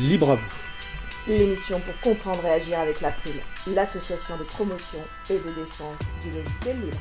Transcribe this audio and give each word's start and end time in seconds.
Libre 0.00 0.30
à 0.30 0.34
vous. 0.36 0.48
L'émission 1.28 1.78
pour 1.80 2.00
comprendre 2.00 2.46
et 2.46 2.52
agir 2.52 2.80
avec 2.80 3.02
l'April, 3.02 3.34
l'association 3.66 4.38
de 4.38 4.44
promotion 4.44 5.00
et 5.28 5.34
de 5.34 5.52
défense 5.52 5.98
du 6.24 6.30
logiciel 6.30 6.80
libre. 6.80 6.96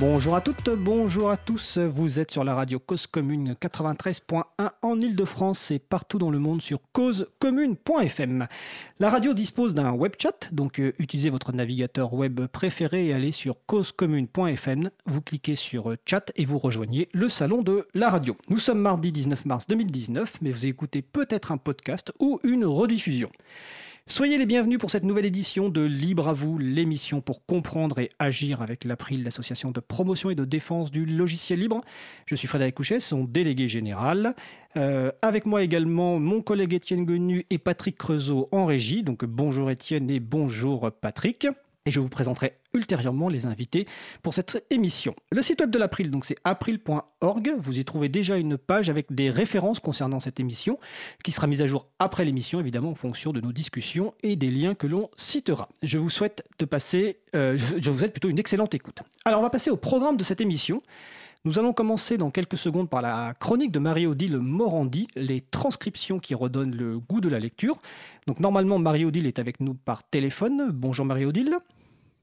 Bonjour 0.00 0.36
à 0.36 0.40
toutes, 0.40 0.70
bonjour 0.70 1.28
à 1.28 1.36
tous. 1.36 1.76
Vous 1.76 2.20
êtes 2.20 2.30
sur 2.30 2.44
la 2.44 2.54
radio 2.54 2.78
Cause 2.78 3.08
Commune 3.08 3.56
93.1 3.60 4.44
en 4.80 5.00
Ile-de-France 5.00 5.72
et 5.72 5.80
partout 5.80 6.18
dans 6.18 6.30
le 6.30 6.38
monde 6.38 6.62
sur 6.62 6.78
causecommune.fm. 6.92 8.46
La 9.00 9.10
radio 9.10 9.34
dispose 9.34 9.74
d'un 9.74 9.90
web 9.90 10.12
chat, 10.16 10.52
donc 10.52 10.78
euh, 10.78 10.92
utilisez 11.00 11.30
votre 11.30 11.52
navigateur 11.52 12.14
web 12.14 12.46
préféré 12.46 13.06
et 13.06 13.12
allez 13.12 13.32
sur 13.32 13.56
causecommune.fm. 13.66 14.90
Vous 15.06 15.20
cliquez 15.20 15.56
sur 15.56 15.90
euh, 15.90 15.96
chat 16.06 16.30
et 16.36 16.44
vous 16.44 16.58
rejoignez 16.58 17.08
le 17.12 17.28
salon 17.28 17.62
de 17.62 17.88
la 17.92 18.08
radio. 18.08 18.36
Nous 18.50 18.58
sommes 18.58 18.80
mardi 18.80 19.10
19 19.10 19.46
mars 19.46 19.66
2019, 19.66 20.42
mais 20.42 20.52
vous 20.52 20.68
écoutez 20.68 21.02
peut-être 21.02 21.50
un 21.50 21.58
podcast 21.58 22.12
ou 22.20 22.38
une 22.44 22.64
rediffusion. 22.64 23.30
Soyez 24.10 24.38
les 24.38 24.46
bienvenus 24.46 24.78
pour 24.78 24.90
cette 24.90 25.04
nouvelle 25.04 25.26
édition 25.26 25.68
de 25.68 25.82
Libre 25.82 26.28
à 26.28 26.32
vous, 26.32 26.56
l'émission 26.56 27.20
pour 27.20 27.44
comprendre 27.44 27.98
et 27.98 28.08
agir 28.18 28.62
avec 28.62 28.84
l'April, 28.84 29.22
l'association 29.22 29.70
de 29.70 29.80
promotion 29.80 30.30
et 30.30 30.34
de 30.34 30.46
défense 30.46 30.90
du 30.90 31.04
logiciel 31.04 31.58
libre. 31.58 31.82
Je 32.24 32.34
suis 32.34 32.48
Frédéric 32.48 32.74
Couchet, 32.74 33.00
son 33.00 33.24
délégué 33.24 33.68
général. 33.68 34.34
Euh, 34.76 35.12
avec 35.20 35.44
moi 35.44 35.62
également 35.62 36.18
mon 36.18 36.40
collègue 36.40 36.72
Étienne 36.72 37.04
Gonu 37.04 37.44
et 37.50 37.58
Patrick 37.58 37.98
Creusot 37.98 38.48
en 38.50 38.64
régie. 38.64 39.02
Donc 39.02 39.26
bonjour 39.26 39.70
Étienne 39.70 40.08
et 40.08 40.20
bonjour 40.20 40.90
Patrick 40.90 41.46
et 41.88 41.90
je 41.90 42.00
vous 42.00 42.10
présenterai 42.10 42.58
ultérieurement 42.74 43.30
les 43.30 43.46
invités 43.46 43.86
pour 44.22 44.34
cette 44.34 44.62
émission. 44.68 45.14
Le 45.32 45.40
site 45.40 45.62
web 45.62 45.70
de 45.70 45.78
l'April, 45.78 46.10
donc 46.10 46.26
c'est 46.26 46.36
april.org. 46.44 47.54
Vous 47.58 47.78
y 47.78 47.84
trouvez 47.84 48.10
déjà 48.10 48.36
une 48.36 48.58
page 48.58 48.90
avec 48.90 49.10
des 49.10 49.30
références 49.30 49.80
concernant 49.80 50.20
cette 50.20 50.38
émission, 50.38 50.78
qui 51.24 51.32
sera 51.32 51.46
mise 51.46 51.62
à 51.62 51.66
jour 51.66 51.88
après 51.98 52.26
l'émission, 52.26 52.60
évidemment, 52.60 52.90
en 52.90 52.94
fonction 52.94 53.32
de 53.32 53.40
nos 53.40 53.52
discussions 53.52 54.12
et 54.22 54.36
des 54.36 54.50
liens 54.50 54.74
que 54.74 54.86
l'on 54.86 55.08
citera. 55.16 55.70
Je 55.82 55.96
vous 55.96 56.10
souhaite 56.10 56.46
de 56.58 56.66
passer, 56.66 57.20
euh, 57.34 57.56
je 57.56 57.90
vous 57.90 57.98
souhaite 58.00 58.12
plutôt 58.12 58.28
une 58.28 58.38
excellente 58.38 58.74
écoute. 58.74 59.00
Alors, 59.24 59.40
on 59.40 59.44
va 59.44 59.50
passer 59.50 59.70
au 59.70 59.78
programme 59.78 60.18
de 60.18 60.24
cette 60.24 60.42
émission. 60.42 60.82
Nous 61.46 61.58
allons 61.58 61.72
commencer 61.72 62.18
dans 62.18 62.30
quelques 62.30 62.58
secondes 62.58 62.90
par 62.90 63.00
la 63.00 63.32
chronique 63.40 63.70
de 63.72 63.78
Marie-Odile 63.78 64.36
Morandi, 64.36 65.06
les 65.16 65.40
transcriptions 65.40 66.18
qui 66.18 66.34
redonnent 66.34 66.76
le 66.76 66.98
goût 66.98 67.22
de 67.22 67.28
la 67.30 67.38
lecture. 67.38 67.78
Donc 68.26 68.40
normalement, 68.40 68.78
Marie-Odile 68.78 69.26
est 69.26 69.38
avec 69.38 69.60
nous 69.60 69.72
par 69.72 70.02
téléphone. 70.02 70.70
Bonjour 70.70 71.06
Marie-Odile. 71.06 71.56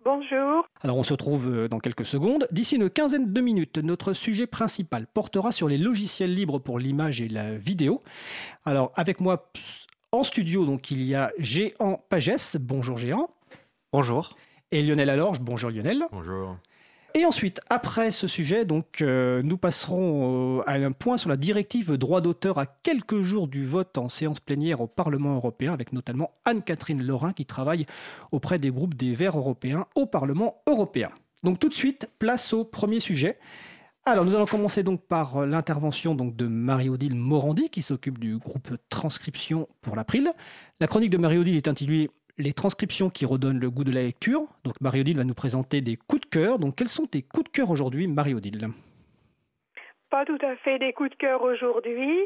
Bonjour. 0.06 0.67
Alors 0.84 0.98
on 0.98 1.03
se 1.03 1.14
retrouve 1.14 1.52
euh, 1.52 1.67
dans 1.67 1.80
quelques 1.80 2.06
secondes. 2.06 2.48
D'ici 2.52 2.75
une 2.75 2.92
quinzaine 2.92 3.34
de 3.34 3.42
minutes, 3.42 3.80
notre 3.80 4.14
sujet 4.14 4.45
principal 4.45 5.08
portera 5.08 5.52
sur 5.52 5.67
les 5.67 5.80
logiciels 5.80 6.31
libres 6.31 6.59
pour 6.59 6.78
l'image 6.78 7.22
et 7.22 7.28
la 7.28 7.56
vidéo. 7.56 8.03
Alors 8.66 8.92
avec 8.94 9.20
moi 9.20 9.52
en 10.11 10.22
studio, 10.22 10.64
donc 10.67 10.92
il 10.92 11.03
y 11.03 11.16
a 11.16 11.31
Géant 11.39 12.03
Pagès. 12.08 12.58
Bonjour 12.58 13.00
Géant. 13.00 13.31
Bonjour. 13.92 14.36
Et 14.72 14.83
Lionel 14.83 15.09
Alorge. 15.09 15.39
Bonjour 15.42 15.72
Lionel. 15.72 16.06
Bonjour. 16.11 16.56
Et 17.17 17.23
ensuite, 17.23 17.61
après 17.69 18.11
ce 18.11 18.27
sujet, 18.27 18.67
euh, 19.02 19.41
nous 19.41 19.55
passerons 19.55 20.59
euh, 20.59 20.63
à 20.69 20.73
un 20.73 20.91
point 20.91 21.16
sur 21.16 21.30
la 21.30 21.38
directive 21.38 21.94
droit 21.94 22.19
d'auteur 22.19 22.58
à 22.58 22.66
quelques 22.66 23.21
jours 23.21 23.47
du 23.47 23.63
vote 23.63 23.97
en 23.97 24.09
séance 24.09 24.41
plénière 24.41 24.81
au 24.81 24.88
Parlement 24.88 25.33
européen, 25.36 25.71
avec 25.71 25.93
notamment 25.93 26.31
Anne-Catherine 26.43 27.02
Lorrain 27.02 27.31
qui 27.31 27.45
travaille 27.45 27.86
auprès 28.33 28.59
des 28.59 28.69
groupes 28.69 28.95
des 28.95 29.16
Verts 29.16 29.38
européens 29.38 29.86
au 29.95 30.05
Parlement 30.05 30.61
européen. 30.67 31.08
Donc 31.41 31.58
tout 31.58 31.69
de 31.69 31.73
suite, 31.73 32.09
place 32.19 32.52
au 32.52 32.66
premier 32.66 32.99
sujet. 32.99 33.39
Alors 34.03 34.25
nous 34.25 34.36
allons 34.36 34.45
commencer 34.45 34.83
donc 34.83 35.02
par 35.08 35.45
l'intervention 35.45 36.16
de 36.16 36.47
Marie-Odile 36.47 37.16
Morandi 37.16 37.69
qui 37.69 37.81
s'occupe 37.81 38.19
du 38.19 38.38
groupe 38.38 38.75
transcription 38.89 39.69
pour 39.81 39.95
l'April. 39.95 40.30
La 40.81 40.88
chronique 40.88 41.11
de 41.11 41.17
Marie-Odile 41.17 41.55
est 41.55 41.70
intitulée 41.70 42.09
les 42.38 42.54
transcriptions 42.54 43.10
qui 43.10 43.26
redonnent 43.26 43.60
le 43.60 43.70
goût 43.70 43.84
de 43.84 43.92
la 43.92 44.04
lecture. 44.04 44.44
Donc 44.64 44.80
Marie-Odile 44.82 45.18
va 45.18 45.23
nous 45.23 45.34
présenter 45.34 45.82
des 45.82 45.96
coups 45.96 46.22
de 46.22 46.28
cœur. 46.28 46.60
Donc 46.60 46.76
quels 46.76 46.88
sont 46.88 47.06
tes 47.06 47.22
coups 47.22 47.46
de 47.46 47.50
cœur 47.50 47.70
aujourd'hui, 47.70 48.08
Marie-Odile? 48.08 48.70
Pas 50.10 50.26
tout 50.26 50.38
à 50.42 50.56
fait 50.58 50.80
des 50.80 50.94
coups 50.94 51.12
de 51.12 51.16
cœur 51.16 51.42
aujourd'hui. 51.42 52.20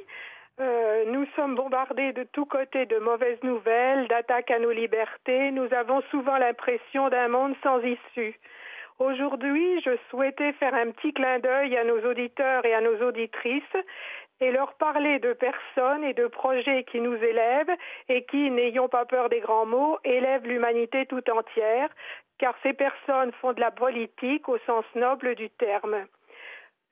Euh, 0.59 1.05
nous 1.07 1.25
sommes 1.35 1.55
bombardés 1.55 2.11
de 2.11 2.23
tous 2.33 2.45
côtés 2.45 2.85
de 2.85 2.97
mauvaises 2.97 3.41
nouvelles, 3.43 4.07
d'attaques 4.09 4.51
à 4.51 4.59
nos 4.59 4.71
libertés. 4.71 5.51
Nous 5.51 5.73
avons 5.73 6.01
souvent 6.11 6.37
l'impression 6.37 7.09
d'un 7.09 7.29
monde 7.29 7.55
sans 7.63 7.79
issue. 7.79 8.37
Aujourd'hui, 8.99 9.79
je 9.79 9.91
souhaitais 10.09 10.51
faire 10.53 10.73
un 10.73 10.91
petit 10.91 11.13
clin 11.13 11.39
d'œil 11.39 11.77
à 11.77 11.85
nos 11.85 12.01
auditeurs 12.05 12.65
et 12.65 12.73
à 12.73 12.81
nos 12.81 13.07
auditrices 13.07 13.63
et 14.41 14.51
leur 14.51 14.73
parler 14.75 15.19
de 15.19 15.33
personnes 15.33 16.03
et 16.03 16.13
de 16.13 16.27
projets 16.27 16.83
qui 16.83 16.99
nous 16.99 17.15
élèvent 17.15 17.75
et 18.07 18.25
qui, 18.25 18.49
n'ayons 18.49 18.87
pas 18.87 19.05
peur 19.05 19.29
des 19.29 19.39
grands 19.39 19.65
mots, 19.65 19.97
élèvent 20.03 20.47
l'humanité 20.47 21.05
tout 21.05 21.23
entière, 21.29 21.89
car 22.37 22.55
ces 22.63 22.73
personnes 22.73 23.31
font 23.41 23.53
de 23.53 23.59
la 23.59 23.71
politique 23.71 24.47
au 24.47 24.57
sens 24.59 24.85
noble 24.95 25.35
du 25.35 25.49
terme. 25.49 26.05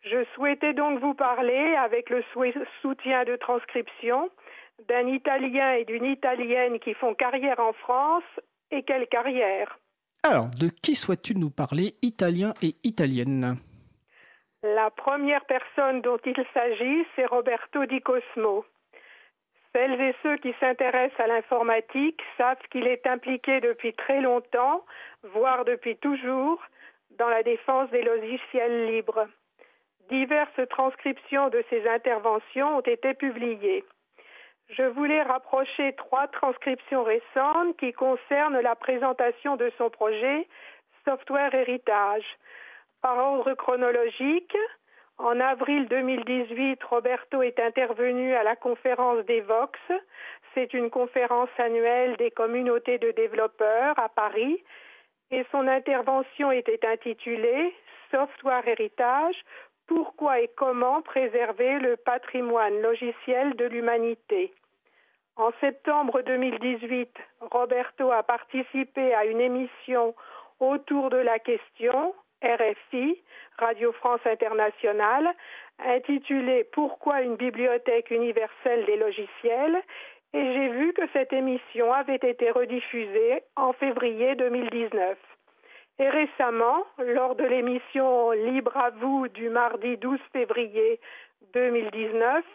Je 0.02 0.24
souhaitais 0.36 0.74
donc 0.74 1.00
vous 1.00 1.14
parler, 1.14 1.76
avec 1.76 2.10
le 2.10 2.24
soutien 2.82 3.24
de 3.24 3.36
transcription, 3.36 4.30
d'un 4.88 5.08
Italien 5.08 5.74
et 5.74 5.86
d'une 5.86 6.06
Italienne 6.06 6.80
qui 6.80 6.94
font 6.94 7.14
carrière 7.14 7.60
en 7.60 7.74
France, 7.74 8.24
et 8.72 8.84
quelle 8.84 9.08
carrière? 9.08 9.80
Alors, 10.24 10.50
de 10.60 10.68
qui 10.68 10.96
souhaites-tu 10.96 11.36
nous 11.36 11.50
parler, 11.50 11.96
Italien 12.02 12.54
et 12.62 12.76
Italienne? 12.84 13.58
La 14.76 14.90
première 14.90 15.46
personne 15.46 16.02
dont 16.02 16.20
il 16.26 16.46
s'agit, 16.54 17.06
c'est 17.16 17.26
Roberto 17.26 17.86
Di 17.86 18.02
Cosmo. 18.02 18.66
Celles 19.74 20.02
et 20.02 20.16
ceux 20.24 20.38
qui 20.38 20.54
s'intéressent 20.60 21.20
à 21.20 21.28
l'informatique 21.28 22.22
savent 22.38 22.62
qu'il 22.72 22.88
est 22.88 23.06
impliqué 23.06 23.62
depuis 23.62 23.94
très 23.94 24.22
longtemps, 24.22 24.84
voire 25.24 25.66
depuis 25.66 25.98
toujours, 25.98 26.62
dans 27.12 27.30
la 27.30 27.44
défense 27.44 27.90
des 27.92 28.02
logiciels 28.02 28.86
libres. 28.88 29.28
Diverses 30.10 30.68
transcriptions 30.70 31.50
de 31.50 31.64
ses 31.70 31.88
interventions 31.88 32.78
ont 32.78 32.82
été 32.82 33.14
publiées. 33.14 33.84
Je 34.70 34.84
voulais 34.84 35.22
rapprocher 35.22 35.94
trois 35.94 36.28
transcriptions 36.28 37.04
récentes 37.04 37.78
qui 37.78 37.94
concernent 37.94 38.60
la 38.60 38.76
présentation 38.76 39.56
de 39.56 39.72
son 39.78 39.90
projet 39.90 40.48
Software 41.06 41.54
Héritage. 41.54 42.26
Par 43.02 43.18
ordre 43.18 43.54
chronologique, 43.54 44.58
en 45.20 45.40
avril 45.40 45.88
2018, 45.88 46.84
Roberto 46.84 47.42
est 47.42 47.60
intervenu 47.60 48.34
à 48.34 48.44
la 48.44 48.56
conférence 48.56 49.26
des 49.26 49.42
Vox. 49.42 49.80
C'est 50.54 50.74
une 50.74 50.90
conférence 50.90 51.50
annuelle 51.58 52.16
des 52.18 52.32
communautés 52.32 52.98
de 52.98 53.12
développeurs 53.12 53.98
à 54.00 54.10
Paris. 54.10 54.64
Et 55.32 55.46
son 55.52 55.68
intervention 55.68 56.52
était 56.52 56.86
intitulée 56.86 57.76
Software 58.12 58.68
Héritage, 58.68 59.44
pourquoi 59.88 60.42
et 60.42 60.50
comment 60.56 61.02
préserver 61.02 61.80
le 61.80 61.98
patrimoine 61.98 62.82
logiciel 62.82 63.56
de 63.56 63.66
l'humanité? 63.66 64.54
En 65.36 65.52
septembre 65.62 66.22
2018, 66.22 67.16
Roberto 67.42 68.12
a 68.12 68.24
participé 68.24 69.14
à 69.14 69.26
une 69.26 69.40
émission 69.40 70.16
autour 70.60 71.10
de 71.10 71.18
la 71.18 71.40
question 71.40 72.14
RFI, 72.44 73.22
Radio 73.58 73.92
France 73.94 74.22
Internationale, 74.26 75.34
intitulée 75.80 76.64
Pourquoi 76.72 77.22
une 77.22 77.36
bibliothèque 77.36 78.12
universelle 78.12 78.86
des 78.86 78.98
logiciels 78.98 79.82
et 80.34 80.54
j'ai 80.54 80.68
vu 80.70 80.94
que 80.94 81.08
cette 81.14 81.32
émission 81.32 81.92
avait 81.94 82.20
été 82.22 82.52
rediffusée 82.52 83.44
en 83.56 83.74
février 83.74 84.36
2019. 84.36 85.18
Et 86.00 86.10
récemment, 86.10 86.86
lors 87.00 87.36
de 87.36 87.46
l'émission 87.46 88.32
Libre 88.32 88.76
à 88.76 88.92
vous 88.92 89.28
du 89.30 89.50
mardi 89.50 89.98
12 89.98 90.20
février 90.34 91.00
2019, 91.54 92.46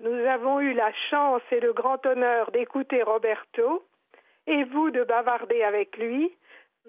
nous 0.00 0.26
avons 0.26 0.60
eu 0.60 0.74
la 0.74 0.92
chance 1.10 1.42
et 1.50 1.60
le 1.60 1.72
grand 1.72 2.04
honneur 2.06 2.52
d'écouter 2.52 3.02
Roberto 3.02 3.84
et 4.46 4.64
vous 4.64 4.90
de 4.90 5.02
bavarder 5.02 5.62
avec 5.62 5.96
lui 5.96 6.32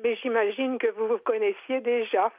mais 0.04 0.16
j'imagine 0.16 0.78
que 0.78 0.88
vous 0.98 1.08
vous 1.08 1.20
connaissiez 1.20 1.82
déjà. 1.82 2.32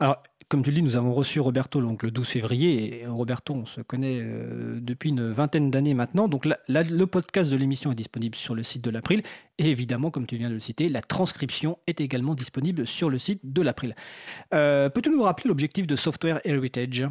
Alors, 0.00 0.22
comme 0.48 0.62
tu 0.62 0.70
le 0.70 0.76
dis, 0.76 0.82
nous 0.82 0.96
avons 0.96 1.12
reçu 1.12 1.40
Roberto 1.40 1.82
donc, 1.82 2.02
le 2.02 2.10
12 2.10 2.26
février. 2.26 3.02
Et 3.02 3.06
Roberto, 3.06 3.52
on 3.52 3.66
se 3.66 3.82
connaît 3.82 4.18
euh, 4.20 4.78
depuis 4.80 5.10
une 5.10 5.30
vingtaine 5.30 5.70
d'années 5.70 5.92
maintenant. 5.92 6.26
Donc, 6.26 6.46
le 6.46 7.04
podcast 7.04 7.50
de 7.52 7.56
l'émission 7.56 7.92
est 7.92 7.96
disponible 7.96 8.34
sur 8.34 8.54
le 8.54 8.62
site 8.62 8.82
de 8.82 8.90
l'April. 8.90 9.22
Et 9.58 9.70
évidemment, 9.70 10.10
comme 10.10 10.26
tu 10.26 10.36
viens 10.36 10.48
de 10.48 10.54
le 10.54 10.58
citer, 10.58 10.88
la 10.88 11.02
transcription 11.02 11.78
est 11.86 12.00
également 12.00 12.34
disponible 12.34 12.86
sur 12.86 13.10
le 13.10 13.18
site 13.18 13.40
de 13.44 13.60
l'April. 13.60 13.94
Euh, 14.54 14.88
peux-tu 14.88 15.10
nous 15.10 15.22
rappeler 15.22 15.48
l'objectif 15.48 15.86
de 15.86 15.96
Software 15.96 16.40
Heritage? 16.44 17.04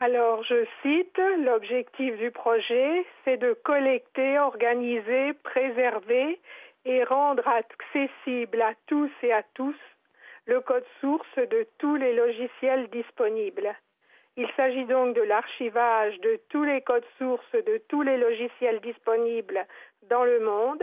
Alors, 0.00 0.44
je 0.44 0.66
cite, 0.82 1.18
l'objectif 1.44 2.16
du 2.18 2.30
projet, 2.30 3.06
c'est 3.24 3.38
de 3.38 3.56
collecter, 3.64 4.38
organiser, 4.38 5.32
préserver 5.42 6.38
et 6.88 7.04
rendre 7.04 7.46
accessible 7.46 8.62
à 8.62 8.72
tous 8.86 9.10
et 9.22 9.32
à 9.32 9.42
tous 9.54 9.76
le 10.46 10.60
code 10.62 10.86
source 11.00 11.36
de 11.36 11.66
tous 11.76 11.96
les 11.96 12.14
logiciels 12.14 12.88
disponibles. 12.88 13.76
Il 14.38 14.48
s'agit 14.56 14.86
donc 14.86 15.14
de 15.14 15.20
l'archivage 15.20 16.18
de 16.20 16.40
tous 16.48 16.64
les 16.64 16.80
codes 16.80 17.04
sources 17.18 17.52
de 17.52 17.82
tous 17.88 18.00
les 18.02 18.16
logiciels 18.16 18.80
disponibles 18.80 19.66
dans 20.08 20.24
le 20.24 20.40
monde. 20.40 20.82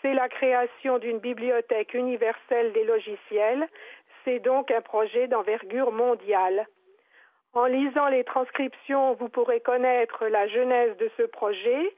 C'est 0.00 0.14
la 0.14 0.28
création 0.28 0.98
d'une 0.98 1.18
bibliothèque 1.18 1.94
universelle 1.94 2.72
des 2.72 2.84
logiciels. 2.84 3.66
C'est 4.24 4.38
donc 4.38 4.70
un 4.70 4.80
projet 4.80 5.26
d'envergure 5.26 5.90
mondiale. 5.90 6.68
En 7.52 7.66
lisant 7.66 8.08
les 8.08 8.22
transcriptions, 8.22 9.14
vous 9.14 9.28
pourrez 9.28 9.60
connaître 9.60 10.26
la 10.26 10.46
genèse 10.46 10.96
de 10.98 11.10
ce 11.16 11.24
projet. 11.24 11.94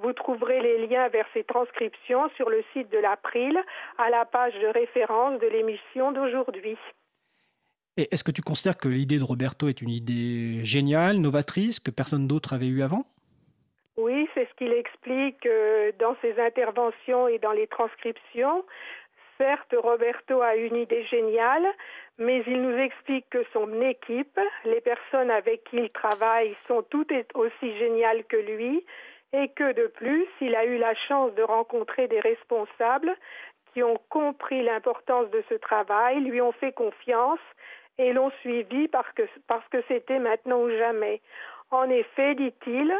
Vous 0.00 0.12
trouverez 0.12 0.60
les 0.60 0.86
liens 0.86 1.08
vers 1.08 1.26
ces 1.34 1.42
transcriptions 1.42 2.28
sur 2.36 2.50
le 2.50 2.62
site 2.72 2.90
de 2.90 2.98
l'April 2.98 3.58
à 3.98 4.10
la 4.10 4.24
page 4.24 4.54
de 4.60 4.68
référence 4.68 5.40
de 5.40 5.46
l'émission 5.48 6.12
d'aujourd'hui. 6.12 6.78
Et 7.96 8.06
est-ce 8.12 8.22
que 8.22 8.30
tu 8.30 8.42
considères 8.42 8.76
que 8.76 8.88
l'idée 8.88 9.18
de 9.18 9.24
Roberto 9.24 9.68
est 9.68 9.82
une 9.82 9.90
idée 9.90 10.64
géniale, 10.64 11.16
novatrice, 11.16 11.80
que 11.80 11.90
personne 11.90 12.28
d'autre 12.28 12.52
avait 12.52 12.68
eu 12.68 12.82
avant? 12.82 13.02
Oui, 13.96 14.28
c'est 14.34 14.48
ce 14.48 14.54
qu'il 14.54 14.72
explique 14.72 15.44
euh, 15.46 15.90
dans 15.98 16.14
ses 16.22 16.38
interventions 16.38 17.26
et 17.26 17.40
dans 17.40 17.50
les 17.50 17.66
transcriptions. 17.66 18.64
Certes, 19.36 19.74
Roberto 19.76 20.40
a 20.42 20.54
une 20.54 20.76
idée 20.76 21.04
géniale, 21.06 21.66
mais 22.18 22.44
il 22.46 22.62
nous 22.62 22.76
explique 22.76 23.28
que 23.30 23.44
son 23.52 23.82
équipe, 23.82 24.38
les 24.64 24.80
personnes 24.80 25.30
avec 25.30 25.64
qui 25.64 25.78
il 25.78 25.90
travaille, 25.90 26.54
sont 26.68 26.84
toutes 26.88 27.12
aussi 27.34 27.76
géniales 27.78 28.22
que 28.28 28.36
lui 28.36 28.84
et 29.32 29.48
que 29.48 29.72
de 29.72 29.86
plus, 29.88 30.26
il 30.40 30.54
a 30.56 30.64
eu 30.64 30.78
la 30.78 30.94
chance 30.94 31.34
de 31.34 31.42
rencontrer 31.42 32.08
des 32.08 32.20
responsables 32.20 33.14
qui 33.72 33.82
ont 33.82 33.98
compris 34.08 34.62
l'importance 34.62 35.30
de 35.30 35.44
ce 35.48 35.54
travail, 35.54 36.20
lui 36.20 36.40
ont 36.40 36.52
fait 36.52 36.72
confiance 36.72 37.40
et 37.98 38.12
l'ont 38.12 38.30
suivi 38.40 38.88
parce 38.88 39.12
que 39.12 39.82
c'était 39.88 40.18
maintenant 40.18 40.60
ou 40.62 40.70
jamais. 40.70 41.20
En 41.70 41.88
effet, 41.90 42.34
dit-il, 42.34 42.94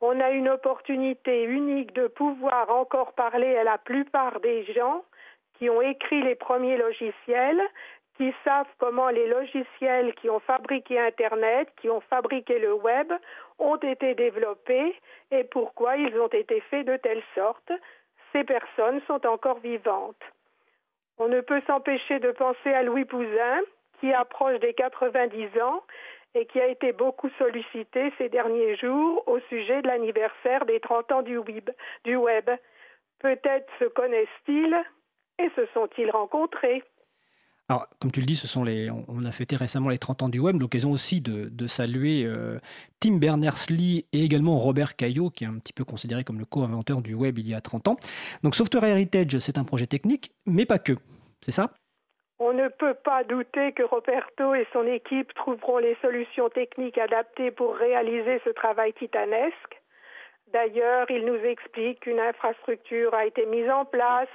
on 0.00 0.20
a 0.20 0.30
une 0.30 0.48
opportunité 0.48 1.44
unique 1.44 1.92
de 1.92 2.06
pouvoir 2.06 2.70
encore 2.70 3.12
parler 3.12 3.56
à 3.56 3.64
la 3.64 3.78
plupart 3.78 4.40
des 4.40 4.64
gens 4.72 5.04
qui 5.58 5.68
ont 5.68 5.82
écrit 5.82 6.22
les 6.22 6.36
premiers 6.36 6.76
logiciels, 6.76 7.60
qui 8.18 8.34
savent 8.44 8.66
comment 8.78 9.08
les 9.10 9.28
logiciels 9.28 10.12
qui 10.16 10.28
ont 10.28 10.40
fabriqué 10.40 10.98
Internet, 10.98 11.68
qui 11.80 11.88
ont 11.88 12.00
fabriqué 12.00 12.58
le 12.58 12.74
web, 12.74 13.12
ont 13.60 13.76
été 13.76 14.14
développés 14.14 14.94
et 15.30 15.44
pourquoi 15.44 15.96
ils 15.96 16.18
ont 16.18 16.28
été 16.28 16.60
faits 16.62 16.84
de 16.86 16.96
telle 16.96 17.22
sorte. 17.36 17.72
Ces 18.32 18.42
personnes 18.42 19.00
sont 19.06 19.24
encore 19.24 19.60
vivantes. 19.60 20.20
On 21.18 21.28
ne 21.28 21.40
peut 21.40 21.62
s'empêcher 21.68 22.18
de 22.18 22.32
penser 22.32 22.74
à 22.74 22.82
Louis 22.82 23.04
Pouzin, 23.04 23.60
qui 24.00 24.12
approche 24.12 24.58
des 24.60 24.74
90 24.74 25.60
ans 25.60 25.82
et 26.34 26.44
qui 26.46 26.60
a 26.60 26.66
été 26.66 26.92
beaucoup 26.92 27.30
sollicité 27.38 28.12
ces 28.18 28.28
derniers 28.28 28.76
jours 28.76 29.22
au 29.28 29.38
sujet 29.48 29.80
de 29.80 29.86
l'anniversaire 29.86 30.66
des 30.66 30.80
30 30.80 31.12
ans 31.12 31.22
du 31.22 31.36
web. 32.16 32.50
Peut-être 33.20 33.68
se 33.78 33.84
connaissent-ils 33.84 34.76
et 35.38 35.50
se 35.56 35.66
sont-ils 35.66 36.10
rencontrés 36.10 36.82
alors, 37.70 37.86
comme 38.00 38.10
tu 38.10 38.20
le 38.20 38.26
dis, 38.26 38.34
ce 38.34 38.46
sont 38.46 38.64
les, 38.64 38.90
on 38.90 39.24
a 39.26 39.32
fêté 39.32 39.54
récemment 39.54 39.90
les 39.90 39.98
30 39.98 40.22
ans 40.22 40.28
du 40.30 40.38
web, 40.38 40.58
l'occasion 40.58 40.90
aussi 40.90 41.20
de, 41.20 41.66
saluer 41.66 42.24
euh, 42.24 42.58
Tim 42.98 43.18
Berners-Lee 43.18 44.06
et 44.14 44.24
également 44.24 44.58
Robert 44.58 44.96
Caillot, 44.96 45.28
qui 45.28 45.44
est 45.44 45.46
un 45.46 45.58
petit 45.58 45.74
peu 45.74 45.84
considéré 45.84 46.24
comme 46.24 46.38
le 46.38 46.46
co-inventeur 46.46 47.02
du 47.02 47.12
web 47.12 47.38
il 47.38 47.46
y 47.46 47.54
a 47.54 47.60
30 47.60 47.88
ans. 47.88 47.96
Donc, 48.42 48.54
Software 48.54 48.84
Heritage, 48.84 49.38
c'est 49.38 49.58
un 49.58 49.64
projet 49.64 49.86
technique, 49.86 50.32
mais 50.46 50.64
pas 50.64 50.78
que. 50.78 50.94
C'est 51.42 51.52
ça? 51.52 51.74
On 52.38 52.54
ne 52.54 52.68
peut 52.68 52.94
pas 52.94 53.22
douter 53.24 53.72
que 53.72 53.82
Roberto 53.82 54.54
et 54.54 54.66
son 54.72 54.86
équipe 54.86 55.34
trouveront 55.34 55.78
les 55.78 55.96
solutions 56.00 56.48
techniques 56.48 56.96
adaptées 56.96 57.50
pour 57.50 57.74
réaliser 57.76 58.40
ce 58.44 58.50
travail 58.50 58.94
titanesque. 58.94 59.82
D'ailleurs, 60.52 61.10
il 61.10 61.26
nous 61.26 61.44
explique 61.44 62.00
qu'une 62.00 62.20
infrastructure 62.20 63.12
a 63.12 63.26
été 63.26 63.44
mise 63.46 63.68
en 63.68 63.84
place, 63.84 64.28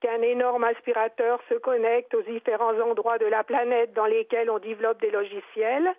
qu'un 0.00 0.20
énorme 0.22 0.64
aspirateur 0.64 1.40
se 1.48 1.54
connecte 1.54 2.14
aux 2.14 2.22
différents 2.22 2.78
endroits 2.80 3.18
de 3.18 3.26
la 3.26 3.44
planète 3.44 3.94
dans 3.94 4.04
lesquels 4.04 4.50
on 4.50 4.58
développe 4.58 5.00
des 5.00 5.10
logiciels. 5.10 5.90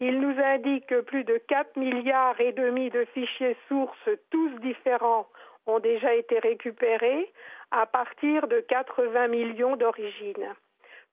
Il 0.00 0.20
nous 0.20 0.40
indique 0.42 0.86
que 0.86 1.02
plus 1.02 1.24
de 1.24 1.36
4 1.36 1.76
milliards 1.76 2.40
et 2.40 2.52
demi 2.52 2.88
de 2.90 3.04
fichiers 3.12 3.56
sources, 3.68 4.08
tous 4.30 4.50
différents, 4.60 5.28
ont 5.66 5.80
déjà 5.80 6.14
été 6.14 6.38
récupérés 6.38 7.30
à 7.70 7.86
partir 7.86 8.48
de 8.48 8.60
80 8.60 9.28
millions 9.28 9.76
d'origines. 9.76 10.54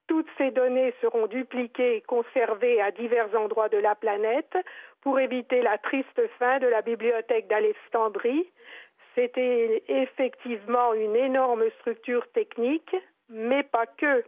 Toutes 0.07 0.29
ces 0.37 0.51
données 0.51 0.93
seront 1.01 1.27
dupliquées 1.27 1.97
et 1.97 2.01
conservées 2.01 2.81
à 2.81 2.91
divers 2.91 3.33
endroits 3.35 3.69
de 3.69 3.77
la 3.77 3.95
planète 3.95 4.57
pour 5.01 5.19
éviter 5.19 5.61
la 5.61 5.77
triste 5.77 6.27
fin 6.37 6.59
de 6.59 6.67
la 6.67 6.81
bibliothèque 6.81 7.47
d'Alexandrie. 7.47 8.49
C'était 9.15 9.83
effectivement 9.87 10.93
une 10.93 11.15
énorme 11.15 11.69
structure 11.79 12.27
technique, 12.31 12.95
mais 13.29 13.63
pas 13.63 13.85
que. 13.85 14.23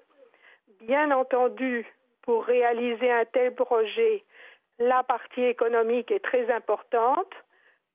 Bien 0.81 1.11
entendu, 1.11 1.85
pour 2.23 2.45
réaliser 2.45 3.11
un 3.11 3.25
tel 3.25 3.53
projet, 3.53 4.23
la 4.79 5.03
partie 5.03 5.43
économique 5.43 6.11
est 6.11 6.23
très 6.23 6.51
importante. 6.51 7.31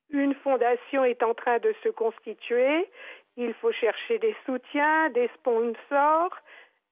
Une 0.09 0.33
fondation 0.35 1.03
est 1.03 1.21
en 1.21 1.33
train 1.33 1.59
de 1.59 1.73
se 1.83 1.89
constituer. 1.89 2.89
Il 3.37 3.53
faut 3.55 3.71
chercher 3.71 4.17
des 4.19 4.35
soutiens, 4.45 5.09
des 5.09 5.29
sponsors, 5.35 6.35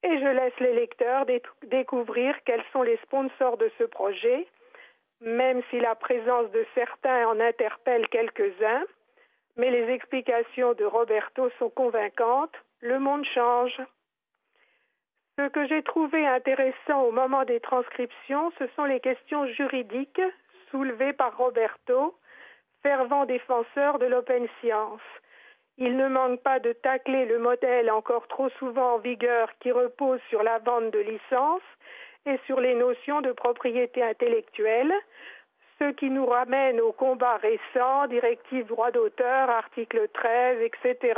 et 0.03 0.17
je 0.17 0.27
laisse 0.27 0.59
les 0.59 0.73
lecteurs 0.73 1.25
découvrir 1.63 2.35
quels 2.45 2.63
sont 2.71 2.83
les 2.83 2.97
sponsors 2.97 3.57
de 3.57 3.71
ce 3.77 3.83
projet 3.83 4.47
même 5.21 5.61
si 5.69 5.79
la 5.79 5.95
présence 5.95 6.51
de 6.51 6.65
certains 6.75 7.27
en 7.27 7.39
interpelle 7.39 8.07
quelques-uns, 8.09 8.83
mais 9.55 9.71
les 9.71 9.91
explications 9.93 10.73
de 10.73 10.85
Roberto 10.85 11.49
sont 11.57 11.69
convaincantes, 11.69 12.55
le 12.81 12.99
monde 12.99 13.25
change. 13.25 13.81
Ce 15.39 15.47
que 15.49 15.67
j'ai 15.67 15.83
trouvé 15.83 16.25
intéressant 16.25 17.03
au 17.03 17.11
moment 17.11 17.45
des 17.45 17.59
transcriptions, 17.59 18.51
ce 18.59 18.67
sont 18.75 18.85
les 18.85 18.99
questions 18.99 19.47
juridiques 19.47 20.21
soulevées 20.69 21.13
par 21.13 21.35
Roberto, 21.37 22.15
fervent 22.83 23.25
défenseur 23.25 23.99
de 23.99 24.05
l'open 24.05 24.47
science. 24.61 25.01
Il 25.77 25.95
ne 25.95 26.07
manque 26.07 26.41
pas 26.41 26.59
de 26.59 26.73
tacler 26.73 27.25
le 27.25 27.37
modèle 27.37 27.91
encore 27.91 28.27
trop 28.27 28.49
souvent 28.57 28.95
en 28.95 28.97
vigueur 28.97 29.49
qui 29.59 29.71
repose 29.71 30.19
sur 30.29 30.41
la 30.41 30.57
vente 30.59 30.91
de 30.91 30.99
licences 30.99 31.61
et 32.25 32.39
sur 32.47 32.59
les 32.59 32.73
notions 32.73 33.21
de 33.21 33.31
propriété 33.31 34.03
intellectuelle, 34.03 34.91
ce 35.79 35.91
qui 35.91 36.09
nous 36.09 36.25
ramène 36.25 36.81
au 36.81 36.91
combat 36.91 37.37
récent, 37.37 38.07
directive 38.07 38.65
droit 38.65 38.91
d'auteur, 38.91 39.49
article 39.49 40.07
13, 40.13 40.57
etc. 40.61 41.13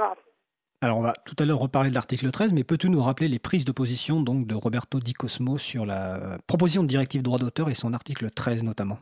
Alors 0.82 0.98
on 0.98 1.02
va 1.02 1.14
tout 1.26 1.36
à 1.40 1.46
l'heure 1.46 1.60
reparler 1.60 1.90
de 1.90 1.96
l'article 1.96 2.30
13, 2.30 2.54
mais 2.54 2.64
peux-tu 2.64 2.90
nous 2.90 3.02
rappeler 3.02 3.28
les 3.28 3.40
prises 3.40 3.66
de 3.66 3.72
position 3.72 4.22
donc 4.22 4.46
de 4.46 4.56
Roberto 4.56 5.00
Di 5.00 5.14
Cosmo 5.14 5.58
sur 5.58 5.86
la 5.86 6.38
proposition 6.48 6.84
de 6.84 6.88
directive 6.88 7.22
droit 7.22 7.38
d'auteur 7.38 7.70
et 7.70 7.76
son 7.76 7.94
article 7.94 8.30
13 8.30 8.64
notamment? 8.64 8.98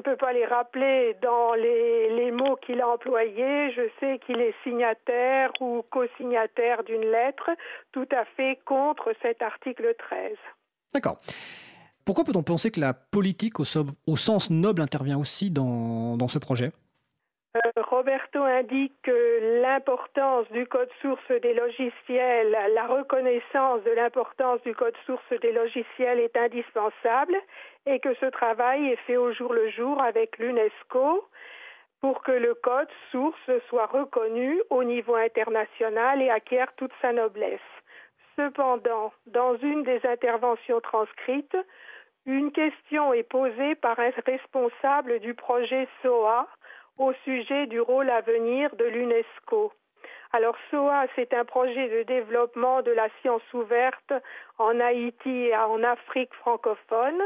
Ne 0.00 0.02
peux 0.02 0.16
pas 0.16 0.32
les 0.32 0.46
rappeler 0.46 1.16
dans 1.22 1.54
les, 1.54 2.30
mots 2.30 2.56
qu'il 2.56 2.80
a 2.80 2.88
employés. 2.88 3.70
Je 3.72 3.82
sais 3.98 4.18
qu'il 4.24 4.40
est 4.40 4.54
signataire 4.62 5.50
ou 5.60 5.82
co-signataire 5.90 6.82
d'une 6.84 7.04
lettre 7.04 7.50
tout 7.92 8.08
à 8.12 8.24
fait 8.36 8.58
contre 8.64 9.12
cet 9.22 9.42
article 9.42 9.94
13. 9.98 10.36
D'accord. 10.94 11.20
Pourquoi 12.04 12.24
peut-on 12.24 12.42
penser 12.42 12.70
que 12.70 12.80
la 12.80 12.94
politique 12.94 13.60
au, 13.60 13.64
sens 14.16 14.50
noble 14.50 14.82
intervient 14.82 15.18
aussi 15.18 15.50
dans, 15.50 16.28
ce 16.28 16.38
projet? 16.38 16.72
Roberto 17.76 18.44
indique 18.44 18.94
que 19.02 19.60
l'importance 19.60 20.48
du 20.52 20.66
code 20.66 20.90
source 21.02 21.32
des 21.42 21.52
logiciels, 21.52 22.56
la 22.72 22.86
reconnaissance 22.86 23.82
de 23.82 23.90
l'importance 23.90 24.62
du 24.62 24.72
code 24.72 24.96
source 25.04 25.32
des 25.42 25.50
logiciels 25.50 26.20
est 26.20 26.36
indispensable 26.36 27.34
et 27.86 27.98
que 27.98 28.14
ce 28.14 28.26
travail 28.26 28.90
est 28.92 29.02
fait 29.04 29.16
au 29.16 29.32
jour 29.32 29.52
le 29.52 29.68
jour 29.70 30.00
avec 30.00 30.38
l'UNESCO 30.38 31.28
pour 32.00 32.22
que 32.22 32.30
le 32.30 32.54
code 32.54 32.88
source 33.10 33.50
soit 33.68 33.86
reconnu 33.86 34.62
au 34.70 34.84
niveau 34.84 35.16
international 35.16 36.22
et 36.22 36.30
acquiert 36.30 36.72
toute 36.76 36.92
sa 37.02 37.12
noblesse. 37.12 37.58
Cependant, 38.36 39.12
dans 39.26 39.56
une 39.56 39.82
des 39.82 40.00
interventions 40.06 40.80
transcrites, 40.80 41.56
une 42.26 42.52
question 42.52 43.12
est 43.12 43.24
posée 43.24 43.74
par 43.74 43.98
un 43.98 44.10
responsable 44.24 45.18
du 45.18 45.34
projet 45.34 45.88
SOA 46.02 46.46
au 47.00 47.12
sujet 47.24 47.66
du 47.66 47.80
rôle 47.80 48.10
à 48.10 48.20
venir 48.20 48.76
de 48.76 48.84
l'UNESCO. 48.84 49.72
Alors 50.32 50.56
SOA, 50.70 51.06
c'est 51.16 51.32
un 51.32 51.44
projet 51.44 51.88
de 51.88 52.02
développement 52.02 52.82
de 52.82 52.90
la 52.90 53.08
science 53.20 53.42
ouverte 53.54 54.12
en 54.58 54.78
Haïti 54.78 55.46
et 55.46 55.56
en 55.56 55.82
Afrique 55.82 56.32
francophone 56.34 57.20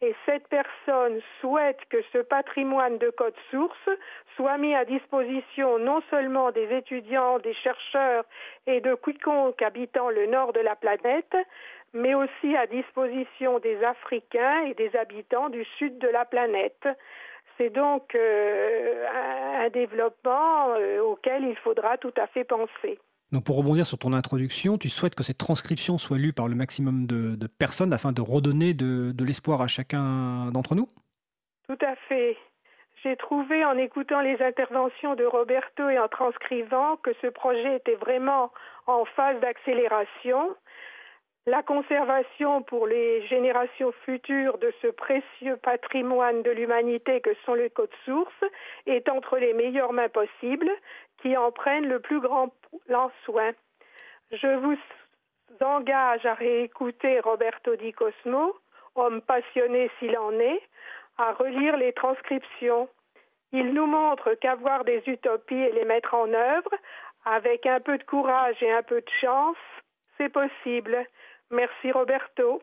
et 0.00 0.14
cette 0.26 0.48
personne 0.48 1.20
souhaite 1.40 1.80
que 1.88 2.02
ce 2.12 2.18
patrimoine 2.18 2.98
de 2.98 3.10
code 3.10 3.36
source 3.50 3.88
soit 4.36 4.58
mis 4.58 4.74
à 4.74 4.84
disposition 4.84 5.78
non 5.78 6.02
seulement 6.10 6.50
des 6.50 6.74
étudiants, 6.74 7.38
des 7.38 7.54
chercheurs 7.54 8.24
et 8.66 8.80
de 8.80 8.94
quiconque 8.96 9.62
habitant 9.62 10.10
le 10.10 10.26
nord 10.26 10.52
de 10.52 10.60
la 10.60 10.76
planète, 10.76 11.36
mais 11.92 12.14
aussi 12.14 12.56
à 12.56 12.66
disposition 12.66 13.60
des 13.60 13.82
Africains 13.84 14.64
et 14.64 14.74
des 14.74 14.94
habitants 14.96 15.48
du 15.48 15.64
sud 15.78 15.98
de 15.98 16.08
la 16.08 16.24
planète. 16.24 16.88
C'est 17.58 17.70
donc 17.70 18.14
euh, 18.14 19.06
un 19.64 19.68
développement 19.70 20.70
euh, 20.70 21.00
auquel 21.02 21.44
il 21.44 21.56
faudra 21.56 21.96
tout 21.98 22.12
à 22.16 22.26
fait 22.26 22.44
penser. 22.44 22.98
Donc 23.32 23.44
pour 23.44 23.56
rebondir 23.56 23.86
sur 23.86 23.98
ton 23.98 24.12
introduction, 24.12 24.78
tu 24.78 24.88
souhaites 24.88 25.14
que 25.14 25.22
cette 25.22 25.38
transcription 25.38 25.98
soit 25.98 26.18
lue 26.18 26.32
par 26.32 26.48
le 26.48 26.54
maximum 26.54 27.06
de, 27.06 27.46
personnes 27.46 27.92
afin 27.92 28.12
de 28.12 28.20
redonner 28.20 28.74
de, 28.74 29.12
de 29.12 29.24
l'espoir 29.24 29.60
à 29.62 29.66
chacun 29.66 30.50
d'entre 30.52 30.74
nous? 30.74 30.88
Tout 31.68 31.78
à 31.80 31.96
fait. 32.08 32.36
J'ai 33.02 33.16
trouvé 33.16 33.64
en 33.64 33.76
écoutant 33.76 34.20
les 34.20 34.40
interventions 34.40 35.14
de 35.14 35.24
Roberto 35.24 35.88
et 35.90 35.98
en 35.98 36.08
transcrivant 36.08 36.96
que 36.96 37.10
ce 37.20 37.26
projet 37.26 37.76
était 37.76 37.96
vraiment 37.96 38.50
en 38.86 39.04
phase 39.04 39.38
d'accélération 39.40 40.56
la 41.46 41.62
conservation 41.62 42.62
pour 42.62 42.86
les 42.86 43.26
générations 43.26 43.92
futures 44.04 44.58
de 44.58 44.72
ce 44.80 44.86
précieux 44.86 45.56
patrimoine 45.58 46.42
de 46.42 46.50
l'humanité 46.50 47.20
que 47.20 47.34
sont 47.44 47.54
les 47.54 47.70
codes 47.70 47.94
sources 48.04 48.44
est 48.86 49.08
entre 49.08 49.36
les 49.36 49.52
meilleures 49.52 49.92
mains 49.92 50.08
possibles 50.08 50.70
qui 51.20 51.36
en 51.36 51.52
prennent 51.52 51.88
le 51.88 52.00
plus 52.00 52.20
grand 52.20 52.50
soin. 53.24 53.52
Je 54.32 54.58
vous 54.58 54.76
engage 55.60 56.24
à 56.24 56.34
réécouter 56.34 57.20
Roberto 57.20 57.76
Di 57.76 57.92
Cosmo, 57.92 58.56
homme 58.94 59.20
passionné 59.20 59.90
s'il 59.98 60.16
en 60.16 60.32
est, 60.32 60.62
à 61.18 61.32
relire 61.32 61.76
les 61.76 61.92
transcriptions. 61.92 62.88
Il 63.52 63.72
nous 63.72 63.86
montre 63.86 64.34
qu'avoir 64.34 64.84
des 64.84 65.02
utopies 65.06 65.54
et 65.54 65.72
les 65.72 65.84
mettre 65.84 66.14
en 66.14 66.32
œuvre, 66.32 66.70
avec 67.26 67.66
un 67.66 67.80
peu 67.80 67.98
de 67.98 68.04
courage 68.04 68.62
et 68.62 68.72
un 68.72 68.82
peu 68.82 69.00
de 69.00 69.10
chance, 69.20 69.56
c'est 70.18 70.28
possible. 70.28 71.06
Merci 71.54 71.92
Roberto. 71.92 72.62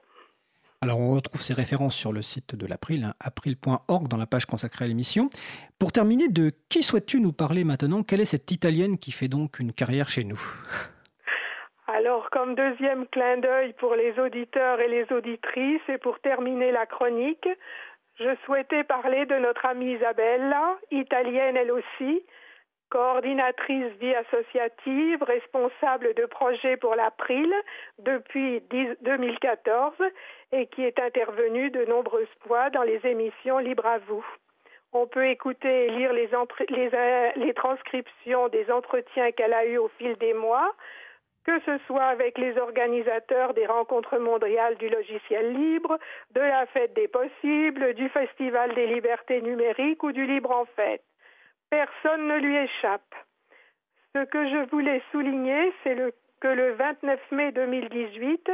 Alors 0.82 1.00
on 1.00 1.14
retrouve 1.14 1.40
ces 1.40 1.54
références 1.54 1.96
sur 1.96 2.12
le 2.12 2.22
site 2.22 2.56
de 2.56 2.66
l'April, 2.66 3.04
hein, 3.04 3.14
april.org, 3.20 4.08
dans 4.08 4.18
la 4.18 4.26
page 4.26 4.46
consacrée 4.46 4.86
à 4.86 4.88
l'émission. 4.88 5.30
Pour 5.78 5.92
terminer, 5.92 6.28
de 6.28 6.52
qui 6.70 6.82
souhaites-tu 6.82 7.20
nous 7.20 7.34
parler 7.34 7.64
maintenant? 7.64 8.02
Quelle 8.02 8.20
est 8.20 8.26
cette 8.26 8.50
Italienne 8.52 8.98
qui 8.98 9.12
fait 9.12 9.28
donc 9.28 9.60
une 9.60 9.74
carrière 9.74 10.10
chez 10.10 10.24
nous? 10.24 10.42
Alors, 11.88 12.30
comme 12.32 12.56
deuxième 12.56 13.06
clin 13.08 13.38
d'œil 13.38 13.74
pour 13.74 13.96
les 13.96 14.18
auditeurs 14.18 14.80
et 14.80 14.88
les 14.88 15.06
auditrices, 15.12 15.88
et 15.88 15.98
pour 15.98 16.20
terminer 16.20 16.72
la 16.72 16.86
chronique, 16.86 17.48
je 18.20 18.36
souhaitais 18.46 18.84
parler 18.84 19.26
de 19.26 19.36
notre 19.36 19.66
amie 19.66 19.94
Isabella, 19.94 20.78
italienne 20.90 21.58
elle 21.58 21.72
aussi, 21.72 22.24
coordinatrice 22.92 23.94
vie 24.00 24.14
associative, 24.14 25.24
responsable 25.24 26.14
de 26.14 26.26
projet 26.26 26.78
pour 26.78 26.94
l'April 26.94 27.52
depuis 28.00 28.62
2014 29.02 29.94
et 30.52 30.68
qui 30.68 30.84
est 30.84 31.00
intervenue 31.00 31.72
de 31.72 31.86
nombreuses 31.86 32.36
fois 32.46 32.70
dans 32.70 32.84
les 32.84 33.00
émissions 33.06 33.58
Libre 33.58 33.86
à 33.86 33.98
vous. 34.00 34.26
On 34.92 35.08
peut 35.08 35.28
écouter 35.28 35.86
et 35.86 35.90
lire 35.90 36.12
les, 36.12 36.30
les 37.38 37.54
transcriptions 37.54 38.50
des 38.50 38.70
entretiens 38.70 39.32
qu'elle 39.32 39.54
a 39.54 39.66
eus 39.66 39.78
au 39.78 39.88
fil 39.98 40.18
des 40.18 40.34
mois, 40.34 40.76
que 41.46 41.60
ce 41.62 41.78
soit 41.88 42.04
avec 42.04 42.38
les 42.38 42.58
organisateurs 42.58 43.54
des 43.54 43.66
rencontres 43.66 44.18
mondiales 44.18 44.76
du 44.76 44.90
logiciel 44.90 45.54
libre, 45.54 45.98
de 46.32 46.42
la 46.42 46.66
fête 46.68 46.94
des 46.94 47.08
possibles, 47.08 47.94
du 47.94 48.10
Festival 48.10 48.76
des 48.76 48.88
libertés 48.88 49.42
numériques 49.42 50.04
ou 50.04 50.12
du 50.12 50.26
libre 50.26 50.52
en 50.52 50.66
fête. 50.76 51.04
Personne 51.72 52.28
ne 52.28 52.38
lui 52.38 52.58
échappe. 52.58 53.16
Ce 54.14 54.26
que 54.26 54.46
je 54.46 54.70
voulais 54.70 55.02
souligner, 55.12 55.74
c'est 55.84 55.96
que 56.42 56.48
le 56.50 56.74
29 56.74 57.32
mai 57.32 57.54
2018, 57.54 58.52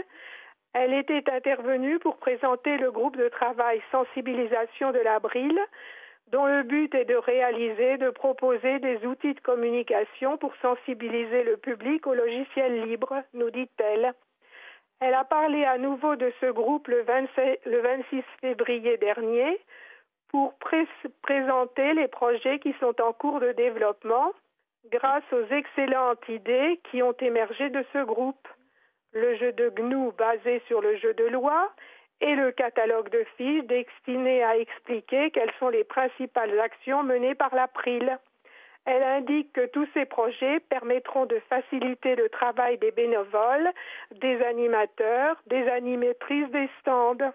elle 0.73 0.93
était 0.93 1.27
intervenue 1.31 1.97
pour 1.97 2.17
présenter 2.17 2.77
le 2.77 2.91
groupe 2.91 3.17
de 3.17 3.27
travail 3.27 3.81
sensibilisation 3.91 4.91
de 4.91 4.99
l'Abril, 4.99 5.59
dont 6.27 6.45
le 6.45 6.61
but 6.61 6.93
est 6.93 7.05
de 7.05 7.15
réaliser, 7.15 7.97
de 7.97 8.11
proposer 8.11 8.77
des 8.77 9.03
outils 9.03 9.33
de 9.33 9.39
communication 9.39 10.37
pour 10.37 10.55
sensibiliser 10.61 11.43
le 11.43 11.57
public 11.57 12.05
au 12.05 12.13
logiciel 12.13 12.83
libre, 12.83 13.23
nous 13.33 13.49
dit-elle. 13.49 14.13
Elle 14.99 15.15
a 15.15 15.23
parlé 15.23 15.65
à 15.65 15.79
nouveau 15.79 16.15
de 16.17 16.31
ce 16.39 16.51
groupe 16.51 16.87
le, 16.87 17.01
26 17.01 18.23
février 18.41 18.97
dernier 18.97 19.59
pour 20.29 20.53
présenter 21.21 21.93
les 21.93 22.07
projets 22.07 22.59
qui 22.59 22.73
sont 22.79 22.99
en 23.01 23.13
cours 23.13 23.39
de 23.39 23.51
développement 23.53 24.33
grâce 24.91 25.23
aux 25.31 25.45
excellentes 25.53 26.27
idées 26.29 26.79
qui 26.89 27.01
ont 27.03 27.15
émergé 27.19 27.69
de 27.69 27.83
ce 27.93 28.03
groupe. 28.03 28.47
Le 29.13 29.35
jeu 29.35 29.51
de 29.53 29.69
GNU 29.69 30.11
basé 30.17 30.61
sur 30.67 30.81
le 30.81 30.95
jeu 30.97 31.13
de 31.13 31.25
loi 31.25 31.71
et 32.21 32.35
le 32.35 32.51
catalogue 32.51 33.09
de 33.09 33.25
fiches 33.37 33.63
destiné 33.65 34.43
à 34.43 34.57
expliquer 34.57 35.31
quelles 35.31 35.53
sont 35.59 35.69
les 35.69 35.83
principales 35.83 36.59
actions 36.59 37.03
menées 37.03 37.35
par 37.35 37.53
l'April. 37.53 38.17
Elle 38.85 39.03
indique 39.03 39.51
que 39.53 39.65
tous 39.65 39.87
ces 39.93 40.05
projets 40.05 40.61
permettront 40.61 41.25
de 41.25 41.39
faciliter 41.49 42.15
le 42.15 42.29
travail 42.29 42.77
des 42.77 42.91
bénévoles, 42.91 43.69
des 44.11 44.41
animateurs, 44.43 45.35
des 45.47 45.67
animatrices 45.67 46.49
des 46.51 46.69
stands. 46.79 47.33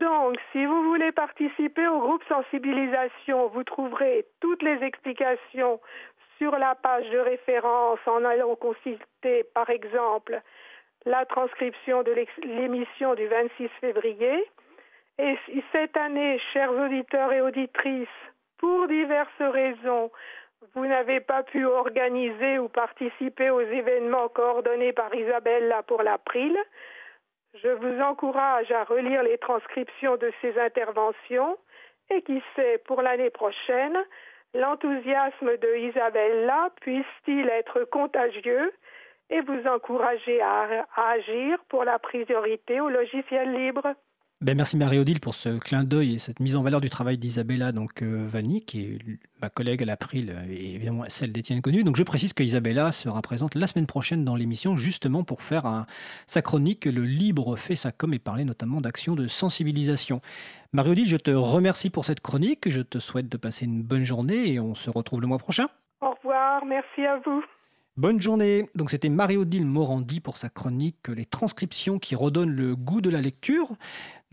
Donc, 0.00 0.36
si 0.52 0.64
vous 0.64 0.82
voulez 0.84 1.12
participer 1.12 1.86
au 1.86 2.00
groupe 2.00 2.22
sensibilisation, 2.28 3.48
vous 3.48 3.64
trouverez 3.64 4.26
toutes 4.40 4.62
les 4.62 4.82
explications 4.82 5.80
sur 6.38 6.58
la 6.58 6.74
page 6.74 7.08
de 7.10 7.18
référence 7.18 7.98
en 8.06 8.24
allant 8.24 8.56
consulter, 8.56 9.44
par 9.54 9.70
exemple, 9.70 10.40
la 11.06 11.24
transcription 11.24 12.02
de 12.02 12.14
l'émission 12.44 13.14
du 13.14 13.26
26 13.26 13.68
février. 13.80 14.44
Et 15.18 15.38
cette 15.72 15.96
année, 15.96 16.38
chers 16.52 16.72
auditeurs 16.72 17.32
et 17.32 17.40
auditrices, 17.40 18.08
pour 18.58 18.86
diverses 18.88 19.40
raisons, 19.40 20.10
vous 20.74 20.86
n'avez 20.86 21.20
pas 21.20 21.42
pu 21.42 21.64
organiser 21.64 22.58
ou 22.58 22.68
participer 22.68 23.50
aux 23.50 23.60
événements 23.60 24.28
coordonnés 24.28 24.92
par 24.92 25.14
Isabella 25.14 25.82
pour 25.84 26.02
l'April, 26.02 26.56
je 27.62 27.68
vous 27.68 28.00
encourage 28.00 28.70
à 28.70 28.84
relire 28.84 29.22
les 29.22 29.38
transcriptions 29.38 30.16
de 30.16 30.32
ces 30.40 30.58
interventions 30.58 31.56
et 32.10 32.22
qui 32.22 32.42
sait, 32.54 32.78
pour 32.86 33.02
l'année 33.02 33.30
prochaine, 33.30 33.96
l'enthousiasme 34.54 35.56
de 35.56 35.76
Isabella 35.76 36.70
puisse-t-il 36.80 37.48
être 37.48 37.84
contagieux 37.84 38.72
et 39.30 39.40
vous 39.40 39.66
encourager 39.66 40.40
à, 40.40 40.86
à, 40.94 41.10
agir 41.10 41.58
pour 41.68 41.84
la 41.84 41.98
priorité 41.98 42.80
au 42.80 42.88
logiciel 42.88 43.52
libre. 43.52 43.94
Ben 44.42 44.54
merci 44.54 44.76
Marie-Odile 44.76 45.18
pour 45.18 45.34
ce 45.34 45.58
clin 45.58 45.82
d'œil 45.82 46.16
et 46.16 46.18
cette 46.18 46.40
mise 46.40 46.56
en 46.56 46.62
valeur 46.62 46.82
du 46.82 46.90
travail 46.90 47.16
d'Isabella 47.16 47.72
donc 47.72 48.02
euh, 48.02 48.26
Vanni, 48.26 48.62
qui 48.62 48.82
est 48.82 48.98
ma 49.40 49.48
collègue 49.48 49.82
à 49.82 49.86
l'April 49.86 50.36
et 50.50 50.74
évidemment 50.74 51.04
celle 51.08 51.30
d'Étienne 51.30 51.62
Connu. 51.62 51.84
Donc 51.84 51.96
je 51.96 52.02
précise 52.02 52.34
que 52.34 52.42
Isabella 52.42 52.92
sera 52.92 53.22
présente 53.22 53.54
la 53.54 53.66
semaine 53.66 53.86
prochaine 53.86 54.26
dans 54.26 54.36
l'émission 54.36 54.76
justement 54.76 55.24
pour 55.24 55.42
faire 55.42 55.86
sa 56.26 56.42
chronique 56.42 56.84
Le 56.84 57.06
libre 57.06 57.56
fait 57.56 57.76
sa 57.76 57.92
com 57.92 58.12
et 58.12 58.18
parler 58.18 58.44
notamment 58.44 58.82
d'actions 58.82 59.14
de 59.14 59.26
sensibilisation. 59.26 60.20
Marie-Odile, 60.74 61.08
je 61.08 61.16
te 61.16 61.30
remercie 61.30 61.88
pour 61.88 62.04
cette 62.04 62.20
chronique, 62.20 62.68
je 62.68 62.82
te 62.82 62.98
souhaite 62.98 63.30
de 63.30 63.38
passer 63.38 63.64
une 63.64 63.82
bonne 63.82 64.04
journée 64.04 64.52
et 64.52 64.60
on 64.60 64.74
se 64.74 64.90
retrouve 64.90 65.22
le 65.22 65.28
mois 65.28 65.38
prochain. 65.38 65.68
Au 66.02 66.10
revoir, 66.10 66.62
merci 66.66 67.06
à 67.06 67.18
vous. 67.24 67.42
Bonne 67.96 68.20
journée. 68.20 68.68
Donc 68.74 68.90
c'était 68.90 69.08
Marie-Odile 69.08 69.64
Morandi 69.64 70.20
pour 70.20 70.36
sa 70.36 70.50
chronique 70.50 71.08
Les 71.08 71.24
transcriptions 71.24 71.98
qui 71.98 72.14
redonnent 72.14 72.54
le 72.54 72.76
goût 72.76 73.00
de 73.00 73.08
la 73.08 73.22
lecture. 73.22 73.72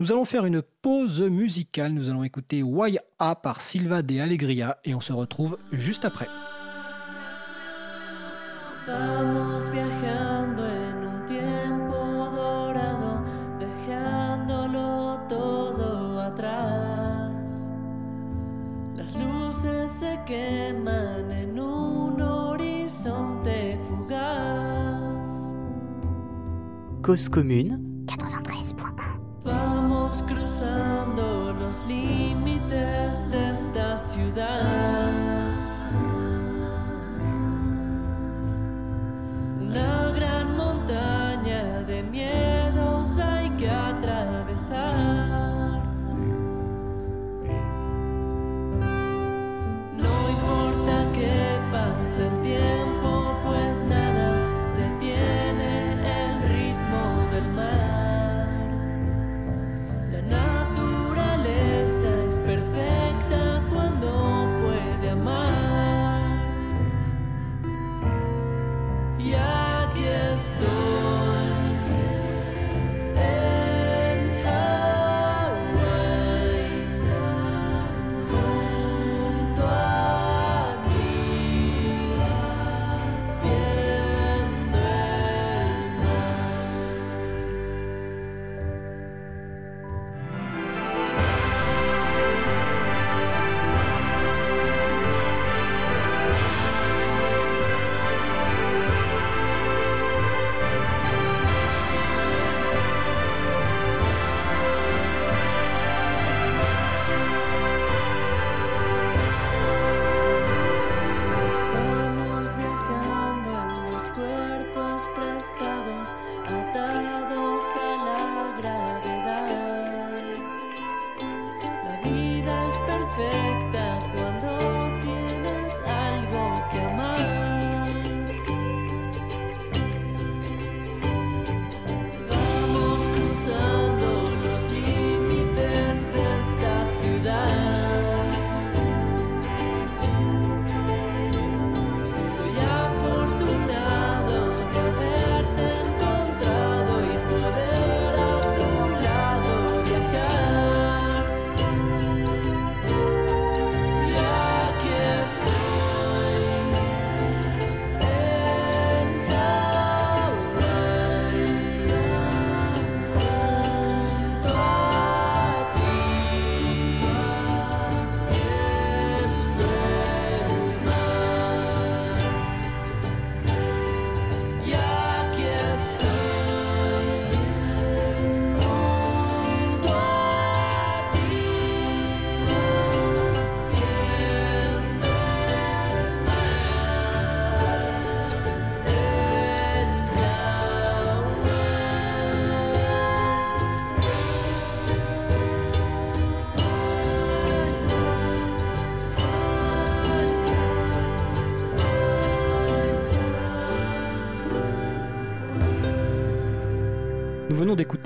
Nous 0.00 0.12
allons 0.12 0.26
faire 0.26 0.44
une 0.44 0.60
pause 0.60 1.22
musicale. 1.22 1.92
Nous 1.92 2.10
allons 2.10 2.24
écouter 2.24 2.62
Why 2.62 2.98
A 3.18 3.34
par 3.34 3.62
Silva 3.62 4.02
de 4.02 4.20
Allegria 4.20 4.76
et 4.84 4.94
on 4.94 5.00
se 5.00 5.14
retrouve 5.14 5.56
juste 5.72 6.04
après. 6.04 6.28
Cause 27.04 27.28
commune 27.28 28.06
93.1 28.06 29.44
Vamos 29.44 30.22
cruzando 30.22 31.52
los 31.52 31.84
límites 31.86 33.30
de 33.30 33.50
esta 33.50 33.98
ciudad. 33.98 35.12
Una 39.60 40.12
gran 40.12 40.56
montaña 40.56 41.82
de 41.82 42.02
miedos 42.04 43.18
hay 43.18 43.50
que 43.50 43.68
atravesar. 43.68 45.23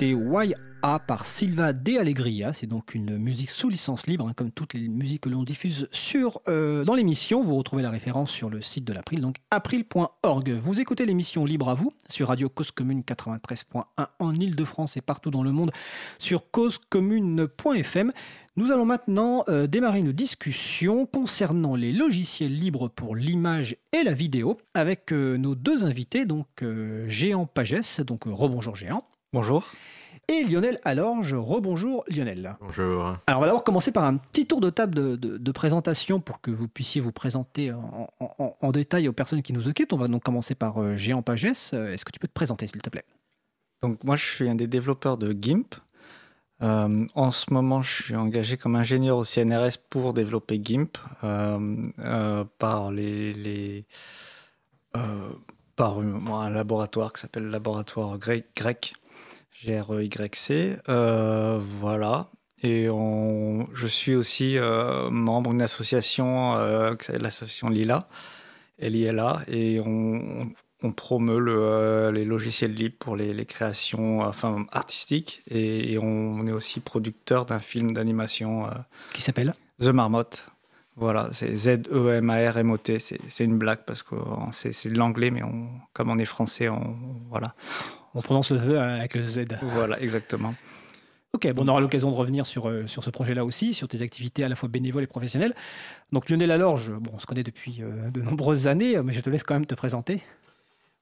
Nous 0.01 0.07
venons 0.07 0.13
d'écouter 0.13 0.13
Why 0.13 0.53
A 0.81 0.99
par 0.99 1.25
Silva 1.25 1.73
De 1.73 1.97
Allegria. 1.97 2.53
C'est 2.53 2.67
donc 2.67 2.95
une 2.95 3.17
musique 3.17 3.49
sous 3.49 3.69
licence 3.69 4.07
libre, 4.07 4.27
hein, 4.27 4.33
comme 4.35 4.51
toutes 4.51 4.73
les 4.73 4.87
musiques 4.87 5.21
que 5.21 5.29
l'on 5.29 5.43
diffuse 5.43 5.87
sur, 5.91 6.41
euh, 6.47 6.85
dans 6.85 6.95
l'émission. 6.95 7.43
Vous 7.43 7.55
retrouvez 7.55 7.83
la 7.83 7.89
référence 7.89 8.31
sur 8.31 8.49
le 8.49 8.61
site 8.61 8.85
de 8.85 8.93
l'April, 8.93 9.21
donc 9.21 9.37
april.org. 9.51 10.51
Vous 10.51 10.79
écoutez 10.79 11.05
l'émission 11.05 11.43
Libre 11.43 11.69
à 11.69 11.73
vous 11.73 11.91
sur 12.07 12.27
Radio 12.29 12.49
Cause 12.49 12.71
Commune 12.71 13.01
93.1 13.01 13.83
en 14.19 14.33
Ile-de-France 14.33 14.95
et 14.97 15.01
partout 15.01 15.31
dans 15.31 15.43
le 15.43 15.51
monde 15.51 15.71
sur 16.17 16.49
causecommune.fm. 16.51 18.11
Nous 18.55 18.71
allons 18.71 18.85
maintenant 18.85 19.43
euh, 19.47 19.67
démarrer 19.67 19.99
une 19.99 20.11
discussion 20.11 21.05
concernant 21.05 21.75
les 21.75 21.93
logiciels 21.93 22.53
libres 22.53 22.89
pour 22.89 23.15
l'image 23.15 23.75
et 23.91 24.03
la 24.03 24.13
vidéo 24.13 24.57
avec 24.73 25.11
euh, 25.13 25.37
nos 25.37 25.55
deux 25.55 25.85
invités, 25.85 26.25
donc 26.25 26.47
Géant 27.07 27.45
Pagès, 27.45 28.01
donc 28.01 28.23
rebonjour 28.25 28.75
Géant. 28.75 29.08
Bonjour. 29.31 29.63
Et 30.27 30.43
Lionel 30.43 30.79
Alorge, 30.83 31.35
rebonjour 31.35 32.03
Lionel. 32.07 32.55
Bonjour. 32.61 33.15
Alors 33.27 33.39
on 33.39 33.41
va 33.41 33.45
d'abord 33.45 33.63
commencer 33.63 33.91
par 33.91 34.03
un 34.03 34.17
petit 34.17 34.47
tour 34.47 34.59
de 34.59 34.71
table 34.71 35.19
de, 35.19 35.51
présentation 35.51 36.19
pour 36.19 36.41
que 36.41 36.49
vous 36.49 36.67
puissiez 36.67 36.99
vous 36.99 37.11
présenter 37.11 37.71
en, 37.71 38.71
détail 38.71 39.07
aux 39.07 39.13
personnes 39.13 39.43
qui 39.43 39.53
nous 39.53 39.67
occupent. 39.67 39.93
On 39.93 39.97
va 39.97 40.07
donc 40.07 40.23
commencer 40.23 40.55
par 40.55 40.81
euh, 40.81 40.95
Géant 40.95 41.21
Pagès. 41.21 41.71
Euh, 41.75 41.93
est-ce 41.93 42.05
que 42.05 42.11
tu 42.11 42.17
peux 42.19 42.27
te 42.27 42.33
présenter 42.33 42.65
s'il 42.65 42.81
te 42.81 42.89
plaît? 42.89 43.05
Donc 43.83 44.03
moi 44.03 44.15
je 44.15 44.25
suis 44.25 44.49
un 44.49 44.55
des 44.55 44.65
développeurs 44.65 45.17
de 45.17 45.31
GIMP. 45.39 45.75
Euh, 46.63 47.05
en 47.13 47.29
ce 47.29 47.53
moment 47.53 47.83
je 47.83 48.03
suis 48.03 48.15
engagé 48.15 48.57
comme 48.57 48.75
ingénieur 48.75 49.17
au 49.17 49.23
CNRS 49.23 49.77
pour 49.91 50.13
développer 50.13 50.59
GIMP 50.63 50.97
par 51.21 52.91
les... 52.91 53.85
par 55.75 55.99
un 55.99 56.49
laboratoire 56.49 57.13
qui 57.13 57.21
s'appelle 57.21 57.43
le 57.43 57.51
laboratoire 57.51 58.17
grec 58.17 58.93
G-R-E-Y-C. 59.63 60.77
Euh, 60.87 61.59
voilà. 61.61 62.29
Et 62.61 62.87
je 62.87 63.87
suis 63.87 64.15
aussi 64.15 64.57
euh, 64.57 65.09
membre 65.09 65.51
d'une 65.51 65.61
association, 65.61 66.55
euh, 66.57 66.93
l'association 67.09 67.69
Lila, 67.69 68.09
L-I-L-A, 68.79 69.41
et 69.47 69.79
on, 69.79 70.51
promeut 70.95 72.09
les 72.11 72.25
logiciels 72.25 72.73
libres 72.73 72.95
pour 72.99 73.15
les, 73.15 73.45
créations 73.45 74.21
enfin, 74.21 74.65
artistiques. 74.71 75.41
Et, 75.49 75.97
on, 75.99 76.45
est 76.47 76.51
aussi 76.51 76.79
producteur 76.79 77.45
d'un 77.45 77.59
film 77.59 77.91
d'animation. 77.91 78.67
Qui 79.13 79.21
s'appelle 79.21 79.53
The 79.79 79.89
Marmotte. 79.89 80.47
Voilà, 80.95 81.29
c'est 81.31 81.55
Z-E-M-A-R-M-O-T. 81.55 82.99
C'est 82.99 83.43
une 83.43 83.57
blague 83.57 83.85
parce 83.85 84.03
que 84.03 84.15
c'est 84.51 84.89
de 84.89 84.97
l'anglais, 84.97 85.31
mais 85.31 85.43
on, 85.43 85.69
comme 85.93 86.09
on 86.09 86.17
est 86.17 86.25
français, 86.25 86.67
on, 86.67 86.97
voilà, 87.29 87.55
on 88.15 88.21
prononce 88.21 88.51
le 88.51 88.57
Z 88.57 88.69
avec 88.71 89.15
le 89.15 89.25
Z. 89.25 89.45
Voilà, 89.61 90.01
exactement. 90.01 90.53
Ok, 91.33 91.47
bon, 91.53 91.63
on 91.63 91.67
aura 91.67 91.79
l'occasion 91.79 92.09
de 92.09 92.15
revenir 92.15 92.47
sur, 92.47 92.67
euh, 92.67 92.87
sur 92.87 93.03
ce 93.03 93.11
projet-là 93.11 93.45
aussi, 93.45 93.75
sur 93.75 93.87
tes 93.87 94.01
activités 94.01 94.43
à 94.43 94.49
la 94.49 94.55
fois 94.55 94.67
bénévoles 94.67 95.03
et 95.03 95.07
professionnelles. 95.07 95.53
Donc 96.11 96.27
Lionel 96.27 96.49
Alorge, 96.49 96.91
bon, 96.91 97.11
on 97.13 97.19
se 97.19 97.27
connaît 97.27 97.43
depuis 97.43 97.83
euh, 97.83 98.09
de 98.09 98.21
nombreuses 98.21 98.67
années, 98.67 98.99
mais 99.03 99.13
je 99.13 99.21
te 99.21 99.29
laisse 99.29 99.43
quand 99.43 99.53
même 99.53 99.67
te 99.67 99.75
présenter. 99.75 100.23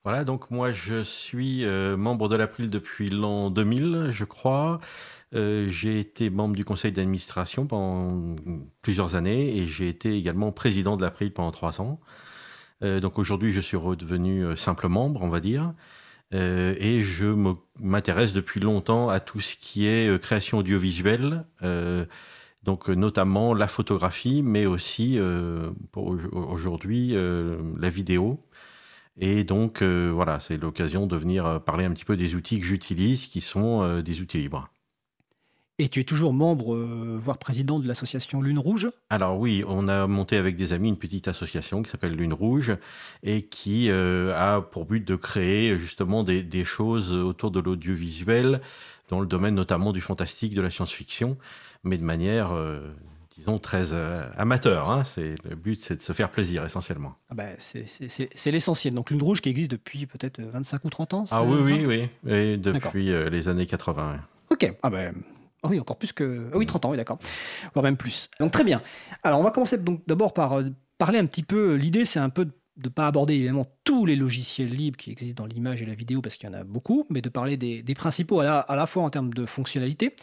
Voilà, 0.04 0.26
donc 0.26 0.52
moi 0.52 0.74
je 0.74 1.02
suis 1.02 1.64
euh, 1.64 1.96
membre 1.96 2.28
de 2.28 2.36
l'April 2.36 2.70
depuis 2.70 3.10
l'an 3.10 3.50
2000, 3.50 4.10
je 4.12 4.26
crois. 4.26 4.82
j'ai 5.32 6.00
été 6.00 6.30
membre 6.30 6.56
du 6.56 6.66
conseil 6.66 6.92
d'administration 6.92 7.66
pendant 7.66 8.36
plusieurs 8.82 9.16
années 9.16 9.58
et 9.58 9.68
j'ai 9.68 9.88
été 9.88 10.18
également 10.18 10.52
président 10.52 10.98
de 10.98 11.04
l'April 11.04 11.32
pendant 11.32 11.52
trois 11.52 11.82
ans. 11.82 12.00
donc 12.82 13.20
aujourd'hui 13.20 13.52
je 13.52 13.60
suis 13.60 13.76
redevenu 13.76 14.56
simple 14.56 14.88
membre, 14.88 15.22
on 15.24 15.30
va 15.30 15.40
dire. 15.42 15.74
Euh, 16.34 16.76
et 16.78 17.04
je 17.04 17.26
m'intéresse 17.80 18.34
depuis 18.34 18.60
longtemps 18.60 19.10
à 19.10 19.20
tout 19.20 19.40
ce 19.40 19.56
qui 19.56 19.88
est 19.88 20.10
euh, 20.10 20.18
création 20.18 20.58
audiovisuelle, 20.58 21.46
euh, 21.64 22.06
donc 22.64 22.90
notamment 22.90 23.54
la 23.54 23.68
photographie, 23.68 24.42
mais 24.44 24.66
aussi 24.66 25.18
pour 25.94 26.18
aujourd'hui 26.34 27.16
la 27.16 27.90
vidéo. 27.90 28.44
Et 29.18 29.46
donc 29.46 29.82
voilà, 29.82 30.42
c'est 30.42 30.58
l'occasion 30.58 31.08
de 31.08 31.16
venir 31.16 31.62
parler 31.64 31.86
un 31.86 31.92
petit 31.92 32.04
peu 32.04 32.18
des 32.18 32.36
outils 32.36 32.60
que 32.60 32.66
j'utilise, 32.66 33.28
qui 33.28 33.40
sont 33.40 34.02
des 34.02 34.22
outils 34.22 34.40
libres. 34.40 34.70
Et 35.80 35.90
tu 35.90 36.00
es 36.00 36.04
toujours 36.04 36.34
membre, 36.34 36.76
voire 37.20 37.38
président 37.38 37.78
de 37.78 37.88
l'association 37.88 38.42
Lune 38.42 38.58
Rouge? 38.58 38.90
Alors 39.12 39.38
oui, 39.38 39.64
on 39.68 39.88
a 39.88 40.08
monté 40.08 40.36
avec 40.36 40.56
des 40.56 40.74
amis 40.74 40.90
une 40.90 40.98
petite 40.98 41.28
association 41.28 41.84
qui 41.84 41.92
s'appelle 41.92 42.16
Lune 42.16 42.34
Rouge 42.34 42.76
et 43.22 43.44
qui 43.44 43.92
a 43.92 44.62
pour 44.62 44.86
but 44.86 45.08
de 45.08 45.16
créer 45.16 45.78
justement 45.78 46.24
des, 46.24 46.66
choses 46.66 47.12
autour 47.12 47.52
de 47.52 47.60
l'audiovisuel, 47.60 48.60
dans 49.10 49.20
le 49.20 49.28
domaine 49.28 49.54
notamment 49.54 49.94
du 49.94 50.02
fantastique, 50.02 50.56
de 50.56 50.62
la 50.62 50.72
science-fiction, 50.72 51.38
mais 51.84 52.00
de 52.00 52.04
manière, 52.04 52.58
disons, 53.38 53.60
très 53.60 53.94
amateur. 54.36 54.90
Hein. 54.90 55.04
C'est, 55.06 55.36
le 55.48 55.56
but, 55.56 55.80
c'est 55.86 55.98
de 55.98 56.02
se 56.02 56.12
faire 56.12 56.32
plaisir 56.32 56.66
essentiellement. 56.66 57.14
Ah 57.30 57.36
bah, 57.36 57.50
c'est, 57.60 58.52
l'essentiel. 58.52 58.96
Donc 58.96 59.12
Lune 59.12 59.22
Rouge 59.22 59.42
qui 59.42 59.50
existe 59.50 59.70
depuis 59.70 60.08
peut-être 60.08 60.42
25 60.42 60.86
ou 60.86 60.90
30 60.90 61.14
ans 61.14 61.26
Ah 61.30 61.44
oui, 61.44 61.60
oui, 61.62 61.86
oui, 61.86 62.32
et 62.34 62.58
depuis 62.58 63.12
les 63.30 63.48
années 63.48 63.68
80. 63.68 64.18
Ok, 64.50 64.74
ah 64.82 64.90
ben, 64.90 65.14
ah 65.68 65.72
oui, 65.72 65.80
encore 65.80 65.98
plus 65.98 66.14
que. 66.14 66.50
Ah 66.54 66.58
oui, 66.58 66.66
30 66.66 66.86
ans, 66.86 66.92
oui, 66.92 66.98
d'accord. 66.98 67.18
Voire 67.74 67.84
même 67.84 67.98
plus. 67.98 68.30
Donc 68.40 68.52
très 68.52 68.64
bien. 68.64 68.82
Alors 69.24 69.40
on 69.40 69.44
va 69.44 69.52
commencer 69.52 69.78
donc 69.78 70.02
d'abord 70.08 70.34
par 70.34 70.60
euh, 70.60 70.64
parler 70.98 71.20
un 71.20 71.26
petit 71.26 71.44
peu. 71.44 71.76
L'idée, 71.76 72.06
c'est 72.06 72.20
un 72.20 72.30
peu 72.30 72.46
de 72.46 72.52
ne 72.86 72.90
pas 72.90 73.08
aborder 73.08 73.34
évidemment 73.34 73.66
tous 73.84 74.06
les 74.06 74.16
logiciels 74.16 74.70
libres 74.70 74.98
qui 74.98 75.12
existent 75.12 75.44
dans 75.44 75.48
l'image 75.48 75.82
et 75.82 75.86
la 75.86 75.96
vidéo 75.96 76.22
parce 76.22 76.38
qu'il 76.38 76.48
y 76.48 76.52
en 76.52 76.56
a 76.56 76.64
beaucoup, 76.64 77.06
mais 77.10 77.22
de 77.22 77.30
parler 77.30 77.58
des, 77.58 77.84
principaux 77.96 78.40
à 78.40 78.66
la, 78.70 78.88
fois 78.88 79.04
en 79.04 79.10
termes 79.10 79.34
de 79.34 79.46
fonctionnalité, 79.46 80.16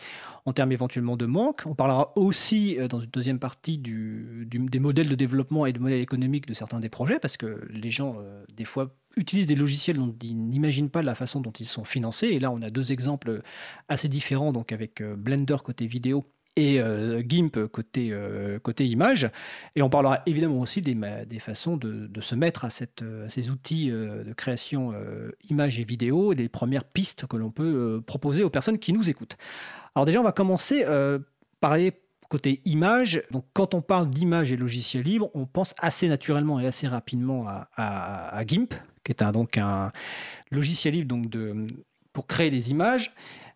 en 0.46 0.52
termes 0.52 0.70
éventuellement 0.70 1.16
de 1.16 1.26
manque. 1.26 1.62
On 1.66 1.74
parlera 1.74 2.12
aussi 2.16 2.78
euh, 2.78 2.86
dans 2.86 3.00
une 3.00 3.10
deuxième 3.10 3.38
partie 3.38 3.76
du, 3.76 4.46
des 4.48 4.78
modèles 4.78 5.08
de 5.08 5.14
développement 5.14 5.66
et 5.66 5.72
de 5.72 5.80
modèles 5.80 6.00
économiques 6.00 6.46
de 6.46 6.54
certains 6.54 6.80
des 6.80 6.88
projets 6.88 7.18
parce 7.18 7.36
que 7.36 7.66
les 7.70 7.90
gens, 7.90 8.16
euh, 8.20 8.44
des 8.54 8.64
fois, 8.64 8.94
utilisent 9.16 9.46
des 9.46 9.54
logiciels 9.54 9.96
dont 9.96 10.14
ils 10.22 10.36
n'imaginent 10.36 10.90
pas 10.90 11.02
la 11.02 11.14
façon 11.14 11.40
dont 11.40 11.52
ils 11.52 11.66
sont 11.66 11.84
financés. 11.84 12.28
Et 12.28 12.38
là, 12.38 12.50
on 12.50 12.62
a 12.62 12.70
deux 12.70 12.92
exemples 12.92 13.42
assez 13.88 14.08
différents, 14.08 14.52
donc 14.52 14.72
avec 14.72 15.00
euh, 15.00 15.14
Blender 15.16 15.56
côté 15.64 15.86
vidéo 15.86 16.24
et 16.56 16.80
euh, 16.80 17.20
GIMP 17.26 17.66
côté, 17.66 18.10
euh, 18.12 18.60
côté 18.60 18.84
image. 18.84 19.28
Et 19.74 19.82
on 19.82 19.90
parlera 19.90 20.20
évidemment 20.26 20.60
aussi 20.60 20.80
des, 20.80 20.96
des 21.26 21.38
façons 21.40 21.76
de, 21.76 22.06
de, 22.06 22.20
se 22.20 22.34
mettre 22.36 22.64
à, 22.64 22.70
cette, 22.70 23.04
ces 23.28 23.50
outils 23.50 23.90
de 23.90 24.32
création 24.36 24.94
image 25.50 25.80
et 25.80 25.84
vidéo 25.84 26.32
et 26.32 26.36
des 26.36 26.48
premières 26.48 26.84
pistes 26.84 27.26
que 27.26 27.36
l'on 27.36 27.50
peut 27.50 28.00
proposer 28.06 28.44
aux 28.44 28.50
personnes 28.50 28.78
qui 28.78 28.92
nous 28.92 29.10
écoutent. 29.10 29.36
Alors 29.96 30.06
déjà, 30.06 30.20
on 30.20 30.24
va 30.24 30.30
commencer 30.30 30.84
par 30.84 31.24
parler 31.58 31.92
côté 32.28 32.60
image. 32.64 33.22
Donc, 33.30 33.44
quand 33.52 33.74
on 33.74 33.80
parle 33.80 34.10
d'image 34.10 34.50
et 34.50 34.56
logiciel 34.56 35.04
libre, 35.04 35.30
on 35.34 35.46
pense 35.46 35.74
assez 35.78 36.08
naturellement 36.08 36.58
et 36.58 36.66
assez 36.66 36.88
rapidement 36.88 37.46
à, 37.76 38.42
GIMP, 38.44 38.74
qui 39.04 39.12
est 39.12 39.22
un, 39.22 39.32
donc 39.32 39.58
un 39.58 39.92
logiciel 40.50 40.94
libre 40.94 41.08
donc 41.08 41.28
de, 41.28 41.66
pour 42.12 42.26
créer 42.26 42.50
des 42.50 42.70
images 42.70 43.12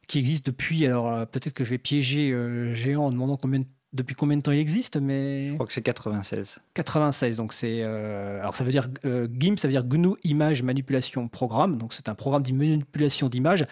qui 0.06 0.18
existe 0.18 0.46
depuis. 0.46 0.86
Alors, 0.86 1.10
euh, 1.10 1.24
peut-être 1.24 1.54
que 1.54 1.64
je 1.64 1.70
vais 1.70 1.78
piéger 1.78 2.30
euh, 2.32 2.72
Géant 2.72 3.06
en 3.06 3.10
demandant 3.10 3.36
combien 3.36 3.62
depuis 3.94 4.14
combien 4.14 4.36
de 4.36 4.42
temps 4.42 4.52
il 4.52 4.58
existe, 4.58 4.98
mais... 4.98 5.48
Je 5.48 5.54
crois 5.54 5.66
que 5.66 5.72
c'est 5.72 5.80
96. 5.80 6.58
96, 6.74 7.36
donc 7.36 7.54
c'est... 7.54 7.80
Euh, 7.80 8.38
alors 8.40 8.54
ça 8.54 8.62
veut 8.62 8.70
dire 8.70 8.86
GIMP, 9.02 9.58
ça 9.58 9.66
veut 9.66 9.72
dire 9.72 9.82
GNU 9.82 10.10
Image 10.24 10.62
Manipulation 10.62 11.26
Programme, 11.26 11.78
donc 11.78 11.94
c'est 11.94 12.10
un 12.10 12.14
programme 12.14 12.42
de 12.42 12.52
manipulation 12.52 13.30
d'images 13.30 13.64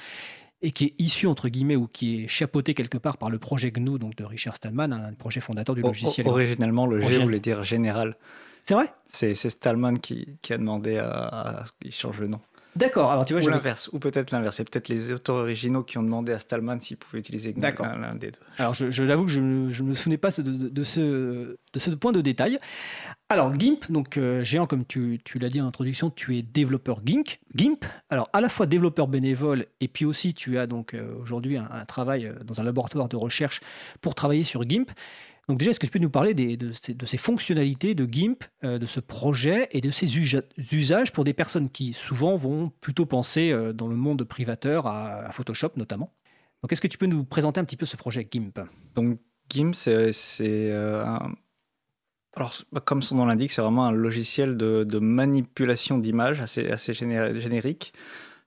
et 0.62 0.70
qui 0.70 0.86
est 0.86 0.94
issu, 0.98 1.26
entre 1.26 1.50
guillemets, 1.50 1.76
ou 1.76 1.86
qui 1.86 2.24
est 2.24 2.28
chapeauté 2.28 2.72
quelque 2.72 2.96
part 2.96 3.18
par 3.18 3.28
le 3.28 3.38
projet 3.38 3.70
GNU 3.70 3.98
donc 3.98 4.16
de 4.16 4.24
Richard 4.24 4.56
Stallman, 4.56 4.90
un 4.90 5.12
projet 5.12 5.40
fondateur 5.40 5.74
du 5.74 5.82
logiciel. 5.82 6.26
Originellement, 6.26 6.86
le 6.86 7.02
G 7.02 7.22
voulait 7.22 7.38
dire 7.38 7.62
général. 7.62 8.16
C'est 8.66 8.74
vrai? 8.74 8.86
C'est 9.04 9.34
Stallman 9.34 9.94
qui, 9.94 10.38
qui, 10.42 10.52
a 10.52 10.58
demandé 10.58 10.98
à, 10.98 11.08
à 11.08 11.64
qu'il 11.80 11.92
change 11.92 12.18
le 12.20 12.26
nom. 12.26 12.40
D'accord. 12.76 13.10
Alors 13.10 13.24
tu 13.24 13.32
vois, 13.32 13.42
ou 13.42 13.48
l'inverse, 13.48 13.88
ou 13.92 13.98
peut-être 13.98 14.32
l'inverse. 14.32 14.56
C'est 14.56 14.70
peut-être 14.70 14.88
les 14.88 15.10
auteurs 15.10 15.36
originaux 15.36 15.82
qui 15.82 15.96
ont 15.96 16.02
demandé 16.02 16.32
à 16.32 16.38
Stallman 16.38 16.78
s'il 16.78 16.98
pouvait 16.98 17.20
utiliser 17.20 17.54
l'un 17.54 18.14
des 18.14 18.32
deux. 18.32 18.38
Alors 18.58 18.74
je, 18.74 19.02
l'avoue 19.02 19.24
que 19.24 19.32
je 19.32 19.40
ne 19.40 19.82
me 19.82 19.94
souvenais 19.94 20.18
pas 20.18 20.28
de, 20.28 20.84
ce, 20.84 21.56
de 21.72 21.78
ce 21.78 21.90
point 21.92 22.12
de 22.12 22.20
détail. 22.20 22.58
Alors 23.30 23.54
GIMP, 23.58 23.90
donc 23.90 24.18
euh, 24.18 24.44
géant 24.44 24.66
comme 24.66 24.84
tu, 24.84 25.20
tu 25.24 25.38
l'as 25.38 25.48
dit 25.48 25.60
en 25.60 25.66
introduction, 25.66 26.10
tu 26.10 26.36
es 26.36 26.42
développeur 26.42 27.00
GIMP. 27.02 27.38
GIMP. 27.54 27.84
Alors 28.10 28.28
à 28.34 28.42
la 28.42 28.50
fois 28.50 28.66
développeur 28.66 29.08
bénévole 29.08 29.64
et 29.80 29.88
puis 29.88 30.04
aussi 30.04 30.34
tu 30.34 30.58
as 30.58 30.66
donc 30.66 30.92
euh, 30.92 31.06
aujourd'hui 31.22 31.56
un, 31.56 31.68
un, 31.72 31.84
travail 31.86 32.26
euh, 32.26 32.34
dans 32.44 32.60
un 32.60 32.64
laboratoire 32.64 33.08
de 33.08 33.16
recherche 33.16 33.60
pour 34.02 34.14
travailler 34.14 34.44
sur 34.44 34.68
GIMP. 34.68 34.90
Donc 35.48 35.58
déjà, 35.58 35.70
est-ce 35.70 35.78
que 35.78 35.86
tu 35.86 35.92
peux 35.92 36.00
nous 36.00 36.10
parler 36.10 36.34
de, 36.34 36.72
ces, 36.72 37.16
fonctionnalités 37.16 37.94
de 37.94 38.04
GIMP, 38.04 38.42
euh, 38.64 38.78
de 38.78 38.86
ce 38.86 38.98
projet 38.98 39.68
et 39.70 39.80
de 39.80 39.92
ses 39.92 40.18
usages 40.18 41.12
pour 41.12 41.22
des 41.22 41.34
personnes 41.34 41.70
qui 41.70 41.92
souvent 41.92 42.36
vont 42.36 42.72
plutôt 42.80 43.06
penser 43.06 43.52
euh, 43.52 43.72
dans 43.72 43.86
le 43.86 43.94
monde 43.94 44.24
privateur 44.24 44.86
à, 44.86 45.30
Photoshop 45.30 45.72
notamment? 45.76 46.12
Donc 46.62 46.72
est-ce 46.72 46.80
que 46.80 46.88
tu 46.88 46.98
peux 46.98 47.06
nous 47.06 47.22
présenter 47.22 47.60
un 47.60 47.64
petit 47.64 47.76
peu 47.76 47.86
ce 47.86 47.96
projet 47.96 48.26
GIMP? 48.28 48.58
Donc 48.96 49.18
GIMP, 49.48 49.74
c'est 49.74 50.10
euh. 50.42 51.04
Alors, 52.34 52.52
bah, 52.72 52.82
comme 52.84 53.00
son 53.00 53.16
nom 53.16 53.24
l'indique, 53.24 53.52
c'est 53.52 53.62
vraiment 53.62 53.86
un 53.86 53.92
logiciel 53.92 54.56
de, 54.56 54.98
manipulation 54.98 55.98
d'images 55.98 56.40
assez, 56.40 56.68
assez 56.68 56.92
générique. 56.92 57.92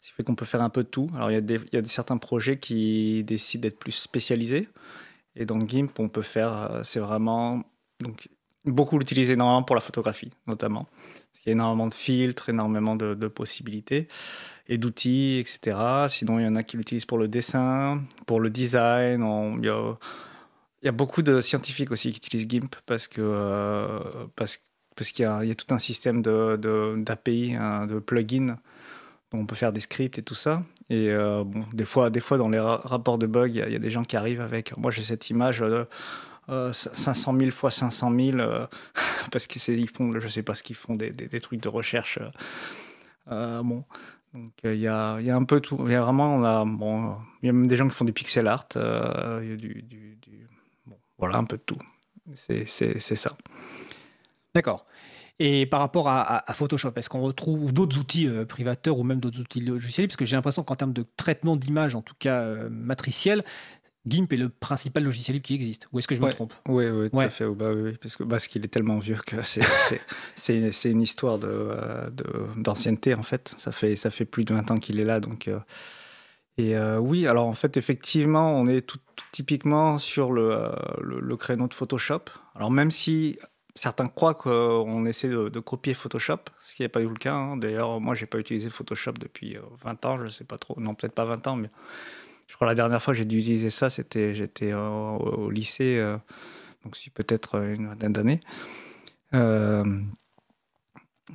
Ce 0.02 0.10
qui 0.10 0.14
fait 0.14 0.24
qu'on 0.24 0.36
peut 0.36 0.46
faire 0.46 0.62
un 0.62 0.70
peu 0.70 0.84
de 0.84 0.90
tout. 0.90 1.10
Alors, 1.16 1.32
il 1.32 1.34
y 1.34 1.38
a, 1.38 1.42
des, 1.42 1.60
il 1.72 1.76
y 1.76 1.78
a 1.78 1.86
certains 1.86 2.18
projets 2.18 2.60
qui 2.60 3.24
décident 3.24 3.62
d'être 3.64 3.80
plus 3.80 3.92
spécialisés. 3.92 4.70
Et 5.40 5.46
dans 5.46 5.60
GIMP, 5.60 5.98
on 6.00 6.10
peut 6.10 6.22
faire, 6.22 6.72
euh, 6.72 6.82
c'est 6.84 7.00
vraiment 7.00 7.64
donc, 8.02 8.28
beaucoup 8.66 9.00
l'utiliser 9.00 9.34
énormément 9.34 9.64
pour 9.64 9.76
la 9.76 9.82
photographie, 9.82 10.30
notamment. 10.46 10.86
Il 11.34 11.48
y 11.48 11.50
a 11.50 11.52
énormément 11.54 11.88
de 11.88 11.94
filtres, 11.94 12.50
énormément 12.50 12.98
de, 12.98 13.28
possibilités 13.30 14.10
et 14.68 14.78
d'outils, 14.78 15.40
etc. 15.40 16.08
Sinon, 16.10 16.40
il 16.40 16.44
y 16.44 16.48
en 16.48 16.58
a 16.58 16.64
qui 16.64 16.76
l'utilisent 16.76 17.06
pour 17.06 17.18
le 17.18 17.30
dessin, 17.30 18.04
pour 18.28 18.42
le 18.42 18.50
design. 18.50 19.26
il, 19.64 19.66
y 20.84 20.88
a, 20.88 20.92
beaucoup 20.92 21.22
de 21.22 21.40
scientifiques 21.40 21.92
aussi 21.92 22.12
qui 22.12 22.18
utilisent 22.18 22.48
GIMP 22.50 22.76
parce 22.86 23.08
que 23.08 23.22
euh, 23.22 24.00
parce, 24.36 24.58
qu'il 25.14 25.24
y, 25.24 25.26
a, 25.26 25.56
tout 25.56 25.74
un 25.74 25.80
système 25.80 26.22
d'API, 26.22 27.56
hein, 27.56 27.88
de 27.88 28.00
plugins 28.00 28.58
on 29.32 29.46
peut 29.46 29.56
faire 29.56 29.72
des 29.72 29.80
scripts 29.80 30.18
et 30.18 30.24
tout 30.24 30.36
ça. 30.36 30.64
Et 30.90 31.10
euh, 31.10 31.44
bon, 31.44 31.66
des 31.74 31.86
fois, 31.86 32.10
des 32.10 32.20
fois, 32.20 32.38
dans 32.38 32.50
les 32.50 32.60
rapports 32.60 33.18
de 33.18 33.28
bugs, 33.28 33.48
il 33.48 33.56
y, 33.56 33.62
a 33.62 33.80
des 33.80 33.92
gens 33.92 34.04
qui 34.04 34.18
arrivent 34.18 34.42
avec. 34.42 34.76
Moi, 34.78 34.92
j'ai 34.92 35.04
cette 35.04 35.30
image 35.30 35.60
de 35.60 35.88
euh, 36.50 36.74
500 36.74 37.38
000 37.38 37.52
fois 37.52 37.70
500 37.70 38.12
000 38.20 38.40
euh, 38.40 38.66
parce 39.32 39.46
qu'ils 39.46 39.90
font, 39.90 40.20
je 40.20 40.28
sais 40.28 40.42
pas 40.42 40.56
ce 40.56 40.64
qu'ils 40.64 40.76
font, 40.76 40.96
des, 40.96 41.12
des, 41.12 41.42
trucs 41.42 41.62
de 41.62 41.70
recherche. 41.70 42.18
Euh, 43.32 43.62
bon, 43.62 43.84
donc 44.34 44.52
il 44.64 44.76
y 44.76 44.88
a, 44.88 45.20
y, 45.22 45.30
a, 45.30 45.36
un 45.36 45.44
peu 45.44 45.60
tout. 45.60 45.78
Il 45.86 45.92
y 45.92 45.96
a 45.96 46.02
vraiment, 46.02 46.36
on 46.38 46.66
bon, 46.66 47.18
y 47.44 47.50
a 47.50 47.54
même 47.54 47.68
des 47.68 47.76
gens 47.76 47.88
qui 47.88 47.96
font 47.96 48.06
du 48.06 48.14
pixel 48.14 48.48
art. 48.48 48.66
Y 48.76 48.80
a 48.80 49.56
du, 49.56 49.86
bon, 50.88 50.98
voilà, 51.20 51.38
un 51.38 51.44
peu 51.44 51.58
de 51.58 51.64
tout. 51.64 51.78
C'est 52.34 52.66
ça. 52.66 53.38
D'accord. 54.56 54.88
Et 55.42 55.66
par 55.66 55.80
rapport 55.80 56.10
à, 56.10 56.44
Photoshop, 56.54 56.92
est-ce 56.98 57.10
qu'on 57.10 57.22
retrouve 57.22 57.72
d'autres 57.72 57.98
outils 57.98 58.28
euh, 58.28 58.46
privateurs 58.46 59.00
ou 59.00 59.04
même 59.04 59.22
d'autres 59.22 59.40
outils 59.40 59.62
logiciels? 59.62 60.08
Parce 60.08 60.18
que 60.18 60.26
j'ai 60.26 60.36
l'impression 60.36 60.64
qu'en 60.64 60.76
termes 60.76 60.92
de 60.92 61.06
traitement 61.16 61.56
d'image, 61.56 61.96
en 61.96 62.02
tout 62.02 62.16
cas 62.20 62.42
euh, 62.42 62.70
matriciel, 62.70 63.46
GIMP 64.06 64.34
est 64.34 64.38
le 64.38 64.50
principal 64.50 65.04
logiciel 65.04 65.36
libre 65.36 65.46
qui 65.46 65.54
existe. 65.54 65.88
Ou 65.94 66.00
est-ce 66.00 66.10
que 66.10 66.16
je 66.16 66.22
me 66.22 66.30
trompe? 66.30 66.54
Oui, 66.68 66.88
oui, 66.88 67.10
tout 67.10 67.20
à 67.20 67.30
fait. 67.30 67.46
Bah, 67.46 67.72
oui, 67.74 67.98
parce 68.28 68.48
qu'il 68.48 68.66
est 68.66 68.70
tellement 68.70 69.00
vieux 69.00 69.20
que 69.26 69.38
c'est 69.42 69.62
une 70.92 71.02
histoire 71.02 71.40
euh, 71.44 72.06
d'ancienneté 72.58 73.14
en 73.14 73.24
fait. 73.24 73.54
Ça 73.56 73.72
fait 73.72 73.96
ça 73.96 74.10
fait 74.10 74.26
plus 74.26 74.44
de 74.44 74.54
20 74.54 74.72
ans 74.72 74.76
qu'il 74.76 75.00
est 75.00 75.06
là, 75.06 75.22
donc. 75.22 75.50
et 76.58 76.78
oui, 76.98 77.28
alors 77.28 77.46
en 77.46 77.54
fait, 77.54 77.78
effectivement, 77.78 78.52
on 78.52 78.68
est 78.68 78.82
tout, 78.82 79.00
typiquement 79.32 79.98
sur 80.00 80.34
le, 80.34 80.72
le, 81.02 81.38
créneau 81.38 81.68
de 81.68 81.74
Photoshop. 81.74 82.24
Alors 82.56 82.72
même 82.72 82.92
si 82.92 83.38
certains 83.80 84.10
croient 84.10 84.34
qu'on 84.34 85.06
essaie 85.06 85.30
de, 85.30 85.60
copier 85.60 85.94
Photoshop, 85.94 86.40
ce 86.60 86.76
qui 86.76 86.82
n'est 86.82 86.90
pas 86.90 87.00
le 87.00 87.14
cas. 87.14 87.34
Hein. 87.34 87.56
D'ailleurs, 87.56 88.02
moi, 88.02 88.14
j'ai 88.14 88.26
pas 88.26 88.38
utilisé 88.38 88.70
Photoshop 88.70 89.14
depuis 89.14 89.58
20 89.84 90.06
euh, 90.06 90.08
ans, 90.10 90.18
je 90.18 90.26
ne 90.26 90.30
sais 90.30 90.44
pas 90.44 90.58
trop. 90.58 90.78
Non, 90.80 90.96
peut-être 90.96 91.14
pas 91.14 91.24
20 91.24 91.48
ans, 91.48 91.56
mais 91.56 91.70
je 92.48 92.56
crois 92.56 92.68
la 92.68 92.76
dernière 92.76 93.02
fois 93.02 93.14
que 93.14 93.18
j'ai 93.20 93.26
dû 93.26 93.38
utiliser 93.38 93.70
ça, 93.70 93.90
c'était 93.90 94.34
j'étais 94.34 94.74
au, 94.74 95.50
lycée, 95.50 95.98
euh, 95.98 96.18
donc 96.84 96.98
c'est 96.98 97.14
peut-être 97.14 97.56
une 97.56 97.88
vingtaine 97.88 98.12
d'années. 98.12 98.40
Euh, 99.34 99.86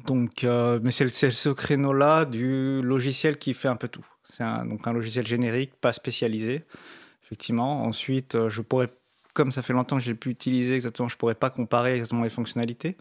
donc, 0.06 0.42
mais 0.42 0.90
c'est 0.90 1.08
ce 1.08 1.48
créneau-là 1.48 2.26
du 2.26 2.82
logiciel 2.82 3.38
qui 3.38 3.54
fait 3.54 3.68
un 3.68 3.76
peu 3.76 3.88
tout. 3.88 4.04
C'est 4.28 4.44
donc 4.66 4.86
un 4.86 4.92
logiciel 4.92 5.26
générique, 5.26 5.76
pas 5.80 5.92
spécialisé, 5.94 6.64
effectivement. 7.22 7.84
Ensuite, 7.84 8.48
je 8.48 8.60
pourrais 8.60 8.90
comme 9.34 9.50
ça 9.50 9.62
fait 9.62 9.72
longtemps 9.72 9.98
que 9.98 10.02
j'ai 10.02 10.14
pu 10.14 10.30
utiliser 10.30 10.74
exactement, 10.76 11.08
je 11.08 11.16
pourrais 11.16 11.34
pas 11.34 11.50
comparer 11.50 11.94
exactement 11.94 12.24
les 12.24 12.30
fonctionnalités. 12.30 12.96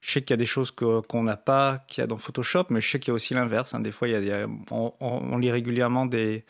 Je 0.00 0.12
sais 0.12 0.22
qu'il 0.22 0.30
y 0.30 0.34
a 0.34 0.36
des 0.36 0.46
choses 0.46 0.70
qu'on 0.70 1.22
n'a 1.22 1.36
pas, 1.36 1.84
qu'il 1.88 2.02
y 2.02 2.04
a 2.04 2.06
dans 2.06 2.16
Photoshop, 2.16 2.66
mais 2.70 2.80
je 2.80 2.88
sais 2.88 3.00
qu'il 3.00 3.10
y 3.10 3.12
a 3.12 3.14
aussi 3.14 3.34
l'inverse. 3.34 3.74
Hein. 3.74 3.80
Des 3.80 3.90
fois, 3.90 4.08
il 4.08 4.24
y 4.24 4.30
a, 4.30 4.46
on, 4.70 5.38
lit 5.38 5.50
régulièrement 5.50 6.06
des. 6.06 6.44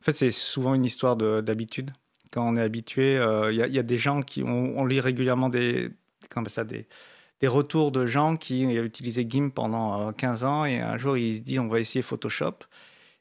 En 0.00 0.02
fait, 0.02 0.12
c'est 0.12 0.30
souvent 0.30 0.74
une 0.74 0.84
histoire 0.84 1.16
d'habitude. 1.16 1.92
Quand 2.32 2.46
on 2.46 2.56
est 2.56 2.62
habitué, 2.62 3.16
euh, 3.16 3.52
il, 3.52 3.58
y 3.58 3.78
a, 3.78 3.82
des 3.82 3.98
gens 3.98 4.22
qui. 4.22 4.42
On, 4.42 4.84
lit 4.84 5.00
régulièrement 5.00 5.48
des. 5.48 5.90
ça, 6.48 6.64
des, 6.64 6.88
des 7.40 7.48
retours 7.48 7.92
de 7.92 8.04
gens 8.04 8.36
qui 8.36 8.64
ont 8.66 8.70
utilisé 8.70 9.24
GIMP 9.28 9.54
pendant 9.54 10.12
15 10.12 10.42
euh, 10.42 10.46
ans 10.46 10.64
et 10.64 10.80
un 10.80 10.96
jour 10.96 11.16
ils 11.16 11.38
se 11.38 11.42
disent 11.42 11.60
on 11.60 11.68
va 11.68 11.80
essayer 11.80 12.02
Photoshop. 12.02 12.54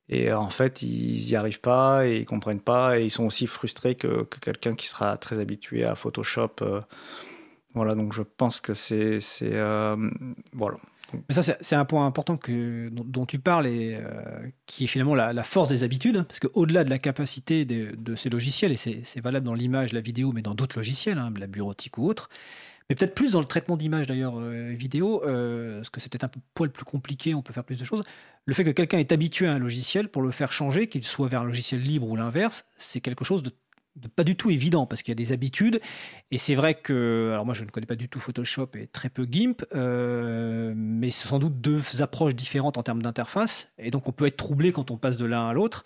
Et 0.10 0.30
euh, 0.30 0.39
en 0.39 0.50
fait, 0.50 0.82
ils 0.82 1.26
n'y 1.26 1.36
arrivent 1.36 1.60
pas 1.60 2.08
et 2.08 2.17
ils 2.17 2.26
comprennent 2.26 2.62
pas 2.62 3.00
et 3.00 3.04
ils 3.04 3.12
sont 3.12 3.26
aussi 3.26 3.48
frustrés 3.48 3.96
que, 3.96 4.24
quelqu'un 4.41 4.74
qui 4.74 4.88
sera 4.88 5.17
très 5.17 5.39
habitué 5.39 5.84
à 5.84 5.96
Photoshop. 5.96 6.52
Euh, 6.62 6.82
voilà, 7.74 7.93
donc 7.93 8.13
je 8.13 8.22
pense 8.22 8.62
que 8.62 8.74
c'est. 8.74 9.20
Euh, 9.43 10.10
voilà. 10.54 10.78
Mais 11.30 11.36
ça, 11.36 11.41
c'est 11.41 11.76
un 11.76 11.86
point 11.86 12.06
important 12.06 12.36
que, 12.36 12.89
dont, 12.89 13.26
tu 13.26 13.39
parles 13.39 13.65
et 13.65 13.98
qui 14.65 14.84
est 14.84 14.88
finalement 14.88 15.15
la, 15.15 15.43
force 15.43 15.70
des 15.70 15.86
habitudes. 15.86 16.26
Parce 16.28 16.39
qu'au-delà 16.39 16.84
de 16.84 16.89
la 16.89 17.00
capacité 17.00 17.63
de, 17.63 18.15
ces 18.15 18.30
logiciels, 18.30 18.74
et 18.74 18.76
c'est 18.76 19.22
valable 19.22 19.46
dans 19.46 19.54
l'image, 19.54 19.93
la 19.93 20.02
vidéo, 20.02 20.34
mais 20.34 20.41
dans 20.41 20.54
d'autres 20.54 20.78
logiciels, 20.78 21.17
hein, 21.17 21.32
la 21.39 21.48
bureautique 21.48 21.98
ou 21.98 22.10
autre, 22.10 22.30
mais 22.89 22.96
peut-être 22.96 23.15
plus 23.15 23.32
dans 23.32 23.39
le 23.39 23.46
traitement 23.46 23.78
d'image 23.78 24.08
d'ailleurs 24.08 24.38
vidéo, 24.38 25.22
parce 25.24 25.89
que 25.89 26.02
c'est 26.02 26.12
peut-être 26.12 26.26
un 26.26 26.30
peu 26.30 26.41
poil 26.54 26.72
plus 26.72 26.84
compliqué, 26.84 27.34
on 27.34 27.41
peut 27.41 27.54
faire 27.54 27.63
plus 27.63 27.80
de 27.80 27.86
choses. 27.86 28.04
Le 28.48 28.54
fait 28.54 28.64
que 28.64 28.72
quelqu'un 28.72 28.98
est 28.98 29.12
habitué 29.12 29.46
à 29.46 29.52
un 29.52 29.60
logiciel, 29.60 30.08
pour 30.08 30.22
le 30.22 30.32
faire 30.32 30.54
changer, 30.54 30.88
qu'il 30.88 31.04
soit 31.04 31.28
vers 31.28 31.42
un 31.42 31.46
logiciel 31.46 31.82
libre 31.82 32.08
ou 32.08 32.16
l'inverse, 32.16 32.66
c'est 32.78 33.02
quelque 33.02 33.26
chose 33.26 33.44
de, 33.44 33.52
pas 34.16 34.24
du 34.24 34.38
tout 34.38 34.50
évident, 34.50 34.86
parce 34.86 35.02
qu'il 35.02 35.12
y 35.12 35.16
a 35.16 35.22
des 35.22 35.34
habitudes. 35.34 35.82
Et 36.32 36.38
c'est 36.38 36.56
vrai 36.56 36.76
que, 36.76 37.32
alors 37.34 37.46
moi 37.46 37.54
je 37.54 37.66
ne 37.66 37.70
connais 37.70 37.86
pas 37.86 37.98
du 37.98 38.08
tout 38.08 38.22
Photoshop 38.22 38.70
et 38.76 38.88
très 38.88 39.10
peu 39.10 39.28
GIMP, 39.30 39.66
euh, 39.76 40.74
mais 40.78 41.10
c'est 41.10 41.28
sans 41.28 41.40
doute 41.40 41.60
deux 41.60 41.82
approches 42.00 42.36
différentes 42.36 42.78
en 42.78 42.84
termes 42.84 43.02
d'interface, 43.02 43.70
et 43.78 43.92
donc 43.92 44.08
on 44.08 44.14
peut 44.14 44.26
être 44.26 44.38
troublé 44.38 44.72
quand 44.72 44.92
on 44.92 44.98
passe 44.98 45.18
de 45.18 45.26
l'un 45.26 45.50
à 45.50 45.54
l'autre. 45.54 45.84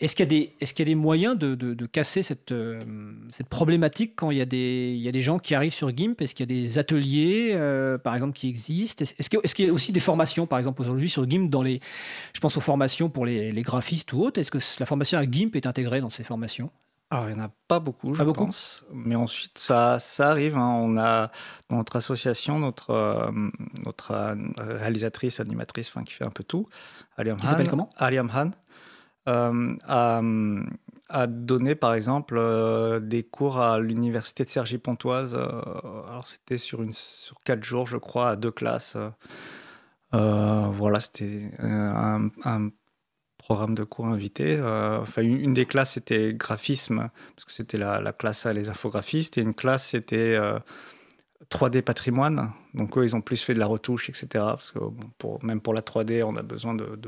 Est-ce 0.00 0.16
qu'il 0.16 0.32
y, 0.32 0.36
y, 0.44 0.82
a 0.82 0.84
des 0.84 0.94
moyens 0.94 1.36
de, 1.36 1.54
de, 1.54 1.86
casser 1.86 2.22
cette, 2.22 2.52
euh, 2.52 2.80
cette, 3.32 3.48
problématique 3.48 4.14
quand 4.16 4.30
il 4.30 4.38
y, 4.38 4.40
a 4.40 4.46
des, 4.46 4.94
il 4.96 5.02
y, 5.02 5.08
a 5.08 5.12
des 5.12 5.20
gens 5.20 5.38
qui 5.38 5.54
arrivent 5.54 5.74
sur 5.74 5.94
GIMP? 5.94 6.22
Est-ce 6.22 6.34
qu'il 6.34 6.50
y 6.50 6.58
a 6.58 6.60
des 6.62 6.78
ateliers, 6.78 7.50
euh, 7.52 7.98
par 7.98 8.14
exemple, 8.14 8.32
qui 8.32 8.48
existent? 8.48 9.04
Est-ce 9.04 9.28
qu'il 9.28 9.40
est 9.44 9.68
y 9.68 9.70
a 9.70 9.72
aussi 9.74 9.92
des 9.92 10.00
formations, 10.00 10.46
par 10.46 10.58
exemple, 10.58 10.80
aujourd'hui 10.80 11.10
sur 11.10 11.28
GIMP 11.28 11.50
dans 11.50 11.62
les, 11.62 11.80
Je 12.32 12.40
pense 12.40 12.56
aux 12.56 12.62
formations 12.62 13.10
pour 13.10 13.26
les, 13.26 13.52
les 13.52 13.62
graphistes 13.62 14.14
ou 14.14 14.22
autres? 14.22 14.40
Est-ce 14.40 14.50
que 14.50 14.58
la 14.80 14.86
formation 14.86 15.18
à 15.18 15.24
GIMP 15.24 15.54
est 15.54 15.66
intégrée 15.66 16.00
dans 16.00 16.08
ces 16.08 16.24
formations? 16.24 16.70
Alors, 17.10 17.28
il 17.28 17.34
n'y 17.34 17.42
en 17.42 17.44
a 17.44 17.50
pas 17.68 17.80
beaucoup, 17.80 18.14
je 18.14 18.22
pense. 18.22 18.84
Mais 18.94 19.16
ensuite, 19.16 19.58
ça, 19.58 19.98
ça 19.98 20.30
arrive. 20.30 20.56
Hein. 20.56 20.76
On 20.76 20.96
a 20.96 21.30
dans 21.68 21.76
notre 21.76 21.96
association 21.96 22.58
notre, 22.58 22.90
euh, 22.90 23.30
notre 23.84 24.36
réalisatrice, 24.56 25.40
animatrice, 25.40 25.88
enfin, 25.88 26.04
qui 26.04 26.14
fait 26.14 26.24
un 26.24 26.30
peu 26.30 26.44
tout. 26.44 26.68
Aliam 27.16 27.36
qui 27.36 27.48
s'appelle 27.48 27.68
comment? 27.68 27.90
Aliam 27.98 28.30
Han. 28.32 28.52
A, 29.26 30.22
a, 31.08 31.26
donné, 31.26 31.74
par 31.74 31.94
exemple, 31.94 32.40
des 33.02 33.22
cours 33.22 33.58
à 33.58 33.78
l'université 33.78 34.44
de 34.44 34.50
Cergy-Pontoise. 34.50 35.34
alors, 35.34 36.26
c'était 36.26 36.58
sur, 36.58 36.82
une, 36.82 36.92
sur 36.92 37.38
quatre 37.44 37.64
jours, 37.64 37.86
je 37.86 37.96
crois, 37.96 38.30
à 38.30 38.36
deux 38.36 38.50
classes. 38.50 38.96
voilà, 40.12 41.00
c'était 41.00 41.50
un, 41.58 42.30
programme 43.38 43.74
de 43.74 43.84
cours 43.84 44.06
invité. 44.06 44.60
enfin, 44.60 45.22
une, 45.22 45.54
des 45.54 45.66
classes, 45.66 45.92
c'était 45.92 46.34
graphisme, 46.34 47.10
parce 47.34 47.44
que 47.44 47.52
c'était 47.52 47.78
la, 47.78 48.00
la, 48.00 48.12
classe 48.12 48.46
à 48.46 48.52
les 48.52 48.68
infographistes, 48.68 49.38
et 49.38 49.40
une 49.40 49.54
classe, 49.54 49.88
c'était 49.88 50.38
3D 51.50 51.82
patrimoine. 51.82 52.52
Donc 52.74 52.96
eux, 52.98 53.04
ils 53.04 53.16
ont 53.16 53.20
plus 53.20 53.42
fait 53.42 53.54
de 53.54 53.58
la 53.58 53.66
retouche, 53.66 54.08
etc. 54.08 54.26
Parce 54.32 54.72
que 54.72 54.78
même 55.42 55.60
pour 55.60 55.74
la 55.74 55.82
3D, 55.82 56.22
on 56.24 56.36
a 56.36 56.42
besoin 56.42 56.74
de, 56.74 56.98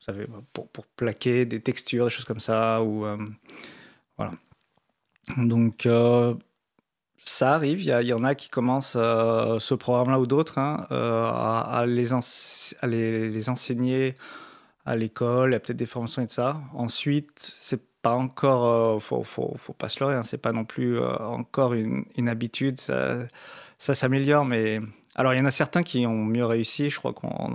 vous 0.00 0.04
savez, 0.06 0.26
pour, 0.54 0.68
pour, 0.68 0.86
plaquer 0.86 1.44
des 1.44 1.60
textures, 1.60 2.06
des 2.06 2.10
choses 2.10 2.24
comme 2.24 2.40
ça. 2.40 2.82
Ou, 2.82 3.04
euh, 3.04 3.18
voilà. 4.16 4.32
Donc 5.36 5.84
euh, 5.84 6.34
ça 7.18 7.52
arrive. 7.54 7.82
Il 7.82 7.88
y, 7.88 8.12
en 8.14 8.24
a 8.24 8.34
qui 8.34 8.48
commencent 8.48 8.96
euh, 8.96 9.58
ce 9.58 9.74
programme-là 9.74 10.18
ou 10.18 10.26
d'autres 10.26 10.58
hein, 10.58 10.86
à, 10.90 11.84
les, 11.86 12.12
à 12.14 12.86
les, 12.86 13.48
enseigner 13.50 14.14
à 14.86 14.96
l'école. 14.96 15.50
Il 15.50 15.52
y 15.52 15.56
a 15.56 15.60
peut-être 15.60 15.76
des 15.76 15.86
formations 15.86 16.22
et 16.22 16.26
de 16.26 16.30
ça. 16.30 16.62
Ensuite, 16.72 17.38
c'est 17.38 17.82
pas 18.00 18.14
encore, 18.14 19.02
faut, 19.02 19.22
faut, 19.22 19.52
faut, 19.58 19.74
pas 19.74 19.90
se 19.90 20.00
leurrer, 20.02 20.14
hein, 20.14 20.22
c'est 20.22 20.38
pas 20.38 20.52
non 20.52 20.64
plus 20.64 20.98
encore 20.98 21.74
une, 21.74 22.28
habitude. 22.30 22.80
Ça, 22.80 23.28
s'améliore, 23.78 24.46
mais 24.46 24.80
alors 25.14 25.34
il 25.34 25.38
y 25.38 25.40
en 25.40 25.44
a 25.44 25.50
certains 25.50 25.82
qui 25.82 26.06
ont 26.06 26.24
mieux 26.24 26.46
réussi. 26.46 26.88
Je 26.88 26.96
crois 26.96 27.12
qu'on 27.12 27.54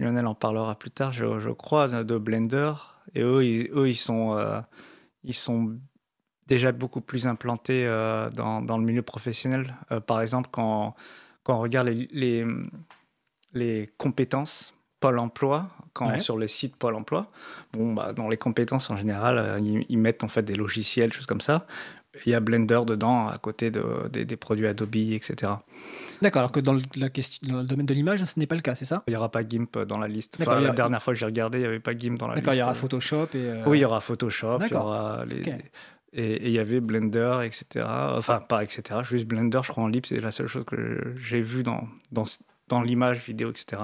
Lionel 0.00 0.26
en 0.26 0.34
parlera 0.34 0.74
plus 0.74 0.90
tard, 0.90 1.12
je, 1.12 1.50
crois, 1.50 1.88
de 1.88 2.18
Blender. 2.18 2.72
Et 3.14 3.20
eux, 3.20 3.44
ils, 3.44 3.70
eux, 3.72 3.88
ils 3.88 3.94
sont, 3.94 4.36
euh, 4.36 4.60
ils 5.24 5.34
sont 5.34 5.76
déjà 6.46 6.72
beaucoup 6.72 7.00
plus 7.00 7.26
implantés 7.26 7.86
euh, 7.86 8.30
dans, 8.30 8.62
dans, 8.62 8.78
le 8.78 8.84
milieu 8.84 9.02
professionnel. 9.02 9.76
Euh, 9.92 10.00
par 10.00 10.20
exemple, 10.20 10.48
quand, 10.50 10.94
quand 11.42 11.56
on 11.56 11.60
regarde 11.60 11.88
les, 11.88 12.08
les, 12.12 12.46
les 13.52 13.90
compétences 13.98 14.74
Pôle 15.00 15.18
Emploi, 15.18 15.68
quand 15.92 16.18
sur 16.18 16.38
les 16.38 16.48
sites 16.48 16.76
Pôle 16.76 16.94
Emploi, 16.94 17.30
bon, 17.72 17.94
bah, 17.94 18.12
dans 18.12 18.28
les 18.28 18.36
compétences 18.36 18.90
en 18.90 18.96
général, 18.96 19.58
ils, 19.62 19.84
ils, 19.88 19.98
mettent 19.98 20.24
en 20.24 20.28
fait 20.28 20.42
des 20.42 20.56
logiciels, 20.56 21.12
choses 21.12 21.26
comme 21.26 21.40
ça 21.40 21.66
il 22.26 22.32
y 22.32 22.34
a 22.34 22.40
Blender 22.40 22.80
dedans, 22.86 23.28
à 23.28 23.38
côté 23.38 23.70
de, 23.70 24.08
des, 24.08 24.36
produits 24.36 24.66
Adobe, 24.66 24.96
etc. 24.96 25.52
D'accord, 26.20 26.40
alors 26.40 26.52
que 26.52 26.60
dans 26.60 26.72
le, 26.72 26.82
la 26.96 27.08
question, 27.08 27.46
dans 27.48 27.58
le 27.58 27.64
domaine 27.64 27.86
de 27.86 27.94
l'image, 27.94 28.24
ce 28.24 28.38
n'est 28.38 28.46
pas 28.46 28.56
le 28.56 28.60
cas, 28.60 28.74
c'est 28.74 28.84
ça? 28.84 29.02
Il 29.06 29.10
n'y 29.10 29.16
aura 29.16 29.30
pas 29.30 29.46
GIMP 29.46 29.78
dans 29.86 29.98
la 29.98 30.08
liste. 30.08 30.36
Enfin, 30.40 30.60
la 30.60 30.72
dernière 30.72 31.02
fois 31.02 31.14
que 31.14 31.18
j'ai 31.18 31.26
regardé, 31.26 31.58
il 31.58 31.62
n'y 31.62 31.66
avait 31.66 31.80
pas 31.80 31.96
GIMP 31.96 32.18
dans 32.18 32.26
la 32.26 32.34
liste. 32.34 32.44
D'accord, 32.44 32.54
il 32.54 32.58
y 32.58 32.62
aura 32.62 32.74
Photoshop 32.74 33.28
et... 33.34 33.36
Euh, 33.36 33.62
oui, 33.66 33.78
il 33.78 33.82
y 33.82 33.84
aura 33.84 34.00
Photoshop, 34.00 34.58
il 34.66 34.72
y 34.72 34.74
aura 34.74 35.24
les... 35.24 35.42
Et 36.12 36.48
il 36.48 36.50
y 36.50 36.58
avait 36.58 36.80
Blender, 36.80 37.38
etc. 37.44 37.86
Enfin, 37.88 38.40
pas 38.40 38.64
etc. 38.64 38.82
Juste 39.04 39.26
Blender, 39.26 39.60
je 39.62 39.68
crois, 39.68 39.84
en 39.84 39.86
libre, 39.86 40.08
c'est 40.08 40.18
la 40.18 40.32
seule 40.32 40.48
chose 40.48 40.64
que 40.66 41.14
j'ai 41.16 41.40
vue 41.40 41.62
dans, 41.62 41.86
dans, 42.10 42.24
dans 42.66 42.82
l'image 42.82 43.20
vidéo, 43.20 43.50
etc. 43.50 43.82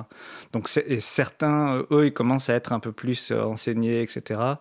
Donc, 0.53 0.69
et 0.85 0.99
certains, 0.99 1.85
eux, 1.93 2.07
ils 2.07 2.13
commencent 2.13 2.51
à 2.51 2.55
être 2.55 2.73
un 2.73 2.81
peu 2.81 2.91
plus 2.91 3.31
euh, 3.31 3.45
enseignés, 3.45 4.03
etc 4.03 4.57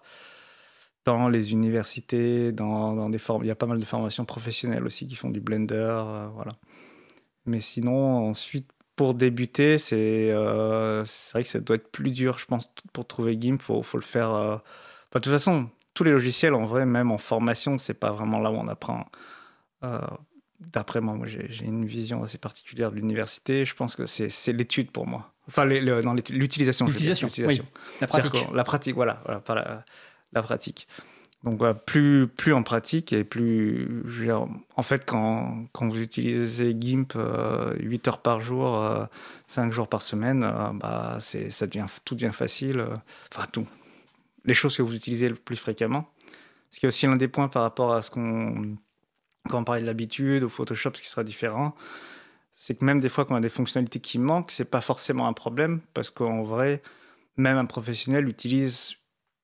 dans 1.05 1.29
les 1.29 1.53
universités, 1.53 2.51
dans, 2.51 2.93
dans 2.93 3.09
des 3.09 3.19
formes. 3.19 3.43
Il 3.43 3.47
y 3.47 3.51
a 3.51 3.55
pas 3.55 3.67
mal 3.67 3.79
de 3.79 3.85
formations 3.85 4.25
professionnelles 4.25 4.85
aussi 4.85 5.07
qui 5.07 5.15
font 5.15 5.29
du 5.29 5.39
Blender, 5.39 5.75
euh, 5.75 6.27
voilà. 6.33 6.51
Mais 7.45 7.59
sinon, 7.59 8.27
ensuite, 8.27 8.67
pour 8.95 9.13
débuter, 9.13 9.77
c'est 9.77 10.31
euh, 10.33 11.05
vrai 11.31 11.43
que 11.43 11.49
ça 11.49 11.59
doit 11.59 11.75
être 11.75 11.91
plus 11.91 12.11
dur, 12.11 12.39
je 12.39 12.45
pense, 12.45 12.73
pour 12.91 13.05
trouver 13.05 13.37
GIMP, 13.39 13.61
faut, 13.61 13.83
faut 13.83 13.97
le 13.97 14.03
faire. 14.03 14.33
Euh, 14.33 14.55
de 15.13 15.19
toute 15.19 15.31
façon, 15.31 15.69
tous 15.93 16.03
les 16.03 16.11
logiciels, 16.11 16.55
en 16.55 16.65
vrai, 16.65 16.85
même 16.85 17.11
en 17.11 17.19
formation, 17.19 17.77
c'est 17.77 17.93
pas 17.93 18.11
vraiment 18.11 18.39
là 18.39 18.51
où 18.51 18.55
on 18.55 18.67
apprend. 18.67 19.05
D'après 20.59 20.99
moi, 20.99 21.13
moi 21.13 21.27
j'ai 21.27 21.63
une 21.63 21.85
vision 21.85 22.23
assez 22.23 22.39
particulière 22.39 22.89
de 22.89 22.95
l'université. 22.95 23.65
Je 23.65 23.75
pense 23.75 23.95
que 23.95 24.07
c'est 24.07 24.51
l'étude 24.51 24.89
pour 24.89 25.05
moi. 25.05 25.31
Enfin, 25.47 25.63
l'utilisation. 25.63 26.87
L'utilisation, 26.87 27.29
oui. 27.47 27.61
La 28.01 28.07
pratique. 28.07 28.47
La 28.51 28.63
pratique, 28.63 28.95
voilà. 28.95 29.21
voilà 29.25 29.39
pas 29.39 29.55
la, 29.55 29.85
la 30.35 30.43
pratique. 30.43 30.87
Donc 31.45 31.61
plus, 31.85 32.27
plus 32.27 32.53
en 32.53 32.63
pratique 32.63 33.13
et 33.13 33.23
plus... 33.23 34.03
en 34.31 34.81
fait, 34.81 35.05
quand, 35.05 35.67
quand, 35.73 35.87
vous 35.87 36.01
utilisez 36.01 36.75
GIMP 36.77 37.13
8 37.13 37.17
euh, 37.17 38.09
heures 38.09 38.21
par 38.21 38.41
jour, 38.41 38.83
5 39.45 39.67
euh, 39.67 39.71
jours 39.71 39.87
par 39.87 40.01
semaine, 40.01 40.43
euh, 40.43 40.71
bah, 40.73 41.19
ça 41.19 41.67
devient, 41.67 41.85
tout 42.03 42.15
devient 42.15 42.33
facile. 42.33 42.83
enfin, 43.31 43.45
tout. 43.51 43.67
Les 44.45 44.55
choses 44.55 44.75
que 44.75 44.81
vous 44.81 44.95
utilisez 44.95 45.29
le 45.29 45.35
plus 45.35 45.55
fréquemment. 45.55 46.09
Ce 46.71 46.79
qui 46.79 46.87
est 46.87 46.89
aussi 46.89 47.05
l'un 47.05 47.15
des 47.15 47.27
points 47.27 47.47
par 47.47 47.61
rapport 47.61 47.93
à 47.93 48.01
ce 48.01 48.09
qu'on... 48.09 48.75
Quand 49.47 49.59
on 49.59 49.63
parlait 49.63 49.81
de 49.81 49.85
l'habitude, 49.85 50.43
au 50.43 50.49
Photoshop, 50.49 50.95
ce 50.95 51.03
qui 51.03 51.07
sera 51.07 51.23
différent, 51.23 51.75
c'est 52.53 52.73
que 52.73 52.83
même 52.83 52.99
des 52.99 53.09
fois 53.09 53.25
qu'on 53.25 53.35
a 53.35 53.39
des 53.39 53.49
fonctionnalités 53.49 53.99
qui 53.99 54.17
manquent, 54.17 54.49
c'est 54.49 54.65
pas 54.65 54.81
forcément 54.81 55.27
un 55.27 55.33
problème, 55.33 55.81
parce 55.93 56.09
qu'en 56.09 56.41
vrai, 56.41 56.81
même 57.37 57.57
un 57.57 57.65
professionnel 57.65 58.27
utilise 58.27 58.95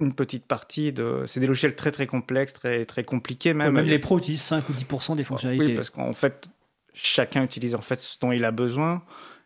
une 0.02 0.14
petite 0.14 0.46
partie 0.46 0.92
de. 0.92 1.24
C'est 1.28 1.40
des 1.40 1.48
logiciels 1.48 1.76
très 1.76 1.92
très 1.92 2.08
complexes, 2.08 2.54
très 2.54 2.86
très 2.86 3.04
compliqués 3.04 3.54
même. 3.54 3.74
même 3.74 3.86
les 3.86 4.00
pros 4.00 4.18
utilisent 4.20 4.42
5 4.42 4.68
ou 4.70 4.74
10% 4.74 5.16
des 5.16 5.24
fonctionnalités. 5.24 5.68
Oui, 5.68 5.76
parce 5.76 5.90
qu'en 5.90 6.14
fait, 6.14 6.50
chacun 6.94 7.44
utilise 7.44 7.76
en 7.76 7.82
fait 7.82 8.00
ce 8.00 8.20
dont 8.20 8.32
il 8.32 8.44
a 8.46 8.52
besoin. 8.52 9.04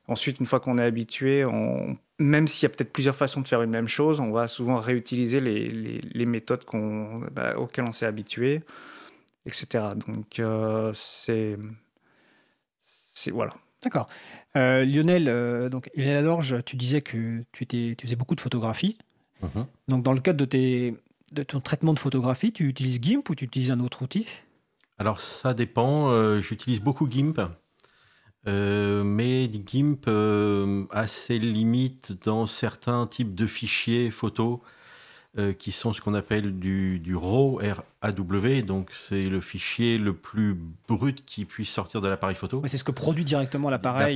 Ensuite, 0.08 0.39
une 0.39 0.46
fois 0.46 0.60
qu'on 0.60 0.78
est 0.78 0.84
habitué, 0.84 1.46
on... 1.46 1.98
même 2.20 2.48
s'il 2.48 2.63
y 2.63 2.72
a 2.72 2.76
peut-être 2.76 2.94
plusieurs 2.94 3.15
façons 3.15 3.41
de 3.41 3.48
faire 3.48 3.63
une 3.63 3.72
même 3.72 3.88
chose, 3.88 4.20
on 4.20 4.32
va 4.32 4.48
souvent 4.48 4.78
réutiliser 4.78 5.39
les, 5.39 5.68
les, 5.70 6.26
méthodes 6.28 6.63
qu'on, 6.63 7.22
bah, 7.32 7.58
auxquelles 7.58 7.86
on 7.86 7.91
s'est 7.91 8.06
habitué, 8.06 8.62
etc. 9.48 9.86
Donc, 10.08 10.39
euh, 10.39 10.91
c'est. 10.94 11.58
c'est. 12.82 13.32
Voilà. 13.32 13.56
D'accord. 13.84 14.08
Euh, 14.56 14.86
Lionel, 14.86 15.28
euh, 15.28 15.70
donc, 15.70 15.89
Lionel 15.96 16.18
Alorge, 16.18 16.58
tu 16.65 16.76
disais 16.76 17.02
que 17.02 17.44
tu, 17.52 17.63
étais, 17.63 17.96
tu 17.98 18.06
faisais 18.06 18.15
beaucoup 18.15 18.36
de 18.36 18.41
photographie. 18.41 18.98
Mhm. 19.41 19.65
Donc, 19.88 20.04
dans 20.04 20.13
le 20.13 20.21
cadre 20.21 20.39
de, 20.39 20.45
tes, 20.45 20.95
de 21.32 21.43
ton 21.43 21.60
traitement 21.60 21.93
de 21.93 22.00
photographie, 22.00 22.52
tu 22.52 22.67
utilises 22.67 23.00
GIMP 23.02 23.30
ou 23.30 23.36
tu 23.36 23.45
utilises 23.45 23.71
un 23.71 23.80
autre 23.80 24.02
outil? 24.02 24.26
Alors, 24.98 25.19
ça 25.19 25.54
dépend. 25.54 26.10
Euh, 26.10 26.39
j'utilise 26.39 26.80
beaucoup 26.80 27.10
GIMP. 27.10 27.41
Euh, 28.48 29.04
mais 29.04 29.50
GIMP 29.52 30.08
euh, 30.08 30.86
a 30.91 31.08
ses 31.08 31.39
limites 31.39 32.13
dans 32.24 32.45
certains 32.45 33.08
types 33.08 33.34
de 33.34 33.48
fichiers 33.48 34.12
photos 34.12 34.60
qui 35.60 35.74
sont 35.74 35.91
ce 35.91 36.00
qu'on 36.00 36.13
appelle 36.13 36.60
du, 36.60 36.98
du 36.98 37.13
RAW, 37.13 37.58
R-A-W. 37.58 38.62
Donc, 38.62 38.91
c'est 39.10 39.21
le 39.21 39.41
fichier 39.41 39.98
le 39.98 40.13
plus 40.13 40.58
brut 40.88 41.26
qui 41.26 41.43
puisse 41.43 41.67
sortir 41.67 42.00
de 42.00 42.08
l'appareil 42.08 42.38
photo. 42.38 42.63
c'est 42.67 42.78
ce 42.78 42.86
que 42.86 42.93
produit 42.93 43.26
directement 43.26 43.69
l'appareil. 43.69 44.15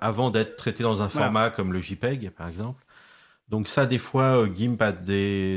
avant, 0.00 0.30
d'être 0.30 0.56
traité 0.56 0.82
dans 0.82 1.00
un 1.00 1.08
format 1.08 1.50
comme 1.50 1.72
le 1.72 1.80
JPEG, 1.80 2.30
par 2.30 2.48
exemple. 2.48 2.84
Donc 3.48 3.68
ça, 3.68 3.86
des 3.86 3.98
fois, 3.98 4.42
euh, 4.42 4.54
GIMP 4.54 4.78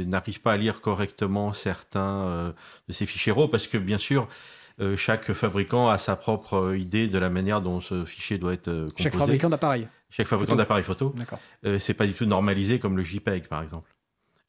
n'arrive 0.08 0.42
pas 0.42 0.54
à 0.54 0.58
lire 0.58 0.82
correctement 0.82 1.54
certains 1.54 2.26
euh, 2.26 2.52
de 2.88 2.94
ces 2.94 3.06
fichiers 3.06 3.32
RAW 3.32 3.50
parce 3.50 3.68
que, 3.68 3.78
bien 3.78 3.98
sûr, 3.98 4.28
euh, 4.80 4.96
chaque 4.96 5.34
fabricant 5.34 5.90
a 5.90 5.98
sa 5.98 6.16
propre 6.16 6.76
idée 6.78 7.08
de 7.08 7.18
la 7.18 7.30
manière 7.30 7.62
dont 7.62 7.82
ce 7.82 8.06
fichier 8.06 8.38
doit 8.38 8.54
être 8.54 8.72
composé. 8.72 8.94
Chaque 8.98 9.16
fabricant 9.16 9.50
d'appareil. 9.50 9.88
Chaque 10.10 10.28
fabricant 10.28 10.56
d'appareil 10.56 10.84
photo. 10.84 11.14
D'accord. 11.16 11.40
c'est 11.80 11.94
pas 11.94 12.06
du 12.06 12.14
tout 12.14 12.26
normalisé 12.26 12.80
comme 12.80 12.98
le 12.98 13.04
JPEG, 13.04 13.48
par 13.48 13.62
exemple, 13.62 13.94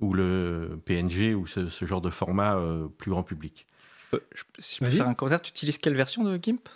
ou 0.00 0.12
le 0.12 0.80
PNG, 0.84 1.34
ou 1.34 1.46
ce, 1.46 1.68
genre 1.84 2.00
de 2.00 2.10
format 2.10 2.60
plus 2.98 3.10
grand 3.10 3.22
public. 3.22 3.66
Je 4.12 4.18
peux, 4.18 4.22
je 4.34 4.78
peux 4.78 4.90
faire 4.90 5.08
un 5.08 5.14
commentaire. 5.14 5.40
Tu 5.40 5.50
utilises 5.50 5.78
quelle 5.78 5.94
version 5.94 6.24
de 6.24 6.36
GIMP? 6.36 6.68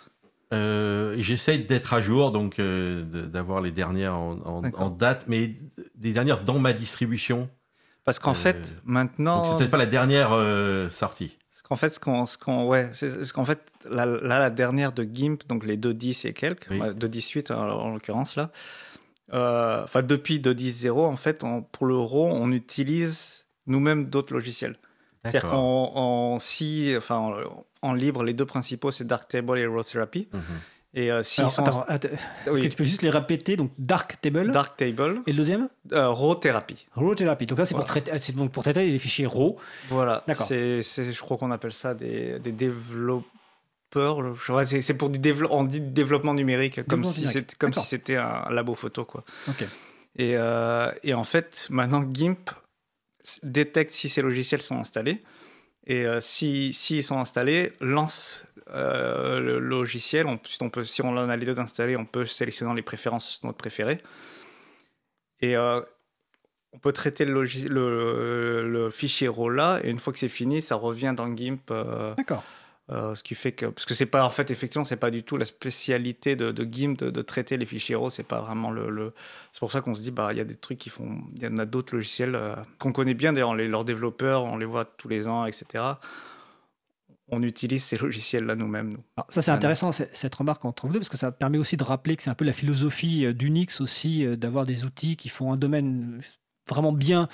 Euh, 0.53 1.15
J'essaie 1.17 1.57
d'être 1.57 1.93
à 1.93 2.01
jour, 2.01 2.31
donc 2.31 2.59
euh, 2.59 3.03
d'avoir 3.03 3.61
les 3.61 3.71
dernières 3.71 4.15
en, 4.15 4.89
date, 4.89 5.25
mais 5.27 5.55
des 5.95 6.13
dernières 6.13 6.43
dans 6.43 6.59
ma 6.59 6.73
distribution. 6.73 7.49
Parce 8.05 8.19
qu'en 8.19 8.33
fait, 8.33 8.55
euh, 8.55 8.79
maintenant. 8.85 9.43
C'est 9.45 9.57
peut-être 9.57 9.71
pas 9.71 9.77
la 9.77 9.85
dernière 9.85 10.29
sortie. 10.89 11.37
Parce 11.49 11.61
qu'en 11.63 11.75
fait, 11.75 11.89
ce 11.89 11.99
qu'on, 11.99 12.25
ce 12.25 12.37
qu'on, 12.37 12.65
ouais, 12.67 12.91
qu'en 13.33 13.45
fait, 13.45 13.61
là, 13.89 14.05
la 14.05 14.49
dernière 14.49 14.93
de 14.93 15.03
GIMP, 15.03 15.39
donc 15.47 15.65
les 15.65 15.77
2.10 15.77 16.27
et 16.27 16.33
quelques, 16.33 16.69
2.18 16.69 17.51
en, 17.51 17.57
en 17.57 17.89
l'occurrence 17.89 18.37
là, 18.37 18.51
enfin 19.31 20.03
depuis 20.03 20.39
2.10.0, 20.39 20.91
en 20.91 21.17
fait, 21.17 21.43
pour 21.71 21.87
le 21.87 21.97
RAW, 21.97 22.29
on 22.31 22.51
utilise 22.51 23.47
nous-mêmes 23.65 24.05
d'autres 24.05 24.33
logiciels. 24.33 24.77
C'est-à-dire 25.23 25.49
qu'en 25.49 26.39
si, 26.39 26.93
enfin, 26.95 27.33
en 27.81 27.93
libre, 27.93 28.23
les 28.23 28.33
deux 28.33 28.45
principaux, 28.45 28.91
c'est 28.91 29.05
Darktable 29.05 29.59
et 29.59 29.65
Raw 29.65 29.83
Therapy. 29.83 30.27
Mhm. 30.31 30.41
Et 30.93 31.11
euh, 31.11 31.21
si 31.21 31.41
attends, 31.41 31.85
Est-ce 31.87 32.61
que 32.61 32.67
tu 32.67 32.77
peux 32.77 32.83
juste 32.83 33.03
les 33.03 33.09
répéter? 33.09 33.55
Donc 33.55 33.71
Darktable. 33.77 34.51
Darktable. 34.51 35.21
Et 35.27 35.31
le 35.31 35.37
deuxième? 35.37 35.69
Euh, 35.91 36.09
Raw 36.09 36.35
Therapy. 36.35 36.87
Raw 36.93 37.13
Therapy. 37.13 37.45
Donc 37.45 37.59
là, 37.59 37.65
c'est 37.65 37.75
pour, 37.75 37.85
traiter, 37.85 38.11
donc 38.33 38.51
pour 38.51 38.63
traiter 38.63 38.87
les 38.87 38.97
fichiers 38.97 39.27
RAW. 39.27 39.57
Voilà. 39.89 40.23
D'accord. 40.27 40.47
je 40.47 41.19
crois 41.19 41.37
qu'on 41.37 41.51
appelle 41.51 41.73
ça 41.73 41.93
des, 41.93 42.39
des 42.39 42.51
développeurs. 42.51 43.27
C'est 44.65 44.93
pour 44.95 45.09
du 45.09 45.19
développement, 45.19 45.59
on 45.59 45.63
dit 45.63 45.81
développement 45.81 46.33
numérique, 46.33 46.83
comme 46.87 47.03
si 47.03 47.27
c'était 47.27 47.55
comme 47.57 47.73
si 47.73 47.85
c'était 47.85 48.15
un 48.15 48.49
labo 48.49 48.73
photo, 48.75 49.05
quoi. 49.05 49.23
Ok. 49.47 49.65
Et, 50.17 50.35
euh, 50.35 50.91
et 51.03 51.13
en 51.13 51.23
fait, 51.23 51.67
maintenant, 51.69 52.03
GIMP 52.11 52.49
détecte 53.43 53.91
si 53.91 54.09
ces 54.09 54.21
logiciels 54.21 54.61
sont 54.61 54.79
installés. 54.79 55.21
Et 55.85 56.05
s'ils 56.19 56.73
si, 56.73 57.01
sont 57.01 57.19
installés, 57.19 57.73
lance 57.79 58.45
le 58.73 59.59
logiciel. 59.59 60.27
Si 60.83 61.01
on 61.01 61.09
en 61.09 61.29
a 61.29 61.37
les 61.37 61.45
deux 61.45 61.59
installés, 61.59 61.95
on 61.95 62.05
peut 62.05 62.25
sélectionner 62.25 62.73
les 62.75 62.81
préférences 62.81 63.41
notre 63.43 63.57
préféré. 63.57 63.99
Et 65.39 65.55
on 65.57 66.79
peut 66.81 66.91
traiter 66.91 67.23
le, 67.23 67.43
le, 67.43 68.89
fichier 68.89 69.29
RAW 69.29 69.49
là, 69.49 69.79
et 69.83 69.89
une 69.89 69.99
fois 69.99 70.11
que 70.11 70.19
c'est 70.19 70.27
fini, 70.27 70.61
ça 70.61 70.75
revient 70.75 71.13
dans 71.15 71.33
GIMP. 71.33 71.71
D'accord. 72.17 72.43
Euh, 72.89 73.15
ce 73.15 73.23
qui 73.23 73.35
fait 73.35 73.51
que 73.51 73.65
parce 73.65 73.85
que 73.85 73.93
c'est 73.93 74.05
pas 74.05 74.23
en 74.23 74.29
fait 74.29 74.49
effectivement 74.49 74.85
c'est 74.85 74.95
pas 74.95 75.11
du 75.11 75.21
tout 75.21 75.35
la 75.35 75.43
spécialité 75.43 76.37
de, 76.37 76.53
de 76.53 76.63
GIMP 76.63 76.95
de, 77.03 77.21
traiter 77.21 77.57
les 77.57 77.65
fichiers 77.65 77.95
RAW 77.95 78.09
c'est 78.09 78.23
pas 78.23 78.39
vraiment 78.39 78.71
le, 78.71 79.13
c'est 79.51 79.59
pour 79.59 79.73
ça 79.73 79.81
qu'on 79.81 79.93
se 79.93 79.99
dit 79.99 80.11
bah 80.11 80.29
il 80.31 80.37
y 80.37 80.39
a 80.39 80.45
des 80.45 80.55
trucs 80.55 80.77
qui 80.77 80.89
font 80.89 81.19
il 81.35 81.43
y 81.43 81.47
en 81.47 81.57
a 81.57 81.65
d'autres 81.65 81.93
logiciels 81.93 82.35
euh, 82.35 82.55
qu'on 82.79 82.93
connaît 82.93 83.13
bien. 83.13 83.33
D'ailleurs 83.33 83.55
leurs 83.55 83.83
développeurs 83.83 84.45
on 84.45 84.55
les 84.55 84.65
voit 84.65 84.85
tous 84.85 85.09
les 85.09 85.27
ans 85.27 85.45
etc 85.45 85.83
on 87.27 87.43
utilise 87.43 87.83
ces 87.83 87.97
logiciels 87.97 88.45
là 88.45 88.55
nous-mêmes 88.55 88.93
nous. 88.93 89.03
ça 89.27 89.41
c'est 89.41 89.51
intéressant 89.51 89.91
cette 89.91 90.35
remarque 90.35 90.63
entre 90.63 90.87
vous 90.87 90.93
deux 90.93 90.99
parce 90.99 91.09
que 91.09 91.17
ça 91.17 91.33
permet 91.33 91.57
aussi 91.57 91.75
de 91.75 91.83
rappeler 91.83 92.15
que 92.15 92.23
c'est 92.23 92.29
un 92.29 92.35
peu 92.35 92.45
la 92.45 92.53
philosophie 92.53 93.25
euh, 93.25 93.33
d'Unix 93.33 93.81
aussi 93.81 94.25
d'avoir 94.37 94.63
des 94.63 94.85
outils 94.85 95.17
qui 95.17 95.27
font 95.27 95.51
un 95.51 95.57
domaine 95.57 96.21
vraiment 96.67 96.91
bien 96.91 97.27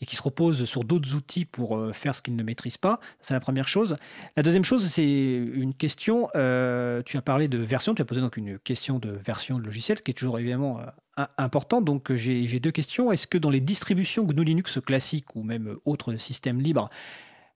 et 0.00 0.06
qui 0.06 0.16
se 0.16 0.22
repose 0.22 0.64
sur 0.64 0.84
d'autres 0.84 1.14
outils 1.14 1.44
pour 1.44 1.76
euh, 1.76 1.92
faire 1.92 2.14
ce 2.14 2.22
qu'ils 2.22 2.36
ne 2.36 2.42
maîtrisent 2.42 2.78
pas. 2.78 3.00
C'est 3.20 3.34
la 3.34 3.40
première 3.40 3.68
chose. 3.68 3.96
La 4.36 4.42
deuxième 4.42 4.64
chose, 4.64 4.86
c'est 4.86 5.04
une 5.04 5.74
question. 5.74 6.28
Euh, 6.34 7.02
tu 7.04 7.16
as 7.16 7.22
parlé 7.22 7.48
de 7.48 7.58
version, 7.58 7.94
tu 7.94 8.02
as 8.02 8.04
posé 8.04 8.20
donc 8.20 8.36
une 8.36 8.58
question 8.58 8.98
de 8.98 9.10
version 9.10 9.58
de 9.58 9.64
logiciel 9.64 10.02
qui 10.02 10.10
est 10.10 10.14
toujours 10.14 10.38
évidemment 10.38 10.80
euh, 11.18 11.24
importante. 11.38 11.84
Donc 11.84 12.12
j'ai 12.14 12.60
deux 12.60 12.70
questions. 12.70 13.12
Est-ce 13.12 13.26
que 13.26 13.38
dans 13.38 13.50
les 13.50 13.60
distributions 13.60 14.24
GNU 14.24 14.44
Linux 14.44 14.78
classiques 14.84 15.36
ou 15.36 15.42
même 15.42 15.76
autres 15.84 16.16
systèmes 16.16 16.60
libres, 16.60 16.90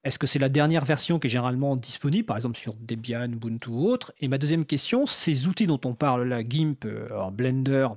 est-ce 0.04 0.18
que 0.18 0.26
c'est 0.26 0.38
la 0.38 0.50
dernière 0.50 0.84
version 0.84 1.18
qui 1.18 1.28
est 1.28 1.30
généralement 1.30 1.76
disponible, 1.76 2.26
par 2.26 2.36
exemple 2.36 2.58
sur 2.58 2.74
Debian, 2.74 3.24
Ubuntu 3.24 3.70
ou 3.70 3.88
autre? 3.88 4.12
Et 4.20 4.28
ma 4.28 4.36
deuxième 4.36 4.66
question, 4.66 5.06
ces 5.06 5.48
outils 5.48 5.66
dont 5.66 5.80
on 5.86 5.94
parle 5.94 6.24
là, 6.24 6.42
GIMP, 6.46 6.86
Blender, 7.32 7.88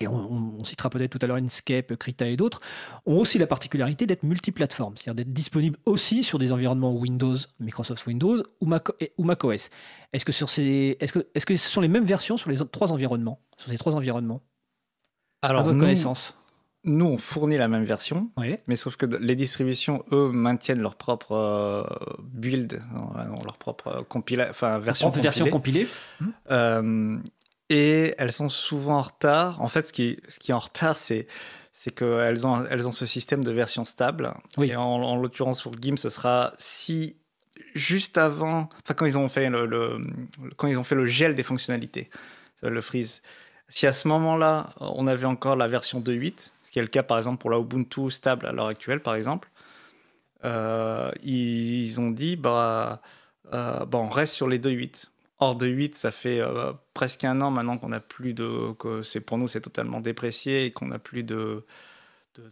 et 0.00 0.08
on, 0.08 0.64
citera 0.64 0.90
peut-être 0.90 1.10
tout 1.10 1.18
à 1.22 1.26
l'heure 1.26 1.36
Inkscape, 1.36 1.94
Krita 1.96 2.26
et 2.26 2.36
d'autres, 2.36 2.60
ont 3.06 3.18
aussi 3.18 3.38
la 3.38 3.46
particularité 3.46 4.06
d'être 4.06 4.22
multiplateformes, 4.22 4.96
c'est-à-dire 4.96 5.24
d'être 5.24 5.32
disponibles 5.32 5.78
aussi 5.84 6.24
sur 6.24 6.38
des 6.38 6.52
environnements 6.52 6.92
Windows, 6.92 7.36
Microsoft 7.60 8.06
Windows 8.06 8.42
ou, 8.60 8.66
Mac, 8.66 8.88
ou 9.18 9.24
macOS. 9.24 9.70
Est-ce 10.12 10.24
que, 10.24 10.32
sur 10.32 10.48
ces, 10.48 10.96
est-ce, 11.00 11.12
que, 11.12 11.26
est-ce 11.34 11.46
que 11.46 11.54
ce 11.56 11.68
sont 11.68 11.80
les 11.80 11.88
mêmes 11.88 12.06
versions 12.06 12.36
sur 12.36 12.50
les 12.50 12.56
trois 12.56 12.92
environnements 12.92 13.40
Sur 13.58 13.70
ces 13.70 13.78
trois 13.78 13.94
environnements? 13.94 14.42
Alors, 15.42 15.60
à 15.60 15.64
votre 15.64 15.78
connaissance 15.78 16.36
nous, 16.86 17.06
on 17.06 17.16
fournit 17.16 17.56
la 17.56 17.66
même 17.66 17.84
version, 17.84 18.30
mais 18.66 18.76
sauf 18.76 18.96
que 18.96 19.06
les 19.06 19.34
distributions, 19.34 20.04
eux, 20.12 20.30
maintiennent 20.30 20.80
leur 20.80 20.96
propre 20.96 21.32
euh, 21.32 21.82
build, 22.22 22.78
leur 23.42 23.56
propre 23.56 24.04
compila 24.06 24.50
enfin, 24.50 24.78
version, 24.78 25.06
compilée. 25.06 25.22
version 25.22 25.46
compilée. 25.46 25.88
Euh, 26.50 27.16
et 27.70 28.14
elles 28.18 28.32
sont 28.32 28.48
souvent 28.48 28.98
en 28.98 29.02
retard. 29.02 29.60
En 29.60 29.68
fait, 29.68 29.82
ce 29.82 29.92
qui, 29.92 30.18
ce 30.28 30.38
qui 30.38 30.50
est 30.50 30.54
en 30.54 30.58
retard, 30.58 30.96
c'est 30.96 31.26
c'est 31.76 31.90
qu'elles 31.90 32.46
ont, 32.46 32.64
elles 32.66 32.86
ont 32.86 32.92
ce 32.92 33.04
système 33.04 33.42
de 33.42 33.50
version 33.50 33.84
stable. 33.84 34.32
Oui. 34.56 34.70
Et 34.70 34.76
en, 34.76 35.16
l'occurrence, 35.16 35.60
pour 35.60 35.74
GIMP, 35.74 35.98
ce 35.98 36.08
sera 36.08 36.52
si 36.56 37.16
juste 37.74 38.16
avant, 38.16 38.68
enfin 38.82 38.94
quand 38.94 39.06
ils 39.06 39.18
ont 39.18 39.28
fait 39.28 39.50
le, 39.50 39.98
quand 40.56 40.68
ils 40.68 40.78
ont 40.78 40.84
fait 40.84 40.94
le 40.94 41.04
gel 41.04 41.34
des 41.34 41.42
fonctionnalités, 41.42 42.10
le 42.62 42.80
freeze. 42.80 43.22
Si 43.68 43.88
à 43.88 43.92
ce 43.92 44.06
moment-là, 44.08 44.70
on 44.78 45.08
avait 45.08 45.26
encore 45.26 45.56
la 45.56 45.66
version 45.66 46.00
2.8, 46.00 46.52
ce 46.62 46.70
qui 46.70 46.78
est 46.78 46.82
le 46.82 46.88
cas 46.88 47.02
par 47.02 47.18
exemple 47.18 47.38
pour 47.38 47.50
la 47.50 47.58
Ubuntu 47.58 48.10
stable 48.10 48.46
à 48.46 48.52
l'heure 48.52 48.68
actuelle, 48.68 49.00
par 49.00 49.16
exemple, 49.16 49.50
euh, 50.44 51.10
ils, 51.24 52.00
ont 52.00 52.10
dit 52.10 52.36
bah, 52.36 53.02
euh, 53.52 53.84
bah 53.84 53.98
on 53.98 54.08
reste 54.08 54.34
sur 54.34 54.48
les 54.48 54.60
2.8 54.60 55.06
hors 55.38 55.56
de 55.56 55.66
8, 55.66 55.96
ça 55.96 56.10
fait 56.10 56.40
euh, 56.40 56.72
presque 56.94 57.24
un 57.24 57.40
an 57.40 57.50
maintenant 57.50 57.78
qu'on 57.78 57.88
n'a 57.88 58.00
plus 58.00 58.34
de. 58.34 58.72
que 58.78 59.02
c'est 59.02 59.20
pour 59.20 59.38
nous, 59.38 59.48
c'est 59.48 59.60
totalement 59.60 60.00
déprécié 60.00 60.64
et 60.64 60.70
qu'on 60.70 60.86
n'a 60.86 60.98
plus 60.98 61.22
de, 61.22 61.64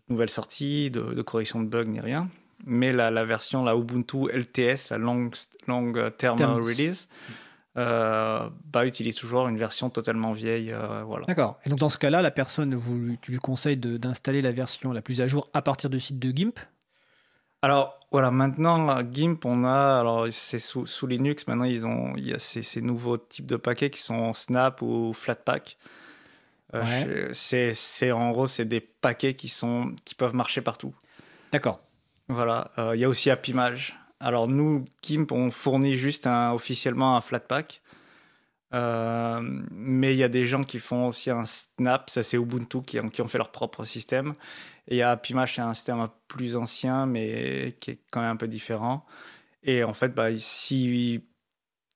nouvelles 0.08 0.30
sorties, 0.30 0.90
de, 0.90 1.22
correction 1.22 1.62
de 1.62 1.68
bugs 1.68 1.84
ni 1.84 2.00
rien. 2.00 2.28
Mais 2.64 2.92
la, 2.92 3.10
la, 3.10 3.24
version, 3.24 3.64
la 3.64 3.74
Ubuntu 3.74 4.28
LTS, 4.30 4.90
la 4.90 4.98
Long, 4.98 5.30
long 5.66 5.92
Term, 6.16 6.38
Release, 6.38 7.08
euh, 7.78 8.50
bah, 8.66 8.84
utilise 8.84 9.16
toujours 9.16 9.48
une 9.48 9.56
version 9.56 9.88
totalement 9.88 10.32
vieille. 10.32 10.72
Euh, 10.72 11.02
voilà. 11.04 11.24
D'accord. 11.24 11.58
Et 11.64 11.70
donc 11.70 11.78
dans 11.78 11.88
ce 11.88 11.98
cas-là, 11.98 12.20
la 12.20 12.30
personne, 12.30 12.74
vous, 12.74 13.16
tu 13.22 13.32
lui 13.32 13.38
conseilles 13.38 13.78
d'installer 13.78 14.42
la 14.42 14.52
version 14.52 14.92
la 14.92 15.00
plus 15.00 15.20
à 15.20 15.28
jour 15.28 15.48
à 15.54 15.62
partir 15.62 15.88
du 15.88 15.98
site 15.98 16.18
de 16.18 16.30
GIMP? 16.30 16.58
Alors 17.62 17.98
voilà, 18.12 18.30
maintenant 18.30 19.00
GIMP, 19.02 19.44
on 19.44 19.64
a, 19.64 19.98
alors 19.98 20.26
c'est 20.30 20.58
sous, 20.58 20.86
sous, 20.86 21.06
Linux, 21.06 21.46
maintenant 21.46 21.64
ils 21.64 21.86
ont, 21.86 22.12
il 22.16 22.28
y 22.28 22.34
a 22.34 22.38
ces, 22.38 22.62
ces, 22.62 22.82
nouveaux 22.82 23.16
types 23.16 23.46
de 23.46 23.56
paquets 23.56 23.90
qui 23.90 24.00
sont 24.00 24.34
Snap 24.34 24.82
ou 24.82 25.12
Flatpak. 25.14 25.78
Euh, 26.74 27.28
c'est, 27.32 28.12
en 28.12 28.30
gros, 28.30 28.46
c'est 28.46 28.64
des 28.64 28.80
paquets 28.80 29.34
qui 29.34 29.48
sont, 29.48 29.94
qui 30.04 30.14
peuvent 30.14 30.34
marcher 30.34 30.60
partout. 30.60 30.94
D'accord. 31.52 31.80
Voilà, 32.28 32.70
euh, 32.78 32.92
il 32.94 33.00
y 33.00 33.04
a 33.04 33.08
aussi 33.08 33.30
AppImage. 33.30 33.98
Alors 34.20 34.48
nous, 34.48 34.84
GIMP, 35.02 35.32
on 35.32 35.50
fournit 35.50 35.96
juste 35.96 36.26
un, 36.26 36.52
officiellement 36.52 37.16
un 37.16 37.20
Flatpak. 37.20 37.80
Euh, 38.74 39.40
mais 39.70 40.14
il 40.14 40.16
y 40.16 40.22
a 40.22 40.28
des 40.28 40.46
gens 40.46 40.64
qui 40.64 40.78
font 40.78 41.08
aussi 41.08 41.30
un 41.30 41.44
Snap, 41.44 42.08
ça 42.08 42.22
c'est 42.22 42.38
Ubuntu 42.38 42.82
qui, 42.82 42.98
qui 43.10 43.20
ont 43.20 43.28
fait 43.28 43.36
leur 43.36 43.50
propre 43.50 43.84
système. 43.84 44.34
Et 44.88 45.02
a 45.02 45.16
Pimash, 45.16 45.56
c'est 45.56 45.62
un 45.62 45.74
système 45.74 46.08
plus 46.28 46.56
ancien, 46.56 47.06
mais 47.06 47.76
qui 47.80 47.92
est 47.92 47.98
quand 48.10 48.20
même 48.20 48.30
un 48.30 48.36
peu 48.36 48.48
différent. 48.48 49.06
Et 49.62 49.84
en 49.84 49.92
fait, 49.94 50.08
bah, 50.08 50.28
si 50.38 51.22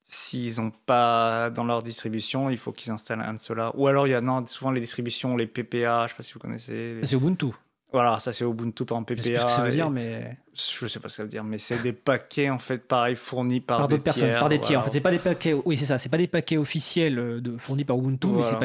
s'ils 0.08 0.60
n'ont 0.60 0.70
pas 0.70 1.50
dans 1.50 1.64
leur 1.64 1.82
distribution, 1.82 2.48
il 2.48 2.58
faut 2.58 2.70
qu'ils 2.70 2.92
installent 2.92 3.22
un 3.22 3.34
de 3.34 3.40
ceux-là. 3.40 3.72
Ou 3.74 3.88
alors, 3.88 4.06
il 4.06 4.10
y 4.10 4.14
a 4.14 4.22
souvent 4.46 4.70
les 4.70 4.80
distributions, 4.80 5.36
les 5.36 5.48
PPA, 5.48 5.72
je 5.72 6.04
ne 6.04 6.08
sais 6.08 6.14
pas 6.14 6.22
si 6.22 6.32
vous 6.34 6.38
connaissez. 6.38 7.00
C'est 7.02 7.16
Ubuntu. 7.16 7.46
Voilà, 7.92 8.18
ça 8.18 8.32
c'est 8.32 8.44
Ubuntu 8.44 8.84
par 8.84 9.02
PPA. 9.04 9.14
Je 9.16 9.22
sais 9.22 9.32
pas 9.32 9.38
ce 9.40 9.46
que 9.46 9.52
ça 9.52 9.62
veut 9.62 9.72
dire, 9.72 9.90
mais. 9.90 10.36
Je 10.54 10.86
sais 10.86 10.98
pas 10.98 11.08
ce 11.08 11.14
que 11.14 11.16
ça 11.16 11.22
veut 11.22 11.28
dire, 11.28 11.44
mais 11.44 11.58
c'est 11.58 11.80
des 11.82 11.92
paquets 11.92 12.50
en 12.50 12.58
fait, 12.58 12.78
pareil, 12.78 13.14
fournis 13.14 13.60
par, 13.60 13.78
par 13.78 13.88
d'autres 13.88 14.02
personnes, 14.02 14.38
par 14.38 14.48
des 14.48 14.58
tiers. 14.58 14.80
En 14.80 14.82
fait, 14.82 14.90
c'est 14.90 15.00
pas 15.00 15.10
des 15.10 15.18
paquets. 15.18 15.54
Oui, 15.64 15.76
c'est 15.76 15.86
ça. 15.86 15.98
C'est 15.98 16.08
pas 16.08 16.18
des 16.18 16.26
paquets 16.26 16.56
officiels 16.56 17.18
euh, 17.18 17.40
de, 17.40 17.56
fournis 17.56 17.84
par 17.84 17.96
Ubuntu, 17.96 18.28
mais 18.28 18.42
c'est 18.42 18.56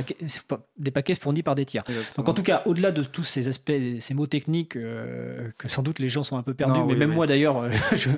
des 0.78 0.92
paquets 0.92 1.16
fournis 1.16 1.44
par 1.44 1.56
des 1.56 1.66
tiers. 1.66 1.84
Donc 2.18 2.30
en 2.30 2.34
tout 2.34 2.44
cas, 2.44 2.64
au-delà 2.66 2.92
de 2.92 3.04
tous 3.04 3.24
ces 3.24 3.48
aspects, 3.48 3.72
ces 4.00 4.14
mots 4.14 4.28
techniques 4.28 4.76
euh, 4.76 5.52
que 5.58 5.68
sans 5.68 5.84
doute 5.84 6.00
les 6.00 6.10
gens 6.10 6.24
sont 6.24 6.38
un 6.38 6.44
peu 6.44 6.54
perdus, 6.54 6.82
mais 6.88 6.96
même 6.96 7.12
moi 7.12 7.28
d'ailleurs, 7.28 7.58
euh, 7.58 7.70
je, 7.94 8.10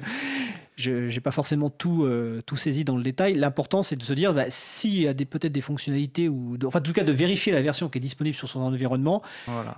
je 0.76 1.14
n'ai 1.14 1.20
pas 1.20 1.32
forcément 1.32 1.70
tout, 1.70 2.04
euh, 2.04 2.42
tout 2.46 2.56
saisi 2.56 2.84
dans 2.84 2.98
le 2.98 3.04
détail. 3.04 3.36
L'important, 3.36 3.84
c'est 3.84 3.96
de 3.96 4.04
se 4.04 4.14
dire 4.14 4.34
bah, 4.34 4.46
s'il 4.50 5.02
y 5.02 5.08
a 5.08 5.14
peut-être 5.14 5.52
des 5.52 5.62
fonctionnalités, 5.62 6.28
ou 6.30 6.58
enfin, 6.66 6.80
en 6.80 6.82
tout 6.82 6.94
cas, 6.94 7.04
de 7.04 7.12
vérifier 7.12 7.54
la 7.54 7.62
version 7.62 7.90
qui 7.90 7.98
est 7.98 8.02
disponible 8.02 8.36
sur 8.36 8.48
son 8.48 8.62
environnement 8.62 9.22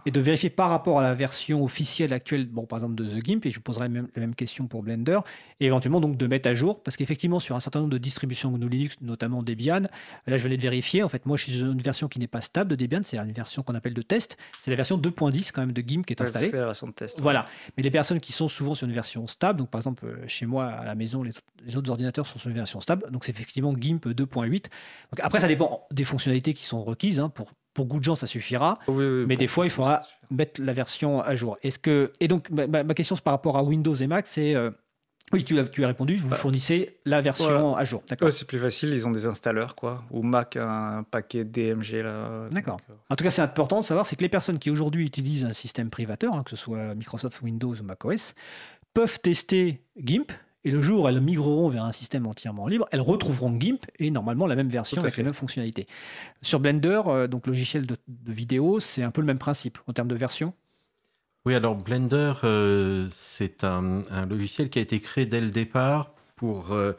et 0.06 0.12
de 0.12 0.20
vérifier 0.20 0.50
par 0.50 0.70
rapport 0.70 1.00
à 1.00 1.04
la 1.04 1.14
version 1.14 1.64
officielle 1.64 2.14
actuelle, 2.14 2.48
bon, 2.48 2.66
par 2.66 2.78
exemple 2.78 2.96
de 2.96 3.06
The 3.06 3.24
Gimp, 3.24 3.46
et 3.46 3.52
je 3.52 3.60
poserai 3.60 3.90
même, 3.90 4.08
la 4.16 4.22
même 4.22 4.36
question 4.36 4.68
pour 4.68 4.84
Blender, 4.84 5.20
et 5.60 5.66
éventuellement 5.66 6.02
donc 6.02 6.18
de 6.18 6.28
mettre 6.28 6.50
à 6.50 6.54
jour, 6.54 6.82
parce 6.84 6.98
qu'effectivement, 6.98 7.40
sur 7.40 7.56
un 7.56 7.60
certain 7.60 7.80
nombre 7.80 7.92
de 7.92 7.98
distributions 7.98 8.52
GNU 8.52 8.70
Linux, 8.70 8.96
notamment 9.02 9.44
Debian, 9.44 9.82
là, 10.28 10.38
je 10.38 10.44
venais 10.44 10.58
de 10.58 10.62
vérifier. 10.62 11.04
En 11.04 11.10
fait, 11.10 11.26
moi, 11.26 11.38
je 11.38 11.44
suis 11.44 11.52
sur 11.54 11.72
une 11.72 11.82
version 11.82 12.08
qui 12.08 12.20
n'est 12.20 12.28
pas 12.28 12.42
stable 12.42 12.72
de 12.72 12.76
Debian, 12.76 13.02
c'est 13.04 13.18
une 13.18 13.32
version 13.32 13.64
qu'on 13.64 13.76
appelle 13.76 13.94
de 13.94 14.02
test. 14.02 14.38
C'est 14.60 14.72
la 14.72 14.78
version 14.78 14.98
2.10 14.98 15.52
quand 15.52 15.62
même 15.62 15.74
de 15.74 15.82
Gimp 15.82 16.06
qui 16.06 16.14
est 16.14 16.22
installée. 16.22 16.50
C'est 16.50 16.58
la 16.58 16.66
version 16.66 16.88
de 16.88 16.94
test. 16.94 17.22
Voilà. 17.22 17.48
Mais 17.78 17.84
les 17.84 17.92
personnes 17.92 18.20
qui 18.20 18.32
sont 18.32 18.48
souvent 18.48 18.76
sur 18.76 18.88
une 18.88 18.94
version 18.94 19.28
stable, 19.28 19.60
donc 19.60 19.70
par 19.70 19.80
exemple, 19.80 20.06
euh, 20.06 20.28
chez 20.28 20.46
moi, 20.46 20.66
à 20.86 20.90
la 20.90 20.96
maison, 20.96 21.24
les, 21.24 21.76
autres 21.76 21.90
ordinateurs 21.90 22.28
sont 22.28 22.38
sur 22.38 22.50
une 22.50 22.56
version 22.56 22.80
stable. 22.80 23.10
Donc 23.12 23.26
c'est 23.26 23.32
effectivement 23.32 23.74
GIMP 23.76 24.06
2.8. 24.06 24.66
après, 25.20 25.40
ça 25.40 25.48
dépend 25.48 25.88
des 25.92 26.04
fonctionnalités 26.04 26.54
qui 26.54 26.64
sont 26.64 26.84
requises. 26.84 27.20
Hein. 27.20 27.30
Pour, 27.30 27.52
pour 27.74 27.86
beaucoup 27.86 28.00
de 28.00 28.04
gens, 28.04 28.16
ça 28.16 28.28
suffira. 28.28 28.80
mais 28.88 29.36
des 29.36 29.48
fois, 29.48 29.66
il 29.66 29.72
faudra 29.72 30.04
mettre 30.30 30.62
la 30.62 30.74
version 30.74 31.22
à 31.22 31.36
jour. 31.36 31.58
Est-ce 31.64 31.80
que 31.80 32.12
et 32.20 32.28
donc 32.28 32.50
ma, 32.52 32.84
question 32.94 33.16
par 33.18 33.34
rapport 33.34 33.58
à 33.58 33.64
Windows 33.64 33.96
et 33.96 34.08
Mac, 34.08 34.28
c'est 34.28 34.56
euh, 34.56 34.70
oui, 35.34 35.44
tu 35.44 35.58
as, 35.58 35.64
tu 35.66 35.84
as 35.84 35.88
répondu, 35.88 36.18
vous 36.18 36.30
bah, 36.30 36.36
fournissez 36.36 37.00
la 37.04 37.20
version 37.20 37.76
à 37.76 37.84
jour. 37.84 38.04
D'accord. 38.08 38.32
c'est 38.32 38.48
plus 38.48 38.60
facile, 38.60 38.94
ils 38.94 39.08
ont 39.08 39.12
des 39.12 39.26
installeurs, 39.26 39.74
quoi. 39.74 40.04
Ou 40.12 40.22
Mac, 40.22 40.56
un 40.56 41.04
paquet 41.10 41.44
DMG, 41.44 42.04
là. 42.04 42.48
D'accord. 42.52 42.80
Euh. 42.90 42.94
En 43.10 43.16
tout 43.16 43.24
cas, 43.24 43.32
c'est 43.32 43.42
important 43.42 43.80
de 43.80 43.86
savoir, 43.86 44.06
c'est 44.06 44.16
que 44.16 44.22
les 44.22 44.30
personnes 44.30 44.60
qui 44.60 44.70
aujourd'hui 44.70 45.04
utilisent 45.04 45.46
un 45.46 45.54
système 45.54 45.90
privateur, 45.90 46.36
hein, 46.36 46.44
que 46.44 46.52
ce 46.52 46.56
soit 46.56 46.94
Microsoft 46.94 47.42
Windows 47.42 47.74
ou 47.74 47.84
macOS, 47.84 48.36
peuvent 48.94 49.20
tester 49.20 49.82
GIMP 49.98 50.32
et 50.66 50.72
le 50.72 50.82
jour 50.82 51.04
où 51.04 51.08
elles 51.08 51.22
migreront 51.22 51.70
vers 51.70 51.86
un 51.86 51.92
système 51.92 52.26
entièrement 52.26 52.68
libre, 52.68 52.88
elles 52.92 53.02
retrouveront 53.02 53.58
GIMP 53.58 53.86
et 54.00 54.10
normalement 54.10 54.48
la 54.48 54.56
même 54.56 54.68
version 54.68 55.00
avec 55.00 55.16
les 55.16 55.24
mêmes 55.24 55.34
fonctionnalités. 55.34 55.86
Sur 56.42 56.60
Blender, 56.60 57.02
euh, 57.06 57.28
donc 57.28 57.46
logiciel 57.46 57.86
de, 57.86 57.96
vidéo, 58.26 58.80
c'est 58.80 59.04
un 59.04 59.12
peu 59.12 59.22
le 59.22 59.28
même 59.28 59.38
principe 59.38 59.78
en 59.88 59.94
termes 59.94 60.08
de 60.08 60.16
version? 60.16 60.54
Oui, 61.46 61.54
alors 61.54 61.76
Blender, 61.76 62.34
euh, 62.44 63.08
c'est 63.12 63.64
un, 63.64 64.02
logiciel 64.28 64.72
qui 64.72 64.80
a 64.80 64.82
été 64.82 65.00
créé 65.00 65.26
dès 65.26 65.40
le 65.40 65.52
départ 65.52 66.12
pour... 66.36 66.74
Euh, 66.74 66.94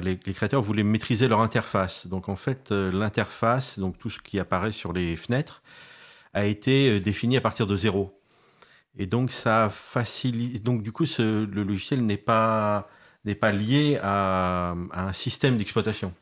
les, 0.00 0.16
créateurs 0.16 0.62
voulaient 0.62 0.84
maîtriser 0.84 1.28
leur 1.28 1.40
interface. 1.40 2.06
Donc 2.06 2.30
en 2.30 2.36
fait, 2.36 2.70
l'interface, 2.70 3.78
donc 3.78 3.98
tout 3.98 4.08
ce 4.08 4.20
qui 4.20 4.38
apparaît 4.38 4.72
sur 4.72 4.94
les 4.94 5.16
fenêtres, 5.16 5.62
a 6.32 6.46
été 6.46 6.98
défini 6.98 7.36
à 7.36 7.42
partir 7.42 7.66
de 7.66 7.76
zéro. 7.76 8.18
Et 8.98 9.06
donc, 9.06 9.30
ça 9.30 9.68
facilite. 9.70 10.62
Donc, 10.62 10.82
du 10.82 10.92
coup, 10.92 11.06
ce, 11.06 11.46
le 11.46 11.62
logiciel 11.62 12.04
n'est 12.04 12.18
pas, 12.18 12.88
n'est 13.24 13.34
pas 13.34 13.50
lié 13.50 13.98
à, 14.02 14.74
un 14.92 15.12
système 15.12 15.56
d'exploitation. 15.56 16.12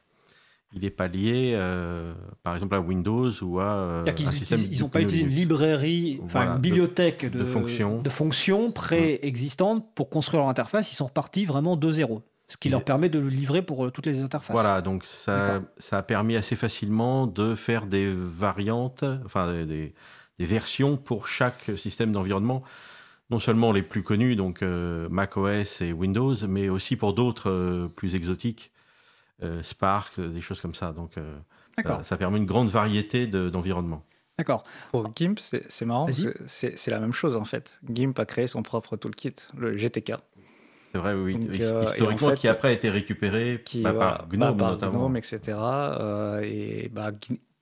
Il 0.73 0.83
n'est 0.83 0.91
pas 0.91 1.09
lié, 1.09 1.55
euh, 1.57 2.15
par 2.45 2.55
exemple, 2.55 2.77
à 2.77 2.81
Windows 2.81 3.31
ou 3.43 3.59
à 3.59 3.65
euh, 3.65 4.05
un 4.07 4.31
système. 4.31 4.61
Ils 4.71 4.81
n'ont 4.81 4.89
pas 4.89 5.01
utilisé 5.01 5.25
une 5.25 5.35
librairie, 5.35 6.21
enfin 6.25 6.55
une 6.55 6.61
bibliothèque 6.61 7.29
de, 7.29 7.41
de, 7.41 7.45
fonctions, 7.45 8.01
de 8.01 8.11
fonctions 8.11 8.71
préexistantes 8.71 9.85
pour 9.97 10.11
construire 10.11 10.43
leur 10.43 10.49
interface. 10.49 10.93
Ils 10.93 10.95
sont 10.95 11.07
repartis 11.07 11.45
vraiment 11.45 11.77
de 11.77 11.91
zéro. 11.91 12.23
Ce 12.47 12.57
qui 12.57 12.69
leur 12.69 12.85
permet 12.85 13.09
de 13.09 13.19
le 13.21 13.29
livrer 13.29 13.63
pour 13.63 13.85
euh, 13.85 13.91
toutes 13.91 14.07
les 14.07 14.23
interfaces. 14.23 14.55
Voilà, 14.55 14.81
donc 14.81 15.05
ça, 15.05 15.61
ça 15.79 15.99
a 15.99 16.03
permis 16.03 16.37
assez 16.37 16.57
facilement 16.57 17.27
de 17.29 17.55
faire 17.55 17.87
des 17.87 18.13
variantes, 18.13 19.05
enfin 19.25 19.65
des, 19.65 19.95
des 20.41 20.47
versions 20.47 20.97
pour 20.97 21.29
chaque 21.29 21.71
système 21.77 22.13
d'environnement, 22.13 22.63
non 23.29 23.41
seulement 23.41 23.73
les 23.73 23.83
plus 23.83 24.03
connus, 24.03 24.37
donc 24.37 24.63
euh, 24.63 25.07
macOS 25.11 25.83
et 25.83 25.93
Windows, 25.93 26.35
mais 26.49 26.71
aussi 26.71 26.97
pour 26.97 27.13
d'autres 27.13 27.51
euh, 27.51 27.89
plus 27.95 28.15
exotiques, 28.15 28.73
euh, 29.43 29.63
Spark, 29.63 30.19
des 30.19 30.41
choses 30.41 30.63
comme 30.63 30.75
ça. 30.75 30.93
Donc 30.93 31.17
ça, 31.77 32.03
ça, 32.03 32.17
permet 32.17 32.39
une 32.39 32.47
grande 32.47 32.71
variété 32.71 33.27
d'environnements. 33.27 34.03
D'accord. 34.39 34.65
Pour 34.93 35.15
GIMP, 35.15 35.39
c'est 35.39 35.85
marrant, 35.85 36.07
c'est 36.47 36.89
la 36.89 37.01
même 37.01 37.13
chose 37.13 37.37
en 37.37 37.45
fait. 37.45 37.79
GIMP 37.87 38.19
a 38.19 38.25
créé 38.25 38.47
son 38.47 38.63
propre 38.63 38.97
toolkit, 38.97 39.35
le 39.59 39.77
GTK. 39.77 40.15
C'est 40.93 40.99
vrai, 40.99 41.13
oui. 41.13 41.39
Historiquement, 41.53 42.33
qui 42.33 42.49
après 42.49 42.69
a 42.69 42.73
été 42.73 42.89
récupéré 42.89 43.63
qui, 43.63 43.83
bah, 43.83 43.93
par 43.93 44.29
GNOME, 44.29 44.57
bah, 44.57 44.71
notamment. 44.71 45.01
GNOME, 45.01 45.19
etc. 45.19 45.59
et 46.43 46.89
bah, 46.89 47.13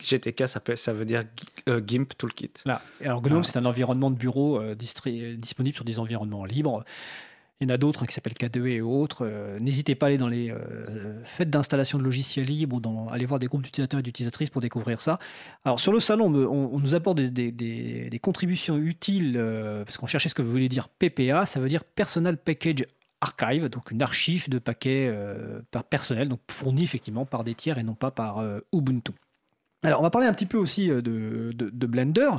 GTK, 0.03 0.47
ça, 0.47 0.61
ça 0.77 0.93
veut 0.93 1.05
dire 1.05 1.25
euh, 1.69 1.81
GIMP 1.85 2.17
Toolkit. 2.17 2.53
Là. 2.65 2.83
Alors 3.05 3.21
GNOME, 3.21 3.45
c'est 3.45 3.57
un 3.57 3.65
environnement 3.65 4.11
de 4.11 4.17
bureau 4.17 4.61
euh, 4.61 4.75
disponible 4.75 5.75
sur 5.75 5.85
des 5.85 5.99
environnements 5.99 6.45
libres. 6.45 6.85
Il 7.61 7.69
y 7.69 7.73
en 7.73 7.75
a 7.75 7.77
d'autres 7.77 8.07
qui 8.07 8.15
s'appellent 8.15 8.35
K2E 8.35 8.69
et 8.69 8.81
autres. 8.81 9.27
Euh, 9.27 9.59
n'hésitez 9.59 9.97
pas 9.97 10.07
à 10.07 10.09
aller 10.11 10.17
dans 10.19 10.29
les 10.29 10.55
fêtes 11.25 11.51
d'installation 11.51 11.99
de 11.99 12.05
logiciels 12.05 12.47
libres 12.47 12.77
ou 12.77 12.81
dans, 12.81 13.09
aller 13.09 13.27
voir 13.27 13.41
des 13.41 13.49
groupes 13.49 13.63
d'utilisateurs 13.63 13.99
et 13.99 14.03
d'utilisatrices 14.05 14.51
pour 14.51 14.61
découvrir 14.61 15.01
ça. 15.01 15.19
Alors 15.65 15.81
sur 15.81 15.93
le 15.93 15.99
salon, 15.99 16.33
on, 16.33 16.79
nous 16.79 16.95
apporte 16.95 17.19
des, 17.19 17.51
des 17.51 18.19
contributions 18.21 18.79
utiles 18.79 19.35
parce 19.85 19.97
qu'on 19.97 20.07
cherchait 20.07 20.29
ce 20.29 20.37
que 20.37 20.43
vous 20.43 20.51
voulez 20.53 20.69
dire 20.69 20.89
PPA. 20.89 21.47
Ça 21.47 21.59
veut 21.59 21.69
dire 21.69 21.83
Personal 21.83 22.37
Package 22.37 22.85
Archive, 23.21 23.69
donc 23.69 23.91
une 23.91 24.03
archive 24.03 24.49
de 24.49 24.61
paquets 24.61 25.13
personnels, 25.91 26.29
donc 26.29 26.39
fournie 26.49 26.85
effectivement 26.85 27.27
par 27.27 27.43
des 27.43 27.57
tiers 27.57 27.79
et 27.79 27.83
non 27.83 27.95
pas 27.95 28.13
par 28.13 28.45
Ubuntu. 28.73 29.11
Alors, 29.83 30.01
on 30.01 30.03
va 30.03 30.11
parler 30.11 30.27
un 30.27 30.33
petit 30.33 30.47
peu 30.47 30.59
aussi 30.59 30.91
euh, 30.91 31.01
de, 31.03 31.87
Blender. 31.87 32.31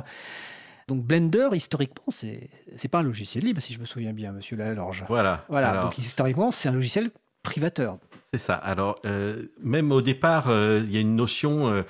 Donc 0.88 1.04
Blender, 1.04 1.48
historiquement, 1.52 2.06
c'est 2.10 2.88
pas 2.90 2.98
un 2.98 3.02
logiciel 3.02 3.44
libre, 3.44 3.60
si 3.62 3.72
je 3.72 3.78
me 3.78 3.84
souviens 3.84 4.12
bien, 4.12 4.32
Monsieur 4.32 4.56
Lalorge. 4.56 5.04
Voilà. 5.08 5.44
Voilà. 5.48 5.80
donc 5.80 5.96
historiquement, 5.98 6.50
c'est 6.50 6.68
un 6.68 6.72
logiciel 6.72 7.10
privateur. 7.42 7.98
C'est 8.32 8.40
ça. 8.40 8.54
Alors 8.54 8.96
euh, 9.06 9.46
même 9.62 9.92
au 9.92 10.00
départ, 10.00 10.48
euh, 10.48 10.80
il 10.84 10.90
y 10.90 10.96
a 10.96 11.00
une 11.00 11.16
notion 11.16 11.84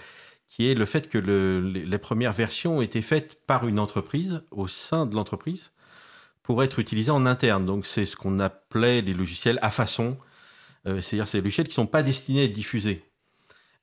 qui 0.49 0.71
est 0.71 0.75
le 0.75 0.85
fait 0.85 1.09
que 1.09 1.19
les 1.19 1.99
premières 1.99 2.33
versions 2.35 2.79
ont 2.79 2.83
été 2.83 3.01
faites 3.01 3.47
par 3.47 3.67
une 3.67 3.79
entreprise 3.79 4.43
au 4.51 4.69
sein 4.69 5.07
de 5.07 5.15
l'entreprise 5.15 5.73
pour 6.43 6.63
être 6.63 6.79
utilisées 6.79 7.11
en 7.11 7.25
interne. 7.25 7.65
Donc 7.65 7.87
c'est 7.87 8.05
ce 8.05 8.17
qu'on 8.17 8.39
appelait 8.39 9.01
les 9.01 9.15
logiciels 9.15 9.59
à 9.63 9.71
façon. 9.71 10.19
C'est-à-dire 10.85 11.27
c'est 11.27 11.39
des 11.39 11.45
logiciels 11.45 11.69
qui 11.69 11.73
ne 11.73 11.85
sont 11.85 11.87
pas 11.87 12.03
destinés 12.03 12.43
à 12.43 12.45
être 12.45 12.53
diffusés. 12.53 13.10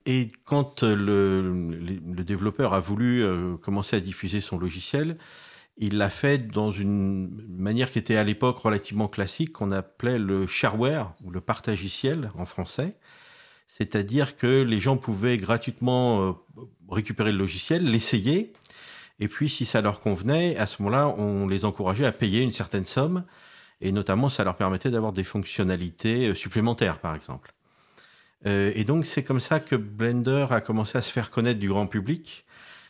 Et 0.10 0.30
quand 0.45 0.84
euh, 0.84 0.95
le, 0.95 2.24
développeur 2.24 2.74
a 2.74 2.80
voulu 2.80 3.24
euh, 3.24 3.58
commencer 3.58 3.97
à 3.97 3.99
diffuser 3.99 4.39
son 4.39 4.58
logiciel, 4.58 5.18
il 5.78 5.97
l'a 5.97 6.10
fait 6.10 6.47
dans 6.47 6.72
une 6.72 7.30
manière 7.49 7.91
qui 7.91 7.99
était 7.99 8.16
à 8.16 8.24
l'époque 8.24 8.58
relativement 8.58 9.10
classique, 9.10 9.51
qu'on 9.51 9.72
appelait 9.72 10.18
le 10.18 10.47
shareware 10.47 11.14
ou 11.26 11.30
le 11.30 11.41
partagiciel 11.41 12.32
en 12.38 12.45
français. 12.45 12.95
C'est-à-dire 13.68 14.38
que 14.38 14.64
les 14.64 14.80
gens 14.80 14.95
pouvaient 14.95 15.36
gratuitement 15.36 16.22
euh, 16.22 16.32
récupérer 16.89 17.34
le 17.34 17.38
logiciel, 17.39 17.84
l'essayer, 17.84 18.53
et 19.20 19.28
puis 19.28 19.49
si 19.49 19.66
ça 19.66 19.82
leur 19.82 19.99
convenait, 19.99 20.55
à 20.55 20.68
ce 20.68 20.82
moment-là, 20.84 21.10
on 21.18 21.47
les 21.47 21.66
encourageait 21.66 22.05
à 22.05 22.14
payer 22.14 22.43
une 22.43 22.53
certaine 22.53 22.86
somme, 22.86 23.26
et 23.82 23.91
notamment 23.91 24.30
ça 24.30 24.45
leur 24.45 24.55
permettait 24.55 24.89
d'avoir 24.89 25.12
des 25.12 25.26
fonctionnalités 25.26 26.34
supplémentaires, 26.34 26.99
par 26.99 27.14
exemple. 27.14 27.57
Euh, 28.46 28.72
et 28.76 28.84
donc, 28.84 29.06
c'est 29.06 29.24
comme 29.24 29.40
ça 29.40 29.60
que 29.60 29.76
Blender 29.76 30.48
a 30.50 30.62
commencé 30.62 30.98
à 30.98 31.02
se 31.02 31.12
faire 31.12 31.32
connaître 31.32 31.60
du 31.60 31.70
grand 31.70 31.88
public. 31.88 32.46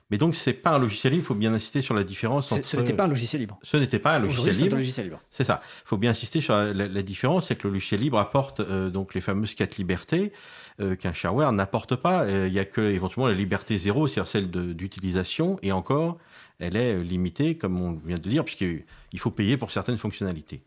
Mais 0.09 0.17
donc, 0.17 0.35
c'est 0.35 0.53
pas 0.53 0.71
un 0.71 0.79
logiciel 0.79 1.11
libre. 1.11 1.25
Il 1.25 1.27
faut 1.27 1.35
bien 1.35 1.53
insister 1.53 1.81
sur 1.81 1.93
la 1.93 2.05
différence 2.05 2.51
entre. 2.51 2.65
Ce 2.65 2.77
n'était 2.77 2.93
pas 2.93 3.03
un 3.03 3.09
logiciel 3.09 3.41
libre. 3.41 3.59
Ce 3.61 3.75
n'était 3.75 3.99
pas 3.99 4.15
un 4.15 4.19
logiciel 4.19 4.69
libre. 5.05 5.19
C'est 5.31 5.43
ça. 5.43 5.61
Il 5.83 5.87
faut 5.87 5.97
bien 5.97 6.11
insister 6.11 6.39
sur 6.39 6.55
la, 6.55 7.01
différence, 7.01 7.47
c'est 7.47 7.55
que 7.55 7.67
le 7.67 7.73
logiciel 7.73 7.99
libre 7.99 8.17
apporte 8.17 8.61
euh, 8.61 8.89
donc 8.89 9.13
les 9.15 9.21
fameuses 9.21 9.53
quatre 9.53 9.77
libertés 9.77 10.31
euh, 10.79 10.95
qu'un 10.95 11.11
shareware 11.11 11.51
n'apporte 11.51 11.97
pas. 11.97 12.25
Il 12.29 12.51
n'y 12.53 12.59
a 12.59 12.65
que 12.65 12.79
éventuellement 12.79 13.27
la 13.27 13.33
liberté 13.33 13.77
zéro, 13.77 14.07
c'est-à-dire 14.07 14.31
celle 14.31 14.49
d'utilisation, 14.49 15.59
et 15.61 15.73
encore, 15.73 16.17
elle 16.59 16.77
est 16.77 17.03
limitée, 17.03 17.57
comme 17.57 17.81
on 17.81 17.99
vient 18.05 18.15
de 18.15 18.29
dire, 18.29 18.45
puisqu'il 18.45 19.19
faut 19.19 19.31
payer 19.31 19.57
pour 19.57 19.71
certaines 19.71 19.97
fonctionnalités. 19.97 20.61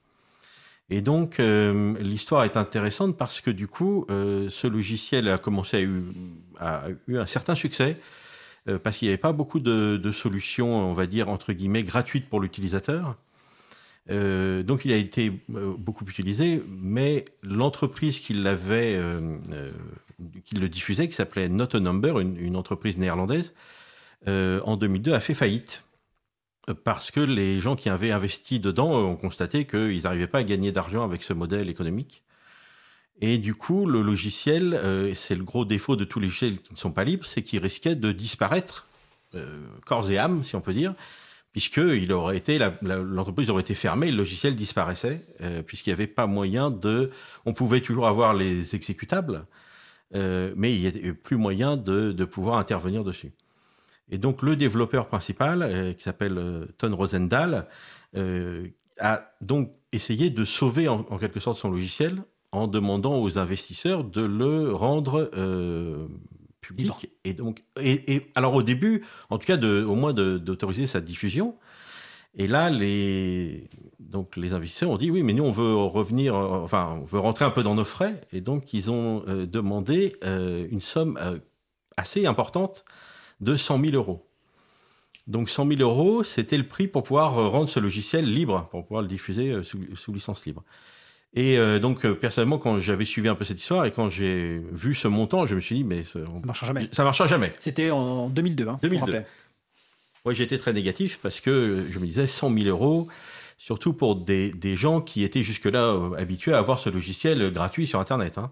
Et 0.91 1.01
donc, 1.01 1.39
euh, 1.39 1.95
l'histoire 2.01 2.43
est 2.45 2.57
intéressante 2.57 3.17
parce 3.17 3.41
que 3.41 3.51
du 3.51 3.69
coup, 3.69 4.07
euh, 4.11 4.49
ce 4.51 4.67
logiciel 4.67 5.29
a 5.29 5.39
commencé 5.39 5.89
à 6.59 6.89
eu, 7.07 7.17
un 7.17 7.27
certain 7.27 7.55
succès 7.55 7.97
euh, 8.69 8.79
parce 8.79 8.99
qu'il 8.99 9.07
n'y 9.07 9.13
avait 9.13 9.21
pas 9.21 9.33
beaucoup 9.33 9.61
de, 9.61 10.13
solutions, 10.13 10.91
on 10.91 10.93
va 10.93 11.07
dire, 11.07 11.29
entre 11.29 11.53
guillemets, 11.53 11.85
gratuites 11.85 12.29
pour 12.29 12.41
l'utilisateur. 12.41 13.17
donc, 14.09 14.85
il 14.85 14.93
a 14.93 14.97
été 14.97 15.33
beaucoup 15.49 16.05
utilisé, 16.05 16.63
mais 16.69 17.25
l'entreprise 17.45 18.19
qui 18.19 18.35
l'avait, 18.35 19.01
qui 20.43 20.57
le 20.57 20.69
diffusait, 20.69 21.07
qui 21.07 21.15
s'appelait 21.15 21.49
Not 21.49 21.77
a 21.77 21.81
Number, 21.81 22.19
une 22.19 22.57
entreprise 22.57 22.99
néerlandaise, 22.99 23.55
en 24.27 24.77
2002 24.77 25.15
a 25.15 25.21
fait 25.21 25.35
faillite 25.35 25.85
parce 26.85 27.11
que 27.11 27.21
les 27.21 27.61
gens 27.61 27.77
qui 27.77 27.89
avaient 27.89 28.11
investi 28.11 28.61
dedans 28.61 28.93
ont 28.93 29.17
constaté 29.17 29.65
qu'ils 29.67 30.03
n'arrivaient 30.03 30.27
pas 30.27 30.39
à 30.39 30.45
gagner 30.45 30.73
d'argent 30.73 31.05
avec 31.05 31.23
ce 31.23 31.33
modèle 31.33 31.71
économique. 31.71 32.23
Et 33.21 33.39
du 33.39 33.55
coup, 33.55 33.87
le 33.87 34.03
logiciel, 34.03 34.75
euh, 34.75 35.13
c'est 35.15 35.35
le 35.35 35.45
gros 35.45 35.65
défaut 35.65 35.97
de 35.97 36.05
tous 36.05 36.21
les 36.21 36.27
logiciels 36.27 36.59
qui 36.61 36.73
ne 36.73 36.79
sont 36.79 36.93
pas 36.93 37.05
libres, 37.05 37.27
c'est 37.27 37.43
qu'ils 37.43 37.61
risquaient 37.61 37.95
de 37.95 38.13
disparaître, 38.13 38.87
euh, 39.35 39.67
corps 39.85 40.11
et 40.11 40.19
âme, 40.19 40.43
si 40.43 40.57
on 40.57 40.61
peut 40.63 40.73
dire, 40.73 40.95
puisque 41.53 41.79
aurait 42.11 42.39
été, 42.39 42.59
l'entreprise 42.83 43.51
aurait 43.51 43.63
été 43.63 43.75
fermée, 43.75 44.11
le 44.11 44.17
logiciel 44.17 44.55
disparaissait, 44.55 45.23
euh, 45.43 45.63
puisqu'il 45.63 45.91
n'y 45.91 45.95
avait 45.95 46.07
pas 46.07 46.27
moyen 46.27 46.71
de... 46.71 47.11
On 47.45 47.53
pouvait 47.53 47.81
toujours 47.81 48.07
avoir 48.07 48.33
les 48.33 48.75
exécutables, 48.75 49.45
mais 50.13 50.75
il 50.75 50.81
n'y 50.81 50.87
avait 50.87 51.13
plus 51.13 51.37
moyen 51.37 51.77
de 51.77 52.25
pouvoir 52.25 52.59
intervenir 52.59 53.05
dessus. 53.05 53.33
Et 54.11 54.19
donc 54.19 54.43
le 54.43 54.57
développeur 54.57 55.07
principal, 55.07 55.63
euh, 55.63 55.93
qui 55.93 56.03
s'appelle 56.03 56.37
euh, 56.37 56.67
Ton 56.79 56.95
Rosendahl, 56.95 57.67
euh, 58.17 58.67
a 58.99 59.31
donc 59.41 59.73
essayé 59.93 60.31
de 60.31 60.45
sauver 60.45 60.89
en, 60.89 61.03
quelque 61.19 61.41
sorte 61.41 61.59
son 61.59 61.71
logiciel 61.71 62.23
en 62.53 62.67
demandant 62.67 63.23
aux 63.23 63.39
investisseurs 63.39 64.05
de 64.05 64.23
le 64.23 64.75
rendre 64.75 65.31
public. 66.61 67.11
Et 67.25 67.33
donc, 67.33 67.65
et, 67.81 68.27
alors 68.35 68.55
au 68.55 68.63
début, 68.63 69.05
en 69.31 69.39
tout 69.39 69.47
cas, 69.47 69.57
de, 69.57 69.83
au 69.85 69.95
moins 69.95 70.13
d'autoriser 70.13 70.87
sa 70.87 71.01
diffusion. 71.01 71.57
Et 72.37 72.47
là, 72.47 72.69
les, 72.69 73.71
donc 73.99 74.37
les 74.37 74.53
investisseurs 74.53 74.91
ont 74.91 74.99
dit 74.99 75.11
oui, 75.11 75.23
mais 75.23 75.33
nous 75.33 75.45
on 75.45 75.51
veut 75.51 75.75
revenir, 75.75 76.35
enfin, 76.35 76.99
on 77.01 77.05
veut 77.05 77.21
rentrer 77.21 77.45
un 77.45 77.51
peu 77.51 77.63
dans 77.63 77.75
nos 77.75 77.85
frais. 77.85 78.21
Et 78.33 78.41
donc 78.41 78.75
ils 78.75 78.91
ont 78.91 79.25
demandé 79.47 80.13
une 80.23 80.83
somme 80.83 81.19
assez 81.97 82.27
importante 82.27 82.85
de 83.41 83.57
100 83.57 83.81
000 83.81 83.93
euros. 83.95 84.27
Donc 85.27 85.49
100 85.49 85.69
000 85.69 85.81
euros, 85.81 86.25
c'était 86.25 86.57
le 86.57 86.67
prix 86.67 86.89
pour 86.89 87.05
pouvoir 87.05 87.39
euh, 87.39 87.49
rendre 87.49 87.69
ce 87.69 87.79
logiciel 87.79 88.25
libre, 88.25 88.69
pour 88.71 88.85
pouvoir 88.85 89.03
le 89.03 89.09
diffuser 89.09 89.51
euh, 89.51 89.63
sous, 89.63 90.13
licence 90.13 90.45
libre. 90.45 90.65
Et 91.35 91.57
euh, 91.57 91.79
donc, 91.79 92.05
personnellement, 92.15 92.59
quand 92.59 92.81
j'avais 92.81 93.05
suivi 93.05 93.29
un 93.29 93.37
peu 93.37 93.45
cette 93.45 93.61
histoire 93.61 93.87
et 93.87 93.93
quand 93.93 94.11
j'ai 94.11 94.61
vu 94.73 94.95
ce 94.95 95.07
montant, 95.07 95.47
je 95.47 95.55
me 95.55 95.61
suis 95.61 95.77
dit, 95.77 95.85
mais 95.85 96.03
ça 96.03 96.19
ne 96.19 96.45
marchera 96.45 96.67
jamais. 96.67 96.89
Ça 96.91 97.05
marchera 97.05 97.29
jamais. 97.29 97.53
C'était 97.61 97.93
en 97.93 98.29
2002. 98.29 98.67
Hein, 98.67 98.79
2002. 98.83 99.23
Moi, 100.25 100.35
j'étais 100.35 100.59
très 100.59 100.73
négatif 100.73 101.21
parce 101.23 101.39
que 101.39 101.87
je 101.89 101.99
me 102.01 102.07
disais 102.07 102.27
100 102.27 102.53
000 102.53 102.67
euros, 102.67 103.07
surtout 103.57 103.93
pour 103.93 104.17
des, 104.17 104.53
gens 104.75 105.01
qui 105.01 105.23
étaient 105.23 105.45
jusque-là 105.45 105.97
habitués 106.19 106.53
à 106.53 106.59
avoir 106.59 106.81
ce 106.81 106.91
logiciel 106.91 107.53
gratuit 107.53 107.87
sur 107.87 108.01
Internet. 108.01 108.37
Hein. 108.37 108.51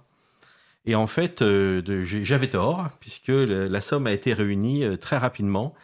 Et 0.89 0.95
en 0.95 1.07
fait, 1.07 1.43
euh, 1.43 1.83
j'avais 2.25 2.49
tort, 2.49 2.89
puisque 2.99 3.29
la 3.29 3.81
somme 3.83 4.07
a 4.07 4.13
été 4.13 4.33
réunie 4.33 4.85
euh, 4.85 4.97
très 4.97 5.19
rapidement. 5.19 5.75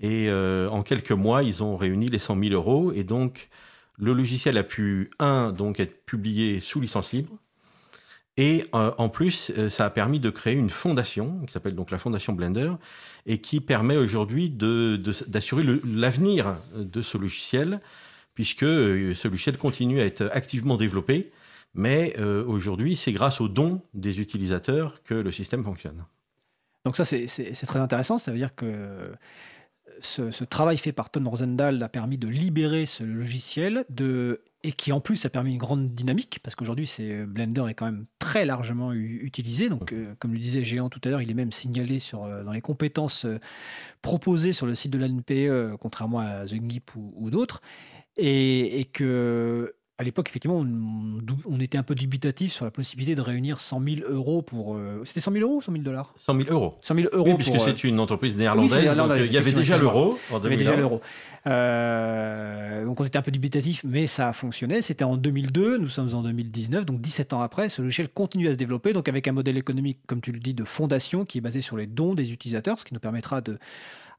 Et 0.00 0.30
euh, 0.30 0.70
en 0.70 0.82
quelques 0.82 1.12
mois, 1.12 1.42
ils 1.42 1.62
ont 1.62 1.76
réuni 1.76 2.06
les 2.06 2.18
100 2.18 2.42
000 2.44 2.54
euros. 2.54 2.90
Et 2.94 3.04
donc, 3.04 3.50
le 3.98 4.14
logiciel 4.14 4.56
a 4.56 4.62
pu, 4.62 5.10
un, 5.18 5.52
donc 5.52 5.80
être 5.80 6.06
publié 6.06 6.60
sous 6.60 6.80
licence 6.80 7.12
libre. 7.12 7.36
Et 8.38 8.64
en 8.72 9.08
plus, 9.08 9.50
ça 9.68 9.84
a 9.84 9.90
permis 9.90 10.20
de 10.20 10.30
créer 10.30 10.54
une 10.54 10.70
fondation, 10.70 11.44
qui 11.44 11.52
s'appelle 11.52 11.74
donc 11.74 11.90
la 11.90 11.98
Fondation 11.98 12.34
Blender, 12.34 12.70
et 13.26 13.38
qui 13.38 13.60
permet 13.60 13.96
aujourd'hui 13.96 14.48
d'assurer 14.48 15.64
l'avenir 15.84 16.54
de 16.76 17.02
ce 17.02 17.18
logiciel, 17.18 17.80
puisque 18.36 18.60
ce 18.60 19.26
logiciel 19.26 19.58
continue 19.58 20.00
à 20.00 20.04
être 20.04 20.30
activement 20.32 20.76
développé. 20.76 21.32
Mais 21.78 22.18
aujourd'hui, 22.18 22.96
c'est 22.96 23.12
grâce 23.12 23.40
aux 23.40 23.48
dons 23.48 23.80
des 23.94 24.20
utilisateurs 24.20 25.02
que 25.04 25.14
le 25.14 25.30
système 25.30 25.62
fonctionne. 25.62 26.04
Donc 26.84 26.96
ça, 26.96 27.04
c'est 27.04 27.66
très 27.66 27.78
intéressant. 27.78 28.18
Ça 28.18 28.32
veut 28.32 28.38
dire 28.38 28.54
que 28.54 29.12
ce, 30.00 30.44
travail 30.44 30.76
fait 30.76 30.92
par 30.92 31.10
Ton 31.10 31.28
Rosendahl 31.28 31.82
a 31.82 31.88
permis 31.88 32.18
de 32.18 32.28
libérer 32.28 32.86
ce 32.86 33.04
logiciel 33.04 33.84
de, 33.88 34.42
et 34.62 34.72
qui 34.72 34.92
en 34.92 35.00
plus 35.00 35.24
a 35.24 35.30
permis 35.30 35.52
une 35.52 35.58
grande 35.58 35.94
dynamique 35.94 36.40
parce 36.42 36.54
qu'aujourd'hui 36.54 36.90
Blender 37.26 37.64
est 37.68 37.74
quand 37.74 37.86
même 37.86 38.06
très 38.18 38.44
largement 38.44 38.92
utilisé. 38.92 39.68
Donc, 39.68 39.92
euh, 39.92 40.14
comme 40.18 40.32
le 40.32 40.38
disait 40.38 40.64
Géant 40.64 40.88
tout 40.88 41.00
à 41.04 41.08
l'heure, 41.08 41.22
il 41.22 41.30
est 41.30 41.34
même 41.34 41.52
signalé 41.52 41.98
sur, 41.98 42.24
euh, 42.24 42.42
dans 42.42 42.52
les 42.52 42.60
compétences 42.60 43.24
euh, 43.24 43.38
proposées 44.02 44.52
sur 44.52 44.66
le 44.66 44.74
site 44.74 44.92
de 44.92 44.98
l'ANPE, 44.98 45.76
contrairement 45.80 46.20
à 46.20 46.44
The 46.44 46.56
Gip 46.68 46.94
ou, 46.96 47.12
ou 47.16 47.30
d'autres. 47.30 47.60
Et, 48.16 48.80
et, 48.80 48.84
que 48.84 49.74
à 50.00 50.04
l'époque, 50.04 50.28
effectivement, 50.28 50.64
on, 50.64 51.60
était 51.60 51.76
un 51.76 51.82
peu 51.82 51.96
dubitatif 51.96 52.52
sur 52.52 52.64
la 52.64 52.70
possibilité 52.70 53.16
de 53.16 53.20
réunir 53.20 53.58
100 53.58 53.82
000 53.82 53.96
euros 54.08 54.42
pour. 54.42 54.76
Euh, 54.76 55.02
c'était 55.04 55.20
100 55.20 55.32
000 55.32 55.44
euros 55.44 55.56
ou 55.56 55.60
100 55.60 55.72
000 55.72 55.82
dollars? 55.82 56.14
100 56.18 56.36
000 56.36 56.52
euros. 56.52 56.76
100 56.80 56.94
000 56.94 57.08
euros. 57.12 57.30
Oui, 57.30 57.34
puisque 57.34 57.56
euh, 57.56 57.58
c'est 57.58 57.82
une 57.82 57.98
entreprise 57.98 58.36
néerlandaise. 58.36 58.96
donc, 58.96 59.10
il 59.18 59.32
y 59.32 59.36
avait 59.36 59.50
déjà 59.50 59.76
l'euro. 59.76 60.16
Il 60.30 60.34
y 60.34 60.46
avait 60.46 60.56
déjà 60.56 60.76
l'euro. 60.76 61.00
Euh, 61.48 62.84
donc 62.84 63.00
on 63.00 63.04
était 63.04 63.18
un 63.18 63.22
peu 63.22 63.32
dubitatif, 63.32 63.82
mais 63.84 64.06
ça 64.06 64.28
a 64.28 64.32
fonctionné. 64.32 64.82
C'était 64.82 65.04
en 65.04 65.16
2002, 65.16 65.78
nous 65.78 65.88
sommes 65.88 66.14
en 66.14 66.22
2019, 66.22 66.84
donc 66.84 67.00
17 67.00 67.32
ans 67.32 67.40
après, 67.40 67.68
ce 67.68 67.82
logiciel 67.82 68.08
continue 68.08 68.48
à 68.48 68.52
se 68.52 68.58
développer, 68.58 68.92
donc 68.92 69.08
avec 69.08 69.26
un 69.26 69.32
modèle 69.32 69.56
économique, 69.56 69.98
comme 70.06 70.20
tu 70.20 70.30
le 70.30 70.38
dis, 70.38 70.54
de 70.54 70.64
fondation 70.64 71.24
qui 71.24 71.38
est 71.38 71.40
basé 71.40 71.60
sur 71.60 71.76
les 71.76 71.86
dons 71.86 72.14
des 72.14 72.32
utilisateurs, 72.32 72.78
ce 72.78 72.84
qui 72.84 72.94
nous 72.94 73.00
permettra 73.00 73.40
de 73.40 73.58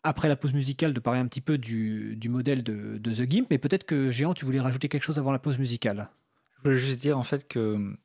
après 0.03 0.27
la 0.27 0.35
pause 0.35 0.53
musicale 0.53 0.93
de 0.93 0.99
parler 0.99 1.19
un 1.19 1.27
petit 1.27 1.41
peu 1.41 1.57
du, 1.57 2.17
modèle 2.29 2.63
de, 2.63 2.97
The 2.97 3.29
Gimp, 3.29 3.47
mais 3.49 3.57
peut-être 3.57 3.85
que 3.85 4.11
Géant, 4.11 4.33
tu 4.33 4.45
voulais 4.45 4.59
rajouter 4.59 4.89
quelque 4.89 5.03
chose 5.03 5.19
avant 5.19 5.31
la 5.31 5.39
pause 5.39 5.57
musicale. 5.57 6.09
Je 6.57 6.69
voulais 6.69 6.79
juste 6.79 7.01
dire 7.01 7.17
en 7.17 7.23
fait 7.23 7.47
que 7.47 7.95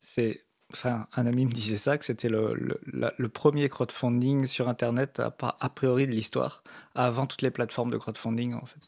c'est. 0.00 0.44
Enfin, 0.70 1.06
un 1.16 1.26
ami 1.26 1.46
me 1.46 1.50
disait 1.50 1.78
ça, 1.78 1.96
que 1.96 2.04
c'était 2.04 2.28
le, 2.28 2.78
le, 2.84 3.28
premier 3.30 3.70
crowdfunding 3.70 4.46
sur 4.46 4.68
Internet 4.68 5.18
a, 5.18 5.34
a 5.40 5.68
priori 5.70 6.06
de 6.06 6.12
l'histoire, 6.12 6.62
avant 6.94 7.24
toutes 7.24 7.40
les 7.40 7.50
plateformes 7.50 7.90
de 7.90 7.96
crowdfunding 7.96 8.52
en 8.52 8.66
fait. 8.66 8.80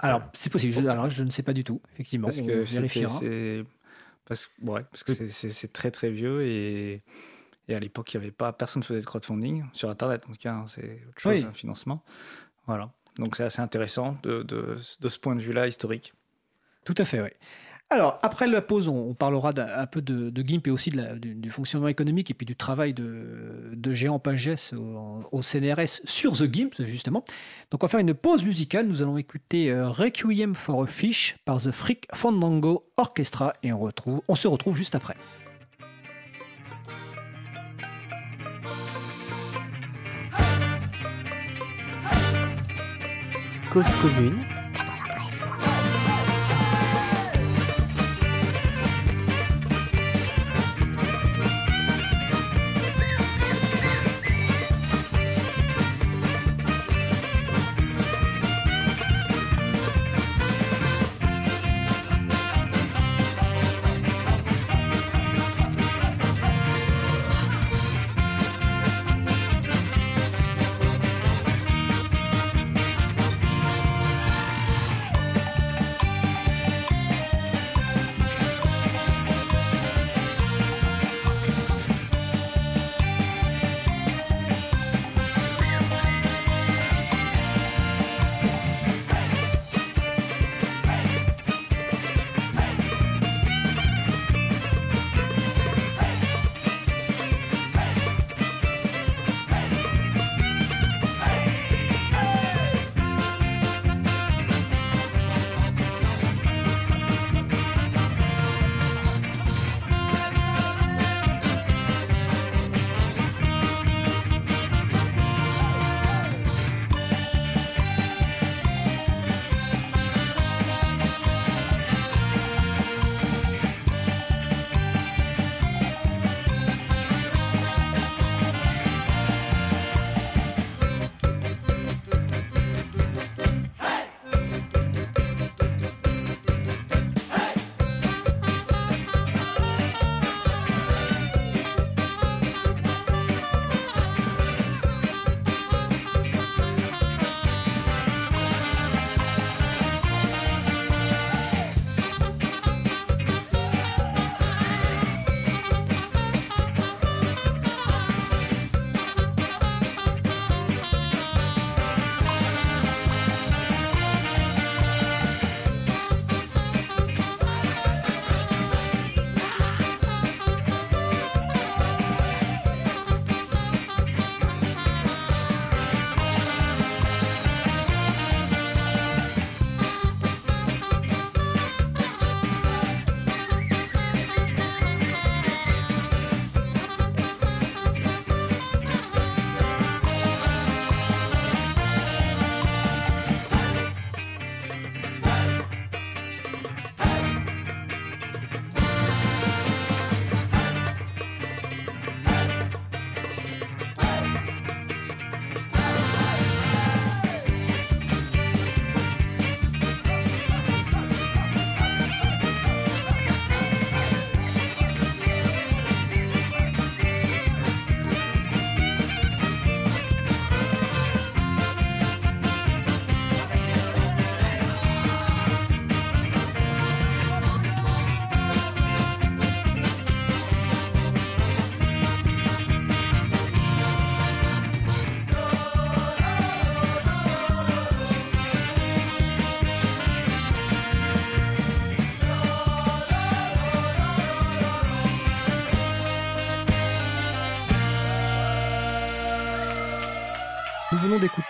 Alors, 0.00 0.22
c'est 0.32 0.50
possible. 0.50 0.72
Je, 0.72 0.80
alors, 0.80 1.08
je 1.08 1.22
ne 1.22 1.30
sais 1.30 1.44
pas 1.44 1.52
du 1.52 1.62
tout, 1.62 1.80
effectivement. 1.94 2.26
Parce 2.26 2.42
que 2.42 2.64
c'est 2.64 3.64
parce, 4.26 4.50
ouais, 4.62 4.84
parce 4.90 5.04
que 5.04 5.12
c'est 5.28 5.72
très 5.72 5.92
très 5.92 6.10
vieux 6.10 6.44
et 6.44 7.02
et 7.68 7.74
à 7.74 7.80
l'époque, 7.80 8.12
il 8.14 8.18
n'y 8.18 8.24
avait 8.24 8.32
pas, 8.32 8.52
personne 8.52 8.80
ne 8.80 8.84
faisait 8.84 9.00
de 9.00 9.06
crowdfunding 9.06 9.64
sur 9.72 9.90
Internet, 9.90 10.24
en 10.28 10.32
tout 10.32 10.38
cas, 10.40 10.52
hein, 10.52 10.64
c'est 10.66 11.02
autre 11.08 11.20
chose, 11.20 11.44
un 11.44 11.50
financement. 11.50 12.02
Voilà. 12.66 12.90
Donc 13.18 13.36
c'est 13.36 13.44
assez 13.44 13.60
intéressant 13.60 14.16
de, 14.22 14.42
de, 14.42 14.76
de 15.00 15.08
ce 15.08 15.18
point 15.18 15.34
de 15.34 15.40
vue-là 15.40 15.66
historique. 15.66 16.12
Tout 16.84 16.94
à 16.98 17.04
fait, 17.04 17.20
oui. 17.20 17.30
Alors, 17.88 18.18
après 18.22 18.48
la 18.48 18.62
pause, 18.62 18.88
on, 18.88 19.14
parlera 19.14 19.52
un 19.56 19.86
peu 19.86 20.02
de, 20.02 20.28
de, 20.28 20.42
GIMP 20.42 20.66
et 20.66 20.70
aussi 20.72 20.90
de 20.90 20.96
la, 20.96 21.14
du, 21.14 21.50
fonctionnement 21.50 21.86
économique 21.86 22.32
et 22.32 22.34
puis 22.34 22.44
du 22.44 22.56
travail 22.56 22.92
de, 22.92 23.70
de 23.74 23.94
Géant 23.94 24.18
Pages 24.18 24.72
au, 24.76 25.22
au, 25.30 25.40
CNRS 25.40 26.00
sur 26.04 26.32
The 26.32 26.52
GIMP, 26.52 26.74
justement. 26.84 27.22
Donc, 27.70 27.84
on 27.84 27.86
va 27.86 27.88
faire 27.88 28.00
une 28.00 28.14
pause 28.14 28.44
musicale. 28.44 28.88
Nous 28.88 29.02
allons 29.02 29.18
écouter 29.18 29.70
euh, 29.70 29.88
Requiem 29.88 30.56
for 30.56 30.82
a 30.82 30.86
Fish 30.86 31.36
par 31.44 31.62
The 31.62 31.70
Freak 31.70 32.08
Fandango 32.12 32.88
Orchestra 32.96 33.54
et 33.62 33.72
on, 33.72 33.78
retrouve, 33.78 34.20
on 34.26 34.34
se 34.34 34.48
retrouve 34.48 34.74
juste 34.74 34.96
après. 34.96 35.16
Commune 43.82 44.55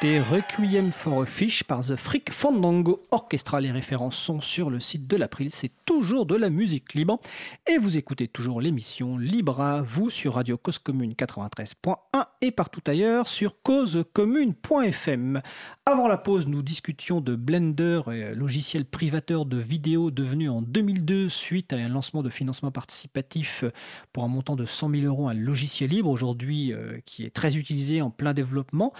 D'écouter 0.01 0.21
Requiem 0.21 0.93
for 0.93 1.23
a 1.23 1.27
Fish 1.27 1.63
par 1.65 1.81
The 1.81 1.97
Freak 1.97 2.31
Fandango 2.31 3.03
Orchestra. 3.11 3.26
Les 3.33 3.72
références 3.72 4.16
sont 4.16 4.41
sur 4.41 4.70
le 4.70 4.79
site 4.79 5.09
de 5.09 5.16
l'April. 5.16 5.51
C'est 5.51 5.72
toujours 5.85 6.27
de 6.27 6.37
la 6.37 6.49
musique 6.49 6.95
libre. 6.95 7.20
Et 7.66 7.77
vous 7.77 7.99
écoutez 7.99 8.29
toujours 8.29 8.61
l'émission 8.61 9.18
Libre 9.18 9.61
à 9.61 9.83
vous 9.83 10.11
sur 10.11 10.35
Radio 10.35 10.57
Cause 10.57 10.79
Commune 10.79 11.12
93.1 11.12 11.97
et 12.41 12.53
partout 12.53 12.83
ailleurs 12.87 13.27
sur 13.27 13.61
causecommune.fm. 13.62 15.43
Avant 15.87 16.07
la 16.07 16.18
pause, 16.18 16.47
nous 16.47 16.62
discutions 16.62 17.20
de 17.20 17.35
Blender, 17.35 18.01
logiciel 18.35 18.85
privateur 18.85 19.45
de 19.45 19.59
vidéo 19.59 20.12
devenu 20.12 20.49
en 20.49 20.62
2002 20.62 21.29
suite 21.29 21.72
à 21.72 21.77
un 21.77 21.89
lancement 21.89 22.22
de 22.22 22.31
financement 22.31 22.70
participatif 22.70 23.64
pour 24.12 24.22
un 24.22 24.29
montant 24.29 24.55
de 24.55 24.66
100 24.66 24.91
000 24.91 25.03
euros, 25.05 25.29
un 25.29 25.35
logiciel 25.35 25.91
libre 25.91 26.11
aujourd'hui 26.11 26.72
euh, 26.72 26.99
qui 27.07 27.24
est 27.24 27.31
très 27.31 27.57
utilisé 27.57 28.03
en 28.03 28.11
plein 28.11 28.35
développement. 28.35 28.93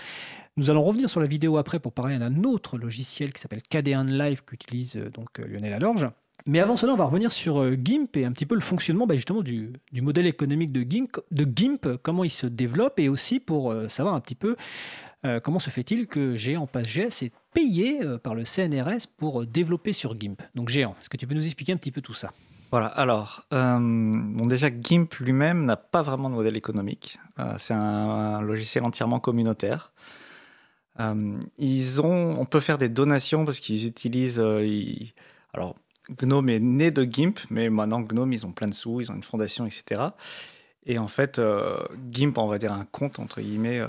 Nous 0.59 0.71
allons 0.71 0.83
revenir 0.83 1.11
sur 1.11 1.21
la 1.21 1.27
vidéo 1.27 1.59
après 1.59 1.81
pour 1.81 1.93
parler 1.93 2.19
d'un 2.19 2.43
autre 2.45 2.79
logiciel 2.79 3.31
qui 3.31 3.43
s'appelle 3.43 3.61
KD1 3.71 4.16
Live 4.17 4.43
qu'utilise 4.45 4.97
euh, 4.97 5.11
donc 5.11 5.39
euh, 5.39 5.47
Lionel 5.47 5.73
Alorge. 5.73 6.09
Mais 6.47 6.61
avant 6.61 6.77
cela, 6.77 6.93
on 6.93 6.97
va 6.97 7.07
revenir 7.07 7.33
sur 7.33 7.61
euh, 7.61 7.77
GIMP 7.77 8.17
et 8.17 8.25
un 8.25 8.33
petit 8.33 8.47
peu 8.47 8.55
le 8.55 8.61
fonctionnement 8.61 9.07
bah, 9.07 9.17
justement 9.17 9.43
du, 9.43 9.73
modèle 10.01 10.27
économique 10.27 10.73
de 10.73 10.83
GIMP, 10.83 11.19
de 11.31 11.45
GIMP, 11.45 11.99
comment 12.03 12.25
il 12.25 12.31
se 12.31 12.47
développe 12.47 13.01
et 13.01 13.09
aussi 13.09 13.41
pour 13.41 13.75
savoir 13.89 14.15
un 14.15 14.21
petit 14.21 14.35
peu 14.35 14.57
comment 15.43 15.59
se 15.59 15.71
fait-il 15.71 16.07
que 16.07 16.37
Géant 16.37 16.69
PassGS 16.69 17.25
est 17.25 17.33
payé 17.53 18.01
par 18.23 18.37
le 18.37 18.45
CNRS 18.45 19.09
pour 19.17 19.45
développer 19.45 19.93
sur 19.93 20.17
GIMP. 20.17 20.41
Donc 20.55 20.69
Géant, 20.69 20.95
est-ce 21.01 21.09
que 21.09 21.17
tu 21.17 21.27
peux 21.27 21.35
nous 21.35 21.45
expliquer 21.45 21.73
un 21.73 21.77
petit 21.77 21.91
peu 21.91 22.01
tout 22.01 22.15
ça? 22.15 22.31
Voilà, 22.71 22.87
alors, 22.87 23.43
bon, 23.51 24.47
déjà, 24.47 24.69
GIMP 24.71 25.13
lui-même 25.19 25.65
n'a 25.65 25.77
pas 25.77 26.03
vraiment 26.03 26.31
de 26.31 26.37
modèle 26.37 26.57
économique. 26.57 27.19
c'est 27.57 27.75
un, 27.75 28.41
logiciel 28.41 28.85
entièrement 28.85 29.19
communautaire. 29.19 29.93
Euh, 31.01 31.39
ils 31.59 32.01
ont, 32.01 32.41
on 32.41 32.45
peut 32.47 32.61
faire 32.61 32.79
des 32.79 32.89
donations 32.89 33.45
parce 33.45 33.61
qu'ils 33.61 33.87
utilisent. 33.87 34.41
Euh, 34.41 34.67
alors, 35.53 35.77
Gnome 36.23 36.49
est 36.49 36.61
né 36.61 36.91
de 36.91 37.05
GIMP, 37.05 37.39
mais 37.51 37.69
maintenant 37.69 38.01
Gnome, 38.01 38.33
ils 38.33 38.47
ont 38.47 38.53
plein 38.53 38.69
de 38.69 38.75
sous, 38.75 39.01
ils 39.01 39.11
ont 39.11 39.15
une 39.15 39.23
fondation, 39.23 39.67
etc. 39.67 40.03
Et 40.87 40.99
en 40.99 41.09
fait, 41.09 41.39
euh, 41.39 41.79
GIMP, 42.11 42.39
on 42.39 42.47
va 42.47 42.59
dire 42.59 42.73
un 42.73 42.85
compte 42.85 43.19
entre 43.19 43.41
guillemets 43.41 43.83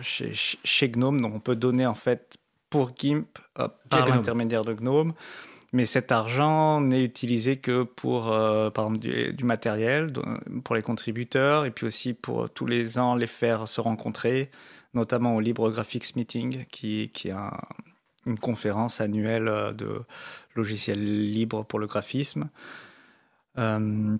chez, 0.00 0.32
chez, 0.34 0.88
Gnome, 0.88 1.20
donc 1.20 1.34
on 1.34 1.40
peut 1.40 1.56
donner 1.56 1.86
en 1.86 1.94
fait 1.94 2.36
pour 2.70 2.92
GIMP 2.96 3.26
par 3.88 4.08
l'intermédiaire 4.08 4.64
de 4.64 4.74
Gnome. 4.74 5.14
Mais 5.72 5.86
cet 5.86 6.10
argent 6.10 6.80
n'est 6.80 7.04
utilisé 7.04 7.58
que 7.58 7.84
pour, 7.84 8.24
par 8.24 8.86
exemple, 8.86 8.98
du, 8.98 9.32
du, 9.32 9.44
matériel, 9.44 10.12
pour 10.64 10.74
les 10.74 10.82
contributeurs, 10.82 11.64
et 11.64 11.70
puis 11.70 11.86
aussi 11.86 12.12
pour 12.12 12.50
tous 12.50 12.66
les 12.66 12.98
ans 12.98 13.14
les 13.14 13.28
faire 13.28 13.68
se 13.68 13.80
rencontrer, 13.80 14.50
notamment 14.94 15.36
au 15.36 15.40
Libre 15.40 15.70
Graphics 15.70 16.16
Meeting, 16.16 16.64
qui, 16.66 17.10
qui 17.12 17.28
est 17.28 17.34
une 18.26 18.38
conférence 18.38 19.00
annuelle 19.00 19.48
euh, 19.48 19.72
de 19.72 20.02
logiciels 20.54 21.30
libres 21.30 21.64
pour 21.64 21.78
le 21.78 21.86
graphisme. 21.86 22.48
Euh, 23.58 24.16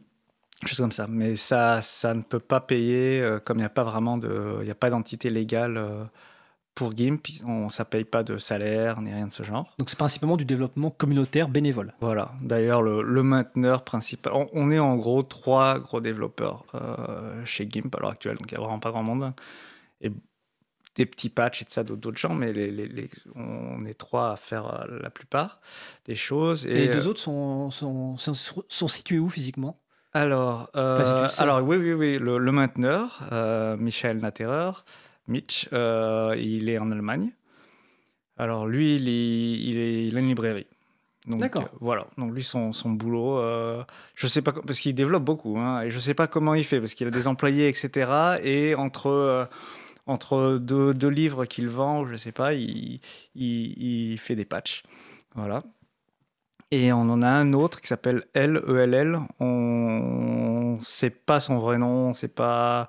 choses 0.67 0.79
comme 0.79 0.93
ça. 0.93 1.07
Mais 1.09 1.37
ça, 1.37 1.81
ça 1.83 2.15
ne 2.15 2.23
peut 2.23 2.41
pas 2.41 2.61
payer, 2.61 3.21
euh, 3.21 3.39
comme 3.39 3.59
il 3.59 3.61
n'y 3.61 3.67
a 3.67 3.71
pas 3.71 3.85
vraiment 3.85 4.19
de, 4.19 4.57
il 4.61 4.65
n'y 4.65 4.71
a 4.71 4.75
pas 4.75 4.91
d'entité 4.91 5.31
légale 5.31 5.77
euh, 5.79 6.05
pour 6.75 6.97
GIMP, 6.97 7.21
on, 7.47 7.69
ça 7.69 7.85
paye 7.85 8.05
pas 8.05 8.23
de 8.23 8.39
salaire 8.39 9.01
ni 9.01 9.13
rien 9.13 9.27
de 9.27 9.33
ce 9.33 9.43
genre. 9.43 9.75
Donc 9.79 9.91
c'est 9.91 9.99
principalement 9.99 10.37
du 10.37 10.45
développement 10.45 10.91
communautaire 10.91 11.49
bénévole. 11.49 11.95
Voilà. 12.01 12.33
D'ailleurs, 12.43 12.83
le, 12.83 13.03
le, 13.03 13.23
mainteneur 13.23 13.85
principal, 13.85 14.33
on, 14.53 14.71
est 14.71 14.79
en 14.79 14.97
gros 14.97 15.23
trois 15.23 15.79
gros 15.79 16.01
développeurs 16.01 16.65
chez 17.45 17.67
GIMP 17.69 17.95
à 17.97 18.01
l'heure 18.01 18.13
actuelle, 18.13 18.37
donc 18.37 18.51
il 18.51 18.55
n'y 18.55 18.63
a 18.63 18.65
vraiment 18.65 18.79
pas 18.79 18.91
grand 18.91 19.03
monde. 19.03 19.33
Et 20.01 20.11
des 20.97 21.07
petits 21.07 21.31
patchs 21.31 21.63
et 21.63 21.65
de 21.65 21.71
ça 21.71 21.85
d'autres 21.85 22.17
gens, 22.17 22.35
mais 22.35 22.53
les, 22.53 23.11
on 23.35 23.85
est 23.85 23.95
trois 23.95 24.33
à 24.33 24.37
faire 24.37 24.67
euh, 24.67 24.99
la 25.01 25.11
plupart 25.11 25.61
des 26.07 26.15
choses. 26.15 26.67
Et, 26.67 26.87
les 26.87 26.89
deux 26.89 27.07
euh, 27.07 27.11
autres 27.11 27.21
sont, 27.21 27.71
sont, 27.71 28.17
sont, 28.17 28.89
situés 28.89 29.19
où 29.19 29.29
physiquement? 29.29 29.81
Alors, 30.13 30.71
euh, 30.75 31.29
alors, 31.39 31.63
oui, 31.63 31.77
oui, 31.77 31.93
oui, 31.93 32.19
le, 32.19 32.39
mainteneur, 32.53 33.23
Michel 33.79 34.19
Naterer, 34.19 34.73
Mitch, 35.29 35.69
il 35.73 36.69
est 36.69 36.79
en 36.79 36.91
Allemagne. 36.91 37.31
Alors, 38.37 38.67
lui, 38.67 38.97
il, 38.97 39.09
est, 39.09 40.05
il, 40.07 40.17
a 40.17 40.21
une 40.21 40.29
librairie. 40.29 40.67
D'accord. 41.27 41.69
voilà. 41.81 42.07
Donc, 42.17 42.35
lui, 42.35 42.43
son, 42.43 42.73
son 42.73 42.91
boulot, 42.91 43.41
je 44.17 44.27
sais 44.27 44.43
pas, 44.43 44.53
parce 44.53 44.81
qu'il 44.81 44.97
développe 44.97 45.23
beaucoup, 45.23 45.57
hein, 45.59 45.83
et 45.83 45.91
je 45.91 46.01
sais 46.01 46.15
pas 46.15 46.27
comment 46.27 46.55
il 46.55 46.65
fait, 46.65 46.81
parce 46.81 46.95
qu'il 46.95 47.07
a 47.07 47.13
des 47.13 47.29
employés, 47.29 47.69
etc. 47.69 48.41
Et 48.43 48.75
entre 48.75 49.49
entre 50.11 50.59
deux, 50.59 51.09
livres 51.09 51.45
qu'il 51.45 51.69
vend, 51.69 52.05
je 52.07 52.13
ne 52.13 52.17
sais 52.17 52.33
pas, 52.33 52.55
il, 52.55 53.01
il, 53.35 54.19
fait 54.19 54.35
des 54.35 54.45
patchs. 54.45 54.83
Voilà. 55.35 55.63
Et 56.71 56.93
on 56.93 57.03
en 57.03 57.23
a 57.23 57.29
un 57.29 57.53
autre 57.53 57.81
qui 57.81 57.89
s'appelle 57.89 58.25
L-E-L-L. 58.35 59.19
On 59.41 60.77
ne 60.79 60.85
sait 60.85 61.11
pas 61.11 61.41
son 61.41 61.59
vrai 61.59 61.79
nom, 61.79 62.07
on 62.07 62.09
ne 62.11 62.15
sait 62.15 62.29
pas 62.29 62.89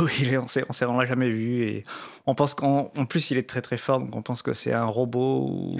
où 0.00 0.08
il 0.20 0.32
est, 0.32 0.38
on 0.38 0.44
ne 0.44 1.00
l'a 1.00 1.06
jamais 1.06 1.30
vu. 1.30 1.62
Et 1.62 1.84
on 2.26 2.34
pense 2.34 2.54
qu'en 2.54 2.84
plus, 3.08 3.30
il 3.30 3.38
est 3.38 3.48
très 3.48 3.62
très 3.62 3.76
fort, 3.76 3.98
donc 3.98 4.14
on 4.14 4.22
pense 4.22 4.42
que 4.42 4.52
c'est 4.52 4.72
un 4.72 4.84
robot 4.84 5.74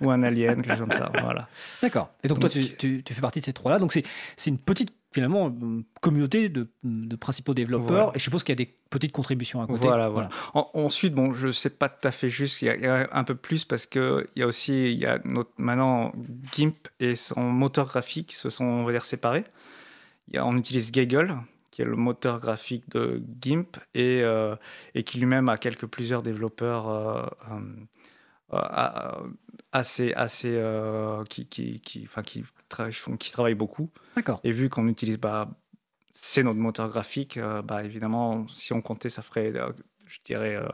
ou, 0.00 0.10
un 0.10 0.22
alien, 0.22 0.62
quelque 0.62 0.76
chose 0.76 0.88
comme 0.88 0.92
ça. 0.92 1.10
Voilà. 1.22 1.48
D'accord. 1.82 2.10
Et 2.22 2.28
donc, 2.28 2.40
toi, 2.40 2.48
tu, 2.48 2.76
tu, 2.76 3.02
fais 3.06 3.20
partie 3.20 3.40
de 3.40 3.46
ces 3.46 3.52
trois-là. 3.52 3.78
Donc 3.78 3.92
c'est 3.92 4.04
une 4.46 4.58
petite 4.58 4.92
finalement 5.12 5.54
communauté 6.00 6.48
de, 6.48 6.68
principaux 7.16 7.54
développeurs 7.54 8.14
et 8.14 8.18
je 8.18 8.24
suppose 8.24 8.44
qu'il 8.44 8.52
y 8.52 8.60
a 8.60 8.64
des 8.64 8.74
petites 8.90 9.12
contributions 9.12 9.62
à 9.62 9.66
côté. 9.66 9.86
Voilà, 9.86 10.08
voilà. 10.08 10.28
ensuite, 10.52 11.14
bon, 11.14 11.32
je 11.32 11.50
sais 11.50 11.70
pas 11.70 11.88
tout 11.88 12.06
à 12.06 12.10
fait 12.10 12.28
juste, 12.28 12.62
il 12.62 12.66
y 12.66 12.86
a, 12.86 13.08
un 13.12 13.24
peu 13.24 13.34
plus 13.34 13.64
parce 13.64 13.86
que 13.86 14.26
il 14.36 14.40
y 14.40 14.42
a 14.42 14.46
aussi, 14.46 14.92
il 14.92 14.98
y 14.98 15.06
a 15.06 15.18
notre, 15.24 15.50
maintenant 15.56 16.12
GIMP 16.54 16.76
et 17.00 17.16
son 17.16 17.40
moteur 17.40 17.86
graphique 17.86 18.32
se 18.32 18.50
sont, 18.50 18.64
on 18.64 18.84
va 18.84 18.92
dire, 18.92 19.04
séparés. 19.04 19.44
Il 20.28 20.34
y 20.34 20.38
a, 20.38 20.46
on 20.46 20.56
utilise 20.56 20.92
Gaggle 20.92 21.38
qui 21.78 21.82
est 21.82 21.84
le 21.84 21.94
moteur 21.94 22.40
graphique 22.40 22.88
de 22.90 23.22
GIMP 23.40 23.76
et, 23.94 24.22
euh, 24.24 24.56
et 24.96 25.04
qui 25.04 25.20
lui-même 25.20 25.48
a 25.48 25.56
quelques 25.56 25.86
plusieurs 25.86 26.24
développeurs 26.24 26.88
euh, 26.88 27.24
euh, 28.52 29.12
assez, 29.72 30.12
assez 30.14 30.60
qui, 31.28 31.46
qui, 31.46 31.80
qui, 31.80 32.04
enfin, 32.04 32.22
qui 32.22 32.44
qui 33.18 33.32
travaillent 33.32 33.54
beaucoup. 33.54 33.90
D'accord. 34.16 34.40
Et 34.44 34.52
vu 34.52 34.68
qu'on 34.68 34.88
utilise, 34.88 35.18
bah, 35.18 35.48
c'est 36.20 36.42
notre 36.42 36.58
moteur 36.58 36.88
graphique, 36.88 37.36
euh, 37.36 37.62
bah, 37.62 37.84
évidemment, 37.84 38.46
si 38.48 38.72
on 38.72 38.82
comptait, 38.82 39.08
ça 39.08 39.22
ferait, 39.22 39.52
euh, 39.54 39.70
je 40.06 40.18
dirais, 40.24 40.56
euh, 40.56 40.68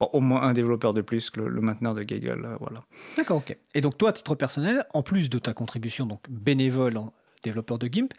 au 0.00 0.20
moins 0.20 0.42
un 0.42 0.54
développeur 0.54 0.94
de 0.94 1.02
plus 1.02 1.30
que 1.30 1.40
le, 1.40 1.60
mainteneur 1.60 1.94
de 1.94 2.02
Gaggle. 2.02 2.56
voilà. 2.60 2.82
D'accord, 3.16 3.38
ok. 3.38 3.56
Et 3.74 3.80
donc, 3.80 3.98
toi, 3.98 4.10
à 4.10 4.12
titre 4.12 4.34
personnel, 4.34 4.84
en 4.94 5.02
plus 5.02 5.28
de 5.28 5.38
ta 5.38 5.52
contribution 5.52 6.06
donc 6.06 6.20
bénévole 6.28 6.96
en 6.96 7.12
développeur 7.42 7.78
de 7.78 7.86
GIMP, 7.86 8.12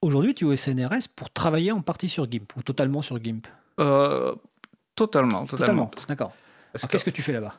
aujourd'hui, 0.00 0.34
tu 0.34 0.44
es 0.44 0.48
au 0.48 0.56
SNRS 0.56 1.08
pour 1.14 1.30
travailler 1.30 1.72
en 1.72 1.82
partie 1.82 2.08
sur 2.08 2.30
GIMP 2.30 2.56
ou 2.56 2.62
totalement 2.62 3.02
sur 3.02 3.22
GIMP? 3.22 3.46
Totalement, 4.94 5.44
totalement. 5.44 5.90
D'accord. 6.06 6.32
Qu'est-ce 6.88 7.04
que 7.04 7.10
tu 7.10 7.22
fais 7.22 7.32
là-bas? 7.32 7.56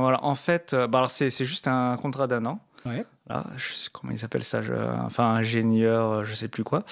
Voilà, 0.00 0.24
en 0.24 0.34
fait, 0.34 0.74
bah, 0.74 1.06
c'est 1.08 1.30
juste 1.44 1.68
un 1.68 1.96
contrat 1.96 2.26
d'un 2.26 2.44
an. 2.46 2.60
Ouais. 2.86 3.04
Là, 3.26 3.44
je 3.56 3.74
sais 3.74 3.90
comment 3.92 4.12
ils 4.12 4.24
appellent 4.24 4.44
ça, 4.44 4.60
enfin 5.04 5.34
ingénieur, 5.34 6.24
je 6.24 6.34
sais 6.34 6.48
plus 6.48 6.64
quoi. 6.64 6.84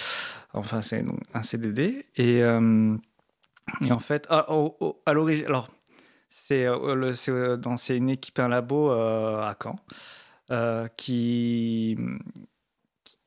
Enfin, 0.53 0.83
c'est 0.83 1.03
un 1.35 1.43
CDD. 1.43 2.07
Et, 2.17 2.43
euh, 2.43 2.97
et 3.85 3.93
en 3.93 3.99
fait, 3.99 4.27
ah, 4.31 4.47
à 5.07 5.13
l'origine, 5.13 5.47
alors 5.47 5.69
c'est 6.31 6.67
euh, 6.67 7.13
euh, 7.29 7.57
dans 7.57 7.77
c'est 7.77 7.97
une 7.97 8.11
équipe, 8.11 8.39
un 8.39 8.49
labo 8.49 8.91
à 8.91 9.57
Caen 9.61 9.77
qui 10.97 11.97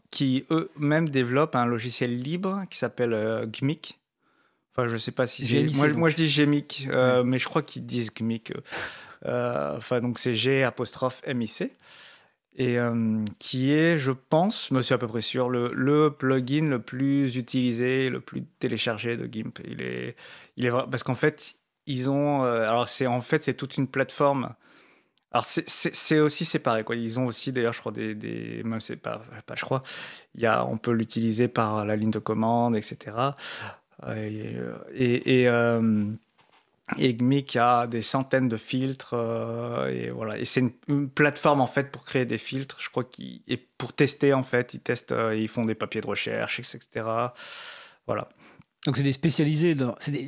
qui 0.10 0.46
eux-mêmes 0.52 1.08
développent 1.08 1.56
un 1.56 1.66
logiciel 1.66 2.18
libre 2.18 2.64
qui 2.70 2.78
s'appelle 2.78 3.48
GMIC. 3.52 4.00
Enfin, 4.72 4.88
je 4.88 4.98
sais 4.98 5.12
pas 5.12 5.28
si 5.28 5.46
c'est. 5.46 5.64
Moi, 5.78 5.94
moi, 5.94 6.10
je 6.10 6.16
dis 6.16 6.28
GMIC, 6.28 6.90
mais 7.26 7.40
je 7.40 7.46
crois 7.48 7.62
qu'ils 7.62 7.86
disent 7.86 8.12
GMIC. 8.14 8.54
Enfin, 9.26 10.02
donc 10.02 10.20
c'est 10.20 10.36
G 10.36 10.64
apostrophe 10.64 11.22
MIC 11.28 11.72
et 12.56 12.78
euh, 12.78 13.24
qui 13.40 13.72
est, 13.74 13.98
je 13.98 14.12
pense, 14.12 14.72
me 14.72 14.82
suis 14.82 14.94
à 14.94 14.98
peu 14.98 15.08
près 15.08 15.22
sûr, 15.22 15.50
le, 15.50 16.10
plugin 16.10 16.68
le 16.68 16.80
plus 16.80 17.38
utilisé, 17.38 18.10
le 18.10 18.20
plus 18.20 18.44
téléchargé 18.60 19.16
de 19.16 19.26
GIMP. 19.32 19.60
Il 19.66 19.82
est, 19.82 20.16
il 20.58 20.66
est 20.66 20.72
parce 20.72 21.04
qu'en 21.04 21.16
fait, 21.16 21.56
ils 21.86 22.10
ont, 22.10 22.44
euh, 22.44 22.68
alors 22.68 22.90
c'est 22.90 23.08
en 23.08 23.22
fait 23.22 23.44
c'est 23.44 23.54
toute 23.54 23.78
une 23.78 23.88
plateforme. 23.88 24.54
Alors 25.32 25.46
c'est 25.46 26.20
aussi 26.20 26.44
séparé 26.44 26.84
quoi. 26.84 26.98
Ils 26.98 27.18
ont 27.18 27.26
aussi 27.26 27.54
d'ailleurs, 27.54 27.72
je 27.72 27.80
crois 27.80 27.94
des, 27.94 28.16
des 28.16 28.64
même 28.66 28.82
c'est 28.82 28.98
pas, 28.98 29.22
pas 29.46 29.56
je 29.56 29.64
crois. 29.64 29.82
Il 30.36 30.42
y 30.42 30.46
a, 30.46 30.66
on 30.66 30.78
peut 30.78 30.92
l'utiliser 30.92 31.48
par 31.48 31.86
la 31.86 31.96
ligne 31.96 32.12
de 32.12 32.20
commande, 32.20 32.76
etc. 32.76 33.16
Euh, 34.08 34.76
et, 34.94 35.42
et 35.44 35.48
et 36.98 37.14
GMIC 37.14 37.56
a 37.56 37.88
des 37.88 38.02
centaines 38.02 38.48
de 38.48 38.58
filtres 38.58 39.14
euh, 39.14 39.88
et 39.90 40.10
voilà 40.10 40.38
et 40.38 40.46
c'est 40.46 40.64
une, 40.88 41.10
plateforme 41.10 41.62
en 41.62 41.68
fait 41.68 41.92
pour 41.92 42.04
créer 42.06 42.26
des 42.26 42.38
filtres 42.38 42.78
je 42.80 42.90
crois 42.90 43.04
qu'ils 43.04 43.42
et 43.48 43.58
pour 43.58 43.94
tester 43.94 44.34
en 44.34 44.44
fait 44.44 44.74
ils 44.74 44.80
testent 44.80 45.12
euh, 45.12 45.36
ils 45.36 45.48
font 45.48 45.66
des 45.66 45.76
papiers 45.76 46.02
de 46.02 46.08
recherche 46.08 46.60
etc 46.60 47.06
voilà 48.08 48.30
Donc 48.86 48.98
c'est 48.98 49.04
des 49.04 49.12
spécialisés, 49.12 49.76
c'est 50.00 50.12
des, 50.12 50.28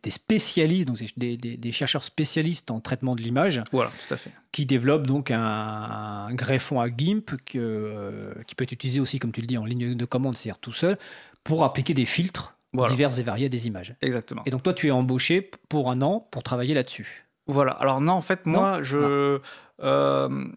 des, 0.00 0.10
spécialistes, 0.10 0.86
donc 0.86 0.98
des, 1.16 1.36
des, 1.36 1.72
chercheurs 1.72 2.04
spécialistes 2.04 2.70
en 2.70 2.78
traitement 2.78 3.16
de 3.16 3.22
l'image. 3.22 3.62
Voilà, 3.72 3.90
tout 4.06 4.14
à 4.14 4.16
fait. 4.16 4.30
Qui 4.52 4.64
développent 4.64 5.08
donc 5.08 5.32
un, 5.32 6.28
greffon 6.34 6.80
à 6.80 6.86
GIMP 6.88 7.32
que, 7.44 7.58
euh, 7.58 8.32
qui 8.46 8.54
peut 8.54 8.62
être 8.62 8.70
utilisé 8.70 9.00
aussi, 9.00 9.18
comme 9.18 9.32
tu 9.32 9.40
le 9.40 9.48
dis, 9.48 9.58
en 9.58 9.64
ligne 9.64 9.96
de 9.96 10.04
commande, 10.04 10.36
c'est-à-dire 10.36 10.60
tout 10.60 10.72
seul, 10.72 10.96
pour 11.42 11.64
appliquer 11.64 11.94
des 11.94 12.06
filtres 12.06 12.53
divers 12.74 13.18
et 13.18 13.22
variés 13.22 13.46
à 13.46 13.48
des 13.48 13.66
images. 13.66 13.94
Exactement. 14.02 14.42
Et 14.46 14.50
donc 14.50 14.62
toi, 14.62 14.74
tu 14.74 14.88
es 14.88 14.90
embauché 14.90 15.50
pour 15.68 15.90
un 15.90 16.02
an 16.02 16.26
pour 16.30 16.42
travailler 16.42 16.74
là-dessus. 16.74 17.26
Voilà. 17.46 17.72
Alors 17.72 18.00
non, 18.00 18.12
en 18.14 18.20
fait, 18.20 18.46
moi, 18.46 18.82
je... 18.82 19.38
Euh, 19.82 20.48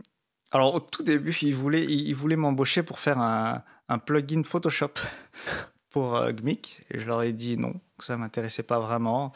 alors 0.52 0.76
au 0.76 0.80
tout 0.80 1.04
début, 1.04 1.36
ils 1.42 1.56
voulaient, 1.56 1.84
ils 1.84 2.14
voulaient 2.14 2.36
m'embaucher 2.36 2.84
pour 2.84 3.00
faire 3.00 3.20
un, 3.20 3.64
un 3.90 3.98
plugin 3.98 4.44
Photoshop 4.44 4.94
pour 5.90 6.16
euh, 6.16 6.32
GMIC 6.32 6.82
et 6.92 7.00
je 7.00 7.08
leur 7.08 7.24
ai 7.24 7.34
dit 7.34 7.58
non, 7.58 7.74
que 7.98 8.06
ça 8.06 8.18
m'intéressait 8.18 8.64
pas 8.64 8.80
vraiment. 8.80 9.32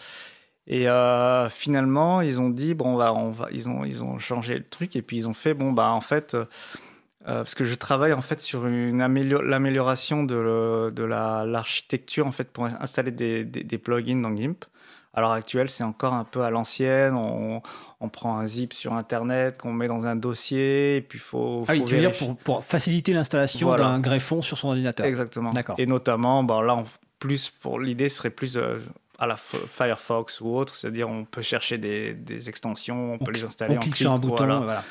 Et 0.68 0.88
euh, 0.88 1.50
finalement, 1.50 2.22
ils 2.22 2.40
ont 2.40 2.50
dit 2.50 2.76
bon, 2.76 2.96
bah, 2.96 3.14
on 3.14 3.32
va, 3.32 3.50
ils 3.52 3.68
ont, 3.68 3.84
ils 3.84 4.04
ont 4.04 4.20
changé 4.20 4.58
le 4.58 4.68
truc 4.68 4.96
et 4.96 5.02
puis 5.02 5.18
ils 5.18 5.28
ont 5.28 5.34
fait 5.34 5.54
bon, 5.54 5.74
bah 5.74 5.90
en 5.92 6.02
fait, 6.02 6.38
euh, 7.28 7.40
parce 7.40 7.56
que 7.56 7.66
je 7.66 7.76
travaille 7.76 8.14
en 8.14 8.22
fait 8.22 8.42
sur 8.42 8.66
l'amélioration 8.66 10.24
de, 10.24 10.90
de 10.90 11.04
l'architecture 11.04 12.26
en 12.26 12.32
fait 12.32 12.50
pour 12.52 12.66
installer 12.66 13.12
des, 13.12 13.44
des, 13.44 13.64
des 13.64 13.78
plugins 13.78 14.22
dans 14.22 14.36
GIMP. 14.36 14.66
À 15.14 15.20
l'heure 15.20 15.34
actuelle, 15.34 15.70
c'est 15.70 15.84
encore 15.84 16.14
un 16.14 16.24
peu 16.24 16.42
à 16.44 16.50
l'ancienne. 16.50 17.16
On, 17.16 17.62
on, 18.00 18.10
prend 18.10 18.38
un 18.38 18.48
zip 18.48 18.74
sur 18.74 18.94
Internet 18.94 19.58
qu'on 19.58 19.74
met 19.74 19.88
dans 19.88 20.06
un 20.06 20.16
dossier, 20.16 20.96
et 20.96 21.02
puis 21.02 21.20
faut. 21.20 21.66
Ah 21.68 21.74
oui, 21.74 21.84
tu 21.84 21.96
veux 21.96 22.00
dire 22.00 22.14
pour, 22.14 22.38
pour 22.38 22.64
faciliter 22.64 23.12
l'installation 23.12 23.76
d'un 23.76 24.00
greffon 24.00 24.42
sur 24.42 24.58
son 24.58 24.70
ordinateur. 24.70 25.06
Exactement. 25.06 25.50
D'accord. 25.50 25.76
Et 25.78 25.86
notamment, 25.86 26.44
bon, 26.44 26.62
là, 26.62 26.82
plus 27.20 27.50
pour 27.50 27.80
l'idée 27.82 28.08
serait 28.08 28.30
plus 28.30 28.56
euh, 28.56 28.80
à 29.20 29.28
la 29.28 29.36
Firefox 29.36 30.40
ou 30.40 30.56
autre, 30.56 30.74
c'est-à-dire 30.74 31.10
on 31.10 31.26
peut 31.26 31.42
chercher 31.42 31.78
des, 31.78 32.14
des 32.14 32.48
extensions, 32.48 33.14
on, 33.14 33.18
peut 33.20 33.32
les 33.32 33.44
installer. 33.44 33.78
On 33.78 33.82
clique 33.82 33.98
sur 33.98 34.14
un 34.14 34.18
bouton, 34.18 34.46
voilà. 34.46 34.60
voilà. 34.60 34.84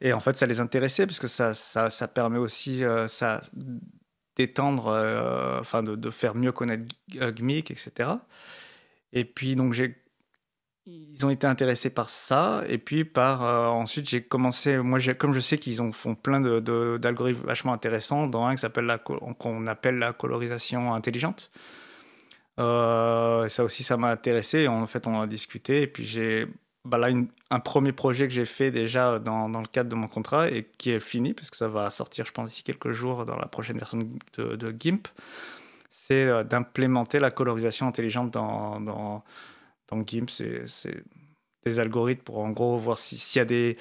Et 0.00 0.12
en 0.12 0.20
fait, 0.20 0.36
ça 0.36 0.46
les 0.46 0.60
intéressait 0.60 1.06
parce 1.06 1.18
que 1.18 1.26
ça, 1.26 1.54
ça, 1.54 1.90
ça 1.90 2.08
permet 2.08 2.38
aussi 2.38 2.84
euh, 2.84 3.08
ça 3.08 3.40
d'étendre, 4.36 4.88
euh, 4.88 5.60
enfin 5.60 5.82
de, 5.82 6.10
faire 6.10 6.34
mieux 6.34 6.52
connaître 6.52 6.86
GMIC, 7.12 7.70
etc. 7.70 8.10
Et 9.12 9.24
puis, 9.24 9.56
donc, 9.56 9.72
j'ai 9.72 10.04
ils 10.86 11.24
ont 11.24 11.30
été 11.30 11.46
intéressés 11.46 11.90
par 11.90 12.10
ça. 12.10 12.62
Et 12.68 12.78
puis 12.78 13.04
par 13.04 13.42
euh, 13.44 13.68
ensuite 13.68 14.08
j'ai 14.08 14.22
commencé 14.22 14.76
moi 14.78 14.98
comme 15.14 15.32
je 15.32 15.40
sais 15.40 15.58
qu'ils 15.58 15.80
ont 15.80 15.92
font 15.92 16.14
plein 16.14 16.40
de, 16.40 16.98
d'algorithmes 16.98 17.46
vachement 17.46 17.72
intéressants 17.72 18.26
dans 18.26 18.44
un 18.44 18.54
qui 18.54 18.60
s'appelle 18.60 18.84
la 18.84 18.98
qu'on 18.98 19.66
appelle 19.66 19.98
la 19.98 20.12
colorisation 20.12 20.94
intelligente. 20.94 21.50
Euh, 22.60 23.48
ça 23.48 23.64
aussi 23.64 23.82
ça 23.82 23.96
m'a 23.96 24.10
intéressé. 24.10 24.68
En 24.68 24.86
fait 24.86 25.06
on 25.06 25.20
a 25.20 25.26
discuté. 25.26 25.82
Et 25.82 25.86
puis 25.86 26.04
j'ai 26.04 26.46
bah 26.84 26.98
là 26.98 27.08
un 27.50 27.60
premier 27.60 27.92
projet 27.92 28.28
que 28.28 28.34
j'ai 28.34 28.44
fait 28.44 28.70
déjà 28.70 29.18
dans, 29.18 29.48
dans, 29.48 29.60
le 29.60 29.66
cadre 29.66 29.88
de 29.88 29.94
mon 29.94 30.08
contrat 30.08 30.50
et 30.50 30.68
qui 30.76 30.90
est 30.90 31.00
fini 31.00 31.32
parce 31.32 31.50
que 31.50 31.56
ça 31.56 31.68
va 31.68 31.88
sortir 31.90 32.26
je 32.26 32.32
pense 32.32 32.50
d'ici 32.50 32.62
quelques 32.62 32.90
jours 32.92 33.24
dans 33.24 33.36
la 33.36 33.46
prochaine 33.46 33.78
version 33.78 33.98
de, 34.36 34.76
GIMP 34.78 35.08
c'est 35.88 36.26
euh, 36.26 36.44
d'implémenter 36.44 37.20
la 37.20 37.30
colorisation 37.30 37.88
intelligente 37.88 38.30
dans, 38.30 38.80
dans, 38.80 39.24
dans 39.88 40.04
GIMP. 40.04 40.28
C'est 40.30 41.04
des 41.64 41.78
algorithmes 41.78 42.22
pour 42.22 42.38
en 42.38 42.50
gros 42.50 42.76
voir 42.78 42.98
s'il 42.98 43.38
y 43.38 43.42
a 43.42 43.44
des. 43.44 43.76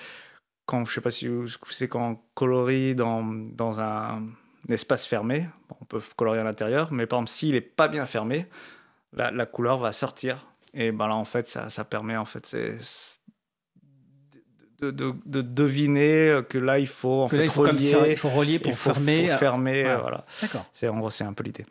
Quand, 0.66 0.86
je 0.86 0.94
sais 0.94 1.02
pas 1.02 1.12
si 1.12 1.28
c'est 1.70 1.90
quand 1.90 2.12
on 2.12 2.20
colorie 2.36 2.96
dans, 2.96 3.24
dans 3.24 3.82
un, 3.82 4.24
espace 4.70 5.06
fermé, 5.06 5.50
on 5.82 5.86
peut 5.86 6.02
colorier 6.16 6.40
à 6.40 6.46
l'intérieur, 6.46 6.94
mais 6.94 7.06
par 7.06 7.20
exemple, 7.20 7.32
s'il 7.32 7.52
n'est 7.52 7.62
pas 7.62 7.90
bien 7.90 8.06
fermé, 8.06 8.48
la, 9.12 9.46
couleur 9.46 9.78
va 9.78 9.92
sortir. 9.92 10.53
Et 10.74 10.92
ben 10.92 11.08
là, 11.08 11.16
en 11.16 11.26
fait, 11.26 11.48
ça, 11.48 11.70
ça 11.70 11.84
permet 11.84 12.18
en 12.18 12.26
fait, 12.26 12.56
de, 14.82 14.92
de, 14.92 15.14
de, 15.26 15.42
deviner 15.42 16.42
que 16.50 16.58
là, 16.58 16.80
il 16.80 16.88
faut 16.88 17.22
en 17.22 17.28
fait, 17.28 17.48
relier, 17.48 17.96
il 18.10 18.18
faut 18.18 18.30
relier 18.30 18.60
pour 18.60 18.78
fermer. 18.78 19.28
Faut 19.28 19.38
fermer, 19.38 19.84
voilà. 19.84 20.26
D'accord. 20.42 20.66
C'est 20.72 20.88
en 20.88 20.98
gros, 20.98 21.10
c'est 21.10 21.24
un 21.24 21.34
peu 21.34 21.44
l'idée. 21.44 21.66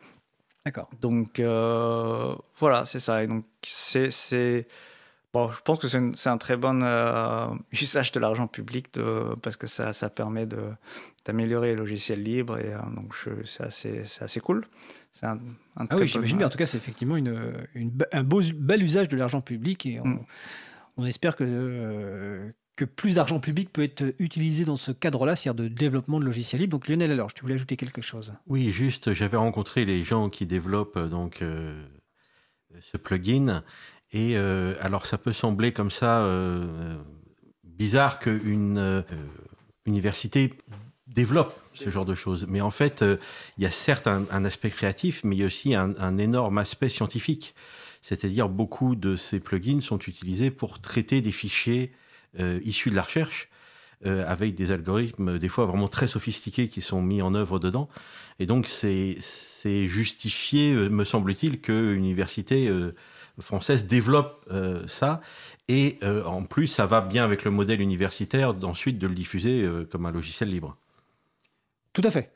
D'accord. 0.65 0.89
Donc 1.01 1.39
euh, 1.39 2.35
voilà, 2.55 2.85
c'est 2.85 2.99
ça. 2.99 3.23
Et 3.23 3.27
donc 3.27 3.45
c'est 3.63 4.67
bon, 5.33 5.51
je 5.51 5.61
pense 5.61 5.79
que 5.79 5.87
c'est 5.87 6.29
un 6.29 6.37
très 6.37 6.55
bon 6.55 6.81
euh, 6.83 7.47
usage 7.73 8.11
de 8.13 8.19
l'argent 8.19 8.47
public 8.47 8.93
de, 8.93 9.35
parce 9.41 9.57
que 9.57 9.67
ça, 9.67 9.93
ça 9.93 10.09
permet 10.09 10.45
de 10.45 10.61
d'améliorer 11.25 11.69
les 11.69 11.75
logiciels 11.75 12.21
libres 12.21 12.59
et 12.59 12.73
euh, 12.73 12.79
donc 12.95 13.13
c'est 13.45 13.63
assez 13.63 14.03
c'est 14.05 14.23
assez 14.23 14.39
cool. 14.39 14.65
C'est 15.13 15.25
un, 15.25 15.39
un, 15.77 15.85
ah 15.89 15.95
oui, 15.97 16.07
j'imagine 16.07 16.37
bien. 16.37 16.47
En 16.47 16.49
tout 16.49 16.57
cas, 16.57 16.65
c'est 16.65 16.77
effectivement 16.77 17.15
une, 17.15 17.67
une, 17.75 17.91
un 18.11 18.23
beau, 18.23 18.41
bel 18.55 18.83
usage 18.83 19.07
de 19.07 19.15
l'argent 19.15 19.41
public 19.41 19.85
et 19.85 19.99
on, 19.99 20.07
mm. 20.07 20.23
on 20.97 21.05
espère 21.05 21.35
que 21.35 22.51
que 22.75 22.85
plus 22.85 23.15
d'argent 23.15 23.39
public 23.39 23.71
peut 23.71 23.83
être 23.83 24.15
utilisé 24.19 24.65
dans 24.65 24.77
ce 24.77 24.91
cadre-là, 24.91 25.35
c'est-à-dire 25.35 25.63
de 25.63 25.67
développement 25.67 26.19
de 26.19 26.25
logiciels 26.25 26.61
libres. 26.61 26.71
Donc 26.71 26.87
Lionel, 26.87 27.11
alors, 27.11 27.33
tu 27.33 27.41
voulais 27.41 27.53
ajouter 27.55 27.77
quelque 27.77 28.01
chose 28.01 28.33
Oui, 28.47 28.71
juste, 28.71 29.13
j'avais 29.13 29.37
rencontré 29.37 29.85
les 29.85 30.03
gens 30.03 30.29
qui 30.29 30.45
développent 30.45 30.97
euh, 30.97 31.07
donc 31.07 31.41
euh, 31.41 31.79
ce 32.81 32.97
plugin. 32.97 33.63
Et 34.11 34.35
euh, 34.37 34.73
alors, 34.81 35.05
ça 35.05 35.17
peut 35.17 35.33
sembler 35.33 35.71
comme 35.71 35.91
ça 35.91 36.27
bizarre 37.63 38.19
qu'une 38.19 39.03
université 39.85 40.51
développe 41.13 41.59
ce 41.73 41.89
genre 41.89 42.05
de 42.05 42.15
choses. 42.15 42.45
Mais 42.47 42.61
en 42.61 42.71
fait, 42.71 43.03
il 43.57 43.63
y 43.63 43.65
a 43.65 43.71
certes 43.71 44.07
un, 44.07 44.45
aspect 44.45 44.69
créatif, 44.69 45.21
mais 45.23 45.35
il 45.35 45.39
y 45.39 45.43
a 45.43 45.47
aussi 45.47 45.75
un, 45.75 46.17
énorme 46.17 46.57
aspect 46.57 46.89
scientifique. 46.89 47.55
C'est-à-dire, 48.03 48.49
beaucoup 48.49 48.95
de 48.95 49.15
ces 49.15 49.39
plugins 49.39 49.81
sont 49.81 49.99
utilisés 49.99 50.51
pour 50.51 50.81
traiter 50.81 51.21
des 51.21 51.31
fichiers 51.31 51.93
euh, 52.39 52.59
issus 52.63 52.89
de 52.89 52.95
la 52.95 53.03
recherche, 53.03 53.47
euh, 54.05 54.25
avec 54.27 54.55
des 54.55 54.71
algorithmes 54.71 55.37
des 55.37 55.47
fois 55.47 55.65
vraiment 55.65 55.87
très 55.87 56.07
sophistiqués 56.07 56.67
qui 56.67 56.81
sont 56.81 57.01
mis 57.01 57.21
en 57.21 57.35
œuvre 57.35 57.59
dedans. 57.59 57.89
Et 58.39 58.47
donc 58.47 58.67
c'est 58.67 59.17
justifié, 59.63 60.73
euh, 60.73 60.89
me 60.89 61.05
semble-t-il, 61.05 61.61
que 61.61 61.93
l'université 61.93 62.69
française 63.39 63.85
développe 63.85 64.49
ça. 64.87 65.21
Et 65.67 65.99
en 66.25 66.43
plus, 66.43 66.67
ça 66.67 66.85
va 66.85 67.01
bien 67.01 67.23
avec 67.23 67.45
le 67.45 67.51
modèle 67.51 67.81
universitaire 67.81 68.53
d'ensuite 68.53 68.99
de 68.99 69.07
le 69.07 69.15
diffuser 69.15 69.65
comme 69.91 70.05
un 70.05 70.11
logiciel 70.11 70.49
libre. 70.49 70.77
Tout 71.93 72.01
à 72.03 72.11
fait. 72.11 72.31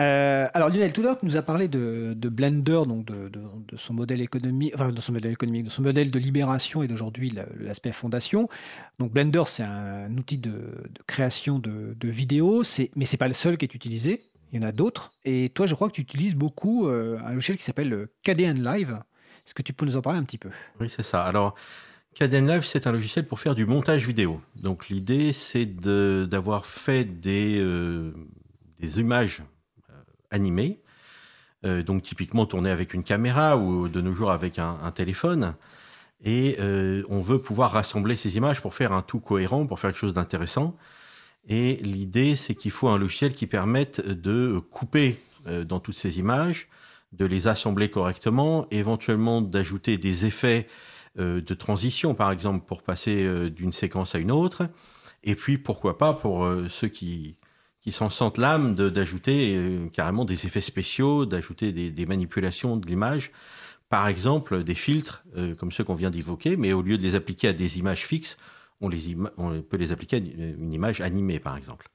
Euh, 0.00 0.46
alors 0.54 0.68
Lionel, 0.68 0.92
tout 0.92 1.00
à 1.00 1.04
l'heure, 1.04 1.18
tu 1.18 1.26
nous 1.26 1.36
as 1.36 1.42
parlé 1.42 1.66
de, 1.66 2.14
Blender, 2.14 2.82
donc 2.86 3.04
de, 3.04 3.30
son 3.76 3.94
modèle 3.94 4.20
économique, 4.20 4.72
enfin 4.74 4.90
de 4.90 5.00
son 5.00 5.12
modèle 5.12 5.32
économique, 5.32 5.64
de 5.64 5.70
son 5.70 5.82
modèle 5.82 6.10
de 6.10 6.18
libération 6.18 6.82
et 6.82 6.88
d'aujourd'hui 6.88 7.32
l'aspect 7.58 7.92
fondation. 7.92 8.48
Donc 8.98 9.12
Blender, 9.12 9.42
c'est 9.46 9.64
un 9.64 10.16
outil 10.16 10.38
de, 10.38 10.72
création 11.06 11.58
de, 11.58 11.96
vidéos, 12.08 12.62
mais 12.94 13.04
c'est 13.04 13.16
pas 13.16 13.28
le 13.28 13.34
seul 13.34 13.56
qui 13.56 13.64
est 13.64 13.74
utilisé. 13.74 14.22
Il 14.52 14.62
y 14.62 14.64
en 14.64 14.68
a 14.68 14.72
d'autres. 14.72 15.12
Et 15.24 15.50
toi, 15.50 15.66
je 15.66 15.74
crois 15.74 15.88
que 15.88 15.92
tu 15.92 16.00
utilises 16.00 16.34
beaucoup 16.34 16.88
euh, 16.88 17.18
un 17.26 17.32
logiciel 17.32 17.58
qui 17.58 17.64
s'appelle 17.64 18.08
KDN 18.22 18.62
Live. 18.64 18.98
Est-ce 19.44 19.52
que 19.52 19.62
tu 19.62 19.74
peux 19.74 19.84
nous 19.84 19.96
en 19.96 20.00
parler 20.00 20.18
un 20.18 20.24
petit 20.24 20.38
peu? 20.38 20.48
Oui, 20.80 20.88
c'est 20.88 21.02
ça. 21.02 21.24
Alors, 21.24 21.54
KDN 22.18 22.48
Live, 22.48 22.64
c'est 22.64 22.88
un 22.88 22.92
logiciel 22.92 23.28
pour 23.28 23.38
faire 23.38 23.54
du 23.54 23.64
montage 23.64 24.04
vidéo. 24.04 24.40
Donc, 24.56 24.88
l'idée, 24.88 25.32
c'est 25.32 25.66
d'avoir 25.66 26.66
fait 26.66 27.04
des, 27.04 27.60
euh, 27.60 28.10
images 28.96 29.40
animé, 30.32 30.80
euh, 31.64 31.84
donc 31.84 32.02
typiquement 32.02 32.44
tourné 32.44 32.70
avec 32.70 32.92
une 32.92 33.04
caméra 33.04 33.56
ou 33.56 33.88
de 33.88 34.00
nos 34.00 34.12
jours 34.12 34.32
avec 34.32 34.58
un, 34.58 34.90
téléphone. 34.90 35.54
Et 36.24 36.56
euh, 36.58 37.04
on 37.08 37.20
veut 37.20 37.38
pouvoir 37.38 37.70
rassembler 37.70 38.16
ces 38.16 38.36
images 38.36 38.60
pour 38.60 38.74
faire 38.74 38.90
un 38.90 39.02
tout 39.02 39.20
cohérent, 39.20 39.64
pour 39.68 39.78
faire 39.78 39.90
quelque 39.90 40.00
chose 40.00 40.14
d'intéressant. 40.14 40.76
Et 41.46 41.76
l'idée, 41.76 42.34
c'est 42.34 42.56
qu'il 42.56 42.72
faut 42.72 42.88
un 42.88 42.98
logiciel 42.98 43.32
qui 43.32 43.46
permette 43.46 44.00
de 44.04 44.60
couper 44.72 45.20
euh, 45.46 45.62
dans 45.62 45.78
toutes 45.78 45.94
ces 45.96 46.18
images, 46.18 46.66
de 47.12 47.26
les 47.26 47.46
assembler 47.46 47.90
correctement, 47.90 48.66
éventuellement 48.72 49.40
d'ajouter 49.40 49.98
des 49.98 50.26
effets 50.26 50.66
de 51.18 51.54
transition, 51.54 52.14
par 52.14 52.30
exemple, 52.30 52.64
pour 52.64 52.82
passer 52.82 53.50
d'une 53.50 53.72
séquence 53.72 54.14
à 54.14 54.18
une 54.18 54.30
autre. 54.30 54.68
Et 55.24 55.34
puis, 55.34 55.58
pourquoi 55.58 55.98
pas, 55.98 56.14
pour 56.14 56.48
ceux 56.68 56.88
qui, 56.88 57.36
qui 57.80 57.92
s'en 57.92 58.10
sentent 58.10 58.36
l'âme 58.36 58.74
d'ajouter 58.74 59.56
euh, 59.56 59.88
carrément 59.88 60.24
des 60.24 60.46
effets 60.46 60.60
spéciaux, 60.60 61.26
d'ajouter 61.26 61.72
des, 61.72 62.06
manipulations 62.06 62.76
de 62.76 62.86
l'image. 62.86 63.30
Par 63.88 64.08
exemple, 64.08 64.62
des 64.64 64.74
filtres, 64.74 65.24
euh, 65.36 65.54
comme 65.54 65.72
ceux 65.72 65.84
qu'on 65.84 65.94
vient 65.94 66.10
d'évoquer, 66.10 66.56
mais 66.56 66.72
au 66.72 66.82
lieu 66.82 66.98
de 66.98 67.02
les 67.02 67.14
appliquer 67.14 67.48
à 67.48 67.52
des 67.52 67.78
images 67.78 68.04
fixes, 68.04 68.36
on, 68.82 68.88
les 68.88 69.16
peut 69.68 69.76
les 69.76 69.90
appliquer 69.90 70.16
à 70.16 70.18
une 70.18 70.72
image 70.72 71.00
animée, 71.00 71.40
par 71.40 71.56
exemple. 71.56 71.88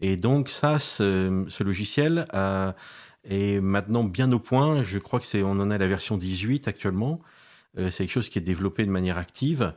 Et 0.00 0.16
donc 0.16 0.48
ça, 0.48 0.80
ce, 0.80 1.62
logiciel 1.62 2.26
euh, 2.34 2.72
est 3.22 3.60
maintenant 3.60 4.02
bien 4.02 4.32
au 4.32 4.40
point. 4.40 4.82
Je 4.82 4.98
crois 4.98 5.20
que 5.20 5.26
c'est, 5.26 5.42
on 5.42 5.52
en 5.52 5.70
a 5.70 5.78
la 5.78 5.86
version 5.86 6.18
18 6.18 6.66
actuellement. 6.66 7.20
C'est 7.76 8.04
quelque 8.04 8.10
chose 8.10 8.28
qui 8.28 8.38
est 8.38 8.42
développé 8.42 8.84
de 8.84 8.90
manière 8.90 9.18
active 9.18 9.74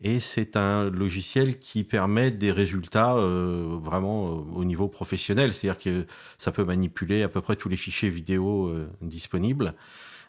Et 0.00 0.20
c'est 0.20 0.56
un 0.56 0.90
logiciel 0.90 1.58
qui 1.58 1.82
permet 1.84 2.30
des 2.30 2.52
résultats 2.52 3.14
euh, 3.14 3.78
vraiment 3.80 4.28
euh, 4.28 4.30
au 4.54 4.64
niveau 4.64 4.88
professionnel. 4.88 5.54
C'est-à-dire 5.54 5.82
que 5.82 6.06
ça 6.38 6.52
peut 6.52 6.64
manipuler 6.64 7.22
à 7.22 7.28
peu 7.28 7.40
près 7.40 7.56
tous 7.56 7.68
les 7.68 7.76
fichiers 7.76 8.10
vidéo 8.10 8.68
euh, 8.68 8.88
disponibles. 9.02 9.74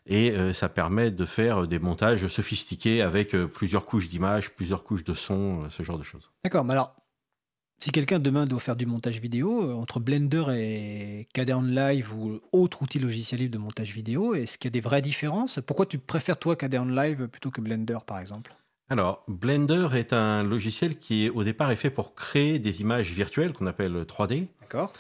Et 0.08 0.34
ça 0.54 0.70
permet 0.70 1.12
de 1.12 1.24
faire 1.24 1.68
des 1.68 1.78
montages 1.78 2.28
sophistiqués 2.30 3.04
avec 3.04 3.36
plusieurs 3.46 3.86
couches 3.86 4.08
d'images, 4.08 4.50
plusieurs 4.50 4.84
couches 4.84 5.04
de 5.04 5.14
son, 5.14 5.70
ce 5.70 5.84
genre 5.84 6.00
de 6.00 6.04
choses. 6.04 6.32
D'accord, 6.44 6.66
mais 6.66 6.74
alors, 6.74 6.96
si 7.80 7.92
quelqu'un 7.92 8.20
demain 8.20 8.46
doit 8.46 8.60
faire 8.60 8.76
du 8.76 8.86
montage 8.86 9.22
vidéo, 9.22 9.74
entre 9.74 10.00
Blender 10.00 10.44
et 10.54 11.28
Cadeon 11.34 11.62
Live 11.62 12.14
ou 12.14 12.40
autre 12.52 12.82
outil 12.82 13.00
logiciel 13.00 13.40
libre 13.40 13.54
de 13.54 13.58
montage 13.58 13.94
vidéo, 13.94 14.36
est-ce 14.36 14.58
qu'il 14.58 14.70
y 14.70 14.72
a 14.72 14.76
des 14.76 14.82
vraies 14.82 15.02
différences? 15.02 15.60
Pourquoi 15.66 15.86
tu 15.86 15.98
préfères 15.98 16.38
toi 16.38 16.56
Cadeon 16.56 16.86
Live 16.86 17.28
plutôt 17.28 17.52
que 17.52 17.62
Blender 17.62 18.00
par 18.06 18.20
exemple? 18.20 18.54
Alors, 18.90 19.24
Blender 19.28 19.90
est 19.94 20.14
un 20.14 20.44
logiciel 20.44 20.98
qui, 20.98 21.30
au 21.30 21.44
départ, 21.44 21.72
est 21.72 21.76
fait 21.76 21.92
pour 21.92 22.16
créer 22.16 22.58
des 22.58 22.82
images 22.82 23.12
virtuelles 23.12 23.54
qu'on 23.54 23.68
appelle 23.68 23.94
3D. 24.02 24.48
D'accord. 24.62 24.92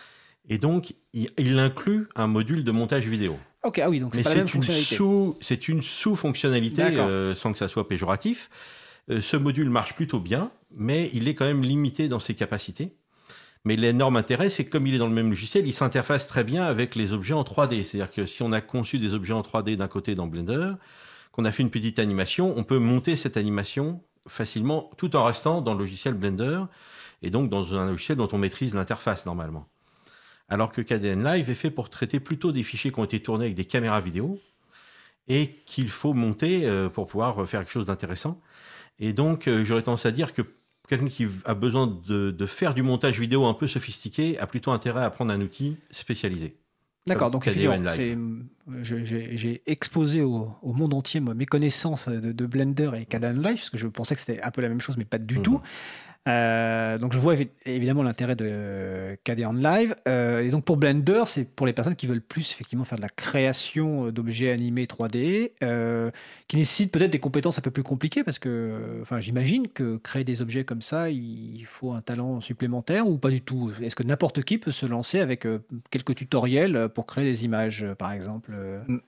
Et 0.47 0.59
donc, 0.59 0.93
il, 1.13 1.59
inclut 1.59 2.07
un 2.15 2.27
module 2.27 2.63
de 2.63 2.71
montage 2.71 3.07
vidéo. 3.07 3.37
Ok, 3.63 3.79
ah 3.79 3.89
oui, 3.89 3.99
donc 3.99 4.15
c'est 4.15 4.23
pas 4.23 4.29
la 4.29 4.35
même 4.37 4.47
fonctionnalité. 4.47 4.97
C'est 5.41 5.67
une 5.67 5.81
sous-fonctionnalité, 5.81 6.83
euh, 6.83 7.35
sans 7.35 7.51
que 7.51 7.57
ça 7.57 7.67
soit 7.67 7.87
péjoratif. 7.87 8.49
Euh, 9.09 9.21
ce 9.21 9.37
module 9.37 9.69
marche 9.69 9.95
plutôt 9.95 10.19
bien, 10.19 10.51
mais 10.71 11.09
il 11.13 11.27
est 11.27 11.35
quand 11.35 11.45
même 11.45 11.61
limité 11.61 12.07
dans 12.07 12.19
ses 12.19 12.35
capacités. 12.35 12.95
Mais 13.65 13.75
l'énorme 13.75 14.15
intérêt, 14.15 14.49
c'est 14.49 14.63
que 14.65 14.69
comme 14.69 14.87
il 14.87 14.95
est 14.95 14.99
dans 14.99 15.07
le 15.07 15.13
même 15.13 15.29
logiciel, 15.29 15.67
il 15.67 15.73
s'interface 15.73 16.27
très 16.27 16.43
bien 16.43 16.63
avec 16.63 16.95
les 16.95 17.11
objets 17.11 17.33
en 17.33 17.43
3D. 17.43 17.83
C'est-à-dire 17.83 18.11
que 18.11 18.25
si 18.25 18.41
on 18.41 18.51
a 18.51 18.61
conçu 18.61 18.99
des 18.99 19.13
objets 19.13 19.33
en 19.33 19.41
3D 19.41 19.75
d'un 19.75 19.87
côté 19.87 20.15
dans 20.15 20.27
Blender, 20.27 20.71
qu'on 21.31 21.45
a 21.45 21.51
fait 21.51 21.63
une 21.63 21.69
petite 21.69 21.99
animation, 21.99 22.53
on 22.55 22.63
peut 22.63 22.79
monter 22.79 23.15
cette 23.15 23.35
animation 23.35 24.01
facilement 24.27 24.89
tout 24.97 25.15
en 25.15 25.25
restant 25.25 25.61
dans 25.61 25.73
le 25.73 25.79
logiciel 25.79 26.13
Blender 26.13 26.61
et 27.21 27.31
donc 27.31 27.49
dans 27.49 27.73
un 27.73 27.89
logiciel 27.89 28.17
dont 28.17 28.29
on 28.31 28.37
maîtrise 28.37 28.73
l'interface 28.73 29.25
normalement. 29.25 29.67
Alors 30.47 30.71
que 30.71 30.81
KDN 30.81 31.23
Live 31.23 31.49
est 31.49 31.55
fait 31.55 31.69
pour 31.69 31.89
traiter 31.89 32.19
plutôt 32.19 32.51
des 32.51 32.63
fichiers 32.63 32.91
qui 32.91 32.99
ont 32.99 33.03
été 33.03 33.21
tournés 33.21 33.45
avec 33.45 33.55
des 33.55 33.65
caméras 33.65 34.01
vidéo 34.01 34.39
et 35.27 35.51
qu'il 35.65 35.89
faut 35.89 36.13
monter 36.13 36.65
euh, 36.65 36.89
pour 36.89 37.07
pouvoir 37.07 37.47
faire 37.47 37.61
quelque 37.61 37.71
chose 37.71 37.85
d'intéressant. 37.85 38.41
Et 38.99 39.13
donc, 39.13 39.47
euh, 39.47 39.63
j'aurais 39.63 39.81
tendance 39.81 40.05
à 40.05 40.11
dire 40.11 40.33
que 40.33 40.41
quelqu'un 40.87 41.07
qui 41.07 41.27
a 41.45 41.53
besoin 41.53 41.87
de, 41.87 42.31
de, 42.31 42.45
faire 42.45 42.73
du 42.73 42.81
montage 42.81 43.19
vidéo 43.19 43.45
un 43.45 43.53
peu 43.53 43.67
sophistiqué 43.67 44.37
a 44.39 44.47
plutôt 44.47 44.71
intérêt 44.71 45.03
à 45.03 45.09
prendre 45.09 45.31
un 45.31 45.41
outil 45.41 45.77
spécialisé. 45.91 46.57
D'accord, 47.07 47.31
donc 47.31 47.49
j'ai 48.81 49.61
exposé 49.65 50.21
au, 50.21 50.53
monde 50.61 50.93
entier 50.93 51.19
mes 51.19 51.45
connaissances 51.45 52.07
de, 52.07 52.45
Blender 52.45 52.91
et 52.95 53.05
Caden 53.05 53.41
Live, 53.41 53.57
parce 53.57 53.69
que 53.69 53.77
je 53.77 53.87
pensais 53.87 54.15
que 54.15 54.21
c'était 54.21 54.41
un 54.41 54.51
peu 54.51 54.61
la 54.61 54.69
même 54.69 54.81
chose, 54.81 54.97
mais 54.97 55.05
pas 55.05 55.17
du 55.17 55.37
mhm. 55.37 55.43
tout. 55.43 55.61
Euh, 56.29 56.97
donc 56.97 57.13
je 57.13 57.19
vois 57.19 57.35
évidemment 57.65 58.03
l'intérêt 58.03 58.35
de 58.35 59.17
KDE 59.23 59.61
Live. 59.61 59.95
Euh, 60.07 60.41
et 60.41 60.49
donc 60.49 60.63
pour 60.63 60.77
Blender, 60.77 61.23
c'est 61.25 61.45
pour 61.45 61.65
les 61.65 61.73
personnes 61.73 61.95
qui 61.95 62.07
veulent 62.07 62.21
plus 62.21 62.51
effectivement 62.51 62.83
faire 62.83 62.97
de 62.97 63.01
la 63.03 63.09
création 63.09 64.07
euh, 64.07 64.11
d'objets 64.11 64.51
animés 64.51 64.85
3D, 64.85 65.51
qui 66.47 66.57
nécessitent 66.57 66.91
peut-être 66.91 67.11
des 67.11 67.19
compétences 67.19 67.57
un 67.57 67.61
peu 67.61 67.71
plus 67.71 67.83
compliquées, 67.83 68.23
parce 68.23 68.39
que 68.39 68.99
enfin, 69.01 69.19
j'imagine 69.19 69.67
que 69.67 69.97
créer 69.97 70.23
des 70.23 70.41
objets 70.41 70.63
comme 70.63 70.81
ça, 70.81 71.09
il 71.09 71.63
faut 71.65 71.91
un 71.91 72.01
talent 72.01 72.41
supplémentaire 72.41 73.07
ou 73.07 73.17
pas 73.17 73.29
du 73.29 73.41
tout? 73.41 73.71
Est-ce 73.81 73.95
que 73.95 74.03
n'importe 74.03 74.43
qui 74.43 74.57
peut 74.57 74.71
se 74.71 74.85
lancer 74.85 75.19
avec 75.19 75.47
quelques 75.89 76.15
tutoriels 76.15 76.89
pour 76.93 77.05
créer 77.05 77.25
des 77.25 77.45
images, 77.45 77.85
par 77.97 78.11
exemple 78.11 78.51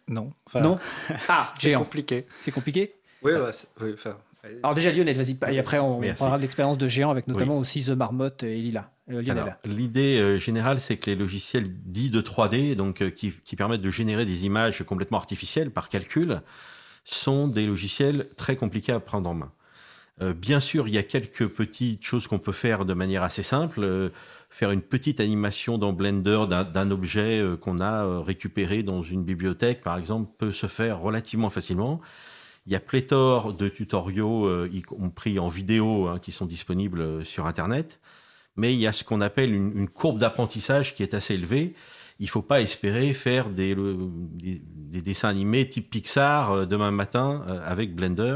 Non. 0.07 0.33
non? 0.53 0.79
Ah, 1.27 1.53
c'est 1.57 1.73
compliqué. 1.73 2.25
C'est 2.37 2.51
compliqué? 2.51 2.93
Oui, 3.23 3.33
oui 3.81 3.91
enfin, 3.93 4.17
alors 4.63 4.75
déjà 4.75 4.91
Lionel, 4.91 5.15
vas-y. 5.17 5.37
Et 5.53 5.59
après, 5.59 5.79
on 5.79 6.01
parlera 6.17 6.37
de 6.37 6.41
l'expérience 6.41 6.77
de 6.77 6.87
géant 6.87 7.11
avec 7.11 7.27
notamment 7.27 7.57
aussi 7.57 7.83
The 7.83 7.89
Marmotte 7.89 8.43
et 8.43 8.55
Lila. 8.55 8.91
Euh, 9.09 9.21
l'idée 9.65 10.19
euh, 10.19 10.39
générale, 10.39 10.79
c'est 10.79 10.97
que 10.97 11.09
les 11.09 11.15
logiciels 11.15 11.67
dits 11.85 12.09
de 12.09 12.21
3D, 12.21 12.75
donc 12.75 13.01
euh, 13.01 13.09
qui, 13.09 13.31
permettent 13.55 13.81
de 13.81 13.91
générer 13.91 14.25
des 14.25 14.45
images 14.45 14.83
complètement 14.83 15.17
artificielles 15.17 15.71
par 15.71 15.89
calcul, 15.89 16.41
sont 17.03 17.47
des 17.47 17.65
logiciels 17.65 18.27
très 18.37 18.55
compliqués 18.55 18.93
à 18.93 18.99
prendre 18.99 19.29
en 19.29 19.33
main. 19.33 19.51
bien 20.35 20.59
sûr, 20.59 20.87
il 20.87 20.93
y 20.93 20.99
a 20.99 21.03
quelques 21.03 21.47
petites 21.47 22.05
choses 22.05 22.27
qu'on 22.27 22.37
peut 22.37 22.51
faire 22.51 22.85
de 22.85 22.93
manière 22.93 23.23
assez 23.23 23.41
simple. 23.41 24.11
faire 24.51 24.71
une 24.71 24.83
petite 24.83 25.19
animation 25.19 25.79
dans 25.79 25.93
Blender 25.93 26.45
d'un 26.47 26.91
objet 26.91 27.43
qu'on 27.59 27.79
a 27.79 28.21
récupéré 28.21 28.83
dans 28.83 29.01
une 29.01 29.23
bibliothèque, 29.23 29.81
par 29.81 29.97
exemple, 29.97 30.29
peut 30.37 30.51
se 30.51 30.67
faire 30.67 30.99
relativement 30.99 31.49
facilement. 31.49 32.01
Il 32.65 32.73
y 32.73 32.75
a 32.75 32.79
pléthore 32.79 33.53
de 33.53 33.69
tutoriaux, 33.69 34.45
euh, 34.45 34.69
y 34.71 34.81
compris 34.81 35.39
en 35.39 35.47
vidéo, 35.47 36.07
hein, 36.07 36.19
qui 36.19 36.31
sont 36.31 36.45
disponibles 36.45 37.01
euh, 37.01 37.23
sur 37.23 37.47
Internet. 37.47 37.99
Mais 38.55 38.73
il 38.73 38.79
y 38.79 38.87
a 38.87 38.91
ce 38.91 39.03
qu'on 39.03 39.21
appelle 39.21 39.53
une, 39.53 39.87
courbe 39.87 40.19
d'apprentissage 40.19 40.93
qui 40.93 41.03
est 41.03 41.13
assez 41.13 41.33
élevée. 41.33 41.73
Il 42.19 42.25
ne 42.25 42.29
faut 42.29 42.41
pas 42.41 42.61
espérer 42.61 43.13
faire 43.13 43.49
des, 43.49 43.75
des, 43.75 45.01
dessins 45.01 45.29
animés 45.29 45.67
type 45.67 45.89
Pixar 45.89 46.51
euh, 46.51 46.65
demain 46.65 46.91
matin 46.91 47.43
avec 47.63 47.95
Blender. 47.95 48.35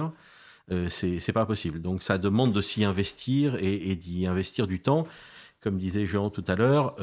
Euh, 0.71 0.89
c'est 0.89 1.33
pas 1.33 1.45
possible. 1.45 1.81
Donc 1.81 2.01
ça 2.01 2.17
demande 2.17 2.53
de 2.53 2.61
s'y 2.61 2.83
investir 2.83 3.55
et, 3.59 3.95
d'y 3.95 4.25
investir 4.25 4.67
du 4.67 4.79
temps. 4.81 5.05
Comme 5.61 5.77
disait 5.77 6.05
Jean 6.05 6.29
tout 6.29 6.45
à 6.47 6.55
l'heure, 6.55 6.95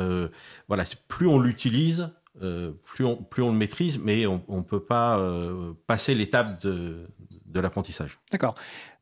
voilà, 0.68 0.84
plus 1.08 1.26
on 1.26 1.40
l'utilise, 1.40 2.10
euh, 2.40 2.72
plus, 2.84 3.04
on, 3.04 3.16
plus 3.16 3.42
on 3.42 3.52
le 3.52 3.58
maîtrise, 3.58 3.98
mais 3.98 4.26
on 4.26 4.42
ne 4.48 4.62
peut 4.62 4.82
pas 4.82 5.18
euh, 5.18 5.72
passer 5.86 6.14
l'étape 6.14 6.62
de, 6.62 7.06
de 7.46 7.60
l'apprentissage. 7.60 8.18
D'accord. 8.30 8.54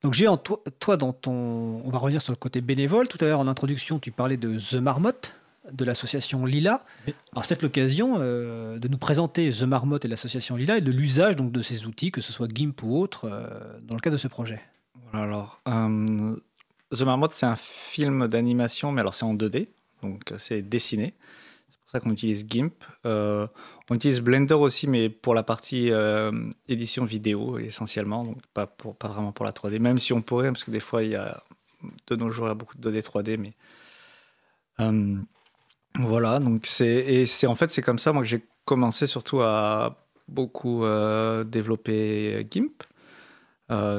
Donc, 0.03 0.15
Géant, 0.15 0.37
toi, 0.37 0.61
toi, 0.81 0.97
dans 0.97 1.13
ton. 1.13 1.33
On 1.33 1.91
va 1.91 1.99
revenir 1.99 2.21
sur 2.21 2.33
le 2.33 2.37
côté 2.37 2.61
bénévole. 2.61 3.07
Tout 3.07 3.19
à 3.21 3.27
l'heure, 3.27 3.41
en 3.41 3.47
introduction, 3.47 4.01
tu 4.01 4.11
parlais 4.11 4.37
de 4.37 4.59
The 4.59 4.81
Marmotte, 4.81 5.37
de 5.71 5.85
l'association 5.85 6.45
Lila. 6.45 6.85
Alors, 7.33 7.45
c'est 7.45 7.49
peut-être 7.51 7.63
l'occasion 7.63 8.17
euh, 8.19 8.79
de 8.79 8.89
nous 8.89 8.99
présenter 8.99 9.51
The 9.51 9.63
Marmotte 9.63 10.05
et 10.05 10.09
l'association 10.09 10.57
Lila 10.57 10.79
et 10.79 10.81
de 10.81 10.91
l'usage 10.91 11.37
donc, 11.37 11.53
de 11.53 11.63
ces 11.63 11.87
outils, 11.87 12.11
que 12.11 12.21
ce 12.21 12.33
soit 12.33 12.49
GIMP 12.53 12.83
ou 12.83 12.99
autre, 12.99 13.31
dans 13.83 13.95
le 13.95 14.01
cadre 14.01 14.17
de 14.17 14.21
ce 14.21 14.29
projet. 14.29 14.61
alors, 15.13 15.61
The 15.65 17.03
Marmotte, 17.03 17.33
c'est 17.33 17.47
un 17.47 17.57
film 17.57 18.27
d'animation, 18.27 18.91
mais 18.91 19.03
alors 19.03 19.15
c'est 19.15 19.25
en 19.25 19.35
2D, 19.35 19.69
donc 20.03 20.33
c'est 20.39 20.63
dessiné 20.63 21.15
pour 21.91 21.99
ça 21.99 22.05
qu'on 22.05 22.13
utilise 22.13 22.47
GIMP. 22.49 22.73
Euh, 23.05 23.49
on 23.91 23.97
utilise 23.97 24.21
Blender 24.21 24.55
aussi, 24.55 24.87
mais 24.87 25.09
pour 25.09 25.35
la 25.35 25.43
partie 25.43 25.91
euh, 25.91 26.31
édition 26.69 27.05
vidéo 27.05 27.59
essentiellement, 27.59 28.25
donc 28.25 28.37
pas, 28.55 28.69
pour, 28.69 28.97
pas 28.97 29.09
vraiment 29.09 29.33
pour 29.33 29.45
la 29.45 29.51
3D, 29.51 29.81
même 29.81 29.99
si 29.99 30.13
on 30.13 30.23
pourrait, 30.23 30.49
parce 30.53 30.63
que 30.63 30.71
des 30.71 30.79
fois, 30.79 31.03
il 31.03 31.11
y 31.11 31.17
a, 31.17 31.43
de 32.07 32.17
nos 32.17 32.31
jours, 32.31 32.47
il 32.47 32.51
y 32.51 32.53
a 32.53 32.55
beaucoup 32.55 32.79
de 32.79 32.91
2D, 32.91 33.03
3D, 33.03 33.37
mais. 33.39 33.55
Euh, 34.79 35.17
voilà, 35.97 36.39
donc 36.39 36.67
c'est. 36.67 36.87
Et 36.87 37.27
c'est 37.27 37.49
en 37.49 37.57
fait, 37.57 37.71
c'est 37.71 37.83
comme 37.83 37.99
ça, 37.99 38.13
moi, 38.13 38.23
que 38.23 38.29
j'ai 38.29 38.47
commencé 38.65 39.09
surtout 39.09 39.41
à 39.41 39.97
beaucoup 40.29 40.85
développer 41.45 42.47
GIMP. 42.49 42.85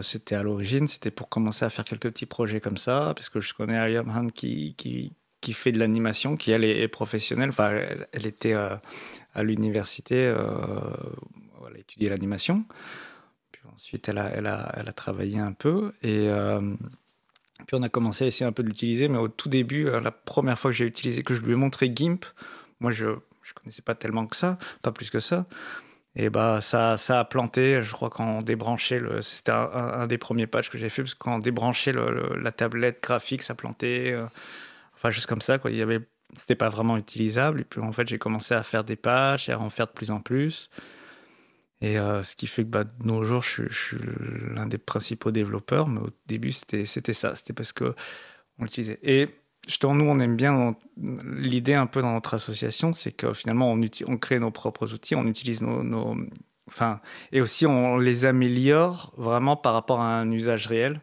c'était 0.01 0.35
à 0.35 0.43
l'origine, 0.43 0.87
c'était 0.87 1.11
pour 1.11 1.27
commencer 1.27 1.65
à 1.65 1.69
faire 1.69 1.83
quelques 1.83 2.09
petits 2.09 2.25
projets 2.25 2.61
comme 2.61 2.77
ça, 2.77 3.11
parce 3.15 3.27
que 3.27 3.41
je 3.41 3.53
connais 3.53 3.77
Ariam 3.77 4.09
Han 4.09 4.27
qui, 4.27 4.75
qui 5.41 5.53
fait 5.53 5.71
de 5.71 5.79
l'animation, 5.79 6.37
qui 6.37 6.51
elle 6.51 6.63
est, 6.63 6.87
professionnelle. 6.87 7.49
Enfin, 7.49 7.71
elle, 8.11 8.27
était 8.27 8.53
euh, 8.53 8.75
à 9.33 9.43
l'université, 9.43 10.27
euh, 10.27 10.35
elle 11.67 11.75
a 11.75 11.79
étudié 11.79 12.09
l'animation. 12.09 12.63
Puis 13.51 13.61
ensuite, 13.73 14.07
elle 14.07 14.19
a, 14.19 14.29
elle, 14.29 14.45
a, 14.45 14.71
elle 14.77 14.87
a 14.87 14.93
travaillé 14.93 15.39
un 15.39 15.53
peu. 15.53 15.93
Et 16.03 16.29
euh, 16.29 16.61
puis 17.65 17.75
on 17.75 17.81
a 17.81 17.89
commencé 17.89 18.23
à 18.23 18.27
essayer 18.27 18.45
un 18.45 18.51
peu 18.51 18.61
de 18.61 18.67
l'utiliser. 18.67 19.07
Mais 19.07 19.17
au 19.17 19.27
tout 19.27 19.49
début, 19.49 19.85
la 19.85 20.11
première 20.11 20.59
fois 20.59 20.71
que 20.71 20.77
j'ai 20.77 20.85
utilisé, 20.85 21.23
que 21.23 21.33
je 21.33 21.41
lui 21.41 21.53
ai 21.53 21.55
montré 21.55 21.91
GIMP, 21.93 22.23
moi 22.79 22.91
je 22.91 23.05
ne 23.05 23.15
connaissais 23.55 23.81
pas 23.81 23.95
tellement 23.95 24.27
que 24.27 24.35
ça, 24.35 24.59
pas 24.83 24.91
plus 24.91 25.09
que 25.09 25.19
ça. 25.19 25.47
Et 26.15 26.29
bah 26.29 26.59
ça, 26.59 26.97
ça 26.97 27.21
a 27.21 27.25
planté, 27.25 27.81
je 27.83 27.91
crois 27.93 28.09
quand 28.09 28.25
on 28.25 28.39
débranchait, 28.39 28.99
le, 28.99 29.21
c'était 29.21 29.53
un, 29.53 30.07
des 30.07 30.17
premiers 30.17 30.45
patchs 30.45 30.69
que 30.69 30.77
j'ai 30.77 30.89
fait, 30.89 31.03
parce 31.03 31.13
que 31.13 31.19
quand 31.19 31.39
débranchait 31.39 31.93
la 31.93 32.51
tablette 32.51 33.01
graphique, 33.01 33.43
ça 33.43 33.55
plantait. 33.55 34.13
Enfin, 35.01 35.09
juste 35.09 35.25
comme 35.25 35.41
ça, 35.41 35.57
quoi. 35.57 35.71
Il 35.71 35.77
y 35.77 35.81
avait, 35.81 35.99
c'était 36.35 36.53
pas 36.53 36.69
vraiment 36.69 36.95
utilisable. 36.95 37.61
Et 37.61 37.63
puis, 37.63 37.81
en 37.81 37.91
fait, 37.91 38.07
j'ai 38.07 38.19
commencé 38.19 38.53
à 38.53 38.61
faire 38.61 38.83
des 38.83 38.95
pages 38.95 39.49
et 39.49 39.51
à 39.51 39.59
en 39.59 39.71
faire 39.71 39.87
de 39.87 39.93
plus 39.93 40.11
en 40.11 40.19
plus. 40.19 40.69
Et 41.81 41.97
euh, 41.97 42.21
ce 42.21 42.35
qui 42.35 42.45
fait 42.45 42.63
que 42.63 42.69
bah, 42.69 42.83
de 42.83 42.91
nos 43.03 43.23
jours, 43.23 43.41
je, 43.41 43.63
suis 43.73 43.97
l'un 44.53 44.67
des 44.67 44.77
principaux 44.77 45.31
développeurs. 45.31 45.87
Mais 45.87 46.01
au 46.01 46.11
début, 46.27 46.51
c'était, 46.51 46.85
c'était 46.85 47.13
ça. 47.13 47.35
C'était 47.35 47.53
parce 47.53 47.73
que 47.73 47.95
on 48.59 48.65
l'utilisait. 48.65 48.99
Et 49.01 49.29
justement, 49.67 49.95
nous, 49.95 50.05
on 50.05 50.19
aime 50.19 50.35
bien 50.35 50.75
l'idée 50.97 51.73
un 51.73 51.87
peu 51.87 52.03
dans 52.03 52.13
notre 52.13 52.35
association, 52.35 52.93
c'est 52.93 53.11
que 53.11 53.33
finalement, 53.33 53.71
on, 53.71 53.81
on 54.05 54.17
crée 54.17 54.37
nos 54.37 54.51
propres 54.51 54.93
outils, 54.93 55.15
on 55.15 55.25
utilise 55.25 55.63
nos, 55.63 55.81
nos, 55.81 56.15
Enfin, 56.67 57.01
et 57.31 57.41
aussi, 57.41 57.65
on 57.65 57.97
les 57.97 58.25
améliore 58.25 59.13
vraiment 59.17 59.57
par 59.57 59.73
rapport 59.73 59.99
à 59.99 60.19
un 60.19 60.31
usage 60.31 60.67
réel. 60.67 61.01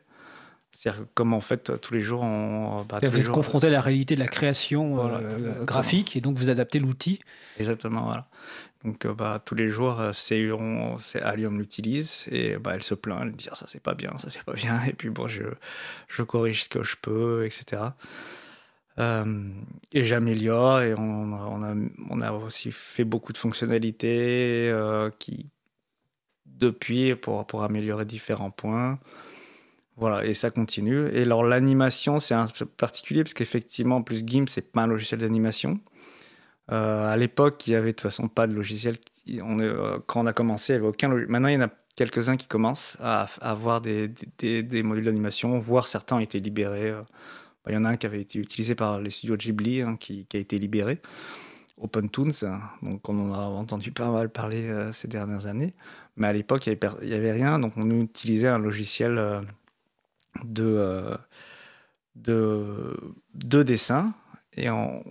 C'est-à-dire 0.79 1.07
comme 1.15 1.35
en 1.35 1.41
fait 1.41 1.81
tous 1.81 1.93
les 1.93 2.01
jours 2.01 2.23
on. 2.23 2.85
Bah, 2.89 3.01
vous 3.03 3.21
êtes 3.21 3.31
confronté 3.31 3.67
à 3.67 3.71
la 3.71 3.81
réalité 3.81 4.15
de 4.15 4.21
la 4.21 4.29
création 4.29 5.05
euh, 5.09 5.65
graphique 5.65 6.15
et 6.15 6.21
donc 6.21 6.39
vous 6.39 6.51
adaptez 6.51 6.79
l'outil. 6.79 7.19
Exactement, 7.59 8.03
voilà. 8.03 8.29
Donc 8.85 9.05
bah, 9.09 9.43
tous 9.45 9.57
les 9.57 9.69
jours, 9.69 10.01
c'est 10.13 10.41
Allium 11.21 11.59
l'utilise 11.59 12.27
et 12.31 12.59
bah, 12.59 12.75
elle 12.77 12.85
se 12.85 12.95
plaint, 12.95 13.19
elle 13.23 13.33
dit 13.33 13.49
ah, 13.51 13.57
ça 13.57 13.67
c'est 13.67 13.83
pas 13.83 13.95
bien, 13.95 14.17
ça 14.19 14.31
c'est 14.31 14.45
pas 14.45 14.53
bien. 14.53 14.81
Et 14.89 14.93
puis 14.93 15.11
bon, 15.11 15.27
je, 15.27 15.43
je 16.07 16.23
corrige 16.23 16.63
ce 16.63 16.69
que 16.69 16.85
je 16.85 16.95
peux, 17.03 17.45
etc. 17.45 17.83
et 18.99 20.05
j'améliore 20.05 20.83
et 20.83 20.95
on, 20.95 21.33
on, 21.33 21.63
a, 21.65 21.75
on, 22.09 22.21
a, 22.21 22.31
aussi 22.31 22.71
fait 22.71 23.05
beaucoup 23.05 23.33
de 23.33 23.39
fonctionnalités 23.39 24.73
qui, 25.19 25.47
depuis 26.47 27.17
pour, 27.17 27.49
pour 27.49 27.65
améliorer 27.65 28.05
différents 28.05 28.53
points. 28.53 29.01
Voilà, 29.99 30.25
et 30.25 30.33
ça 30.33 30.51
continue. 30.51 31.09
Et 31.13 31.23
alors 31.23 31.43
l'animation, 31.43 32.21
c'est 32.21 32.35
un 32.35 32.47
peu 32.47 32.67
particulier 32.67 33.25
parce 33.25 33.35
qu'effectivement, 33.35 34.01
plus 34.01 34.25
GIMP, 34.25 34.49
c'est 34.49 34.71
pas 34.71 34.83
un 34.83 34.87
logiciel 34.87 35.21
d'animation. 35.21 35.81
Euh, 36.71 37.13
à 37.13 37.17
l'époque, 37.17 37.67
il 37.67 37.73
y 37.73 37.75
avait 37.75 37.89
de 37.89 37.93
toute 37.93 38.03
façon 38.03 38.29
pas 38.29 38.47
de 38.47 38.55
logiciel. 38.55 38.97
Euh, 39.29 39.99
quand 40.07 40.21
on 40.21 40.27
a 40.27 40.33
commencé, 40.33 40.75
il 40.75 40.77
n'y 40.77 40.81
avait 40.81 40.89
aucun. 40.89 41.09
Maintenant, 41.09 41.49
il 41.49 41.55
y 41.55 41.57
en 41.57 41.63
a 41.63 41.71
quelques-uns 41.97 42.37
qui 42.37 42.47
commencent 42.47 42.97
à, 43.01 43.27
avoir 43.41 43.81
des, 43.81 44.09
des, 44.39 44.83
modules 44.85 45.07
d'animation, 45.07 45.59
voire 45.59 45.89
certains 45.89 46.17
ont 46.17 46.21
été 46.21 46.39
libérés. 46.39 46.91
Euh, 46.91 47.03
il 47.67 47.75
y 47.75 47.77
en 47.77 47.85
a 47.85 47.89
un 47.89 47.97
qui 47.97 48.07
avait 48.07 48.21
été 48.21 48.39
utilisé 48.39 48.77
par 48.77 49.01
les 49.01 49.11
studios 49.11 49.37
Ghibli, 49.37 49.83
hein, 49.83 49.97
qui, 49.99 50.27
a 50.33 50.39
été 50.39 50.61
libéré. 50.61 51.01
OpenToons, 51.77 52.31
donc 52.83 53.09
on 53.09 53.31
en 53.31 53.35
a 53.35 53.39
entendu 53.39 53.93
pas 53.93 54.11
mal 54.11 54.31
parler 54.31 54.69
ces 54.93 55.07
dernières 55.07 55.47
années. 55.47 55.75
Mais 56.17 56.27
à 56.27 56.33
l'époque, 56.33 56.67
il 56.67 56.77
n'y 57.03 57.15
avait, 57.15 57.31
rien, 57.31 57.59
donc 57.59 57.75
on 57.77 57.89
utilisait 58.01 58.49
un 58.49 58.59
logiciel 58.59 59.45
de, 60.45 60.65
euh, 60.65 61.17
de, 62.15 62.97
de 63.35 63.63
dessin 63.63 64.13
et 64.57 64.71
on, 64.71 65.05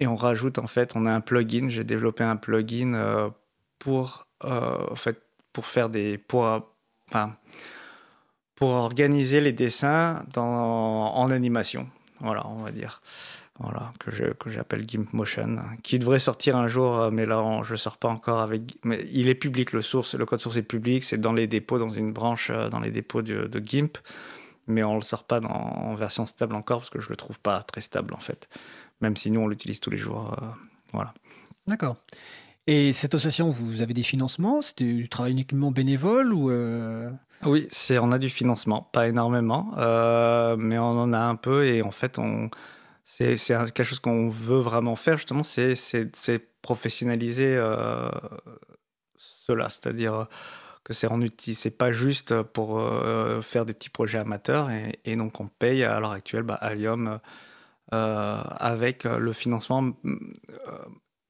et 0.00 0.06
on 0.06 0.14
rajoute 0.14 0.58
en 0.58 0.66
fait, 0.66 0.92
on 0.94 1.06
a 1.06 1.12
un 1.12 1.20
plugin, 1.20 1.68
j'ai 1.68 1.84
développé 1.84 2.24
un 2.24 2.36
plugin 2.36 2.94
euh, 2.94 3.30
pour, 3.78 4.26
euh, 4.44 4.86
en 4.90 4.96
fait, 4.96 5.22
pour 5.52 5.66
faire 5.66 5.88
des. 5.88 6.18
Pour, 6.18 6.74
pour 8.54 8.70
organiser 8.70 9.40
les 9.40 9.52
dessins 9.52 10.24
dans, 10.34 11.14
en 11.14 11.30
animation. 11.30 11.88
Voilà, 12.20 12.46
on 12.46 12.56
va 12.56 12.70
dire. 12.70 13.00
Voilà, 13.60 13.92
que, 13.98 14.10
que 14.34 14.50
j'appelle 14.50 14.88
GIMP 14.88 15.12
Motion, 15.14 15.56
qui 15.82 15.98
devrait 15.98 16.20
sortir 16.20 16.54
un 16.54 16.68
jour, 16.68 17.10
mais 17.10 17.26
là 17.26 17.60
je 17.64 17.72
ne 17.72 17.76
sors 17.76 17.96
pas 17.96 18.08
encore 18.08 18.38
avec. 18.38 18.62
Mais 18.84 19.04
il 19.10 19.26
est 19.28 19.34
public, 19.34 19.72
le, 19.72 19.82
source, 19.82 20.14
le 20.14 20.26
code 20.26 20.38
source 20.38 20.56
est 20.56 20.62
public, 20.62 21.02
c'est 21.02 21.18
dans 21.18 21.32
les 21.32 21.48
dépôts, 21.48 21.78
dans 21.78 21.88
une 21.88 22.12
branche, 22.12 22.52
dans 22.52 22.78
les 22.78 22.92
dépôts 22.92 23.22
de 23.22 23.60
GIMP 23.64 23.98
mais 24.68 24.84
on 24.84 24.92
ne 24.92 24.96
le 24.96 25.02
sort 25.02 25.24
pas 25.24 25.40
dans, 25.40 25.48
en 25.48 25.94
version 25.94 26.26
stable 26.26 26.54
encore 26.54 26.80
parce 26.80 26.90
que 26.90 27.00
je 27.00 27.06
ne 27.06 27.10
le 27.10 27.16
trouve 27.16 27.40
pas 27.40 27.62
très 27.62 27.80
stable 27.80 28.14
en 28.14 28.20
fait. 28.20 28.48
Même 29.00 29.16
si 29.16 29.30
nous 29.30 29.40
on 29.40 29.48
l'utilise 29.48 29.80
tous 29.80 29.90
les 29.90 29.96
jours. 29.96 30.36
Euh, 30.40 30.46
voilà. 30.92 31.14
D'accord. 31.66 31.96
Et 32.66 32.92
cette 32.92 33.14
association, 33.14 33.48
vous 33.48 33.82
avez 33.82 33.94
des 33.94 34.02
financements? 34.02 34.60
C'est 34.60 34.82
du 34.82 35.08
travail 35.08 35.32
uniquement 35.32 35.70
bénévole 35.70 36.32
ou 36.34 36.50
euh? 36.50 37.10
Oui, 37.44 37.66
c'est 37.70 37.98
on 37.98 38.12
a 38.12 38.18
du 38.18 38.28
financement, 38.28 38.82
pas 38.92 39.08
énormément, 39.08 39.72
euh, 39.78 40.56
mais 40.56 40.78
on 40.78 41.00
en 41.00 41.12
a 41.12 41.20
un 41.20 41.36
peu 41.36 41.66
et 41.66 41.82
en 41.82 41.92
fait 41.92 42.18
on 42.18 42.50
c'est 43.04 43.36
quelque 43.36 43.84
chose 43.84 44.00
qu'on 44.00 44.28
veut 44.28 44.58
vraiment 44.58 44.96
faire 44.96 45.16
justement, 45.16 45.42
c'est 45.42 46.38
professionnaliser 46.60 47.56
cela, 49.16 49.68
c'est-à-dire 49.70 50.26
que 50.88 50.94
c'est 50.94 51.06
rendu 51.06 51.30
c'est 51.52 51.70
pas 51.70 51.92
juste 51.92 52.42
pour 52.42 52.80
euh, 52.80 53.42
faire 53.42 53.66
des 53.66 53.74
petits 53.74 53.90
projets 53.90 54.18
amateurs 54.18 54.70
et, 55.04 55.16
donc 55.16 55.38
on 55.38 55.46
paye 55.46 55.84
à 55.84 56.00
l'heure 56.00 56.12
actuelle 56.12 56.42
bah, 56.44 56.54
Allium 56.54 57.20
euh, 57.92 58.42
avec 58.58 59.04
le 59.04 59.32
financement 59.34 59.90
euh, 60.06 60.16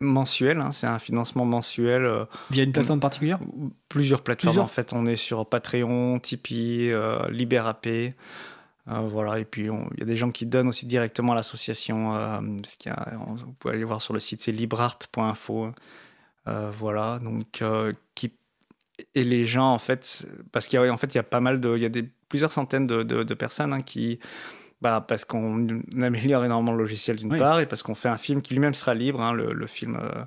mensuel. 0.01 0.61
Hein. 0.61 0.71
c'est 0.71 0.87
un 0.87 1.01
financement 1.01 1.45
mensuel. 1.45 2.27
Via 2.51 2.63
une 2.63 2.71
plateforme 2.71 3.01
particulière? 3.01 3.41
Plusieurs 3.89 4.23
plateformes. 4.23 4.61
En 4.61 4.69
fait, 4.69 4.93
on 4.93 5.07
est 5.07 5.17
sur 5.17 5.45
Patreon, 5.45 6.21
Tipeee, 6.21 6.93
LibéraP. 7.29 8.15
voilà, 8.87 9.41
et 9.41 9.45
puis 9.45 9.63
il 9.63 9.99
y 9.99 10.03
a 10.03 10.07
des 10.07 10.17
gens 10.17 10.31
qui 10.31 10.47
donnent 10.47 10.69
aussi 10.69 10.87
directement 10.87 11.33
à 11.33 11.37
l'association. 11.37 12.41
vous 12.41 13.53
pouvez 13.59 13.75
aller 13.75 13.85
voir 13.85 14.01
sur 14.03 14.15
le 14.15 14.21
site, 14.21 14.41
c'est 14.41 14.53
librart.info. 14.53 15.73
voilà, 16.47 17.19
donc 17.21 17.65
qui 18.15 18.33
et 19.15 19.25
les 19.25 19.45
gens, 19.45 19.73
en 19.73 19.79
fait, 19.79 20.27
parce 20.53 20.67
qu'il 20.67 20.81
y 20.81 20.85
a, 20.85 20.93
en 20.93 20.97
fait, 20.97 21.15
il 21.15 21.17
y 21.17 21.21
a 21.21 21.25
pas 21.25 21.41
mal 21.41 21.61
de, 21.61 21.77
il 21.77 21.83
y 21.83 21.87
a 21.87 21.91
des, 21.91 22.09
plusieurs 22.29 22.53
centaines 22.53 22.87
de, 22.87 23.03
de, 23.03 23.35
personnes 23.35 23.73
hein, 23.73 23.81
qui, 23.81 24.19
bah, 24.81 25.05
parce 25.07 25.25
qu'on 25.25 25.83
améliore 26.01 26.45
énormément 26.45 26.73
le 26.73 26.79
logiciel 26.79 27.17
d'une 27.17 27.37
part, 27.37 27.61
et 27.61 27.67
parce 27.67 27.83
qu'on 27.83 27.95
fait 27.95 28.09
un 28.09 28.17
film 28.17 28.43
qui 28.43 28.55
lui-même 28.55 28.75
sera 28.75 28.95
libre, 28.95 29.21
hein, 29.21 29.33
le, 29.33 29.53
le, 29.53 29.67
film 29.67 29.99
euh, 30.01 30.25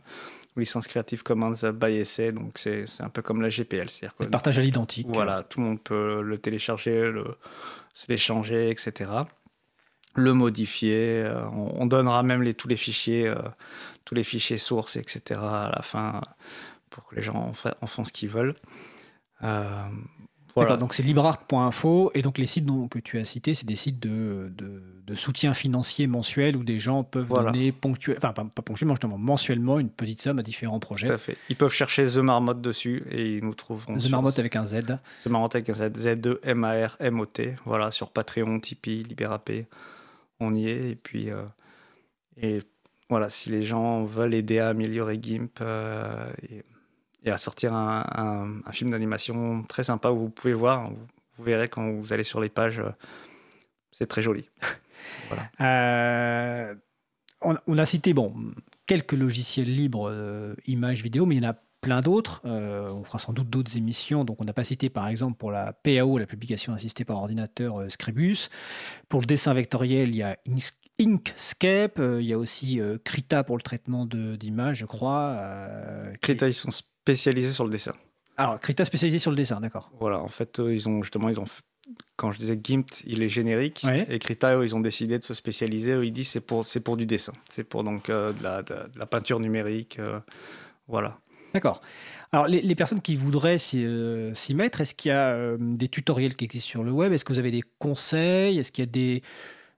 licence 0.55 0.87
Creative 0.87 1.23
Commons 1.23 1.53
by 1.73 1.97
essai, 1.97 2.31
donc 2.31 2.57
c'est 2.57 2.85
un 2.99 3.09
peu 3.09 3.21
comme 3.21 3.41
la 3.41 3.49
GPL. 3.49 3.89
C'est 3.89 4.07
partage 4.29 4.59
à 4.59 4.61
l'identique. 4.61 5.07
Voilà, 5.09 5.43
tout 5.43 5.59
le 5.59 5.65
monde 5.65 5.81
peut 5.81 6.21
le 6.21 6.37
télécharger, 6.37 7.11
le, 7.11 7.25
l'échanger, 8.07 8.69
etc. 8.69 9.09
Le 10.15 10.33
modifier, 10.33 11.23
euh, 11.23 11.45
on, 11.49 11.85
donnera 11.85 12.21
même 12.21 12.43
les, 12.43 12.53
tous 12.53 12.67
les 12.67 12.75
fichiers, 12.75 13.27
euh, 13.27 13.35
tous 14.03 14.13
les 14.13 14.25
fichiers 14.25 14.57
sources, 14.57 14.97
etc. 14.97 15.39
à 15.41 15.71
la 15.73 15.81
fin 15.81 16.21
pour 16.91 17.05
que 17.05 17.15
les 17.15 17.23
gens 17.23 17.51
en, 17.81 17.87
font 17.87 18.03
ce 18.03 18.11
qu'ils 18.11 18.29
veulent. 18.29 18.55
Euh, 19.43 19.87
voilà. 20.53 20.77
donc 20.77 20.93
c'est 20.93 21.03
librart.info 21.03 22.11
et 22.13 22.21
donc 22.21 22.37
les 22.37 22.45
sites 22.45 22.67
que 22.89 22.99
tu 22.99 23.17
as 23.17 23.25
cités, 23.25 23.55
c'est 23.55 23.65
des 23.65 23.75
sites 23.75 23.99
de, 23.99 24.51
de, 24.55 25.15
soutien 25.15 25.53
financier 25.53 26.07
mensuel 26.07 26.55
où 26.55 26.63
des 26.63 26.79
gens 26.79 27.03
peuvent 27.03 27.27
donner 27.27 27.73
ponctuellement, 27.73 28.19
enfin 28.23 28.45
pas, 28.45 28.61
ponctuellement, 28.61 28.95
justement, 28.95 29.17
mensuellement 29.17 29.77
une 29.77 29.89
petite 29.89 30.21
somme 30.21 30.39
à 30.39 30.41
différents 30.41 30.79
projets. 30.79 31.07
Tout 31.07 31.13
à 31.13 31.17
fait. 31.17 31.37
Ils 31.49 31.57
peuvent 31.57 31.73
chercher 31.73 32.05
The 32.05 32.17
Marmotte 32.17 32.61
dessus 32.61 33.03
et 33.11 33.37
ils 33.37 33.43
nous 33.43 33.53
trouveront. 33.53 33.97
The 33.97 34.09
Marmotte 34.09 34.39
avec 34.39 34.55
un 34.55 34.65
Z. 34.65 34.97
The 35.23 35.27
Marmotte 35.27 35.55
avec 35.55 35.69
un 35.69 35.73
Z, 35.73 35.97
Z-E-M-A-R-M-O-T. 35.97 37.55
Voilà, 37.65 37.91
sur 37.91 38.09
Patreon, 38.11 38.59
Tipeee, 38.61 39.03
Libérapay, 39.03 39.67
on 40.39 40.53
y 40.53 40.69
est. 40.69 40.91
Et 40.91 40.95
puis, 40.95 41.29
euh, 41.29 41.43
et 42.37 42.61
voilà, 43.09 43.27
si 43.27 43.49
les 43.49 43.63
gens 43.63 44.03
veulent 44.03 44.33
aider 44.33 44.59
à 44.59 44.69
améliorer 44.69 45.19
GIMP, 45.21 45.59
euh, 45.59 46.31
et, 46.49 46.63
et 47.23 47.31
à 47.31 47.37
sortir 47.37 47.73
un, 47.73 48.61
film 48.71 48.89
d'animation 48.89 49.63
très 49.63 49.83
sympa 49.83 50.09
où 50.09 50.17
vous 50.17 50.29
pouvez 50.29 50.53
voir, 50.53 50.91
vous, 51.33 51.43
verrez 51.43 51.67
quand 51.67 51.91
vous 51.91 52.13
allez 52.13 52.23
sur 52.23 52.41
les 52.41 52.49
pages, 52.49 52.79
euh, 52.79 52.91
c'est 53.91 54.07
très 54.07 54.21
joli. 54.21 54.49
Euh, 55.59 56.75
on, 57.41 57.77
a 57.77 57.85
cité 57.87 58.13
bon, 58.13 58.35
quelques 58.85 59.13
logiciels 59.13 59.73
libres, 59.73 60.09
euh, 60.11 60.53
images, 60.67 61.01
vidéo, 61.01 61.25
mais 61.25 61.35
il 61.35 61.43
y 61.43 61.47
en 61.47 61.49
a 61.49 61.55
plein 61.81 62.01
d'autres. 62.01 62.41
on 62.45 63.03
fera 63.03 63.17
sans 63.17 63.33
doute 63.33 63.49
d'autres 63.49 63.77
émissions. 63.77 64.23
Donc, 64.25 64.39
on 64.39 64.45
n'a 64.45 64.53
pas 64.53 64.63
cité, 64.63 64.91
par 64.91 65.07
exemple, 65.07 65.37
pour 65.37 65.51
la 65.51 65.73
PAO, 65.73 66.19
la 66.19 66.27
publication 66.27 66.73
assistée 66.73 67.03
par 67.03 67.17
ordinateur 67.17 67.83
Scribus. 67.89 68.49
Pour 69.09 69.21
le 69.21 69.25
dessin 69.25 69.55
vectoriel, 69.55 70.09
il 70.09 70.17
y 70.17 70.23
a 70.23 70.37
Inkscape. 70.99 71.99
il 71.99 72.25
y 72.25 72.33
a 72.33 72.37
aussi 72.37 72.79
Krita 73.03 73.43
pour 73.43 73.57
le 73.57 73.63
traitement 73.63 74.05
d'images, 74.05 74.77
je 74.77 74.85
crois. 74.85 75.39
Krita, 76.21 76.47
ils 76.47 76.53
sont 76.53 76.69
spécialisé 77.03 77.51
sur 77.51 77.63
le 77.63 77.69
dessin. 77.69 77.93
Alors, 78.37 78.59
Krita 78.59 78.85
spécialisé 78.85 79.19
sur 79.19 79.31
le 79.31 79.37
dessin, 79.37 79.59
d'accord. 79.59 79.91
Voilà, 79.99 80.19
en 80.19 80.27
fait, 80.27 80.61
ils 80.65 80.87
ont 80.87 81.01
justement, 81.01 81.29
ils 81.29 81.39
ont, 81.39 81.45
quand 82.15 82.31
je 82.31 82.39
disais 82.39 82.59
GIMP, 82.61 82.85
il 83.05 83.21
est 83.21 83.29
générique, 83.29 83.85
et 84.07 84.19
Krita, 84.19 84.63
ils 84.63 84.75
ont 84.75 84.79
décidé 84.79 85.17
de 85.17 85.23
se 85.23 85.33
spécialiser. 85.33 85.99
ils 86.03 86.13
disent 86.13 86.29
c'est 86.29 86.41
pour, 86.41 86.65
c'est 86.65 86.79
pour 86.79 86.97
du 86.97 87.05
dessin, 87.05 87.33
c'est 87.49 87.63
pour 87.63 87.83
donc 87.83 88.09
euh, 88.09 88.31
de, 88.33 88.43
la, 88.43 88.63
de, 88.63 88.75
la, 88.95 89.05
peinture 89.05 89.39
numérique, 89.39 89.99
euh, 89.99 90.19
voilà. 90.87 91.19
D'accord. 91.53 91.81
Alors, 92.31 92.47
les, 92.47 92.75
personnes 92.75 93.01
qui 93.01 93.17
voudraient 93.17 93.57
euh, 93.75 94.33
s'y 94.33 94.55
mettre, 94.55 94.79
est-ce 94.79 94.95
qu'il 94.95 95.09
y 95.09 95.13
a 95.13 95.57
des 95.59 95.89
tutoriels 95.89 96.35
qui 96.35 96.45
existent 96.45 96.69
sur 96.69 96.83
le 96.83 96.91
web? 96.91 97.11
Est-ce 97.11 97.25
que 97.25 97.33
vous 97.33 97.39
avez 97.39 97.51
des 97.51 97.63
conseils? 97.77 98.57
Est-ce 98.57 98.71
qu'il 98.71 98.85
y 98.85 98.87
a 98.87 98.91
des 98.91 99.21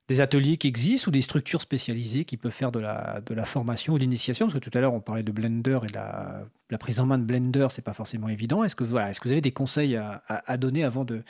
des 0.09 0.19
ateliers 0.21 0.57
qui 0.57 0.67
existent 0.67 1.09
ou 1.09 1.11
des 1.11 1.21
structures 1.21 1.61
spécialisées 1.61 2.25
qui 2.25 2.37
peuvent 2.37 2.51
faire 2.51 2.71
de 2.71 2.79
la, 2.79 3.21
de 3.21 3.41
formation 3.43 3.93
ou 3.93 3.97
de 3.97 4.03
l'initiation? 4.03 4.47
Parce 4.47 4.59
que 4.59 4.69
tout 4.69 4.75
à 4.77 4.81
l'heure, 4.81 4.93
on 4.93 4.99
parlait 4.99 5.23
de 5.23 5.31
Blender 5.31 5.79
et 5.83 5.93
la, 5.93 6.45
la 6.69 6.77
prise 6.77 6.99
en 6.99 7.05
main 7.05 7.17
de 7.17 7.23
Blender, 7.23 7.67
c'est 7.69 7.81
pas 7.81 7.93
forcément 7.93 8.29
évident. 8.29 8.63
Est-ce 8.63 8.75
que, 8.75 8.83
voilà, 8.83 9.09
est 9.09 9.19
que 9.19 9.27
vous 9.27 9.31
avez 9.31 9.41
des 9.41 9.51
conseils 9.51 9.95
à, 9.95 10.23
à, 10.27 10.57
donner 10.57 10.83
avant 10.83 11.05
de, 11.05 11.23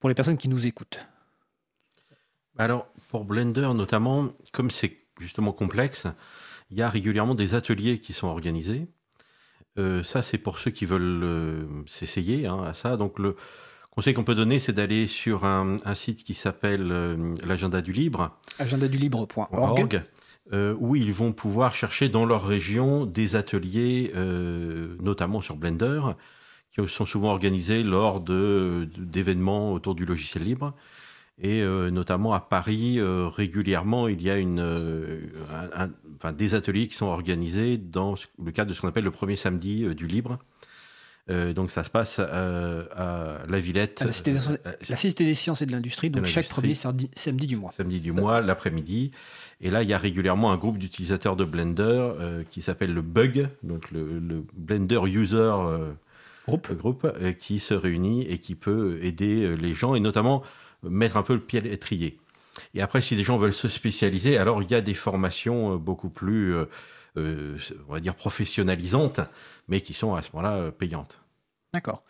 pour 0.00 0.08
les 0.08 0.14
personnes 0.14 0.36
qui 0.36 0.48
nous 0.48 0.66
écoutent? 0.66 1.08
Alors, 2.58 2.88
pour 3.08 3.24
Blender 3.24 3.70
notamment, 3.74 4.28
comme 4.52 4.70
c'est 4.70 4.98
justement 5.20 5.52
complexe, 5.52 6.06
il 6.70 6.76
y 6.76 6.82
a 6.82 6.90
régulièrement 6.90 7.34
des 7.34 7.54
ateliers 7.54 7.98
qui 7.98 8.12
sont 8.12 8.26
organisés. 8.26 8.88
Euh, 9.78 10.02
ça, 10.02 10.22
c'est 10.22 10.38
pour 10.38 10.58
ceux 10.58 10.70
qui 10.70 10.84
veulent 10.84 11.22
euh, 11.22 11.66
s'essayer 11.86 12.46
hein, 12.46 12.62
à 12.64 12.74
ça. 12.74 12.96
Donc, 12.96 13.18
le, 13.18 13.36
conseil 13.98 14.14
qu'on 14.14 14.22
peut 14.22 14.36
donner, 14.36 14.60
c'est 14.60 14.72
d'aller 14.72 15.08
sur 15.08 15.44
un, 15.44 15.76
site 15.94 16.22
qui 16.22 16.32
s'appelle 16.32 16.92
euh, 16.92 17.34
l'agenda 17.44 17.82
du 17.82 17.90
libre. 17.90 18.30
agendadulibre.org. 18.60 20.02
Euh, 20.52 20.76
où 20.78 20.94
ils 20.94 21.12
vont 21.12 21.32
pouvoir 21.32 21.74
chercher 21.74 22.08
dans 22.08 22.24
leur 22.24 22.46
région 22.46 23.06
des 23.06 23.34
ateliers, 23.34 24.12
euh, 24.14 24.94
notamment 25.00 25.40
sur 25.40 25.56
Blender, 25.56 26.00
qui 26.70 26.80
sont 26.86 27.06
souvent 27.06 27.30
organisés 27.30 27.82
lors 27.82 28.20
d'événements 28.20 29.72
autour 29.72 29.96
du 29.96 30.06
logiciel 30.06 30.44
libre. 30.44 30.74
Et 31.42 31.64
notamment 31.90 32.32
à 32.34 32.40
Paris, 32.40 33.00
régulièrement, 33.00 34.06
il 34.06 34.22
y 34.22 34.30
a 34.30 34.38
une, 34.38 34.60
enfin, 36.16 36.32
des 36.32 36.54
ateliers 36.54 36.86
qui 36.86 36.94
sont 36.94 37.06
organisés 37.06 37.78
dans 37.78 38.14
le 38.44 38.52
cadre 38.52 38.68
de 38.68 38.74
ce 38.74 38.80
qu'on 38.80 38.88
appelle 38.88 39.04
le 39.04 39.10
premier 39.10 39.36
samedi 39.36 39.92
du 39.94 40.06
libre. 40.06 40.38
Euh, 41.30 41.52
donc 41.52 41.70
ça 41.70 41.84
se 41.84 41.90
passe 41.90 42.16
euh, 42.20 42.84
à 42.96 43.46
la 43.46 43.60
Villette. 43.60 44.00
la, 44.02 44.12
Cité 44.12 45.24
des, 45.24 45.34
Sciences 45.34 45.60
et 45.60 45.66
de 45.66 45.72
l'Industrie, 45.72 46.08
donc 46.08 46.24
chaque 46.24 46.48
premier 46.48 46.74
samedi, 46.74 47.46
du 47.46 47.56
mois. 47.56 47.72
Samedi 47.72 48.00
du 48.00 48.12
mois, 48.12 48.40
l'après-midi. 48.40 49.10
Et 49.60 49.70
là, 49.70 49.82
il 49.82 49.88
y 49.88 49.92
a 49.92 49.98
régulièrement 49.98 50.52
un 50.52 50.56
groupe 50.56 50.78
d'utilisateurs 50.78 51.36
de 51.36 51.44
Blender 51.44 51.82
euh, 51.82 52.44
qui 52.48 52.62
s'appelle 52.62 52.94
le 52.94 53.02
Bug, 53.02 53.48
donc 53.62 53.90
le, 53.90 54.44
Blender 54.54 55.00
User 55.06 55.52
Group, 56.46 56.72
groupe, 56.72 57.12
qui 57.38 57.58
se 57.58 57.74
réunit 57.74 58.22
et 58.22 58.38
qui 58.38 58.54
peut 58.54 58.98
aider 59.02 59.54
les 59.56 59.74
gens 59.74 59.94
et 59.94 60.00
notamment 60.00 60.42
mettre 60.82 61.18
un 61.18 61.22
peu 61.22 61.34
le 61.34 61.40
pied 61.40 61.58
à 61.58 61.62
l'étrier. 61.62 62.18
Et 62.72 62.80
après, 62.80 63.02
si 63.02 63.16
des 63.16 63.22
gens 63.22 63.36
veulent 63.36 63.52
se 63.52 63.68
spécialiser, 63.68 64.38
alors 64.38 64.62
il 64.62 64.70
y 64.70 64.74
a 64.74 64.80
des 64.80 64.94
formations 64.94 65.76
beaucoup 65.76 66.08
plus, 66.08 66.54
on 67.16 67.92
va 67.92 68.00
dire, 68.00 68.14
professionnalisantes 68.14 69.20
mais 69.68 69.80
qui 69.80 69.92
sont 69.92 70.14
à 70.14 70.22
ce 70.22 70.30
moment-là 70.34 70.56
euh, 70.56 70.70
payantes. 70.70 71.20
D'accord. 71.74 72.02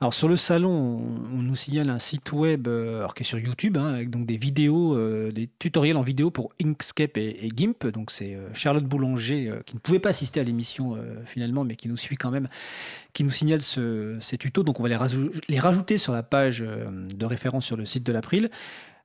Alors 0.00 0.14
sur 0.14 0.26
le 0.26 0.38
salon, 0.38 0.70
on, 0.70 1.42
nous 1.42 1.54
signale 1.54 1.90
un 1.90 1.98
site 1.98 2.32
web 2.32 2.66
euh, 2.66 3.06
qui 3.14 3.22
est 3.22 3.26
sur 3.26 3.38
YouTube, 3.38 3.76
hein, 3.76 3.92
avec 3.92 4.08
donc 4.08 4.24
des 4.24 4.38
vidéos, 4.38 4.96
euh, 4.96 5.30
des 5.30 5.50
tutoriels 5.58 5.98
en 5.98 6.02
vidéo 6.02 6.30
pour 6.30 6.50
Inkscape 6.64 7.18
et, 7.18 7.50
GIMP. 7.54 7.88
Donc 7.88 8.10
c'est 8.10 8.38
Charlotte 8.54 8.84
Boulanger, 8.84 9.60
qui 9.66 9.76
ne 9.76 9.80
pouvait 9.80 9.98
pas 9.98 10.08
assister 10.08 10.40
à 10.40 10.44
l'émission 10.44 10.98
finalement, 11.26 11.62
mais 11.62 11.76
qui 11.76 11.90
nous 11.90 11.98
suit 11.98 12.16
quand 12.16 12.30
même, 12.30 12.48
qui 13.12 13.22
nous 13.22 13.30
signale 13.30 13.60
ces 13.60 14.38
tutos. 14.38 14.62
Donc 14.62 14.80
on 14.80 14.82
va 14.82 14.88
les, 14.88 14.98
les, 15.48 15.58
rajouter 15.58 15.98
sur 15.98 16.14
la 16.14 16.22
page 16.22 16.60
de 16.60 17.26
référence 17.26 17.66
sur 17.66 17.76
le 17.76 17.84
site 17.84 18.04
de 18.04 18.12
l'April. 18.12 18.50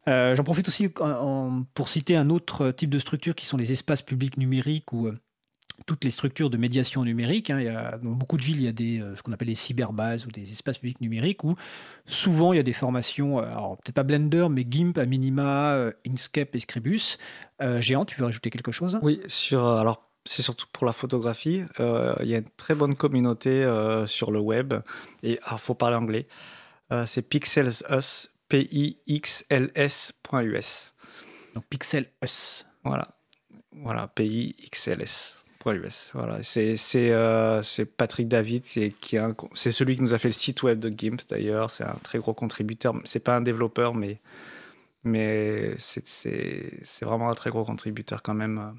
J'en 0.08 0.44
profite 0.46 0.70
aussi 0.70 0.88
pour 0.88 1.90
citer 1.90 2.16
un 2.16 2.30
autre 2.30 2.72
type 2.72 2.90
de 2.90 3.00
structure 3.00 3.36
qui 3.36 3.46
sont 3.46 3.58
les 3.58 3.74
espaces 3.74 4.02
publics 4.02 4.38
numériques 4.38 4.94
ou 4.94 5.12
toutes 5.88 6.04
les 6.04 6.12
structures 6.12 6.52
de 6.52 6.58
médiation 6.58 7.04
numérique. 7.04 7.50
Hein. 7.50 7.60
Il 7.60 7.66
y 7.66 7.70
a, 7.70 7.98
dans 7.98 8.12
beaucoup 8.12 8.38
de 8.38 8.44
villes, 8.44 8.58
il 8.58 8.66
y 8.66 8.68
a 8.68 8.74
des, 8.74 9.00
euh, 9.00 9.16
ce 9.16 9.24
qu'on 9.24 9.32
appelle 9.32 9.48
les 9.48 9.56
cyberbases 9.56 10.28
ou 10.28 10.30
des 10.32 10.52
espaces 10.52 10.78
publics 10.78 11.02
numériques 11.02 11.44
où 11.44 11.56
souvent 12.06 12.54
il 12.54 12.58
y 12.58 12.60
a 12.60 12.64
des 12.64 12.74
formations, 12.74 13.40
euh, 13.40 13.44
alors 13.44 13.78
peut-être 13.78 13.96
pas 13.96 14.04
Blender, 14.04 14.48
mais 14.52 14.68
GIMP, 14.70 15.00
à 15.00 15.06
minima, 15.06 15.74
euh, 15.76 15.92
Inkscape 16.06 16.54
et 16.56 16.60
Scribus. 16.60 17.18
Géant, 17.80 18.06
tu 18.06 18.16
veux 18.18 18.26
rajouter 18.26 18.52
quelque 18.52 18.72
chose? 18.72 19.00
Oui, 19.02 19.20
sur, 19.28 19.66
alors 19.66 20.08
c'est 20.26 20.44
surtout 20.44 20.68
pour 20.72 20.86
la 20.86 20.94
photographie. 20.94 21.64
il 21.80 22.28
y 22.28 22.36
a 22.36 22.38
une 22.38 22.50
très 22.56 22.76
bonne 22.76 22.96
communauté 22.96 23.66
sur 24.06 24.30
le 24.30 24.40
web 24.40 24.76
et 25.24 25.40
il 25.52 25.58
faut 25.58 25.74
parler 25.74 25.96
anglais. 25.96 26.28
c'est 27.06 27.24
PixelsUs, 27.24 28.30
P-I-X-L-S.us. 28.50 30.04
Donc 31.56 31.66
PixelUs. 31.68 32.66
Voilà. 32.84 33.08
Voilà, 33.72 34.08
P-I-X-L-S. 34.08 35.37
Voilà, 36.14 36.40
euh, 36.40 37.62
c'est 37.64 37.86
Patrick 37.86 38.28
David, 38.28 38.66
c'est 38.66 39.72
celui 39.72 39.96
qui 39.96 40.02
nous 40.02 40.14
a 40.14 40.18
fait 40.18 40.30
le 40.30 40.34
site 40.34 40.64
web 40.64 40.80
de 40.80 40.90
GIMP 40.90 41.22
d'ailleurs. 41.30 41.72
C'est 41.72 41.84
un 41.84 41.98
très 42.04 42.20
gros 42.20 42.34
contributeur. 42.34 42.96
C'est 43.04 43.20
pas 43.20 43.36
un 43.36 43.42
développeur, 43.42 43.94
mais 43.94 44.20
mais 45.04 45.76
c'est 45.78 47.06
vraiment 47.06 47.30
un 47.30 47.34
très 47.34 47.50
gros 47.50 47.64
contributeur 47.64 48.22
quand 48.22 48.34
même 48.34 48.58
euh, 48.58 48.72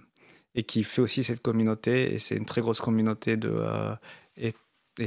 et 0.54 0.62
qui 0.64 0.84
fait 0.84 1.02
aussi 1.02 1.24
cette 1.24 1.42
communauté. 1.42 2.14
Et 2.14 2.18
c'est 2.18 2.36
une 2.36 2.46
très 2.46 2.60
grosse 2.60 2.80
communauté 2.80 3.36
de 3.36 3.50
euh, 3.50 3.94
et, 4.36 4.54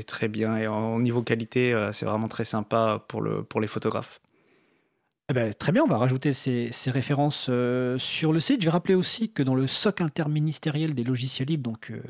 très 0.03 0.27
bien. 0.29 0.57
Et 0.57 0.67
au 0.67 0.99
niveau 1.01 1.21
qualité, 1.21 1.89
c'est 1.91 2.05
vraiment 2.05 2.29
très 2.29 2.45
sympa 2.45 3.03
pour 3.07 3.21
le 3.21 3.43
pour 3.43 3.59
les 3.59 3.67
photographes. 3.67 4.21
Eh 5.31 5.33
ben, 5.33 5.53
très 5.53 5.71
bien, 5.71 5.83
on 5.83 5.87
va 5.87 5.97
rajouter 5.97 6.33
ces, 6.33 6.69
références 6.87 7.47
euh, 7.49 7.97
sur 7.97 8.33
le 8.33 8.41
site. 8.41 8.59
Je 8.59 8.65
vais 8.65 8.71
rappeler 8.71 8.95
aussi 8.95 9.31
que 9.31 9.41
dans 9.43 9.55
le 9.55 9.65
SOC 9.65 10.01
interministériel 10.01 10.93
des 10.93 11.05
logiciels 11.05 11.47
libres, 11.47 11.71
donc 11.71 11.89
euh, 11.91 12.01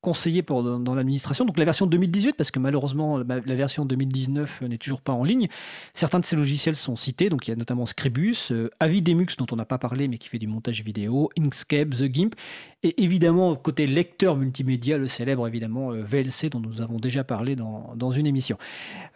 conseillé 0.00 0.42
pour, 0.42 0.62
dans, 0.62 0.94
l'administration. 0.94 1.44
Donc 1.44 1.58
la 1.58 1.64
version 1.64 1.86
2018, 1.86 2.32
parce 2.32 2.50
que 2.50 2.58
malheureusement 2.58 3.18
la, 3.18 3.40
version 3.40 3.84
2019 3.84 4.62
n'est 4.62 4.78
toujours 4.78 5.02
pas 5.02 5.12
en 5.12 5.24
ligne. 5.24 5.46
Certains 5.94 6.20
de 6.20 6.24
ces 6.24 6.36
logiciels 6.36 6.76
sont 6.76 6.96
cités, 6.96 7.28
donc 7.28 7.46
il 7.46 7.50
y 7.50 7.52
a 7.52 7.56
notamment 7.56 7.86
Scribus, 7.86 8.50
euh, 8.50 8.70
Avidemux 8.80 9.26
dont 9.38 9.46
on 9.52 9.56
n'a 9.56 9.64
pas 9.64 9.78
parlé 9.78 10.08
mais 10.08 10.18
qui 10.18 10.28
fait 10.28 10.38
du 10.38 10.46
montage 10.46 10.82
vidéo, 10.82 11.30
Inkscape, 11.38 11.90
The 11.90 12.04
Gimp, 12.12 12.34
et 12.82 13.02
évidemment 13.02 13.54
côté 13.56 13.86
lecteur 13.86 14.36
multimédia, 14.36 14.96
le 14.96 15.08
célèbre 15.08 15.46
évidemment 15.46 15.92
euh, 15.92 16.02
VLC 16.02 16.48
dont 16.50 16.60
nous 16.60 16.80
avons 16.80 16.96
déjà 16.96 17.24
parlé 17.24 17.56
dans, 17.56 17.92
dans 17.94 18.10
une 18.10 18.26
émission. 18.26 18.56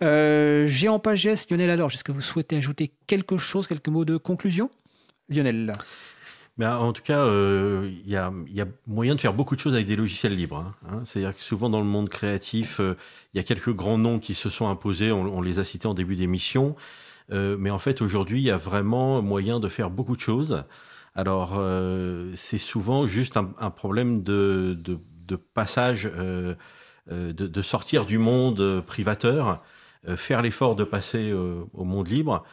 Euh, 0.02 0.66
Géant 0.66 0.98
Pagès, 0.98 1.46
Lionel 1.50 1.70
alors, 1.70 1.92
est-ce 1.92 2.04
que 2.04 2.12
vous 2.12 2.20
souhaitez 2.20 2.56
ajouter 2.56 2.92
quelque 3.06 3.38
chose, 3.38 3.66
quelques 3.66 3.88
mots 3.88 4.04
de 4.04 4.16
conclusion? 4.16 4.70
Lionel 5.30 5.72
mais 6.56 6.66
en 6.66 6.92
tout 6.92 7.02
cas, 7.02 7.18
euh, 7.18 7.90
il 8.04 8.10
y, 8.10 8.16
a, 8.16 8.32
moyen 8.86 9.16
de 9.16 9.20
faire 9.20 9.34
beaucoup 9.34 9.56
de 9.56 9.60
choses 9.60 9.74
avec 9.74 9.86
des 9.86 9.96
logiciels 9.96 10.34
libres. 10.34 10.58
Hein, 10.58 10.74
hein. 10.88 11.00
C'est-à-dire 11.04 11.36
que 11.36 11.42
souvent 11.42 11.68
dans 11.68 11.80
le 11.80 11.86
monde 11.86 12.08
créatif, 12.08 12.78
euh, 12.78 12.94
il 13.32 13.38
y 13.38 13.40
a 13.40 13.42
quelques 13.42 13.72
grands 13.72 13.98
noms 13.98 14.20
qui 14.20 14.34
se 14.34 14.48
sont 14.48 14.68
imposés, 14.68 15.10
on, 15.10 15.40
les 15.40 15.58
a 15.58 15.64
cités 15.64 15.88
en 15.88 15.94
début 15.94 16.14
d'émission. 16.14 16.76
Euh, 17.32 17.56
mais 17.58 17.70
en 17.70 17.80
fait, 17.80 18.02
aujourd'hui, 18.02 18.40
il 18.40 18.44
y 18.44 18.52
a 18.52 18.56
vraiment 18.56 19.20
moyen 19.20 19.58
de 19.58 19.68
faire 19.68 19.90
beaucoup 19.90 20.14
de 20.14 20.20
choses. 20.20 20.62
Alors, 21.16 21.60
c'est 22.34 22.58
souvent 22.58 23.06
juste 23.06 23.36
un, 23.36 23.70
problème 23.70 24.24
de, 24.24 24.76
passage, 25.54 26.10
de, 27.06 27.62
sortir 27.62 28.04
du 28.04 28.18
monde 28.18 28.82
privateur, 28.84 29.62
faire 30.16 30.42
l'effort 30.42 30.74
de 30.74 30.82
passer 30.82 31.32
au 31.32 31.84
monde 31.84 32.08
libre. 32.08 32.44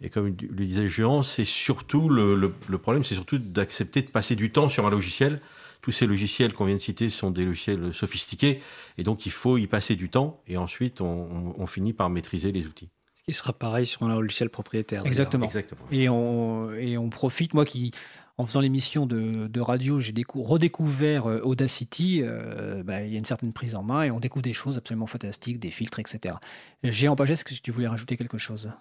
Et 0.00 0.08
comme 0.08 0.26
le 0.26 0.66
disait 0.66 0.88
géant, 0.88 1.22
c'est 1.22 1.44
surtout 1.44 2.08
le, 2.08 2.50
problème, 2.78 3.04
c'est 3.04 3.14
surtout 3.14 3.38
d'accepter 3.38 4.02
de 4.02 4.08
passer 4.08 4.34
du 4.34 4.50
temps 4.50 4.68
sur 4.68 4.86
un 4.86 4.90
logiciel. 4.90 5.40
Tous 5.82 5.92
ces 5.92 6.06
logiciels 6.06 6.52
qu'on 6.52 6.66
vient 6.66 6.76
de 6.76 6.80
citer 6.80 7.08
sont 7.08 7.30
des 7.30 7.44
logiciels 7.44 7.92
sophistiqués, 7.94 8.60
et 8.98 9.02
donc 9.02 9.24
il 9.24 9.32
faut 9.32 9.56
y 9.56 9.66
passer 9.66 9.96
du 9.96 10.10
temps, 10.10 10.42
et 10.46 10.58
ensuite 10.58 11.00
on, 11.00 11.66
finit 11.66 11.94
par 11.94 12.10
maîtriser 12.10 12.50
les 12.50 12.66
outils. 12.66 12.90
Ce 13.14 13.22
qui 13.24 13.32
sera 13.32 13.52
pareil 13.52 13.86
sur 13.86 14.02
un 14.02 14.20
logiciel 14.20 14.50
propriétaire. 14.50 15.06
Exactement. 15.06 15.46
Exactement. 15.46 15.80
Et, 15.90 16.08
on, 16.08 16.72
et 16.72 16.98
on 16.98 17.08
profite, 17.08 17.54
moi 17.54 17.64
qui, 17.64 17.92
en 18.40 18.46
faisant 18.46 18.60
l'émission 18.60 19.06
de, 19.06 19.60
radio, 19.60 20.00
j'ai 20.00 20.14
redécouvert 20.34 21.26
euh, 21.26 21.40
Audacity. 21.42 22.22
Euh, 22.22 22.82
bah, 22.82 23.02
il 23.02 23.12
y 23.12 23.14
a 23.16 23.18
une 23.18 23.24
certaine 23.24 23.52
prise 23.52 23.74
en 23.74 23.82
main 23.82 24.02
et 24.04 24.10
on 24.10 24.18
découvre 24.18 24.42
des 24.42 24.54
choses 24.54 24.78
absolument 24.78 25.06
fantastiques, 25.06 25.58
des 25.58 25.70
filtres, 25.70 25.98
etc. 25.98 26.36
Géant 26.82 27.16
Pagès, 27.16 27.34
est-ce 27.34 27.44
que 27.44 27.54
tu 27.54 27.70
voulais 27.70 27.88
rajouter 27.88 28.16
quelque 28.16 28.38
chose? 28.38 28.72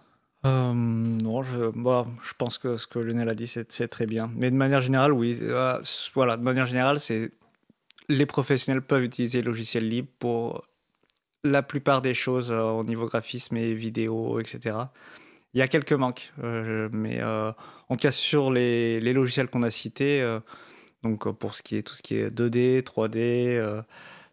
Euh, 0.46 0.74
non, 0.74 1.44
je, 1.44 1.70
bah, 1.76 2.08
je 2.24 2.34
pense 2.38 2.58
que 2.58 2.78
ce 2.78 2.88
que 2.88 3.00
Lionel 3.00 3.30
a 3.30 3.36
dit, 3.36 3.48
c'est 3.48 3.88
très 3.88 4.06
bien. 4.06 4.32
Mais 4.36 4.50
de 4.50 4.56
manière 4.56 4.82
générale, 4.82 5.12
oui. 5.12 5.38
Euh, 5.42 5.82
voilà, 6.14 6.38
de 6.38 6.44
manière 6.44 6.66
générale, 6.66 7.00
c'est 7.00 7.32
les 8.08 8.26
professionnels 8.26 8.82
peuvent 8.82 9.04
utiliser 9.04 9.42
le 9.42 9.52
logiciel 9.52 9.88
libre 9.88 10.08
pour 10.18 10.66
la 11.44 11.62
plupart 11.62 12.02
des 12.02 12.14
choses 12.14 12.52
euh, 12.52 12.62
au 12.62 12.84
niveau 12.84 13.06
graphisme 13.06 13.58
et 13.58 13.74
vidéo, 13.74 14.40
etc. 14.40 14.78
Il 15.54 15.60
y 15.60 15.62
a 15.62 15.68
quelques 15.68 15.94
manques, 15.94 16.32
mais 16.44 17.24
en 17.24 17.54
tout 17.90 17.98
cas 17.98 18.12
sur 18.12 18.52
les, 18.52 19.00
logiciels 19.02 19.48
qu'on 19.50 19.64
a 19.64 19.72
cités, 19.72 20.24
donc 21.02 21.28
pour 21.40 21.56
ce 21.56 21.64
qui 21.64 21.76
est 21.76 21.82
tout 21.82 21.96
ce 21.96 22.04
qui 22.04 22.18
est 22.18 22.30
2D, 22.30 22.84
3D, 22.84 23.84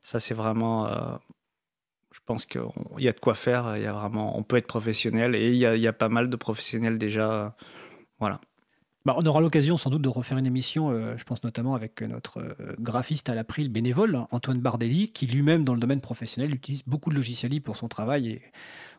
ça 0.02 0.20
c'est 0.20 0.34
vraiment 0.34 1.18
pense 2.26 2.44
qu'il 2.46 2.60
y 2.98 3.08
a 3.08 3.12
de 3.12 3.20
quoi 3.20 3.34
faire. 3.34 3.76
Il 3.76 3.82
y 3.82 3.86
a 3.86 3.92
vraiment, 3.92 4.38
on 4.38 4.42
peut 4.42 4.56
être 4.56 4.66
professionnel 4.66 5.34
et 5.34 5.50
il 5.50 5.56
y 5.56 5.66
a, 5.66 5.88
a 5.88 5.92
pas 5.92 6.08
mal 6.08 6.28
de 6.28 6.36
professionnels 6.36 6.98
déjà. 6.98 7.54
Voilà. 8.18 8.40
Bah, 9.06 9.14
on 9.16 9.24
aura 9.24 9.40
l'occasion 9.40 9.76
sans 9.76 9.88
doute 9.88 10.02
de 10.02 10.08
refaire 10.08 10.36
une 10.36 10.46
émission, 10.46 10.90
euh, 10.90 11.16
je 11.16 11.22
pense 11.22 11.44
notamment 11.44 11.76
avec 11.76 12.02
notre 12.02 12.40
euh, 12.40 12.74
graphiste 12.80 13.28
à 13.28 13.36
l'April 13.36 13.68
bénévole, 13.68 14.18
Antoine 14.32 14.58
Bardelli, 14.58 15.12
qui 15.12 15.28
lui-même 15.28 15.62
dans 15.62 15.74
le 15.74 15.78
domaine 15.78 16.00
professionnel 16.00 16.52
utilise 16.52 16.82
beaucoup 16.88 17.10
de 17.10 17.14
logiciels 17.14 17.52
libres 17.52 17.66
pour 17.66 17.76
son 17.76 17.86
travail 17.86 18.28
et 18.28 18.42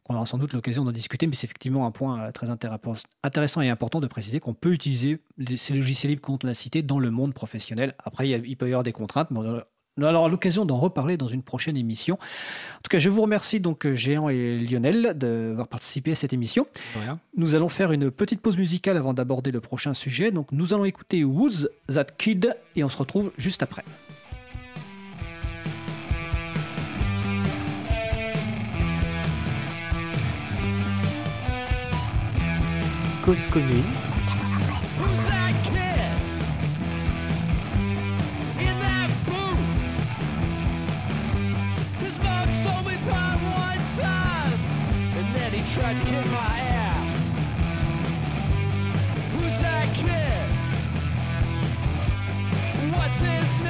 qu'on 0.06 0.16
aura 0.16 0.26
sans 0.26 0.38
doute 0.38 0.54
l'occasion 0.54 0.86
d'en 0.86 0.94
discuter, 0.94 1.28
mais 1.28 1.36
c'est 1.36 1.44
effectivement 1.44 1.86
un 1.86 1.92
point 1.92 2.22
euh, 2.22 2.32
très 2.32 2.48
intéressant 2.50 3.60
et 3.60 3.70
important 3.70 4.00
de 4.00 4.08
préciser 4.08 4.40
qu'on 4.40 4.54
peut 4.54 4.72
utiliser 4.72 5.20
ces 5.58 5.74
logiciels 5.74 6.12
libres 6.12 6.22
qu'on 6.22 6.38
a 6.38 6.54
cités 6.54 6.84
dans 6.84 7.00
le 7.00 7.12
monde 7.12 7.34
professionnel. 7.34 7.94
Après, 8.00 8.30
il, 8.30 8.48
il 8.48 8.56
peut 8.56 8.68
y 8.68 8.72
avoir 8.72 8.84
des 8.84 8.94
contraintes, 8.94 9.30
mais 9.32 9.40
on 9.40 9.62
on 10.06 10.16
aura 10.16 10.30
l'occasion 10.30 10.66
d'en 10.66 10.78
reparler 10.78 11.18
dans 11.18 11.28
une 11.28 11.42
prochaine 11.42 11.78
émission. 11.78 12.16
En 12.16 12.82
tout 12.84 12.90
cas, 12.90 13.00
je 13.00 13.10
vous 13.10 13.22
remercie 13.22 13.60
donc 13.60 13.86
euh, 13.86 13.96
Géant 13.96 14.30
et 14.30 14.60
Lionel 14.60 15.14
d'avoir 15.16 15.68
participé 15.68 16.12
à 16.12 16.16
cette 16.16 16.34
émission. 16.34 16.68
Nous 17.36 17.56
allons 17.56 17.70
faire 17.70 17.92
une 17.92 18.12
petite 18.12 18.42
pause 18.42 18.58
musicale 18.58 18.98
avant 18.98 19.14
d'aborder 19.14 19.52
le 19.52 19.62
prochain 19.62 19.94
sujet. 19.94 20.32
Donc 20.32 20.52
nous 20.52 20.74
allons 20.74 20.86
écouter 20.86 21.24
Who's 21.24 21.70
That 21.88 22.06
Kid 22.18 22.56
et 22.76 22.84
on 22.84 22.90
se 22.90 22.98
retrouve 22.98 23.32
juste 23.38 23.64
après. 23.64 23.84
Cause 33.26 33.48
commune 33.50 34.07
tried 45.80 45.98
to 45.98 46.06
kick 46.06 46.26
my 46.32 46.60
ass. 46.60 47.32
Who's 49.34 49.60
that 49.62 49.88
kid? 49.94 50.50
What's 52.94 53.20
his 53.20 53.64
name? 53.64 53.67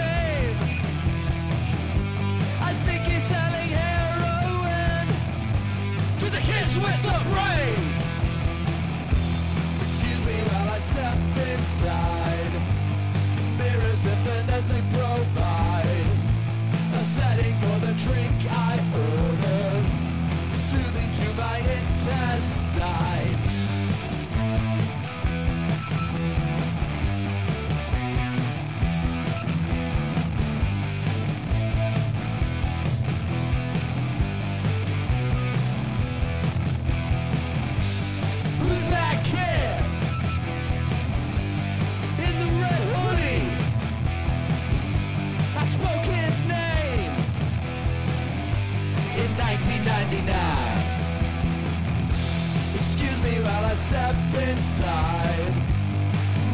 Step 54.07 54.47
inside. 54.49 55.53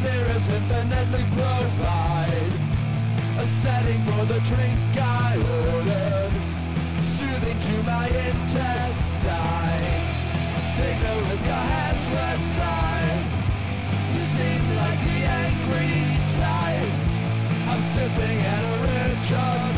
Mirrors 0.01 0.49
infinitely 0.49 1.25
provide 1.31 2.53
a 3.38 3.45
setting 3.45 4.01
for 4.05 4.25
the 4.25 4.39
drink 4.41 4.80
I 4.97 5.38
ordered, 5.38 6.34
soothing 7.01 7.59
to 7.59 7.84
my 7.84 8.07
intestines. 8.07 9.31
Signal 10.77 11.19
with 11.30 11.45
your 11.45 11.63
hands 11.73 12.11
aside. 12.34 13.23
You 14.13 14.19
seem 14.19 14.63
like 14.75 14.99
the 15.09 15.19
angry 15.45 16.17
type. 16.39 16.93
I'm 17.69 17.84
sipping 17.84 18.39
at 18.39 18.63
a 18.63 18.73
original. 18.84 19.72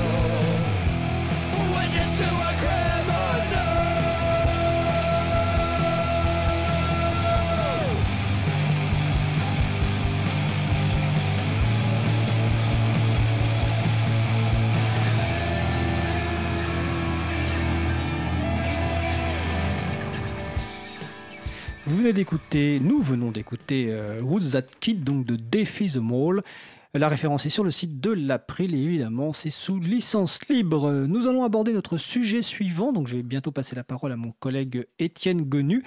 Vous 21.96 22.02
venez 22.02 22.12
d'écouter, 22.12 22.82
nous 22.84 23.02
venons 23.02 23.32
d'écouter 23.32 23.88
euh, 23.90 24.20
Woods 24.20 24.52
That 24.52 24.64
Kid, 24.82 25.06
donc 25.06 25.26
de 25.26 25.38
Defy 25.38 25.90
the 25.90 25.96
Mall. 25.96 26.44
La 26.94 27.08
référence 27.08 27.46
est 27.46 27.50
sur 27.50 27.64
le 27.64 27.72
site 27.72 28.02
de 28.02 28.12
l'April 28.12 28.76
et 28.76 28.78
évidemment 28.78 29.32
c'est 29.32 29.50
sous 29.50 29.80
licence 29.80 30.46
libre. 30.50 30.92
Nous 30.92 31.26
allons 31.28 31.46
aborder 31.46 31.72
notre 31.72 31.98
sujet 31.98 32.42
suivant, 32.42 32.92
donc 32.92 33.08
je 33.08 33.16
vais 33.16 33.24
bientôt 33.24 33.52
passer 33.52 33.78
la 33.78 33.86
parole 33.86 34.12
à 34.12 34.18
mon 34.18 34.34
collègue 34.42 34.86
Étienne 35.00 35.44
Gonu. 35.44 35.86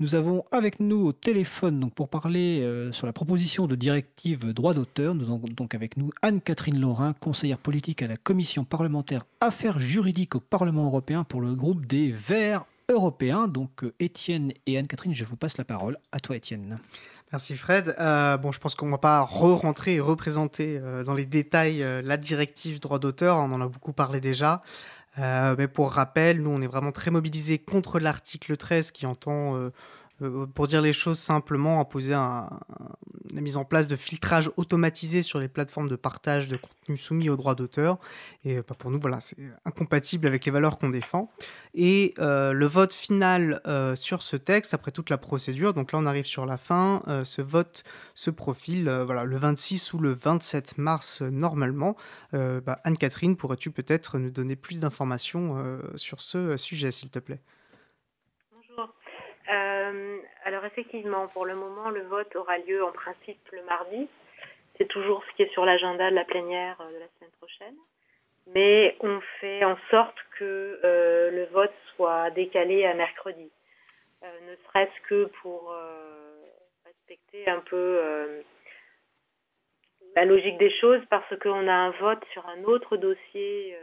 Nous 0.00 0.14
avons 0.14 0.42
avec 0.52 0.80
nous 0.80 1.04
au 1.04 1.12
téléphone 1.12 1.80
donc 1.80 1.92
pour 1.92 2.08
parler 2.08 2.62
euh, 2.62 2.90
sur 2.90 3.06
la 3.06 3.12
proposition 3.12 3.66
de 3.66 3.76
directive 3.76 4.54
droit 4.54 4.72
d'auteur. 4.72 5.14
Nous 5.14 5.24
avons 5.24 5.42
donc 5.54 5.74
avec 5.74 5.98
nous 5.98 6.08
Anne-Catherine 6.22 6.80
Laurin, 6.80 7.12
conseillère 7.12 7.58
politique 7.58 8.00
à 8.00 8.08
la 8.08 8.16
commission 8.16 8.64
parlementaire 8.64 9.26
Affaires 9.42 9.80
juridiques 9.80 10.34
au 10.34 10.40
Parlement 10.40 10.86
européen 10.86 11.24
pour 11.24 11.42
le 11.42 11.54
groupe 11.54 11.84
des 11.84 12.10
Verts 12.10 12.64
européens. 12.92 13.48
Donc 13.48 13.84
euh, 13.84 13.94
Étienne 13.98 14.52
et 14.66 14.78
Anne-Catherine, 14.78 15.14
je 15.14 15.24
vous 15.24 15.36
passe 15.36 15.58
la 15.58 15.64
parole. 15.64 15.98
À 16.12 16.20
toi 16.20 16.36
Étienne. 16.36 16.76
Merci 17.32 17.56
Fred. 17.56 17.94
Euh, 17.98 18.36
bon, 18.36 18.52
je 18.52 18.60
pense 18.60 18.74
qu'on 18.74 18.86
ne 18.86 18.90
va 18.92 18.98
pas 18.98 19.20
re-rentrer 19.22 19.94
et 19.94 20.00
représenter 20.00 20.78
euh, 20.80 21.02
dans 21.02 21.14
les 21.14 21.26
détails 21.26 21.84
la 22.04 22.16
directive 22.16 22.80
droit 22.80 22.98
d'auteur, 22.98 23.36
on 23.38 23.52
en 23.52 23.60
a 23.60 23.66
beaucoup 23.66 23.92
parlé 23.92 24.20
déjà. 24.20 24.62
Mais 25.18 25.68
pour 25.68 25.92
rappel, 25.92 26.40
nous, 26.40 26.48
on 26.48 26.62
est 26.62 26.66
vraiment 26.66 26.90
très 26.90 27.10
mobilisés 27.10 27.58
contre 27.58 27.98
l'article 27.98 28.56
13 28.56 28.92
qui 28.92 29.04
entend, 29.04 29.70
pour 30.54 30.68
dire 30.68 30.82
les 30.82 30.92
choses 30.92 31.18
simplement, 31.18 31.80
imposer 31.80 32.12
la 32.12 33.40
mise 33.40 33.56
en 33.56 33.64
place 33.64 33.88
de 33.88 33.96
filtrage 33.96 34.50
automatisé 34.56 35.22
sur 35.22 35.38
les 35.38 35.48
plateformes 35.48 35.88
de 35.88 35.96
partage 35.96 36.48
de 36.48 36.56
contenu 36.56 36.96
soumis 36.96 37.30
au 37.30 37.36
droit 37.36 37.54
d'auteur. 37.54 37.98
Et 38.44 38.58
euh, 38.58 38.62
bah, 38.66 38.74
pour 38.78 38.90
nous, 38.90 39.00
voilà, 39.00 39.20
c'est 39.20 39.36
incompatible 39.64 40.26
avec 40.26 40.44
les 40.44 40.52
valeurs 40.52 40.78
qu'on 40.78 40.90
défend. 40.90 41.30
Et 41.74 42.14
euh, 42.18 42.52
le 42.52 42.66
vote 42.66 42.92
final 42.92 43.60
euh, 43.66 43.96
sur 43.96 44.22
ce 44.22 44.36
texte, 44.36 44.74
après 44.74 44.90
toute 44.90 45.10
la 45.10 45.18
procédure, 45.18 45.72
donc 45.72 45.92
là 45.92 45.98
on 45.98 46.06
arrive 46.06 46.26
sur 46.26 46.46
la 46.46 46.58
fin, 46.58 47.02
euh, 47.08 47.24
ce 47.24 47.42
vote 47.42 47.84
se 48.14 48.30
profile 48.30 48.88
euh, 48.88 49.04
voilà, 49.04 49.24
le 49.24 49.36
26 49.36 49.92
ou 49.94 49.98
le 49.98 50.12
27 50.12 50.78
mars 50.78 51.22
euh, 51.22 51.30
normalement. 51.30 51.96
Euh, 52.34 52.60
bah, 52.60 52.80
Anne-Catherine, 52.84 53.36
pourrais-tu 53.36 53.70
peut-être 53.70 54.18
nous 54.18 54.30
donner 54.30 54.56
plus 54.56 54.80
d'informations 54.80 55.56
euh, 55.58 55.80
sur 55.96 56.20
ce 56.20 56.38
euh, 56.38 56.56
sujet, 56.56 56.90
s'il 56.90 57.10
te 57.10 57.18
plaît? 57.18 57.40
Euh, 59.50 60.18
alors 60.44 60.64
effectivement, 60.64 61.28
pour 61.28 61.46
le 61.46 61.54
moment, 61.54 61.90
le 61.90 62.02
vote 62.02 62.34
aura 62.36 62.58
lieu 62.58 62.84
en 62.84 62.92
principe 62.92 63.40
le 63.52 63.62
mardi. 63.64 64.08
C'est 64.78 64.88
toujours 64.88 65.24
ce 65.24 65.36
qui 65.36 65.42
est 65.42 65.52
sur 65.52 65.64
l'agenda 65.64 66.10
de 66.10 66.14
la 66.14 66.24
plénière 66.24 66.80
euh, 66.80 66.92
de 66.92 66.98
la 66.98 67.08
semaine 67.18 67.32
prochaine. 67.38 67.76
Mais 68.54 68.96
on 69.00 69.20
fait 69.40 69.64
en 69.64 69.76
sorte 69.90 70.18
que 70.38 70.80
euh, 70.84 71.30
le 71.30 71.44
vote 71.46 71.74
soit 71.94 72.30
décalé 72.30 72.84
à 72.84 72.94
mercredi. 72.94 73.50
Ne 74.22 74.54
serait-ce 74.66 75.08
que 75.08 75.24
pour 75.42 75.74
respecter 76.84 77.48
un 77.48 77.58
peu 77.58 78.44
la 80.14 80.24
logique 80.24 80.58
des 80.58 80.70
choses 80.70 81.02
parce 81.10 81.36
qu'on 81.40 81.66
a 81.66 81.72
un 81.72 81.90
vote 81.90 82.24
sur 82.32 82.48
un 82.48 82.62
autre 82.62 82.96
dossier 82.96 83.76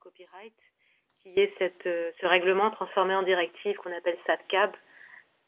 copyright 0.00 0.52
qui 1.22 1.32
est 1.40 1.50
cette, 1.56 1.84
ce 1.84 2.26
règlement 2.26 2.70
transformé 2.70 3.14
en 3.14 3.22
directive 3.22 3.74
qu'on 3.76 3.96
appelle 3.96 4.18
SATCAB 4.26 4.76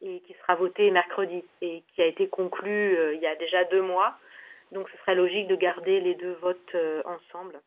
et 0.03 0.21
qui 0.21 0.35
sera 0.35 0.55
voté 0.57 0.91
mercredi 0.91 1.45
et 1.61 1.83
qui 1.95 2.03
a 2.03 2.07
été 2.07 2.29
conclu 2.29 2.97
euh, 2.97 3.15
il 3.15 3.21
y 3.21 3.27
a 3.27 3.37
déjà 3.37 3.65
deux 3.65 3.83
mois. 3.83 4.17
Donc 4.73 4.89
ce 4.91 4.97
serait 4.99 5.15
logique 5.15 5.49
de 5.49 5.57
garder 5.57 6.01
les 6.01 6.15
deux 6.15 6.35
votes 6.35 6.75
euh, 6.75 7.03
ensemble. 7.05 7.61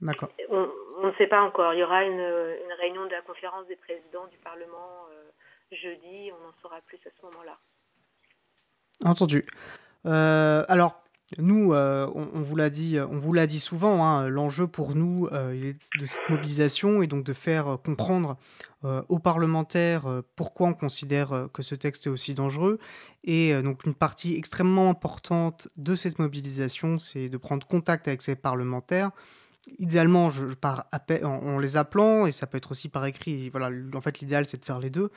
D'accord. 0.00 0.30
On 0.48 0.68
on 0.98 1.06
ne 1.08 1.12
sait 1.14 1.26
pas 1.26 1.42
encore. 1.42 1.74
Il 1.74 1.80
y 1.80 1.82
aura 1.82 2.04
une, 2.04 2.20
une 2.20 2.72
réunion 2.78 3.06
de 3.06 3.10
la 3.10 3.22
conférence 3.22 3.66
des 3.66 3.76
présidents 3.76 4.26
du 4.26 4.38
Parlement 4.38 5.06
euh, 5.10 5.30
jeudi. 5.72 6.30
On 6.32 6.48
en 6.48 6.52
saura 6.60 6.80
plus 6.86 6.98
à 7.06 7.10
ce 7.10 7.26
moment-là. 7.26 7.58
Entendu. 9.04 9.46
Euh, 10.06 10.64
alors, 10.68 11.02
nous, 11.38 11.72
euh, 11.72 12.08
on, 12.14 12.42
vous 12.42 12.56
l'a 12.56 12.70
dit, 12.70 13.60
souvent. 13.60 14.04
hein, 14.04 14.28
L'enjeu 14.28 14.66
pour 14.66 14.94
nous 14.94 15.28
euh, 15.32 15.52
est 15.52 15.76
de 15.98 16.06
cette 16.06 16.28
mobilisation 16.28 17.02
et 17.02 17.06
donc 17.06 17.24
de 17.24 17.32
faire 17.32 17.68
euh, 17.68 17.76
comprendre 17.76 18.36
aux 19.08 19.20
parlementaires 19.20 20.22
pourquoi 20.34 20.66
on 20.66 20.74
considère 20.74 21.46
que 21.52 21.62
ce 21.62 21.76
texte 21.76 22.08
est 22.08 22.10
aussi 22.10 22.34
dangereux. 22.34 22.80
Et 23.22 23.62
donc, 23.62 23.84
une 23.86 23.94
partie 23.94 24.34
extrêmement 24.34 24.90
importante 24.90 25.68
de 25.76 25.94
cette 25.94 26.18
mobilisation, 26.18 26.98
c'est 26.98 27.28
de 27.28 27.36
prendre 27.36 27.64
contact 27.64 28.08
avec 28.08 28.22
ces 28.22 28.34
parlementaires. 28.34 29.12
Idéalement, 29.78 30.30
je, 30.30 30.48
je 30.48 30.56
pars 30.56 30.86
appel- 30.90 31.24
en, 31.24 31.60
les 31.60 31.76
appelant, 31.76 32.26
et 32.26 32.32
ça 32.32 32.48
peut 32.48 32.58
être 32.58 32.72
aussi 32.72 32.88
par 32.88 33.06
écrit. 33.06 33.50
Voilà, 33.50 33.70
en 33.94 34.00
fait, 34.00 34.18
l'idéal, 34.18 34.46
c'est 34.46 34.58
de 34.58 34.64
faire 34.64 34.80
les 34.80 34.90
deux. 34.90 35.12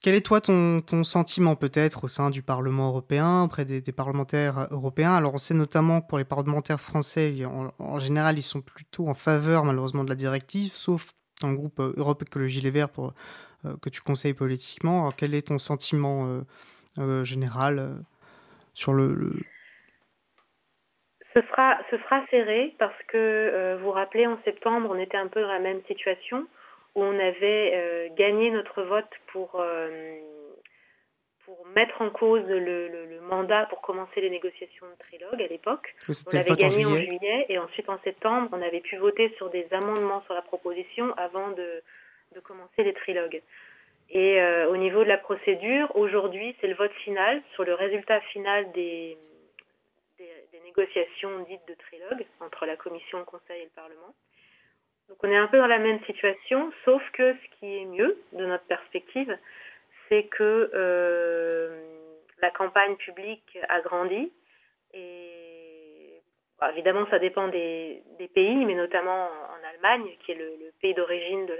Euh, 0.00 0.02
quel 0.02 0.14
est 0.14 0.24
toi 0.24 0.40
ton, 0.40 0.82
sentiment 1.04 1.56
peut-être 1.56 2.04
au 2.04 2.08
sein 2.08 2.30
du 2.30 2.42
Parlement 2.42 2.88
européen, 2.88 3.42
auprès 3.44 3.64
des, 3.64 3.92
parlementaires 3.92 4.68
européens? 4.70 5.14
Alors 5.14 5.34
on 5.34 5.38
sait 5.38 5.54
notamment 5.54 6.00
que 6.00 6.06
pour 6.08 6.18
les 6.18 6.24
parlementaires 6.24 6.80
français, 6.80 7.34
en, 7.78 7.98
général, 7.98 8.38
ils 8.38 8.42
sont 8.42 8.62
plutôt 8.62 9.08
en 9.08 9.14
faveur 9.14 9.64
malheureusement 9.64 10.04
de 10.04 10.08
la 10.08 10.16
directive, 10.16 10.72
sauf 10.72 11.10
dans 11.42 11.50
le 11.50 11.56
groupe 11.56 11.80
euh, 11.80 11.94
Europe 11.96 12.22
Écologie 12.22 12.60
Les 12.60 12.70
Verts 12.70 12.90
pour, 12.90 13.14
euh, 13.64 13.76
que 13.80 13.88
tu 13.90 14.00
conseilles 14.00 14.34
politiquement. 14.34 15.00
Alors, 15.00 15.16
quel 15.16 15.34
est 15.34 15.48
ton 15.48 15.58
sentiment 15.58 16.26
euh, 16.26 16.40
euh, 16.98 17.24
général 17.24 17.78
euh, 17.78 17.88
sur 18.74 18.92
le... 18.92 19.32
Ce 21.34 21.40
sera, 21.42 21.78
ce 21.90 21.96
sera 21.98 22.26
serré 22.30 22.74
parce 22.78 23.00
que, 23.06 23.16
euh, 23.16 23.76
vous 23.78 23.84
vous 23.84 23.90
rappelez, 23.92 24.26
en 24.26 24.38
septembre, 24.44 24.88
on 24.90 24.98
était 24.98 25.16
un 25.16 25.28
peu 25.28 25.40
dans 25.40 25.52
la 25.52 25.60
même 25.60 25.80
situation 25.86 26.46
où 26.94 27.02
on 27.02 27.18
avait 27.18 27.72
euh, 27.74 28.08
gagné 28.16 28.50
notre 28.50 28.82
vote 28.82 29.10
pour, 29.28 29.60
euh, 29.60 30.18
pour 31.44 31.66
mettre 31.68 32.02
en 32.02 32.10
cause 32.10 32.44
le, 32.46 32.58
le- 32.88 33.06
le 33.06 33.20
mandat 33.20 33.66
pour 33.66 33.80
commencer 33.80 34.20
les 34.20 34.30
négociations 34.30 34.86
de 34.86 34.96
trilogue 34.98 35.40
à 35.42 35.46
l'époque. 35.46 35.94
On 36.26 36.30
avait 36.40 36.50
en 36.50 36.54
gagné 36.56 36.84
en 36.84 36.90
juillet. 36.90 37.06
juillet 37.18 37.46
et 37.48 37.58
ensuite 37.58 37.88
en 37.88 37.98
septembre, 38.02 38.48
on 38.52 38.60
avait 38.62 38.80
pu 38.80 38.96
voter 38.96 39.32
sur 39.36 39.50
des 39.50 39.66
amendements 39.72 40.22
sur 40.22 40.34
la 40.34 40.42
proposition 40.42 41.12
avant 41.16 41.50
de, 41.50 41.82
de 42.34 42.40
commencer 42.40 42.82
les 42.82 42.92
trilogues. 42.94 43.42
Et 44.12 44.40
euh, 44.40 44.68
au 44.68 44.76
niveau 44.76 45.04
de 45.04 45.08
la 45.08 45.18
procédure, 45.18 45.94
aujourd'hui, 45.96 46.56
c'est 46.60 46.66
le 46.66 46.74
vote 46.74 46.92
final 46.92 47.40
sur 47.54 47.62
le 47.64 47.74
résultat 47.74 48.20
final 48.22 48.70
des, 48.72 49.16
des, 50.18 50.28
des 50.52 50.60
négociations 50.64 51.38
dites 51.48 51.60
de 51.68 51.74
trilogue 51.74 52.26
entre 52.40 52.66
la 52.66 52.74
Commission, 52.76 53.18
le 53.20 53.24
Conseil 53.24 53.60
et 53.60 53.64
le 53.64 53.70
Parlement. 53.70 54.12
Donc 55.10 55.18
on 55.24 55.28
est 55.28 55.36
un 55.36 55.48
peu 55.48 55.58
dans 55.58 55.66
la 55.66 55.80
même 55.80 55.98
situation, 56.04 56.72
sauf 56.84 57.02
que 57.12 57.34
ce 57.34 57.58
qui 57.58 57.78
est 57.78 57.84
mieux 57.84 58.16
de 58.32 58.46
notre 58.46 58.64
perspective, 58.64 59.36
c'est 60.08 60.22
que 60.28 60.70
euh, 60.72 61.82
la 62.40 62.50
campagne 62.52 62.94
publique 62.94 63.58
a 63.68 63.80
grandi 63.80 64.32
et 64.94 66.22
bah, 66.60 66.70
évidemment 66.72 67.08
ça 67.10 67.18
dépend 67.18 67.48
des, 67.48 68.04
des, 68.20 68.28
pays, 68.28 68.64
mais 68.64 68.74
notamment 68.74 69.24
en 69.26 69.68
Allemagne, 69.74 70.08
qui 70.24 70.30
est 70.30 70.36
le, 70.36 70.44
le 70.44 70.72
pays 70.80 70.94
d'origine 70.94 71.44
de, 71.44 71.56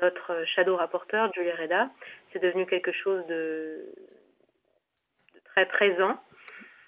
notre 0.00 0.44
shadow 0.46 0.76
rapporteur, 0.76 1.32
Julia 1.34 1.56
Reda, 1.56 1.90
c'est 2.32 2.40
devenu 2.40 2.66
quelque 2.66 2.92
chose 2.92 3.26
de, 3.26 3.92
de, 5.34 5.40
très 5.44 5.66
présent. 5.66 6.20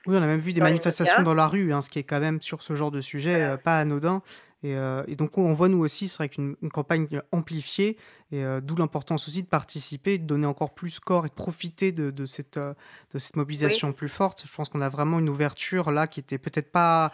Oui, 0.07 0.17
on 0.17 0.23
a 0.23 0.27
même 0.27 0.39
vu 0.39 0.53
des 0.53 0.61
manifestations 0.61 1.25
dans 1.25 1.35
la 1.35 1.49
rue, 1.49 1.73
hein, 1.73 1.81
ce 1.81 1.91
qui 1.91 1.99
est 1.99 2.05
quand 2.05 2.21
même 2.21 2.41
sur 2.41 2.63
ce 2.63 2.77
genre 2.77 2.93
de 2.93 3.01
sujet 3.01 3.35
voilà. 3.35 3.53
euh, 3.55 3.57
pas 3.57 3.79
anodin. 3.79 4.23
Et, 4.63 4.75
euh, 4.75 5.03
et, 5.07 5.17
donc 5.17 5.39
on 5.39 5.53
voit 5.53 5.69
nous 5.69 5.79
aussi, 5.79 6.09
c'est 6.09 6.17
vrai 6.17 6.29
qu'une 6.29 6.57
campagne 6.73 7.21
amplifiée, 7.31 7.97
et 8.33 8.43
euh, 8.43 8.61
d'où 8.61 8.75
l'importance 8.75 9.29
aussi 9.29 9.43
de 9.43 9.49
participer, 9.49 10.19
de 10.19 10.25
donner 10.25 10.47
encore 10.47 10.75
plus 10.75 10.99
corps 10.99 11.27
et 11.27 11.29
de 11.29 11.35
profiter 11.35 11.93
de, 11.93 12.11
de 12.11 12.27
cette, 12.27 12.57
euh, 12.57 12.75
de 13.13 13.19
cette 13.19 13.37
mobilisation 13.37 13.89
oui. 13.89 13.95
plus 13.95 14.09
forte. 14.09 14.45
Je 14.47 14.55
pense 14.55 14.69
qu'on 14.69 14.81
a 14.81 14.89
vraiment 14.89 15.19
une 15.19 15.29
ouverture 15.29 15.91
là 15.91 16.07
qui 16.07 16.21
était 16.21 16.39
peut-être 16.39 16.73
pas 16.73 17.13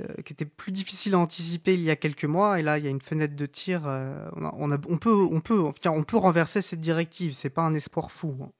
euh, 0.00 0.22
qui 0.24 0.32
était 0.32 0.44
plus 0.44 0.70
difficile 0.70 1.14
à 1.14 1.18
anticiper 1.18 1.74
il 1.74 1.82
y 1.82 1.90
a 1.90 1.96
quelques 1.96 2.24
mois 2.24 2.60
et 2.60 2.62
là 2.62 2.78
il 2.78 2.84
y 2.84 2.86
a 2.86 2.90
une 2.90 3.00
fenêtre 3.00 3.34
de 3.34 3.46
tir 3.46 3.82
euh, 3.84 4.28
on, 4.36 4.44
a, 4.44 4.54
on, 4.56 4.70
a, 4.70 4.76
on, 4.88 4.96
peut 4.96 5.10
on 5.10 5.40
peut 5.40 5.58
on 5.58 6.04
peut 6.04 6.16
renverser 6.16 6.60
cette 6.60 6.80
directive 6.80 7.32
c'est 7.32 7.52
pas 7.52 7.62
un 7.62 7.74
espoir 7.74 8.12
fou 8.12 8.36
hein. 8.40 8.52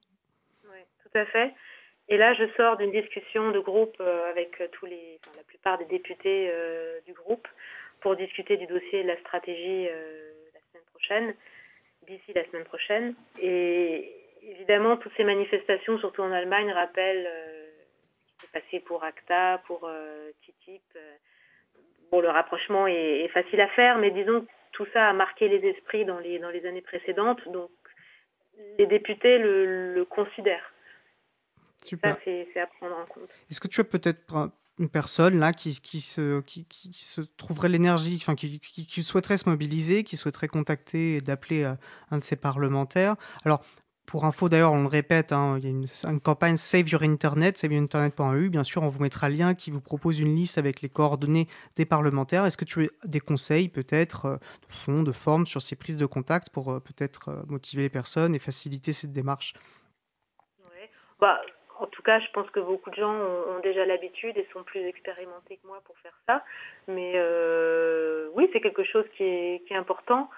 oui, 0.64 0.78
tout 1.00 1.16
à 1.16 1.24
fait 1.26 1.54
et 2.08 2.16
là 2.16 2.32
je 2.32 2.42
sors 2.56 2.76
d'une 2.76 2.90
discussion 2.90 3.52
de 3.52 3.60
groupe 3.60 3.94
euh, 4.00 4.28
avec 4.28 4.60
tous 4.72 4.86
les 4.86 5.20
enfin, 5.22 5.36
la 5.36 5.44
plupart 5.44 5.78
des 5.78 5.84
députés 5.84 6.50
du 7.06 7.12
groupe 7.12 7.46
pour 8.00 8.16
discuter 8.16 8.56
du 8.56 8.66
dossier 8.66 9.02
de 9.02 9.08
la 9.08 9.18
stratégie 9.20 9.88
euh, 9.88 10.32
la 10.54 10.60
semaine 10.70 10.86
prochaine, 10.90 11.34
d'ici 12.06 12.32
la 12.34 12.44
semaine 12.46 12.64
prochaine. 12.64 13.14
Et 13.40 14.14
évidemment, 14.42 14.96
toutes 14.96 15.12
ces 15.16 15.24
manifestations, 15.24 15.98
surtout 15.98 16.22
en 16.22 16.32
Allemagne, 16.32 16.70
rappellent 16.70 17.28
euh, 17.28 17.70
ce 18.26 18.32
qui 18.32 18.40
s'est 18.40 18.60
passé 18.60 18.80
pour 18.80 19.04
ACTA, 19.04 19.62
pour 19.66 19.82
euh, 19.84 20.30
TTIP. 20.42 20.82
Bon, 22.10 22.20
le 22.20 22.28
rapprochement 22.28 22.86
est, 22.86 23.24
est, 23.24 23.28
facile 23.28 23.60
à 23.60 23.68
faire, 23.68 23.98
mais 23.98 24.10
disons 24.10 24.42
que 24.42 24.50
tout 24.72 24.86
ça 24.92 25.08
a 25.08 25.12
marqué 25.12 25.48
les 25.48 25.68
esprits 25.68 26.04
dans 26.04 26.18
les, 26.18 26.38
dans 26.38 26.50
les 26.50 26.64
années 26.66 26.80
précédentes, 26.80 27.46
donc 27.48 27.70
les 28.78 28.86
députés 28.86 29.38
le, 29.38 29.94
le 29.94 30.04
considèrent. 30.04 30.72
Super. 31.82 32.14
Ça, 32.14 32.20
c'est 32.24 32.60
à 32.60 32.66
prendre 32.66 32.96
en 32.96 33.04
compte. 33.04 33.30
Est-ce 33.50 33.60
que 33.60 33.68
tu 33.68 33.80
as 33.80 33.84
peut-être 33.84 34.50
une 34.78 34.88
personne 34.88 35.38
là 35.38 35.52
qui, 35.52 35.74
se, 35.74 36.40
qui, 36.40 36.66
se 36.92 37.20
trouverait 37.20 37.68
l'énergie, 37.68 38.16
enfin 38.20 38.34
qui, 38.34 38.60
souhaiterait 39.02 39.36
se 39.36 39.48
mobiliser, 39.48 40.04
qui 40.04 40.16
souhaiterait 40.16 40.48
contacter 40.48 41.16
et 41.16 41.20
d'appeler 41.20 41.64
euh, 41.64 41.74
un 42.10 42.18
de 42.18 42.24
ses 42.24 42.36
parlementaires. 42.36 43.16
Alors, 43.44 43.62
pour 44.06 44.24
info 44.24 44.48
d'ailleurs, 44.48 44.72
on 44.72 44.82
le 44.82 44.88
répète, 44.88 45.32
hein, 45.32 45.58
il 45.58 45.64
y 45.64 45.66
a 45.66 45.70
une, 46.10 46.20
campagne 46.20 46.56
Save 46.56 46.88
Your 46.88 47.02
Internet, 47.02 47.58
saveyourinternet.eu. 47.58 48.48
Bien 48.48 48.64
sûr, 48.64 48.82
on 48.82 48.88
vous 48.88 49.00
mettra 49.00 49.28
le 49.28 49.36
lien 49.36 49.54
qui 49.54 49.70
vous 49.70 49.82
propose 49.82 50.18
une 50.20 50.34
liste 50.34 50.56
avec 50.56 50.80
les 50.80 50.88
coordonnées 50.88 51.46
des 51.76 51.84
parlementaires. 51.84 52.46
Est-ce 52.46 52.56
que 52.56 52.64
tu 52.64 52.84
as 52.84 53.06
des 53.06 53.20
conseils 53.20 53.68
peut-être 53.68 54.24
euh, 54.24 54.36
de 54.36 54.72
fond, 54.72 55.02
de 55.02 55.12
forme 55.12 55.46
sur 55.46 55.60
ces 55.60 55.76
prises 55.76 55.98
de 55.98 56.06
contact 56.06 56.48
pour 56.50 56.70
euh, 56.72 56.80
peut-être 56.80 57.44
motiver 57.48 57.82
les 57.82 57.90
personnes 57.90 58.34
et 58.34 58.38
faciliter 58.38 58.92
cette 58.92 59.12
démarche? 59.12 59.54
Bah, 61.20 61.40
en 61.80 61.86
tout 61.86 62.02
cas, 62.02 62.18
je 62.18 62.28
pense 62.32 62.50
que 62.50 62.60
beaucoup 62.60 62.90
de 62.90 62.96
gens 62.96 63.12
ont, 63.14 63.56
ont 63.56 63.60
déjà 63.62 63.84
l'habitude 63.84 64.36
et 64.36 64.46
sont 64.52 64.62
plus 64.64 64.80
expérimentés 64.80 65.58
que 65.62 65.66
moi 65.66 65.80
pour 65.84 65.96
faire 65.98 66.16
ça. 66.26 66.44
Mais 66.88 67.12
euh, 67.14 68.28
oui, 68.34 68.48
c'est 68.52 68.60
quelque 68.60 68.84
chose 68.84 69.04
qui 69.16 69.22
est, 69.22 69.62
qui 69.66 69.74
est, 69.74 69.76
important. 69.76 70.28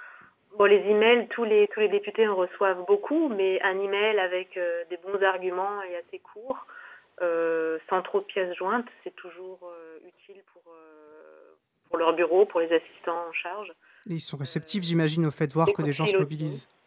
Bon, 0.58 0.64
les 0.64 0.80
emails, 0.88 1.28
tous 1.28 1.44
les, 1.44 1.68
tous 1.68 1.80
les 1.80 1.88
députés 1.88 2.28
en 2.28 2.36
reçoivent 2.36 2.84
beaucoup, 2.86 3.28
mais 3.28 3.60
un 3.62 3.78
email 3.78 4.18
avec 4.18 4.56
euh, 4.56 4.84
des 4.90 4.98
bons 4.98 5.22
arguments 5.22 5.82
et 5.82 5.96
assez 5.96 6.18
court, 6.18 6.66
euh, 7.22 7.78
sans 7.88 8.02
trop 8.02 8.20
de 8.20 8.24
pièces 8.26 8.54
jointes, 8.56 8.88
c'est 9.02 9.14
toujours 9.16 9.72
utile 10.06 10.42
pour, 10.52 10.62
pour 11.88 11.98
leur 11.98 12.14
bureau, 12.14 12.44
pour 12.44 12.60
les 12.60 12.72
assistants 12.72 13.28
en 13.28 13.32
charge. 13.32 13.72
Et 14.08 14.14
ils 14.14 14.20
sont 14.20 14.36
réceptifs, 14.36 14.82
j'imagine, 14.82 15.26
au 15.26 15.30
fait 15.30 15.46
de 15.46 15.52
voir 15.52 15.68
que 15.72 15.82
des 15.82 15.92
gens 15.92 16.06
se 16.06 16.16
mobilisent. 16.16 16.66
Aussi. 16.66 16.79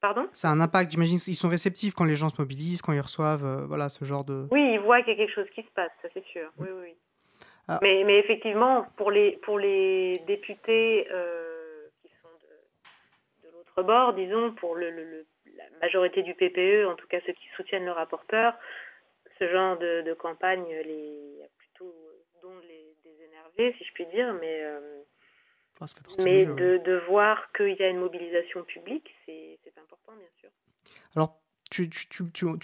Pardon? 0.00 0.28
Ça 0.32 0.48
a 0.48 0.52
un 0.52 0.60
impact, 0.60 0.92
j'imagine. 0.92 1.18
Ils 1.26 1.34
sont 1.34 1.48
réceptifs 1.48 1.94
quand 1.94 2.04
les 2.04 2.16
gens 2.16 2.30
se 2.30 2.40
mobilisent, 2.40 2.80
quand 2.80 2.92
ils 2.92 3.00
reçoivent 3.00 3.44
euh, 3.44 3.66
voilà, 3.66 3.88
ce 3.88 4.04
genre 4.04 4.24
de. 4.24 4.46
Oui, 4.50 4.72
ils 4.74 4.80
voient 4.80 5.02
qu'il 5.02 5.12
y 5.12 5.16
a 5.16 5.26
quelque 5.26 5.34
chose 5.34 5.50
qui 5.54 5.62
se 5.62 5.70
passe, 5.74 5.90
ça 6.00 6.08
c'est 6.14 6.24
sûr. 6.24 6.50
Oui, 6.58 6.68
oui. 6.80 6.94
Ah. 7.68 7.78
Mais, 7.82 8.02
mais, 8.04 8.18
effectivement, 8.18 8.86
pour 8.96 9.10
les, 9.10 9.38
pour 9.42 9.58
les 9.58 10.20
députés 10.26 11.06
euh, 11.12 11.86
qui 12.02 12.08
sont 12.22 12.28
de, 12.40 13.48
de 13.48 13.54
l'autre 13.54 13.82
bord, 13.82 14.14
disons, 14.14 14.52
pour 14.54 14.74
le, 14.74 14.90
le, 14.90 15.26
la 15.56 15.64
majorité 15.80 16.22
du 16.22 16.34
PPE, 16.34 16.88
en 16.90 16.94
tout 16.96 17.06
cas 17.06 17.18
ceux 17.26 17.32
qui 17.32 17.46
soutiennent 17.56 17.84
le 17.84 17.92
rapporteur, 17.92 18.54
ce 19.38 19.48
genre 19.48 19.78
de, 19.78 20.02
de 20.02 20.14
campagne 20.14 20.66
les, 20.68 21.40
plutôt 21.58 21.94
dont 22.42 22.58
les 22.66 22.94
désénerver, 23.04 23.74
si 23.78 23.84
je 23.84 23.92
puis 23.92 24.06
dire, 24.06 24.34
mais. 24.40 24.62
Euh, 24.62 25.02
mais 26.18 26.44
de, 26.44 26.76
de, 26.76 27.02
voir 27.08 27.50
qu'il 27.52 27.74
y 27.74 27.82
a 27.82 27.88
une 27.88 28.00
mobilisation 28.00 28.64
publique, 28.64 29.14
c'est 29.24 29.39
bien 30.16 30.28
sûr. 30.38 30.50
Alors, 31.16 31.40
tu, 31.70 31.88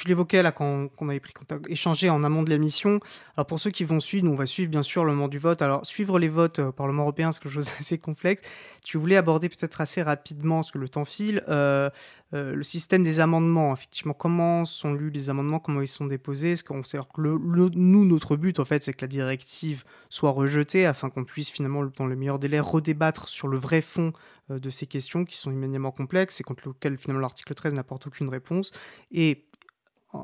l'évoquais 0.07 0.43
là 0.43 0.51
quand, 0.51 0.89
on 1.01 1.09
avait 1.09 1.21
pris 1.21 1.33
contact, 1.33 1.71
échangé 1.71 2.11
en 2.11 2.25
amont 2.25 2.43
de 2.43 2.51
l'émission. 2.51 2.99
Alors 3.37 3.47
pour 3.47 3.61
ceux 3.61 3.71
qui 3.71 3.85
vont 3.85 4.01
suivre, 4.01 4.29
on 4.29 4.35
va 4.35 4.47
suivre 4.47 4.71
bien 4.71 4.83
sûr 4.83 5.05
le 5.05 5.13
moment 5.13 5.29
du 5.29 5.39
vote. 5.39 5.63
Alors 5.63 5.87
suivre 5.87 6.19
les 6.19 6.29
votes 6.29 6.59
au 6.59 6.73
Parlement 6.73 7.03
européen, 7.03 7.31
c'est 7.31 7.41
quelque 7.41 7.53
chose 7.53 7.67
d'assez 7.79 7.99
complexe. 7.99 8.43
Tu 8.85 8.99
voulais 8.99 9.17
aborder 9.17 9.49
peut-être 9.49 9.81
assez 9.81 10.03
rapidement, 10.03 10.57
parce 10.57 10.73
que 10.73 10.79
le 10.79 10.89
temps 10.89 11.05
file, 11.05 11.45
euh, 11.49 11.89
euh, 12.37 12.55
le 12.55 12.63
système 12.63 13.03
des 13.03 13.21
amendements. 13.21 13.73
Effectivement, 13.73 14.13
comment 14.13 14.65
sont 14.65 14.93
lus 14.93 15.11
les 15.11 15.31
amendements, 15.31 15.59
comment 15.59 15.81
ils 15.81 15.89
sont 15.89 16.07
déposés. 16.07 16.53
Est-ce 16.53 16.65
qu'on 16.65 16.83
que 16.83 17.21
le, 17.21 17.39
nous, 17.39 18.05
notre 18.05 18.37
but 18.37 18.61
en 18.61 18.65
fait, 18.65 18.83
c'est 18.83 18.93
que 18.93 19.01
la 19.01 19.09
directive 19.09 19.85
soit 20.11 20.31
rejetée 20.31 20.87
afin 20.87 21.09
qu'on 21.09 21.25
puisse 21.25 21.51
finalement, 21.51 21.85
dans 21.97 22.07
le 22.07 22.15
meilleur 22.17 22.39
délai, 22.39 22.61
redébattre 22.61 23.29
sur 23.29 23.49
le 23.49 23.57
vrai 23.57 23.81
fond 23.81 24.13
euh, 24.51 24.59
de 24.59 24.71
ces 24.71 24.87
questions 24.87 25.25
qui 25.25 25.37
sont 25.37 25.51
immédiatement 25.51 25.93
complexes 25.93 26.41
et 26.41 26.45
contre 26.45 26.69
lesquelles 26.69 26.99
finalement 26.99 27.23
l'article 27.23 27.55
13 27.55 27.75
n'apporte 27.75 28.07
aucune 28.07 28.29
réponse. 28.29 28.71
Et 29.11 29.47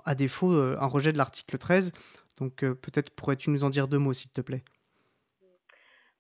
à 0.05 0.15
défaut, 0.15 0.53
euh, 0.53 0.77
un 0.81 0.87
rejet 0.87 1.13
de 1.13 1.19
l'article 1.19 1.57
13. 1.57 1.93
Donc 2.39 2.57
peut-être 2.57 3.11
pourrais-tu 3.11 3.51
nous 3.51 3.65
en 3.65 3.71
dire 3.71 3.89
deux 3.89 3.99
mots, 3.99 4.13
s'il 4.13 4.31
te 4.31 4.41
plaît? 4.41 4.65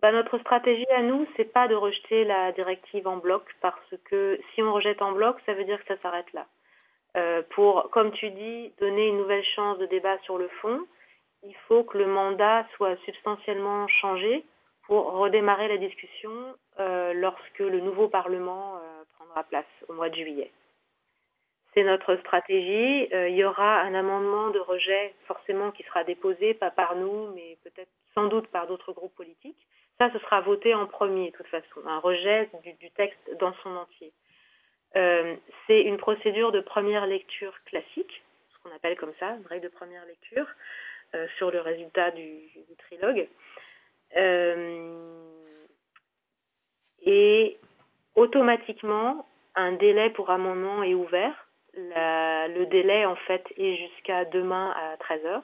Bah, 0.02 0.10
notre 0.10 0.36
stratégie 0.38 0.90
à 0.90 1.02
nous, 1.02 1.28
c'est 1.36 1.52
pas 1.52 1.68
de 1.68 1.76
rejeter 1.76 2.24
la 2.24 2.50
directive 2.50 3.06
en 3.06 3.18
bloc, 3.18 3.44
parce 3.60 3.94
que 4.04 4.40
si 4.52 4.62
on 4.62 4.72
rejette 4.72 5.00
en 5.00 5.12
bloc, 5.12 5.36
ça 5.46 5.54
veut 5.54 5.62
dire 5.62 5.78
que 5.84 5.94
ça 5.94 6.02
s'arrête 6.02 6.32
là. 6.32 6.46
Euh, 7.16 7.42
pour, 7.50 7.88
comme 7.90 8.10
tu 8.10 8.30
dis, 8.30 8.72
donner 8.80 9.06
une 9.08 9.18
nouvelle 9.18 9.44
chance 9.44 9.78
de 9.78 9.86
débat 9.86 10.18
sur 10.24 10.38
le 10.38 10.48
fond, 10.60 10.80
il 11.44 11.54
faut 11.68 11.84
que 11.84 11.98
le 11.98 12.06
mandat 12.06 12.66
soit 12.74 12.96
substantiellement 13.04 13.86
changé 13.86 14.44
pour 14.86 15.12
redémarrer 15.12 15.68
la 15.68 15.76
discussion 15.76 16.32
euh, 16.80 17.12
lorsque 17.12 17.60
le 17.60 17.78
nouveau 17.78 18.08
Parlement 18.08 18.78
euh, 18.78 19.04
prendra 19.16 19.44
place 19.44 19.66
au 19.88 19.92
mois 19.92 20.08
de 20.08 20.16
juillet. 20.16 20.50
C'est 21.74 21.84
notre 21.84 22.16
stratégie. 22.16 23.08
Il 23.12 23.34
y 23.34 23.44
aura 23.44 23.80
un 23.80 23.94
amendement 23.94 24.50
de 24.50 24.58
rejet 24.58 25.14
forcément 25.26 25.70
qui 25.70 25.84
sera 25.84 26.04
déposé, 26.04 26.52
pas 26.52 26.70
par 26.70 26.96
nous, 26.96 27.28
mais 27.34 27.56
peut-être 27.64 27.88
sans 28.14 28.26
doute 28.26 28.48
par 28.48 28.66
d'autres 28.66 28.92
groupes 28.92 29.14
politiques. 29.14 29.66
Ça, 29.98 30.10
ce 30.12 30.18
sera 30.18 30.40
voté 30.40 30.74
en 30.74 30.86
premier, 30.86 31.30
de 31.30 31.36
toute 31.36 31.46
façon, 31.46 31.80
un 31.86 31.98
rejet 31.98 32.50
du, 32.80 32.90
texte 32.92 33.36
dans 33.38 33.54
son 33.62 33.70
entier. 33.76 34.12
Euh, 34.96 35.36
c'est 35.66 35.82
une 35.82 35.96
procédure 35.96 36.52
de 36.52 36.60
première 36.60 37.06
lecture 37.06 37.54
classique, 37.64 38.22
ce 38.52 38.58
qu'on 38.62 38.74
appelle 38.74 38.96
comme 38.96 39.12
ça, 39.20 39.30
une 39.30 39.46
règle 39.46 39.64
de 39.64 39.68
première 39.68 40.04
lecture, 40.06 40.46
euh, 41.14 41.26
sur 41.36 41.50
le 41.50 41.60
résultat 41.60 42.10
du, 42.10 42.40
trilogue. 42.78 43.28
Euh, 44.16 45.20
et 47.04 47.58
automatiquement, 48.14 49.26
un 49.54 49.72
délai 49.72 50.10
pour 50.10 50.30
amendement 50.30 50.82
est 50.82 50.94
ouvert. 50.94 51.48
Le 51.74 52.64
délai, 52.64 53.06
en 53.06 53.16
fait, 53.16 53.44
est 53.56 53.76
jusqu'à 53.76 54.24
demain 54.26 54.74
à 54.76 54.96
13h. 54.96 55.42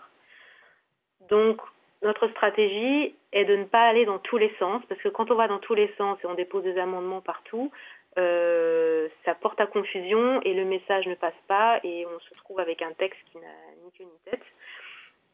Donc, 1.28 1.60
notre 2.02 2.28
stratégie 2.28 3.14
est 3.32 3.44
de 3.44 3.56
ne 3.56 3.64
pas 3.64 3.82
aller 3.82 4.04
dans 4.04 4.18
tous 4.18 4.38
les 4.38 4.54
sens, 4.58 4.82
parce 4.88 5.00
que 5.00 5.08
quand 5.08 5.30
on 5.30 5.34
va 5.34 5.48
dans 5.48 5.58
tous 5.58 5.74
les 5.74 5.92
sens 5.98 6.18
et 6.22 6.26
on 6.26 6.34
dépose 6.34 6.62
des 6.62 6.78
amendements 6.78 7.20
partout, 7.20 7.70
euh, 8.18 9.08
ça 9.24 9.34
porte 9.34 9.60
à 9.60 9.66
confusion 9.66 10.40
et 10.42 10.54
le 10.54 10.64
message 10.64 11.06
ne 11.06 11.14
passe 11.14 11.38
pas 11.46 11.80
et 11.84 12.06
on 12.06 12.20
se 12.20 12.34
trouve 12.34 12.60
avec 12.60 12.82
un 12.82 12.92
texte 12.92 13.20
qui 13.30 13.38
n'a 13.38 13.46
ni 13.84 13.92
queue 13.92 14.04
ni 14.04 14.30
tête. 14.30 14.44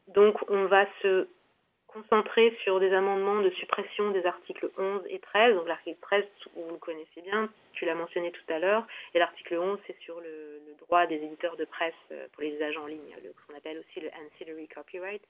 Donc, 0.07 0.37
on 0.49 0.65
va 0.65 0.85
se 1.01 1.27
concentrer 1.95 2.55
sur 2.63 2.79
des 2.79 2.93
amendements 2.93 3.41
de 3.41 3.49
suppression 3.51 4.11
des 4.11 4.25
articles 4.25 4.69
11 4.77 5.03
et 5.09 5.19
13. 5.19 5.55
Donc 5.55 5.67
l'article 5.67 5.97
13, 6.01 6.25
vous 6.55 6.71
le 6.71 6.77
connaissez 6.77 7.21
bien, 7.23 7.49
tu 7.71 7.85
l'as 7.85 7.95
mentionné 7.95 8.31
tout 8.31 8.53
à 8.53 8.59
l'heure, 8.59 8.85
et 9.13 9.19
l'article 9.19 9.57
11, 9.57 9.79
c'est 9.87 9.97
sur 10.01 10.19
le, 10.19 10.61
droit 10.79 11.07
des 11.07 11.15
éditeurs 11.15 11.55
de 11.55 11.65
presse 11.65 11.93
euh, 12.11 12.27
pour 12.33 12.43
les 12.43 12.53
usages 12.53 12.77
en 12.77 12.85
ligne, 12.85 13.15
ce 13.23 13.47
qu'on 13.47 13.57
appelle 13.57 13.79
aussi 13.79 14.01
le 14.01 14.09
ancillary 14.09 14.67
copyright. 14.67 15.21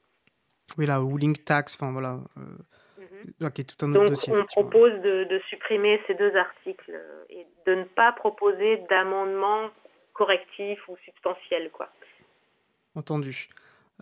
Oui, 0.78 0.86
la 0.86 0.98
ruling 0.98 1.36
tax, 1.36 1.76
enfin 1.76 1.92
voilà. 1.92 2.20
Euh, 2.38 3.50
qui 3.50 3.60
est 3.62 3.64
tout 3.64 3.84
un 3.84 3.90
autre 3.90 4.00
Donc 4.00 4.08
dossier. 4.10 4.32
on 4.32 4.44
propose 4.44 4.92
de, 5.02 5.24
de 5.24 5.38
supprimer 5.48 6.00
ces 6.06 6.14
deux 6.14 6.34
articles 6.36 7.00
et 7.30 7.46
de 7.66 7.74
ne 7.74 7.84
pas 7.84 8.12
proposer 8.12 8.78
d'amendements 8.88 9.70
correctifs 10.12 10.86
ou 10.88 10.96
substantiels. 11.04 11.70
Quoi. 11.70 11.88
Entendu. 12.94 13.48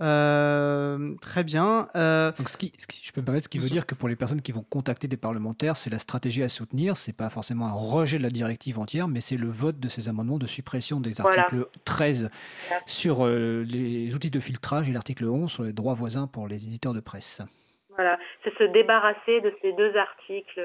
Euh, 0.01 1.15
très 1.21 1.45
bien. 1.45 1.89
Euh, 1.95 2.33
Donc, 2.33 2.49
ce 2.49 2.57
qui, 2.57 2.73
ce 2.79 2.87
qui- 2.87 3.01
je 3.05 3.12
peux 3.12 3.21
me 3.21 3.27
permettre, 3.27 3.45
ce 3.45 3.49
qui 3.49 3.59
veut 3.59 3.69
dire 3.69 3.87
que 3.87 3.95
pour 3.95 4.09
les 4.09 4.16
personnes 4.16 4.43
qui 4.43 4.51
vont 4.53 4.62
contacter 4.65 5.07
des 5.07 5.16
parlementaires, 5.16 5.77
c'est 5.77 5.91
la 5.91 5.99
stratégie 6.01 6.43
à 6.43 6.49
soutenir. 6.49 6.97
C'est 6.97 7.12
pas 7.16 7.31
forcément 7.31 7.66
un 7.66 7.73
rejet 7.73 8.19
de 8.19 8.23
la 8.25 8.29
directive 8.31 8.79
entière, 8.79 9.07
mais 9.09 9.21
c'est 9.21 9.37
le 9.37 9.49
vote 9.49 9.79
de 9.79 9.89
ces 9.89 10.09
amendements 10.09 10.39
de 10.39 10.47
suppression 10.47 11.01
des 11.01 11.12
Voilà. 11.21 11.43
articles 11.43 11.66
13 11.85 12.31
Voilà. 12.69 12.83
sur 12.87 13.25
euh, 13.25 13.62
les 13.66 14.15
outils 14.15 14.31
de 14.31 14.41
filtrage 14.41 14.89
et 14.89 14.93
l'article 14.93 15.27
11 15.27 15.51
sur 15.51 15.62
les 15.62 15.73
droits 15.73 15.95
voisins 15.95 16.27
pour 16.27 16.49
les 16.49 16.65
éditeurs 16.65 16.93
de 16.95 17.01
presse. 17.01 17.43
Voilà, 17.91 18.19
c'est 18.43 18.53
se 18.59 18.65
débarrasser 18.65 19.41
de 19.41 19.55
ces 19.62 19.73
deux 19.75 19.97
articles 19.97 20.61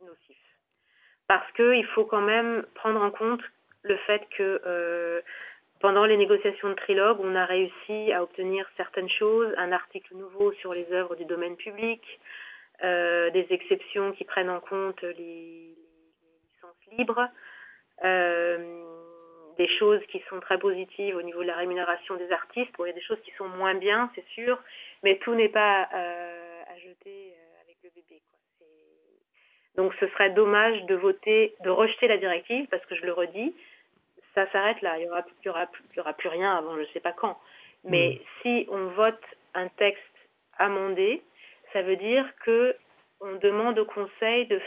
nocifs. 0.00 0.36
Parce 1.28 1.46
qu'il 1.52 1.86
faut 1.94 2.04
quand 2.04 2.20
même 2.22 2.64
prendre 2.74 3.00
en 3.00 3.12
compte 3.12 3.40
le 3.82 3.96
fait 4.06 4.22
que 4.36 4.60
euh, 4.66 5.20
pendant 5.84 6.06
les 6.06 6.16
négociations 6.16 6.70
de 6.70 6.74
trilogue, 6.76 7.18
on 7.20 7.34
a 7.34 7.44
réussi 7.44 8.10
à 8.10 8.22
obtenir 8.22 8.66
certaines 8.78 9.10
choses, 9.10 9.52
un 9.58 9.70
article 9.70 10.14
nouveau 10.14 10.50
sur 10.52 10.72
les 10.72 10.90
œuvres 10.92 11.14
du 11.14 11.26
domaine 11.26 11.56
public, 11.56 12.00
euh, 12.82 13.28
des 13.32 13.46
exceptions 13.50 14.12
qui 14.12 14.24
prennent 14.24 14.48
en 14.48 14.60
compte 14.60 15.02
les, 15.02 15.76
licences 16.48 16.86
libres, 16.96 17.28
euh, 18.02 18.82
des 19.58 19.68
choses 19.78 20.00
qui 20.08 20.22
sont 20.30 20.40
très 20.40 20.56
positives 20.58 21.16
au 21.16 21.22
niveau 21.22 21.42
de 21.42 21.48
la 21.48 21.56
rémunération 21.56 22.16
des 22.16 22.32
artistes. 22.32 22.72
Il 22.78 22.86
y 22.86 22.88
a 22.88 22.94
des 22.94 23.02
choses 23.02 23.20
qui 23.20 23.32
sont 23.32 23.48
moins 23.48 23.74
bien, 23.74 24.10
c'est 24.14 24.26
sûr, 24.28 24.58
mais 25.02 25.18
tout 25.18 25.34
n'est 25.34 25.50
pas 25.50 25.90
euh, 25.92 26.62
à 26.66 26.78
jeter 26.78 27.34
avec 27.62 27.76
le 27.82 27.90
bébé. 27.90 28.22
Donc 29.76 29.92
ce 30.00 30.06
serait 30.06 30.30
dommage 30.30 30.82
de 30.86 30.94
voter, 30.94 31.54
de 31.62 31.68
rejeter 31.68 32.08
la 32.08 32.16
directive, 32.16 32.68
parce 32.70 32.86
que 32.86 32.94
je 32.94 33.04
le 33.04 33.12
redis, 33.12 33.54
ça 34.34 34.50
s'arrête 34.52 34.80
là. 34.82 34.98
Il 34.98 35.02
n'y 35.04 35.08
aura, 35.10 35.22
plus- 35.22 35.34
il 35.42 35.46
y 35.46 35.48
aura, 35.50 35.66
plus- 35.66 35.84
il 35.92 35.96
y 35.96 36.00
aura 36.00 36.12
plus 36.12 36.28
rien 36.28 36.56
avant 36.56 36.74
je 36.76 36.80
ne 36.80 36.86
sais 36.86 37.00
pas 37.00 37.12
quand. 37.12 37.38
Mais 37.84 38.20
si 38.42 38.66
on 38.70 38.86
vote 38.88 39.20
un 39.54 39.68
texte 39.68 40.02
amendé, 40.58 41.22
ça 41.72 41.82
veut 41.82 41.96
dire 41.96 42.24
que 42.44 42.76
on 43.20 43.36
demande 43.36 43.78
au 43.78 43.84
Conseil 43.84 44.46
de, 44.46 44.60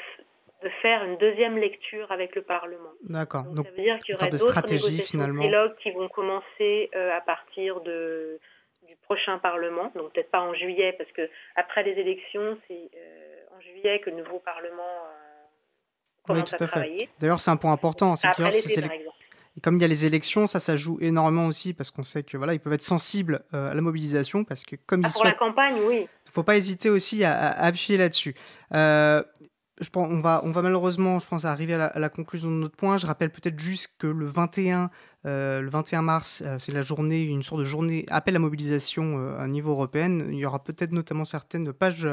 de 0.64 0.69
faire 0.81 1.03
une 1.03 1.18
deuxième 1.18 1.57
lecture 1.57 2.11
avec 2.11 2.35
le 2.35 2.41
Parlement. 2.41 2.91
D'accord. 3.03 3.44
Donc, 3.44 3.56
Donc, 3.56 3.65
ça 3.65 3.72
veut 3.72 3.84
dire 3.84 3.98
qu'il 3.99 4.15
y 4.15 4.18
de 4.18 4.38
d'autres 4.38 4.61
négociations 4.68 5.06
finalement. 5.06 5.41
trilogues 5.44 5.76
qui 5.77 5.91
vont 5.91 6.07
commencer 6.10 6.89
euh, 6.95 7.11
à 7.15 7.22
partir 7.22 7.81
de, 7.81 8.39
du 8.84 8.95
prochain 8.98 9.38
Parlement, 9.39 9.91
donc 9.95 10.14
peut-être 10.14 10.31
pas 10.31 10.41
en 10.41 10.53
juillet, 10.53 10.94
parce 10.98 11.11
que 11.11 11.30
après 11.56 11.84
les 11.84 11.91
élections, 11.99 12.57
c'est 12.68 12.89
euh, 12.95 13.44
en 13.56 13.61
juillet 13.61 13.99
que 13.99 14.10
le 14.10 14.18
nouveau 14.18 14.39
Parlement 14.39 14.84
euh, 14.84 16.34
Oui, 16.34 16.44
tout 16.44 16.53
à, 16.53 16.56
à 16.56 16.57
fait. 16.60 16.68
travailler. 16.68 17.10
D'ailleurs, 17.19 17.39
c'est 17.39 17.52
un 17.52 17.57
point 17.57 17.72
important. 17.73 18.15
C'est 18.15 18.27
que 18.30 18.52
ces 18.52 18.69
l'été, 18.69 18.81
élec- 18.81 18.88
par 18.88 18.91
exemple. 18.95 19.07
Et 19.58 19.62
comme 19.62 19.76
il 19.76 19.82
y 19.82 19.84
a 19.84 19.88
les 19.88 20.06
élections, 20.06 20.46
ça, 20.46 20.60
ça 20.60 20.76
joue 20.76 21.00
énormément 21.02 21.48
aussi 21.48 21.74
parce 21.74 21.90
qu'on 21.90 22.04
sait 22.04 22.22
que 22.22 22.38
voilà, 22.38 22.54
ils 22.54 22.60
peuvent 22.60 22.74
être 22.74 22.84
sensibles 22.84 23.42
euh, 23.56 23.72
à 23.72 23.74
la 23.74 23.82
mobilisation 23.82 24.44
parce 24.44 24.64
que 24.64 24.76
comme 24.86 25.02
Ah, 25.04 25.08
ils 25.10 25.14
pour 25.14 25.26
la 25.26 25.32
campagne, 25.32 25.76
oui. 25.88 26.08
il 26.28 26.32
faut 26.32 26.44
pas 26.44 26.58
hésiter 26.58 26.92
aussi 26.92 27.24
à 27.24 27.52
appuyer 27.52 27.98
là-dessus. 27.98 28.36
Euh, 28.76 29.24
on 29.95 30.18
va, 30.18 30.41
malheureusement, 30.44 31.20
arriver 31.44 31.74
à 31.76 31.99
la, 31.99 32.10
conclusion 32.10 32.49
de 32.49 32.56
notre 32.56 32.76
point. 32.76 32.98
Je 32.98 33.06
rappelle 33.06 33.30
peut-être 33.30 33.60
juste 33.60 33.95
que 33.99 34.08
le 34.08 34.26
21, 34.26 34.90
euh, 35.26 35.62
le 35.62 35.70
21 35.70 36.02
mars, 36.02 36.41
euh, 36.45 36.58
c'est 36.60 36.72
la 36.72 36.82
journée, 36.82 37.22
une 37.22 37.44
sorte 37.44 37.62
de 37.62 37.66
journée 37.66 38.06
appel 38.10 38.36
à 38.36 38.40
mobilisation 38.40 39.20
euh, 39.20 39.38
à 39.38 39.48
niveau 39.48 39.72
européen. 39.72 40.20
Il 40.30 40.38
y 40.38 40.45
aura 40.45 40.64
peut-être 40.64 40.91
notamment 40.91 41.26
certaines 41.26 41.74
pages 41.74 42.08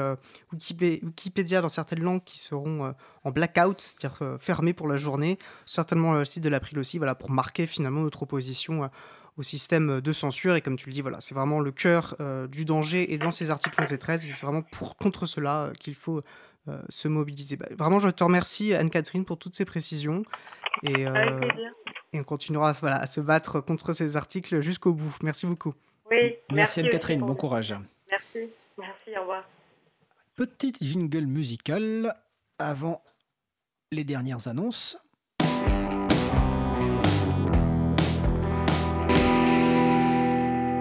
Wikipé- 0.53 1.03
Wikipédia 1.03 1.61
dans 1.61 1.69
certaines 1.69 2.03
langues 2.03 2.23
qui 2.23 2.37
seront 2.37 2.93
en 3.23 3.31
blackout, 3.31 3.81
c'est-à-dire 3.81 4.37
fermées 4.39 4.73
pour 4.73 4.87
la 4.87 4.97
journée. 4.97 5.37
Certainement 5.65 6.13
le 6.13 6.25
site 6.25 6.43
de 6.43 6.49
l'April 6.49 6.77
aussi, 6.77 6.97
voilà, 6.97 7.15
pour 7.15 7.31
marquer 7.31 7.65
finalement 7.67 8.01
notre 8.01 8.23
opposition. 8.23 8.89
au 9.37 9.43
système 9.43 9.99
de 9.99 10.13
censure 10.13 10.55
et 10.55 10.61
comme 10.61 10.77
tu 10.77 10.87
le 10.87 10.93
dis 10.93 11.01
voilà 11.01 11.19
c'est 11.19 11.35
vraiment 11.35 11.59
le 11.59 11.71
cœur 11.71 12.15
du 12.47 12.63
danger 12.63 13.13
et 13.13 13.17
dans 13.17 13.31
ces 13.31 13.49
articles 13.49 13.75
11 13.77 13.91
et 13.91 13.97
13 13.97 14.23
et 14.23 14.33
c'est 14.33 14.45
vraiment 14.45 14.61
pour 14.61 14.95
contre 14.95 15.25
cela 15.25 15.73
qu'il 15.77 15.93
faut 15.93 16.23
euh, 16.67 16.81
se 16.89 17.07
mobiliser 17.07 17.55
Bah, 17.57 17.67
vraiment 17.77 17.99
je 17.99 18.09
te 18.09 18.23
remercie 18.23 18.73
Anne-Catherine 18.73 19.25
pour 19.25 19.37
toutes 19.37 19.55
ces 19.55 19.65
précisions 19.65 20.23
et, 20.83 21.07
euh, 21.07 21.13
Avec 21.13 21.49
plaisir. 21.49 21.71
et 22.13 22.19
on 22.19 22.23
continuera 22.23 22.73
voilà, 22.73 22.97
à 22.97 23.07
se 23.07 23.21
battre 23.21 23.59
contre 23.61 23.93
ces 23.93 24.17
articles 24.17 24.61
jusqu'au 24.61 24.93
bout 24.93 25.15
merci 25.21 25.45
beaucoup 25.45 25.73
Oui, 26.09 26.35
Merci 26.51 26.79
Anne-Catherine, 26.81 27.21
bon 27.21 27.35
courage. 27.35 27.75
Merci, 28.11 28.49
merci, 28.77 29.17
au 29.17 29.21
revoir. 29.21 29.43
Petite 30.35 30.83
jingle 30.83 31.25
musicale 31.25 32.13
avant 32.59 33.01
les 33.91 34.03
dernières 34.03 34.47
annonces. 34.47 34.97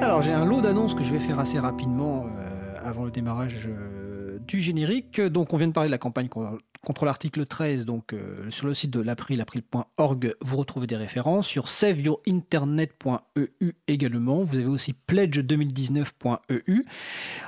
Alors 0.01 0.21
j'ai 0.23 0.33
un 0.33 0.45
lot 0.45 0.61
d'annonces 0.61 0.95
que 0.95 1.03
je 1.03 1.13
vais 1.13 1.19
faire 1.19 1.39
assez 1.39 1.59
rapidement 1.59 2.27
euh, 2.27 2.75
avant 2.85 3.05
le 3.05 3.11
démarrage 3.11 3.67
euh, 3.67 4.14
du 4.47 4.61
générique. 4.61 5.21
Donc 5.21 5.53
on 5.53 5.57
vient 5.57 5.69
de 5.69 5.73
parler 5.73 5.89
de 5.89 5.93
la 5.93 5.99
campagne 5.99 6.29
con- 6.29 6.59
contre 6.85 7.05
l'article 7.05 7.47
13. 7.47 7.85
Donc 7.85 8.13
euh, 8.13 8.51
sur 8.51 8.67
le 8.67 8.75
site 8.75 8.91
de 8.91 9.01
l'April, 9.01 9.41
april.org, 9.41 10.33
vous 10.41 10.57
retrouvez 10.57 10.87
des 10.87 10.97
références. 10.97 11.47
Sur 11.47 11.69
saveyourinternet.eu 11.69 13.73
également. 13.89 14.43
Vous 14.45 14.57
avez 14.57 14.67
aussi 14.67 14.95
pledge2019.eu. 15.09 16.85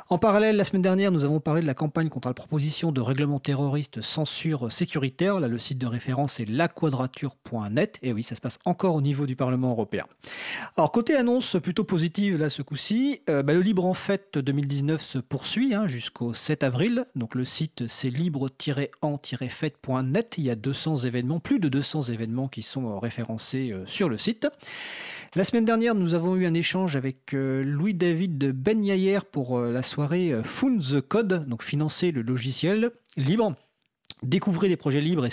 En 0.08 0.18
parallèle, 0.18 0.56
la 0.56 0.64
semaine 0.64 0.82
dernière, 0.82 1.12
nous 1.12 1.24
avons 1.24 1.40
parlé 1.40 1.62
de 1.62 1.66
la 1.66 1.74
campagne 1.74 2.08
contre 2.08 2.28
la 2.28 2.34
proposition 2.34 2.92
de 2.92 3.00
règlement 3.00 3.40
terroriste 3.40 4.00
censure 4.00 4.70
sécuritaire. 4.70 5.40
Là, 5.40 5.48
le 5.48 5.58
site 5.58 5.78
de 5.78 5.86
référence 5.86 6.40
est 6.40 6.48
laquadrature.net. 6.48 7.98
Et 8.02 8.12
oui, 8.12 8.22
ça 8.22 8.34
se 8.34 8.40
passe 8.40 8.58
encore 8.64 8.94
au 8.94 9.00
niveau 9.00 9.26
du 9.26 9.36
Parlement 9.36 9.70
européen. 9.70 10.04
Alors, 10.76 10.92
côté 10.92 11.16
annonce 11.16 11.56
plutôt 11.62 11.84
positive, 11.84 12.38
là, 12.38 12.48
ce 12.48 12.62
coup-ci, 12.62 13.20
euh, 13.28 13.42
bah, 13.42 13.54
le 13.54 13.60
Libre 13.60 13.84
en 13.84 13.94
Fête 13.94 14.38
2019 14.38 15.02
se 15.02 15.18
poursuit 15.18 15.74
hein, 15.74 15.86
jusqu'au 15.86 16.34
7 16.34 16.62
avril. 16.62 16.85
Donc, 17.14 17.34
le 17.34 17.44
site, 17.44 17.86
c'est 17.88 18.08
libre-en-fête.net. 18.10 20.34
Il 20.38 20.44
y 20.44 20.50
a 20.50 20.54
200 20.54 20.98
événements, 20.98 21.40
plus 21.40 21.58
de 21.58 21.68
200 21.68 22.02
événements 22.02 22.46
qui 22.48 22.62
sont 22.62 22.90
euh, 22.90 22.98
référencés 22.98 23.72
euh, 23.72 23.84
sur 23.86 24.08
le 24.08 24.16
site. 24.18 24.46
La 25.34 25.42
semaine 25.44 25.64
dernière, 25.64 25.94
nous 25.94 26.14
avons 26.14 26.36
eu 26.36 26.44
un 26.46 26.54
échange 26.54 26.96
avec 26.96 27.34
euh, 27.34 27.62
Louis-David 27.62 28.52
Ben 28.52 28.84
Yayer 28.84 29.20
pour 29.30 29.60
la 29.60 29.82
soirée 29.82 30.34
Found 30.42 30.82
the 30.82 31.00
Code, 31.00 31.46
donc 31.46 31.62
financer 31.62 32.10
le 32.10 32.22
logiciel 32.22 32.90
libre. 33.16 33.54
Découvrez 34.22 34.68
les 34.68 34.76
projets 34.76 35.02
libres 35.02 35.26
et, 35.26 35.30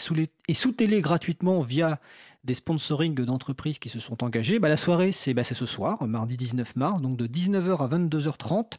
et 0.47 0.53
soutenez-les 0.53 1.01
gratuitement 1.01 1.61
via 1.61 1.99
des 2.43 2.53
sponsorings 2.53 3.15
d'entreprises 3.15 3.79
qui 3.79 3.89
se 3.89 3.99
sont 3.99 4.23
engagées. 4.23 4.59
Bah, 4.59 4.69
la 4.69 4.77
soirée, 4.77 5.11
c'est 5.11 5.33
bah, 5.33 5.43
ce 5.43 5.65
soir, 5.65 6.05
mardi 6.07 6.37
19 6.37 6.75
mars, 6.75 7.01
donc 7.01 7.17
de 7.17 7.27
19h 7.27 7.77
à 7.81 7.87
22h30, 7.87 8.73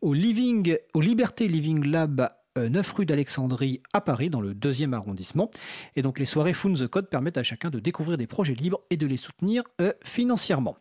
au, 0.00 0.12
Living, 0.12 0.76
au 0.94 1.00
Liberté 1.00 1.48
Living 1.48 1.84
Lab, 1.84 2.28
euh, 2.58 2.68
9 2.68 2.92
rue 2.92 3.06
d'Alexandrie 3.06 3.80
à 3.92 4.00
Paris, 4.00 4.30
dans 4.30 4.40
le 4.40 4.54
deuxième 4.54 4.94
arrondissement. 4.94 5.50
Et 5.96 6.02
donc 6.02 6.18
les 6.18 6.24
soirées 6.24 6.52
Found 6.52 6.78
the 6.78 6.86
Code 6.86 7.08
permettent 7.08 7.38
à 7.38 7.42
chacun 7.42 7.70
de 7.70 7.80
découvrir 7.80 8.18
des 8.18 8.26
projets 8.26 8.54
libres 8.54 8.80
et 8.90 8.96
de 8.96 9.06
les 9.06 9.16
soutenir 9.16 9.62
euh, 9.80 9.92
financièrement. 10.04 10.76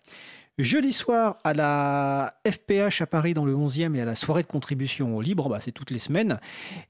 Jeudi 0.60 0.92
soir 0.92 1.38
à 1.46 1.54
la 1.54 2.34
FPH 2.46 3.02
à 3.02 3.08
Paris 3.08 3.34
dans 3.34 3.46
le 3.46 3.56
11e 3.56 3.96
et 3.96 4.02
à 4.02 4.06
la 4.06 4.14
soirée 4.14 4.42
de 4.42 4.48
contribution 4.48 5.16
au 5.16 5.22
libre, 5.22 5.48
bah, 5.48 5.62
c'est 5.62 5.72
toutes 5.72 5.90
les 5.90 6.00
semaines. 6.00 6.38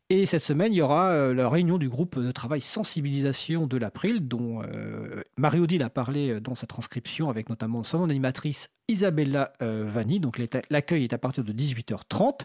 Et 0.10 0.26
cette 0.26 0.42
semaine, 0.42 0.74
il 0.74 0.78
y 0.78 0.82
aura 0.82 1.12
euh, 1.12 1.36
la 1.36 1.48
réunion 1.48 1.78
du 1.78 1.88
groupe 1.88 2.18
de 2.18 2.32
travail 2.32 2.62
sensibilisation 2.62 3.68
de 3.68 3.78
l'April, 3.78 4.28
dont 4.28 4.64
euh, 4.64 5.22
Marie-Odile 5.38 5.84
a 5.84 5.92
parlé 5.92 6.32
euh, 6.32 6.42
dans 6.42 6.56
sa 6.56 6.66
transcription, 6.66 7.30
avec 7.30 7.48
notamment 7.48 7.84
son 7.84 8.06
animatrice 8.06 8.70
Isabella 8.90 9.54
euh, 9.62 9.86
Vanni. 9.88 10.20
Donc 10.20 10.42
l'accueil 10.70 11.06
est 11.06 11.14
à 11.14 11.18
partir 11.18 11.44
de 11.44 11.54
18h30. 11.54 12.42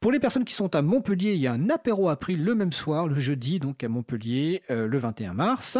Pour 0.00 0.12
les 0.12 0.20
personnes 0.20 0.44
qui 0.44 0.52
sont 0.52 0.74
à 0.74 0.82
Montpellier, 0.82 1.32
il 1.34 1.40
y 1.40 1.46
a 1.46 1.52
un 1.52 1.70
apéro 1.70 2.10
April 2.10 2.44
le 2.44 2.54
même 2.54 2.72
soir, 2.72 3.08
le 3.08 3.18
jeudi, 3.18 3.60
donc 3.60 3.82
à 3.82 3.88
Montpellier, 3.88 4.62
euh, 4.70 4.86
le 4.86 4.98
21 4.98 5.32
mars. 5.32 5.78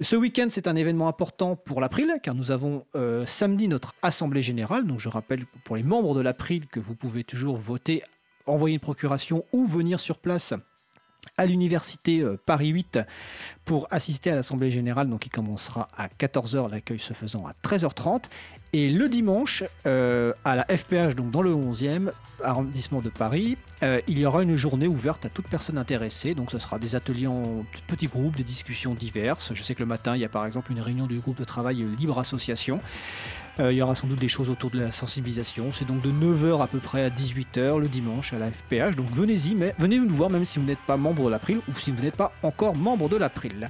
Ce 0.00 0.16
week-end, 0.16 0.46
c'est 0.48 0.68
un 0.68 0.76
événement 0.76 1.08
important 1.08 1.56
pour 1.56 1.80
l'April, 1.80 2.14
car 2.22 2.34
nous 2.34 2.50
avons 2.50 2.86
euh, 2.94 3.26
samedi 3.26 3.68
notre 3.68 3.92
Assemblée 4.02 4.42
Générale. 4.42 4.86
Donc 4.86 5.00
je 5.00 5.08
rappelle 5.08 5.44
pour 5.64 5.76
les 5.76 5.82
membres 5.82 6.14
de 6.14 6.20
l'April 6.20 6.66
que 6.66 6.80
vous 6.80 6.94
pouvez 6.94 7.24
toujours 7.24 7.56
voter, 7.56 8.02
envoyer 8.46 8.74
une 8.74 8.80
procuration 8.80 9.44
ou 9.52 9.66
venir 9.66 10.00
sur 10.00 10.18
place 10.18 10.54
à 11.36 11.44
l'université 11.44 12.24
Paris 12.46 12.68
8 12.68 12.98
pour 13.66 13.86
assister 13.90 14.30
à 14.30 14.34
l'Assemblée 14.34 14.70
Générale, 14.70 15.08
donc 15.08 15.20
qui 15.20 15.28
commencera 15.28 15.88
à 15.94 16.08
14h, 16.08 16.70
l'accueil 16.70 16.98
se 16.98 17.12
faisant 17.12 17.46
à 17.46 17.52
13h30. 17.62 18.24
Et 18.72 18.88
le 18.88 19.08
dimanche, 19.08 19.64
euh, 19.86 20.32
à 20.44 20.54
la 20.54 20.64
FPH, 20.64 21.16
donc 21.16 21.32
dans 21.32 21.42
le 21.42 21.52
11e 21.52 22.12
arrondissement 22.42 23.00
de 23.00 23.10
Paris, 23.10 23.58
euh, 23.82 24.00
il 24.06 24.20
y 24.20 24.24
aura 24.24 24.44
une 24.44 24.54
journée 24.54 24.86
ouverte 24.86 25.24
à 25.24 25.28
toute 25.28 25.48
personne 25.48 25.76
intéressée. 25.76 26.34
Donc 26.36 26.52
ce 26.52 26.58
sera 26.60 26.78
des 26.78 26.94
ateliers 26.94 27.26
en 27.26 27.64
petits 27.88 28.06
groupes, 28.06 28.36
des 28.36 28.44
discussions 28.44 28.94
diverses. 28.94 29.54
Je 29.54 29.62
sais 29.64 29.74
que 29.74 29.80
le 29.80 29.86
matin, 29.86 30.14
il 30.14 30.20
y 30.20 30.24
a 30.24 30.28
par 30.28 30.46
exemple 30.46 30.70
une 30.70 30.80
réunion 30.80 31.08
du 31.08 31.18
groupe 31.18 31.36
de 31.36 31.44
travail 31.44 31.84
Libre 31.98 32.20
Association. 32.20 32.80
Euh, 33.58 33.72
il 33.72 33.76
y 33.76 33.82
aura 33.82 33.94
sans 33.94 34.06
doute 34.06 34.20
des 34.20 34.28
choses 34.28 34.50
autour 34.50 34.70
de 34.70 34.78
la 34.78 34.92
sensibilisation. 34.92 35.72
C'est 35.72 35.86
donc 35.86 36.02
de 36.02 36.10
9h 36.10 36.62
à 36.62 36.66
peu 36.66 36.78
près 36.78 37.04
à 37.04 37.10
18h 37.10 37.78
le 37.78 37.88
dimanche 37.88 38.32
à 38.32 38.38
la 38.38 38.50
FPH. 38.50 38.96
Donc 38.96 39.08
venez-y, 39.10 39.54
mais 39.54 39.74
venez 39.78 39.98
nous 39.98 40.08
voir 40.08 40.30
même 40.30 40.44
si 40.44 40.58
vous 40.58 40.64
n'êtes 40.64 40.78
pas 40.86 40.96
membre 40.96 41.24
de 41.24 41.30
l'April 41.30 41.60
ou 41.68 41.74
si 41.74 41.90
vous 41.90 42.02
n'êtes 42.02 42.16
pas 42.16 42.32
encore 42.42 42.76
membre 42.76 43.08
de 43.08 43.16
l'April. 43.16 43.68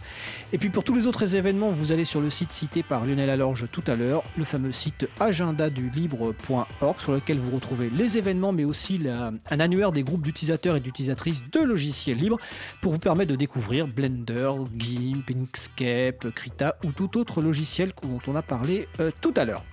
Et 0.53 0.59
puis 0.59 0.71
pour 0.71 0.85
tous 0.85 0.95
les 0.95 1.07
autres 1.07 1.35
événements, 1.35 1.71
vous 1.71 1.93
allez 1.93 2.05
sur 2.05 2.21
le 2.21 2.31
site 2.31 2.53
cité 2.53 2.83
par 2.83 3.05
Lionel 3.05 3.31
Alorge 3.31 3.67
tout 3.73 3.85
à 3.87 3.95
l'heure, 3.95 4.23
le 4.37 4.45
fameux 4.45 4.73
site 4.73 5.09
agendadulibre.org 5.19 6.99
sur 6.99 7.13
lequel 7.13 7.39
vous 7.39 7.51
retrouvez 7.51 7.91
les 7.91 8.19
événements 8.19 8.53
mais 8.53 8.65
aussi 8.65 9.01
un 9.09 9.61
annuaire 9.61 9.93
des 9.93 10.03
groupes 10.03 10.23
d'utilisateurs 10.23 10.77
et 10.77 10.81
d'utilisatrices 10.81 11.43
de 11.51 11.61
logiciels 11.61 12.17
libres 12.17 12.39
pour 12.81 12.93
vous 12.93 12.99
permettre 12.99 13.31
de 13.31 13.37
découvrir 13.37 13.87
Blender, 13.87 14.51
GIMP, 14.77 15.31
Inkscape, 15.31 16.31
Krita 16.35 16.77
ou 16.85 16.93
tout 16.93 17.19
autre 17.19 17.43
logiciel 17.43 17.93
dont 18.03 18.21
on 18.27 18.35
a 18.37 18.43
parlé 18.43 18.89
euh, 19.01 19.11
tout 19.21 19.35
à 19.37 19.45
l'heure. 19.45 19.65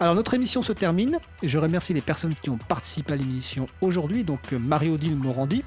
Alors 0.00 0.14
notre 0.14 0.34
émission 0.34 0.62
se 0.62 0.72
termine. 0.72 1.18
Je 1.42 1.58
remercie 1.58 1.92
les 1.92 2.00
personnes 2.00 2.34
qui 2.34 2.50
ont 2.50 2.58
participé 2.58 3.14
à 3.14 3.16
l'émission 3.16 3.66
aujourd'hui, 3.80 4.22
donc 4.22 4.52
euh, 4.52 4.58
Marie-Odile 4.58 5.16
Morandi, 5.16 5.64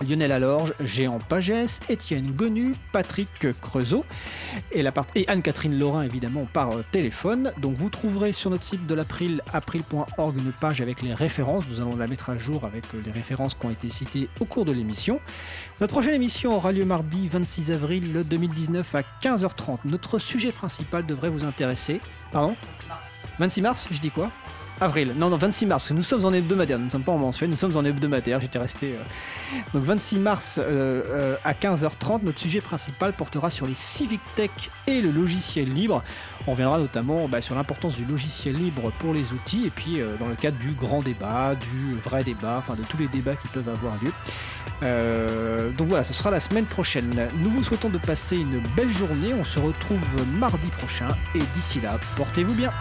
Lionel 0.00 0.32
Alorge, 0.32 0.72
Géant 0.80 1.18
Pagès, 1.18 1.80
Étienne 1.90 2.32
Gonu, 2.32 2.74
Patrick 2.92 3.28
Creusot 3.60 4.06
et, 4.72 4.84
et 5.14 5.28
Anne-Catherine 5.28 5.78
Laurin 5.78 6.02
évidemment 6.02 6.46
par 6.46 6.72
euh, 6.72 6.84
téléphone. 6.92 7.52
Donc 7.60 7.74
vous 7.74 7.90
trouverez 7.90 8.32
sur 8.32 8.50
notre 8.50 8.64
site 8.64 8.86
de 8.86 8.94
l'April, 8.94 9.42
april.org, 9.52 10.38
une 10.38 10.52
page 10.52 10.80
avec 10.80 11.02
les 11.02 11.12
références. 11.12 11.64
Nous 11.68 11.82
allons 11.82 11.96
la 11.96 12.06
mettre 12.06 12.30
à 12.30 12.38
jour 12.38 12.64
avec 12.64 12.84
euh, 12.94 13.02
les 13.04 13.10
références 13.10 13.54
qui 13.54 13.66
ont 13.66 13.70
été 13.70 13.90
citées 13.90 14.30
au 14.40 14.46
cours 14.46 14.64
de 14.64 14.72
l'émission. 14.72 15.20
Notre 15.80 15.92
prochaine 15.92 16.14
émission 16.14 16.56
aura 16.56 16.72
lieu 16.72 16.86
mardi 16.86 17.28
26 17.28 17.72
avril 17.72 18.24
2019 18.28 18.94
à 18.94 19.02
15h30. 19.22 19.80
Notre 19.84 20.18
sujet 20.18 20.52
principal 20.52 21.04
devrait 21.04 21.28
vous 21.28 21.44
intéresser. 21.44 22.00
Pardon? 22.32 22.56
26 23.38 23.62
mars, 23.62 23.86
je 23.90 23.98
dis 23.98 24.10
quoi 24.10 24.30
Avril, 24.80 25.12
non, 25.16 25.28
non, 25.28 25.38
26 25.38 25.66
mars, 25.66 25.90
nous 25.90 26.04
sommes 26.04 26.24
en 26.24 26.32
hebdomadaire, 26.32 26.78
nous 26.78 26.84
ne 26.84 26.90
sommes 26.90 27.02
pas 27.02 27.10
en 27.10 27.18
mensuel, 27.18 27.50
nous 27.50 27.56
sommes 27.56 27.76
en 27.76 27.84
hebdomadaire, 27.84 28.40
j'étais 28.40 28.60
resté. 28.60 28.94
euh, 28.94 29.58
Donc 29.74 29.82
26 29.82 30.18
mars 30.18 30.58
euh, 30.58 31.02
euh, 31.06 31.36
à 31.42 31.52
15h30, 31.52 32.20
notre 32.22 32.38
sujet 32.38 32.60
principal 32.60 33.12
portera 33.12 33.50
sur 33.50 33.66
les 33.66 33.74
civic 33.74 34.20
tech 34.36 34.50
et 34.86 35.00
le 35.00 35.10
logiciel 35.10 35.68
libre. 35.72 36.04
On 36.48 36.52
reviendra 36.52 36.78
notamment 36.78 37.28
bah, 37.28 37.42
sur 37.42 37.54
l'importance 37.54 37.96
du 37.96 38.06
logiciel 38.06 38.54
libre 38.54 38.90
pour 38.98 39.12
les 39.12 39.34
outils, 39.34 39.66
et 39.66 39.70
puis 39.70 40.00
euh, 40.00 40.16
dans 40.16 40.28
le 40.28 40.34
cadre 40.34 40.56
du 40.56 40.70
grand 40.70 41.02
débat, 41.02 41.54
du 41.54 41.92
vrai 41.92 42.24
débat, 42.24 42.56
enfin 42.56 42.74
de 42.74 42.82
tous 42.82 42.96
les 42.96 43.06
débats 43.06 43.36
qui 43.36 43.48
peuvent 43.48 43.68
avoir 43.68 44.02
lieu. 44.02 44.10
Euh, 44.82 45.70
donc 45.72 45.88
voilà, 45.88 46.04
ce 46.04 46.14
sera 46.14 46.30
la 46.30 46.40
semaine 46.40 46.64
prochaine. 46.64 47.28
Nous 47.42 47.50
vous 47.50 47.62
souhaitons 47.62 47.90
de 47.90 47.98
passer 47.98 48.38
une 48.38 48.62
belle 48.74 48.90
journée, 48.90 49.34
on 49.34 49.44
se 49.44 49.58
retrouve 49.58 50.02
mardi 50.38 50.68
prochain, 50.68 51.08
et 51.34 51.40
d'ici 51.54 51.82
là, 51.82 51.98
portez-vous 52.16 52.54
bien. 52.54 52.72